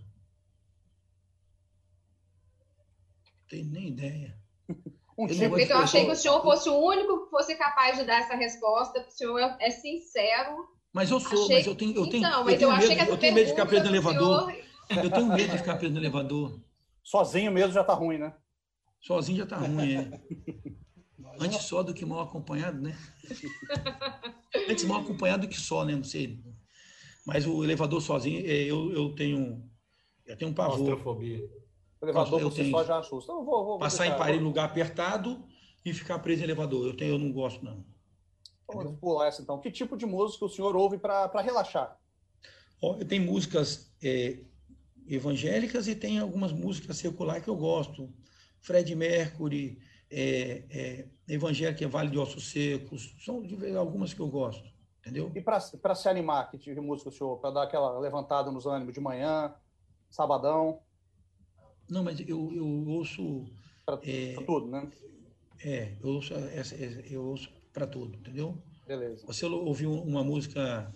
Não 3.27 3.49
tenho 3.49 3.71
nem 3.71 3.89
ideia. 3.89 4.39
Um 5.19 5.27
tipo 5.27 5.59
eu 5.59 5.79
achei 5.79 6.05
que 6.05 6.13
o 6.13 6.17
senhor 6.17 6.41
fosse 6.43 6.69
o 6.69 6.79
único 6.79 7.25
que 7.25 7.31
fosse 7.31 7.57
capaz 7.57 7.99
de 7.99 8.05
dar 8.05 8.21
essa 8.21 8.37
resposta. 8.37 9.01
O 9.01 9.11
senhor 9.11 9.41
é 9.59 9.69
sincero 9.69 10.78
mas 10.93 11.11
eu 11.11 11.21
sou, 11.21 11.45
achei... 11.45 11.57
mas 11.57 11.67
eu 11.67 11.75
tenho, 11.75 11.95
eu 11.95 12.07
tenho, 12.09 12.27
então, 12.27 12.49
eu 12.49 12.59
tenho 12.59 12.71
eu 12.71 12.77
medo, 12.77 13.11
eu 13.11 13.17
tenho 13.19 13.35
medo 13.35 13.47
de 13.47 13.51
ficar 13.53 13.67
preso 13.67 13.85
no 13.85 13.91
elevador. 13.91 14.51
Senhor... 14.51 15.05
Eu 15.05 15.11
tenho 15.11 15.27
medo 15.27 15.51
de 15.51 15.59
ficar 15.59 15.77
preso 15.77 15.95
no 15.95 16.01
elevador. 16.01 16.61
Sozinho 17.05 17.53
mesmo 17.53 17.73
já 17.73 17.85
tá 17.85 17.95
ruim, 17.95 18.19
né? 18.19 18.35
Sozinho 19.01 19.39
já 19.39 19.47
tá 19.47 19.57
ruim, 19.57 19.95
é. 19.95 20.11
Antes 21.41 21.63
só 21.63 21.83
do 21.83 21.95
que 21.95 22.05
mal 22.05 22.21
acompanhado, 22.21 22.81
né? 22.81 22.99
Antes 24.69 24.85
mal 24.85 25.01
acompanhado 25.01 25.47
do 25.47 25.49
que 25.49 25.61
só, 25.61 25.85
né? 25.85 25.95
Não 25.95 26.03
sei. 26.03 26.41
Mas 27.27 27.47
o 27.47 27.63
elevador 27.63 28.01
sozinho, 28.01 28.41
é, 28.41 28.65
eu, 28.65 28.91
eu 28.93 29.15
tenho 29.15 29.63
eu 30.29 30.37
tenho 30.37 30.51
um 30.51 30.55
pavor. 30.55 30.77
Claustrofobia. 30.77 31.41
O 32.01 32.05
elevador 32.05 32.41
por 32.41 32.53
si 32.53 32.71
só 32.71 32.85
já 32.85 32.99
assusta. 32.99 33.33
Eu 33.33 33.45
vou, 33.45 33.65
vou, 33.65 33.79
Passar 33.79 34.07
em 34.07 34.17
Paris, 34.17 34.41
lugar 34.41 34.67
apertado 34.67 35.43
e 35.85 35.93
ficar 35.93 36.19
preso 36.19 36.43
em 36.43 36.45
elevador. 36.45 36.87
Eu, 36.87 36.97
tenho, 36.97 37.15
eu 37.15 37.19
não 37.19 37.33
gosto, 37.33 37.65
não. 37.65 37.85
Vamos 38.69 38.99
pular 38.99 39.29
essa 39.29 39.41
então. 39.41 39.59
Que 39.59 39.71
tipo 39.71 39.97
de 39.97 40.05
música 40.05 40.45
o 40.45 40.49
senhor 40.49 40.77
ouve 40.77 40.99
para 40.99 41.41
relaxar? 41.41 41.99
Tenho 43.09 43.25
músicas 43.25 43.91
é, 44.03 44.39
evangélicas 45.07 45.89
e 45.89 45.95
tem 45.95 46.19
algumas 46.19 46.53
músicas 46.53 46.99
seculares 46.99 47.43
que 47.43 47.51
eu 47.51 47.57
gosto. 47.57 48.13
Fred 48.61 48.95
Mercury, 48.95 49.81
é, 50.11 50.65
é, 50.71 51.09
evangélica 51.29 51.85
é 51.85 51.89
Vale 51.89 52.11
de 52.11 52.19
Ossos 52.19 52.51
Secos, 52.51 53.15
são 53.25 53.43
algumas 53.79 54.13
que 54.13 54.21
eu 54.21 54.29
gosto, 54.29 54.69
entendeu? 55.01 55.31
E 55.35 55.41
para 55.41 55.95
se 55.95 56.09
animar, 56.09 56.51
que 56.51 56.59
tipo 56.59 56.75
de 56.75 56.81
música 56.81 57.09
o 57.09 57.13
senhor? 57.13 57.39
Para 57.39 57.51
dar 57.51 57.63
aquela 57.65 57.99
levantada 57.99 58.51
nos 58.51 58.67
ânimos 58.67 58.93
de 58.93 59.01
manhã, 59.01 59.55
sabadão? 60.11 60.81
Não, 61.89 62.05
mas 62.05 62.21
eu, 62.21 62.53
eu 62.53 62.67
ouço... 62.89 63.47
Para 63.87 63.99
é, 64.03 64.35
tudo, 64.45 64.67
né? 64.67 64.91
É, 65.65 65.97
eu 66.03 66.09
ouço, 66.11 66.35
eu 67.11 67.25
ouço 67.25 67.51
para 67.73 67.87
tudo, 67.87 68.17
entendeu? 68.17 68.63
Beleza. 68.87 69.27
Você 69.27 69.45
ouviu 69.47 69.93
uma 69.93 70.25
música, 70.25 70.93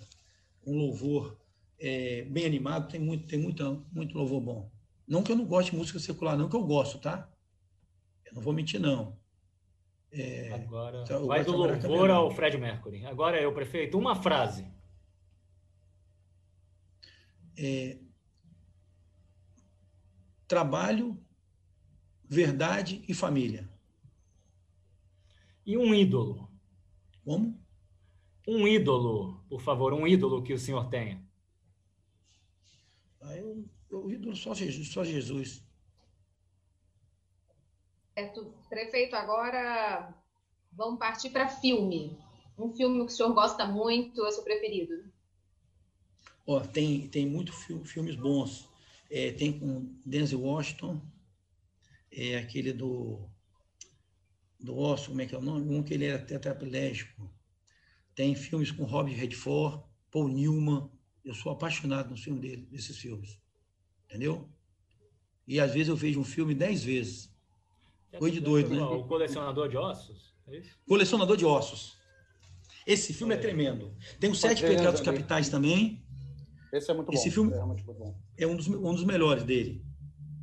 um 0.66 0.77
louvor 0.77 1.39
é, 1.78 2.23
bem 2.23 2.47
animado, 2.47 2.90
tem 2.90 3.01
muito, 3.01 3.27
tem 3.27 3.39
muito, 3.39 3.86
muito 3.93 4.16
louvor 4.16 4.40
bom. 4.40 4.73
Não 5.07 5.23
que 5.23 5.32
eu 5.32 5.36
não 5.36 5.44
goste 5.44 5.73
de 5.73 5.77
música 5.77 5.99
secular, 5.99 6.36
não 6.36 6.49
que 6.49 6.57
eu 6.57 6.65
gosto, 6.65 6.99
tá? 6.99 7.31
Eu 8.24 8.35
não 8.35 8.43
vou 8.43 8.53
mentir, 8.53 8.81
não. 8.81 9.20
É, 10.11 10.53
Agora, 10.53 11.05
vai 11.27 11.44
do 11.44 11.57
louvor 11.57 12.11
ao 12.11 12.31
Fred 12.31 12.59
Mercury. 12.59 13.05
Agora 13.07 13.40
eu, 13.40 13.53
prefeito, 13.53 13.99
uma 13.99 14.15
frase. 14.15 14.66
É, 17.59 17.99
trabalho, 20.47 21.19
verdade 22.28 23.03
e 23.09 23.15
família. 23.15 23.70
E 25.65 25.78
um 25.78 25.94
ídolo. 25.94 26.51
Como? 27.24 27.61
Um 28.47 28.66
ídolo, 28.66 29.44
por 29.49 29.61
favor, 29.61 29.93
um 29.93 30.07
ídolo 30.07 30.43
que 30.43 30.53
o 30.53 30.59
senhor 30.59 30.89
tenha. 30.89 31.24
Ah, 33.20 33.36
eu, 33.36 33.65
eu 33.90 34.11
ídolo 34.11 34.35
só 34.35 34.53
Jesus. 34.53 34.89
Só 34.89 35.05
Jesus. 35.05 35.62
Certo. 38.15 38.53
Prefeito, 38.69 39.15
agora 39.15 40.12
vamos 40.73 40.99
partir 40.99 41.31
para 41.31 41.49
filme. 41.49 42.19
Um 42.59 42.73
filme 42.73 43.07
que 43.07 43.12
o 43.12 43.16
senhor 43.16 43.32
gosta 43.32 43.65
muito, 43.65 44.24
é 44.24 44.28
o 44.28 44.32
seu 44.32 44.43
preferido? 44.43 45.05
Ó, 46.47 46.61
tem, 46.61 47.09
tem 47.09 47.27
muitos 47.27 47.55
filmes 47.85 48.16
bons. 48.16 48.69
É, 49.11 49.31
tem 49.32 49.59
com 49.59 49.94
Denzel 50.05 50.40
Washington, 50.40 51.01
é 52.11 52.36
aquele 52.39 52.73
do 52.73 53.28
do 54.62 54.78
Osso, 54.78 55.10
como 55.10 55.20
é 55.20 55.26
que 55.26 55.34
é 55.34 55.39
o 55.39 55.43
nome? 55.43 55.74
Um 55.74 55.82
que 55.82 55.94
ele 55.94 56.06
era 56.06 56.18
tetraplégico. 56.18 57.30
Tem 58.14 58.34
filmes 58.34 58.70
com 58.70 58.84
Robert 58.84 59.14
Redford, 59.14 59.82
Paul 60.10 60.28
Newman. 60.28 60.90
Eu 61.24 61.34
sou 61.34 61.52
apaixonado 61.52 62.10
no 62.10 62.16
filme 62.16 62.40
dele, 62.40 62.66
desses 62.70 62.97
filmes. 62.97 63.40
Entendeu? 64.09 64.48
E 65.47 65.59
às 65.59 65.72
vezes 65.72 65.89
eu 65.89 65.97
vejo 65.97 66.20
um 66.20 66.24
filme 66.24 66.55
dez 66.55 66.84
vezes. 66.84 67.32
Foi 68.18 68.30
de 68.30 68.40
doido, 68.40 68.70
né? 68.70 68.82
O 68.82 69.05
Colecionador 69.05 69.68
de 69.68 69.76
Ossos? 69.76 70.34
É 70.48 70.62
Colecionador 70.86 71.36
de 71.36 71.44
Ossos. 71.44 71.97
Esse 72.86 73.14
filme 73.14 73.34
é, 73.34 73.39
é 73.39 73.40
tremendo. 73.40 73.94
Tem 74.20 74.30
os 74.30 74.40
Sete 74.40 74.62
Pecados 74.62 75.01
Capitais 75.01 75.48
também. 75.48 76.05
Esse 76.72 76.90
é 76.90 76.94
muito 76.94 77.06
bom. 77.06 77.12
Esse 77.12 77.30
filme 77.30 77.52
é, 77.52 77.64
muito 77.64 77.84
bom. 77.84 78.14
é 78.36 78.47
um, 78.47 78.56
dos, 78.56 78.68
um 78.68 78.94
dos 78.94 79.05
melhores 79.05 79.44
dele. 79.44 79.84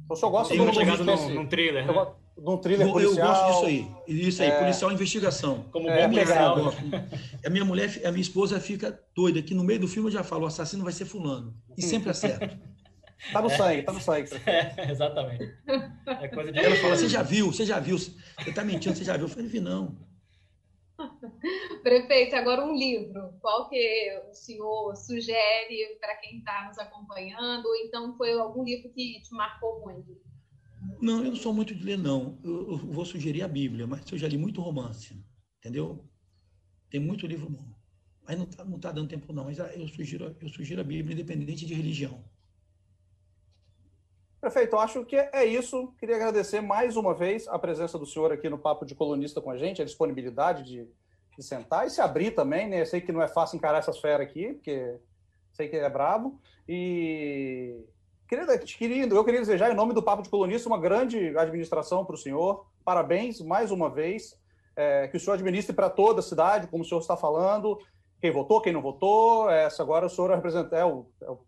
Eu 0.09 0.15
só 0.15 0.29
gosto 0.29 0.53
de 0.53 0.59
um 0.59 0.73
chegado 0.73 1.03
num, 1.03 1.29
num 1.29 1.47
trailer, 1.47 1.85
né? 1.85 1.93
Num 2.41 2.57
thriller 2.57 2.91
policial. 2.91 3.27
Eu 3.27 3.33
gosto 3.33 3.47
disso 3.47 3.65
aí. 3.65 3.87
Isso 4.07 4.41
aí, 4.41 4.49
é... 4.49 4.59
policial 4.59 4.91
investigação. 4.91 5.65
Como 5.71 5.89
é, 5.89 6.07
bom 6.07 6.13
policial. 6.13 6.73
A 7.45 7.49
minha 7.49 7.65
mulher, 7.65 8.01
a 8.05 8.11
minha 8.11 8.21
esposa 8.21 8.59
fica 8.59 8.99
doida, 9.15 9.41
que 9.41 9.53
no 9.53 9.63
meio 9.63 9.79
do 9.79 9.87
filme 9.87 10.09
eu 10.09 10.13
já 10.13 10.23
falo, 10.23 10.43
o 10.43 10.47
assassino 10.47 10.83
vai 10.83 10.93
ser 10.93 11.05
fulano. 11.05 11.55
E 11.77 11.81
sempre 11.81 12.09
acerta. 12.09 12.59
Tá 13.33 13.41
no 13.41 13.49
sangue, 13.49 13.83
tá 13.83 13.91
no 13.91 13.99
sangue. 13.99 14.29
É, 14.47 14.91
exatamente. 14.91 15.53
É 16.07 16.27
coisa 16.29 16.53
de... 16.53 16.57
Ela 16.57 16.75
fala, 16.77 16.95
você 16.95 17.09
já 17.09 17.21
viu, 17.21 17.51
você 17.51 17.65
já 17.65 17.77
viu. 17.77 17.97
Você 17.97 18.53
tá 18.55 18.63
mentindo, 18.63 18.95
você 18.95 19.03
já 19.03 19.17
viu. 19.17 19.25
Eu 19.25 19.29
falei, 19.29 19.49
vi 19.49 19.59
não. 19.59 19.97
Prefeito, 21.83 22.35
agora 22.35 22.63
um 22.65 22.73
livro. 22.73 23.33
Qual 23.41 23.69
que 23.69 24.21
o 24.29 24.33
senhor 24.33 24.95
sugere 24.95 25.97
para 25.99 26.15
quem 26.15 26.39
está 26.39 26.65
nos 26.67 26.77
acompanhando? 26.77 27.65
Ou 27.65 27.75
então 27.75 28.15
foi 28.17 28.31
algum 28.39 28.63
livro 28.63 28.89
que 28.93 29.21
te 29.21 29.33
marcou 29.33 29.81
muito? 29.81 30.17
Não, 31.01 31.23
eu 31.23 31.31
não 31.31 31.35
sou 31.35 31.53
muito 31.53 31.75
de 31.75 31.83
ler, 31.83 31.97
não. 31.97 32.39
Eu, 32.43 32.71
eu 32.71 32.77
vou 32.77 33.05
sugerir 33.05 33.41
a 33.41 33.47
Bíblia, 33.47 33.85
mas 33.85 34.09
eu 34.11 34.17
já 34.17 34.27
li 34.27 34.37
muito 34.37 34.61
romance, 34.61 35.21
entendeu? 35.59 36.05
Tem 36.89 36.99
muito 36.99 37.27
livro 37.27 37.49
bom. 37.49 37.65
Mas 38.25 38.37
não 38.37 38.45
está 38.45 38.63
não 38.63 38.79
tá 38.79 38.91
dando 38.91 39.09
tempo, 39.09 39.33
não. 39.33 39.45
Mas 39.45 39.59
ah, 39.59 39.73
eu 39.73 39.87
sugiro, 39.87 40.35
eu 40.39 40.49
sugiro 40.49 40.81
a 40.81 40.83
Bíblia, 40.83 41.13
independente 41.13 41.65
de 41.65 41.73
religião. 41.73 42.23
Prefeito, 44.39 44.77
acho 44.77 45.03
que 45.05 45.17
é 45.17 45.43
isso. 45.43 45.93
Queria 45.99 46.15
agradecer 46.15 46.61
mais 46.61 46.95
uma 46.95 47.13
vez 47.13 47.47
a 47.47 47.59
presença 47.59 47.99
do 47.99 48.05
senhor 48.05 48.31
aqui 48.31 48.47
no 48.49 48.57
Papo 48.57 48.85
de 48.85 48.95
Colunista 48.95 49.41
com 49.41 49.51
a 49.51 49.57
gente, 49.57 49.81
a 49.81 49.85
disponibilidade 49.85 50.63
de, 50.63 50.87
de 51.37 51.43
sentar 51.43 51.85
e 51.85 51.89
se 51.89 51.99
abrir 51.99 52.31
também, 52.31 52.69
né? 52.69 52.81
Eu 52.81 52.85
sei 52.85 53.01
que 53.01 53.11
não 53.11 53.21
é 53.21 53.27
fácil 53.27 53.57
encarar 53.57 53.79
essas 53.79 53.99
feras 53.99 54.25
aqui, 54.25 54.53
porque 54.53 54.97
sei 55.51 55.67
que 55.67 55.75
ele 55.75 55.85
é 55.85 55.89
brabo. 55.89 56.39
E 56.67 57.83
queria, 58.29 58.57
querido, 58.59 59.15
eu 59.15 59.25
queria 59.25 59.39
desejar, 59.39 59.71
em 59.71 59.75
nome 59.75 59.93
do 59.93 60.03
Papo 60.03 60.21
de 60.21 60.29
Colunista, 60.29 60.69
uma 60.69 60.79
grande 60.79 61.35
administração 61.35 62.05
para 62.05 62.13
o 62.13 62.17
senhor. 62.17 62.67
Parabéns 62.85 63.41
mais 63.41 63.71
uma 63.71 63.89
vez. 63.89 64.37
É, 64.75 65.07
que 65.07 65.17
o 65.17 65.19
senhor 65.19 65.33
administre 65.33 65.75
para 65.75 65.89
toda 65.89 66.19
a 66.19 66.23
cidade, 66.23 66.67
como 66.67 66.83
o 66.83 66.85
senhor 66.85 67.01
está 67.01 67.17
falando. 67.17 67.79
Quem 68.21 68.31
votou, 68.31 68.61
quem 68.61 68.71
não 68.71 68.81
votou. 68.81 69.49
Essa 69.49 69.81
agora 69.81 70.05
o 70.05 70.09
senhor 70.09 70.29
representa, 70.29 70.77
é 70.77 70.85
o, 70.85 71.07
é 71.21 71.29
o 71.29 71.39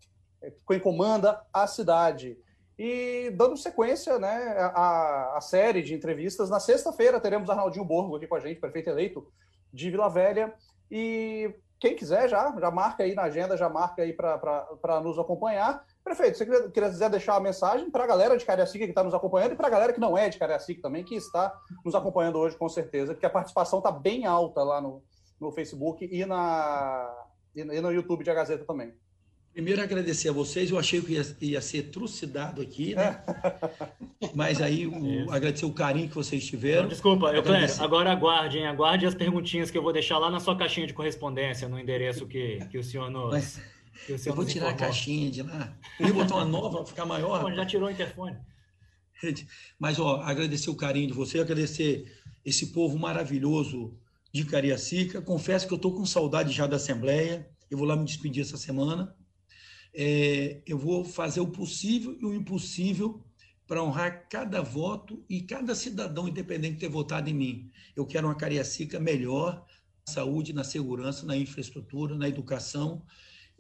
é 0.41 0.51
quem 0.67 0.79
comanda 0.79 1.41
a 1.53 1.67
cidade. 1.67 2.37
E 2.77 3.31
dando 3.35 3.55
sequência 3.55 4.17
né, 4.17 4.57
à, 4.73 5.37
à 5.37 5.41
série 5.41 5.83
de 5.83 5.93
entrevistas, 5.93 6.49
na 6.49 6.59
sexta-feira 6.59 7.21
teremos 7.21 7.49
Arnaldinho 7.49 7.85
Borgo 7.85 8.15
aqui 8.15 8.25
com 8.25 8.35
a 8.35 8.39
gente, 8.39 8.59
prefeito 8.59 8.89
eleito 8.89 9.31
de 9.71 9.91
Vila 9.91 10.09
Velha. 10.09 10.51
E 10.89 11.53
quem 11.79 11.95
quiser 11.95 12.27
já, 12.27 12.53
já 12.59 12.71
marca 12.71 13.03
aí 13.03 13.13
na 13.13 13.23
agenda, 13.23 13.55
já 13.55 13.69
marca 13.69 14.01
aí 14.01 14.13
para 14.13 14.99
nos 15.01 15.19
acompanhar. 15.19 15.85
Prefeito, 16.03 16.37
você 16.37 16.69
quiser 16.71 17.09
deixar 17.09 17.33
uma 17.33 17.41
mensagem 17.41 17.89
para 17.91 18.03
a 18.03 18.07
galera 18.07 18.35
de 18.35 18.43
Cariacica 18.43 18.85
que 18.85 18.91
está 18.91 19.03
nos 19.03 19.13
acompanhando 19.13 19.53
e 19.53 19.55
para 19.55 19.67
a 19.67 19.69
galera 19.69 19.93
que 19.93 19.99
não 19.99 20.17
é 20.17 20.29
de 20.29 20.37
Cariacica 20.37 20.81
também, 20.81 21.03
que 21.03 21.15
está 21.15 21.55
nos 21.85 21.93
acompanhando 21.93 22.39
hoje 22.39 22.57
com 22.57 22.67
certeza, 22.67 23.13
porque 23.13 23.25
a 23.25 23.29
participação 23.29 23.79
está 23.79 23.91
bem 23.91 24.25
alta 24.25 24.63
lá 24.63 24.81
no, 24.81 25.03
no 25.39 25.51
Facebook 25.51 26.07
e, 26.11 26.25
na, 26.25 27.07
e 27.55 27.63
no 27.63 27.91
YouTube 27.91 28.23
de 28.23 28.31
A 28.31 28.33
Gazeta 28.33 28.65
também. 28.65 28.93
Primeiro, 29.53 29.81
agradecer 29.81 30.29
a 30.29 30.31
vocês. 30.31 30.71
Eu 30.71 30.79
achei 30.79 31.01
que 31.01 31.13
ia, 31.13 31.23
ia 31.41 31.61
ser 31.61 31.89
trucidado 31.89 32.61
aqui, 32.61 32.95
né? 32.95 33.21
Mas 34.33 34.61
aí, 34.61 34.87
o, 34.87 35.29
agradecer 35.29 35.65
o 35.65 35.73
carinho 35.73 36.07
que 36.07 36.15
vocês 36.15 36.45
tiveram. 36.45 36.83
Não, 36.83 36.89
desculpa, 36.89 37.33
eu, 37.33 37.43
Cléber, 37.43 37.81
agora 37.81 38.11
aguardem, 38.11 38.65
aguarde 38.65 39.05
as 39.05 39.13
perguntinhas 39.13 39.69
que 39.69 39.77
eu 39.77 39.83
vou 39.83 39.91
deixar 39.91 40.17
lá 40.19 40.31
na 40.31 40.39
sua 40.39 40.57
caixinha 40.57 40.87
de 40.87 40.93
correspondência, 40.93 41.67
no 41.67 41.77
endereço 41.77 42.25
que, 42.25 42.59
que 42.71 42.77
o 42.77 42.83
senhor 42.83 43.09
nos. 43.09 43.31
Mas, 43.31 43.61
senhor 44.05 44.19
eu 44.25 44.35
vou 44.35 44.45
tirar 44.45 44.67
informou. 44.67 44.69
a 44.69 44.87
caixinha 44.87 45.31
de 45.31 45.41
lá. 45.41 45.77
Eu 45.99 46.13
botar 46.13 46.35
uma 46.35 46.45
nova 46.45 46.77
para 46.77 46.85
ficar 46.85 47.05
maior. 47.05 47.41
Bom, 47.43 47.53
já 47.53 47.65
tirou 47.65 47.87
o 47.87 47.91
interfone. 47.91 48.37
Mas, 49.79 49.99
ó, 49.99 50.21
agradecer 50.21 50.69
o 50.69 50.75
carinho 50.75 51.07
de 51.07 51.13
você, 51.13 51.39
agradecer 51.39 52.11
esse 52.43 52.67
povo 52.67 52.97
maravilhoso 52.97 53.97
de 54.33 54.45
Cariacica. 54.45 55.21
Confesso 55.21 55.67
que 55.67 55.73
eu 55.73 55.77
estou 55.77 55.93
com 55.93 56.05
saudade 56.05 56.51
já 56.51 56.65
da 56.65 56.77
Assembleia. 56.77 57.47
Eu 57.69 57.77
vou 57.77 57.85
lá 57.85 57.95
me 57.95 58.05
despedir 58.05 58.41
essa 58.41 58.57
semana 58.57 59.15
é, 59.93 60.61
eu 60.65 60.77
vou 60.77 61.03
fazer 61.03 61.41
o 61.41 61.47
possível 61.47 62.17
e 62.19 62.25
o 62.25 62.33
impossível 62.33 63.23
para 63.67 63.83
honrar 63.83 64.27
cada 64.29 64.61
voto 64.61 65.23
e 65.29 65.41
cada 65.41 65.73
cidadão 65.75 66.27
independente 66.27 66.79
ter 66.79 66.89
votado 66.89 67.29
em 67.29 67.33
mim. 67.33 67.71
Eu 67.95 68.05
quero 68.05 68.27
uma 68.27 68.35
Cariacica 68.35 68.99
melhor 68.99 69.65
na 70.07 70.13
saúde, 70.13 70.53
na 70.53 70.63
segurança, 70.63 71.25
na 71.25 71.37
infraestrutura, 71.37 72.15
na 72.15 72.27
educação. 72.27 73.05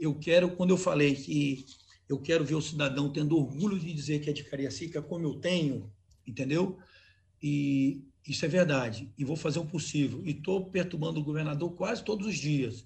Eu 0.01 0.15
quero, 0.15 0.55
quando 0.55 0.71
eu 0.71 0.77
falei 0.77 1.13
que 1.13 1.63
eu 2.09 2.19
quero 2.19 2.43
ver 2.43 2.55
o 2.55 2.61
cidadão 2.61 3.13
tendo 3.13 3.37
orgulho 3.37 3.79
de 3.79 3.93
dizer 3.93 4.19
que 4.19 4.31
é 4.31 4.33
de 4.33 4.43
Cariacica, 4.43 4.99
como 4.99 5.27
eu 5.27 5.35
tenho, 5.35 5.93
entendeu? 6.25 6.79
E 7.41 8.03
isso 8.27 8.43
é 8.43 8.47
verdade. 8.47 9.13
E 9.15 9.23
vou 9.23 9.35
fazer 9.35 9.59
o 9.59 9.65
possível. 9.65 10.25
E 10.25 10.31
estou 10.31 10.71
perturbando 10.71 11.19
o 11.19 11.23
governador 11.23 11.75
quase 11.75 12.03
todos 12.03 12.25
os 12.25 12.35
dias. 12.35 12.83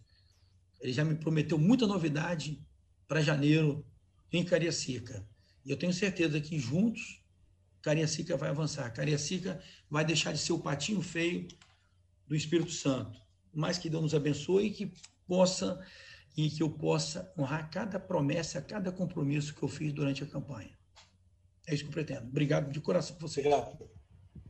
Ele 0.82 0.92
já 0.92 1.06
me 1.06 1.16
prometeu 1.16 1.58
muita 1.58 1.88
novidade 1.88 2.62
para 3.08 3.22
janeiro 3.22 3.86
em 4.30 4.44
Cariacica. 4.44 5.26
E 5.66 5.72
eu 5.72 5.78
tenho 5.78 5.94
certeza 5.94 6.42
que 6.42 6.60
juntos 6.60 7.24
Cariacica 7.82 8.36
vai 8.36 8.50
avançar. 8.50 8.92
Cariacica 8.92 9.64
vai 9.90 10.04
deixar 10.04 10.34
de 10.34 10.40
ser 10.40 10.52
o 10.52 10.60
patinho 10.60 11.02
feio 11.02 11.48
do 12.28 12.36
Espírito 12.36 12.72
Santo. 12.72 13.22
Mas 13.54 13.78
que 13.78 13.90
Deus 13.90 14.04
nos 14.04 14.14
abençoe 14.14 14.68
e 14.68 14.72
que 14.72 14.94
possa 15.26 15.80
e 16.36 16.50
que 16.50 16.62
eu 16.62 16.70
possa 16.70 17.32
honrar 17.38 17.70
cada 17.70 18.00
promessa, 18.00 18.62
cada 18.62 18.92
compromisso 18.92 19.56
que 19.56 19.64
eu 19.64 19.70
fiz 19.70 19.94
durante 19.94 20.24
a 20.24 20.28
campanha. 20.28 20.78
É 21.68 21.74
isso 21.74 21.84
que 21.84 21.90
eu 21.90 21.94
pretendo. 21.94 22.28
Obrigado 22.28 22.72
de 22.72 22.80
coração 22.80 23.16
por 23.16 23.28
você. 23.28 23.40
Obrigado. 23.40 23.90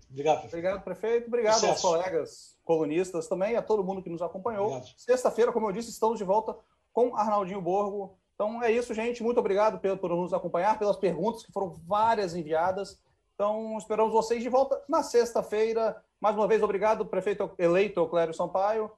Obrigado, 0.10 0.46
Obrigado 0.46 0.84
prefeito. 0.84 1.28
Obrigado 1.28 1.56
Sucesso. 1.56 1.72
aos 1.72 1.82
colegas 1.82 2.58
colunistas 2.64 3.28
também, 3.28 3.56
a 3.56 3.62
todo 3.62 3.84
mundo 3.84 4.02
que 4.02 4.10
nos 4.10 4.22
acompanhou. 4.22 4.82
Sexta-feira, 4.98 5.52
como 5.52 5.68
eu 5.68 5.72
disse, 5.72 5.90
estamos 5.90 6.18
de 6.18 6.24
volta 6.24 6.58
com 6.92 7.16
Arnaldinho 7.16 7.62
Borgo 7.62 8.18
então 8.36 8.62
é 8.62 8.72
isso, 8.72 8.94
gente. 8.94 9.24
Muito 9.24 9.40
obrigado 9.40 9.80
por, 9.80 9.98
por 9.98 10.10
nos 10.12 10.34
acompanhar, 10.34 10.78
pelas 10.78 10.98
perguntas, 10.98 11.44
que 11.44 11.52
foram 11.52 11.74
várias 11.88 12.36
enviadas. 12.36 13.02
Então, 13.34 13.78
esperamos 13.78 14.14
vocês 14.14 14.44
de 14.44 14.50
volta 14.50 14.82
na 14.88 15.02
sexta-feira. 15.02 16.02
Mais 16.20 16.36
uma 16.36 16.48
vez, 16.48 16.62
obrigado, 16.62 17.06
prefeito 17.06 17.50
eleito 17.58 18.08
Clério 18.08 18.34
Sampaio, 18.34 18.92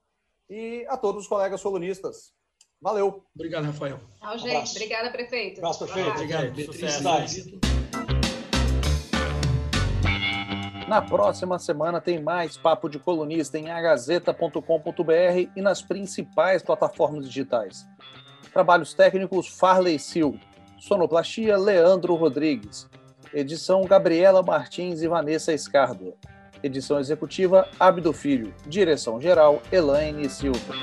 e 0.49 0.85
a 0.89 0.97
todos 0.97 1.23
os 1.23 1.27
colegas 1.27 1.61
solunistas. 1.61 2.33
Valeu. 2.81 3.23
Obrigado, 3.35 3.65
Rafael. 3.65 3.99
Tchau, 4.19 4.37
gente. 4.37 4.71
Obrigada, 4.71 5.09
prefeito. 5.09 5.59
Abraço, 5.59 5.85
prefeito. 5.85 6.09
Obrigado. 6.11 6.61
Sucesso. 6.61 7.59
Na 10.87 11.01
próxima 11.01 11.59
semana 11.59 11.99
tem 11.99 12.21
mais 12.21 12.55
Papo 12.55 12.87
de 12.87 12.97
Colunista 12.97 13.57
em 13.57 13.69
agazeta.com.br 13.69 15.49
e 15.53 15.61
nas 15.61 15.81
principais 15.81 16.63
plataformas 16.63 17.27
digitais. 17.27 17.85
Trabalhos 18.53 18.93
técnicos 18.93 19.47
Farley 19.47 19.99
Sil. 19.99 20.39
Sonoplastia 20.79 21.57
Leandro 21.57 22.15
Rodrigues. 22.15 22.87
Edição 23.33 23.83
Gabriela 23.83 24.41
Martins 24.41 25.01
e 25.01 25.07
Vanessa 25.07 25.51
Escardo. 25.51 26.13
Edição 26.63 26.99
executiva 26.99 27.67
Abdo 27.77 28.13
Filho. 28.13 28.53
Direção 28.65 29.19
geral 29.19 29.61
Elaine 29.71 30.29
Silva. 30.29 30.73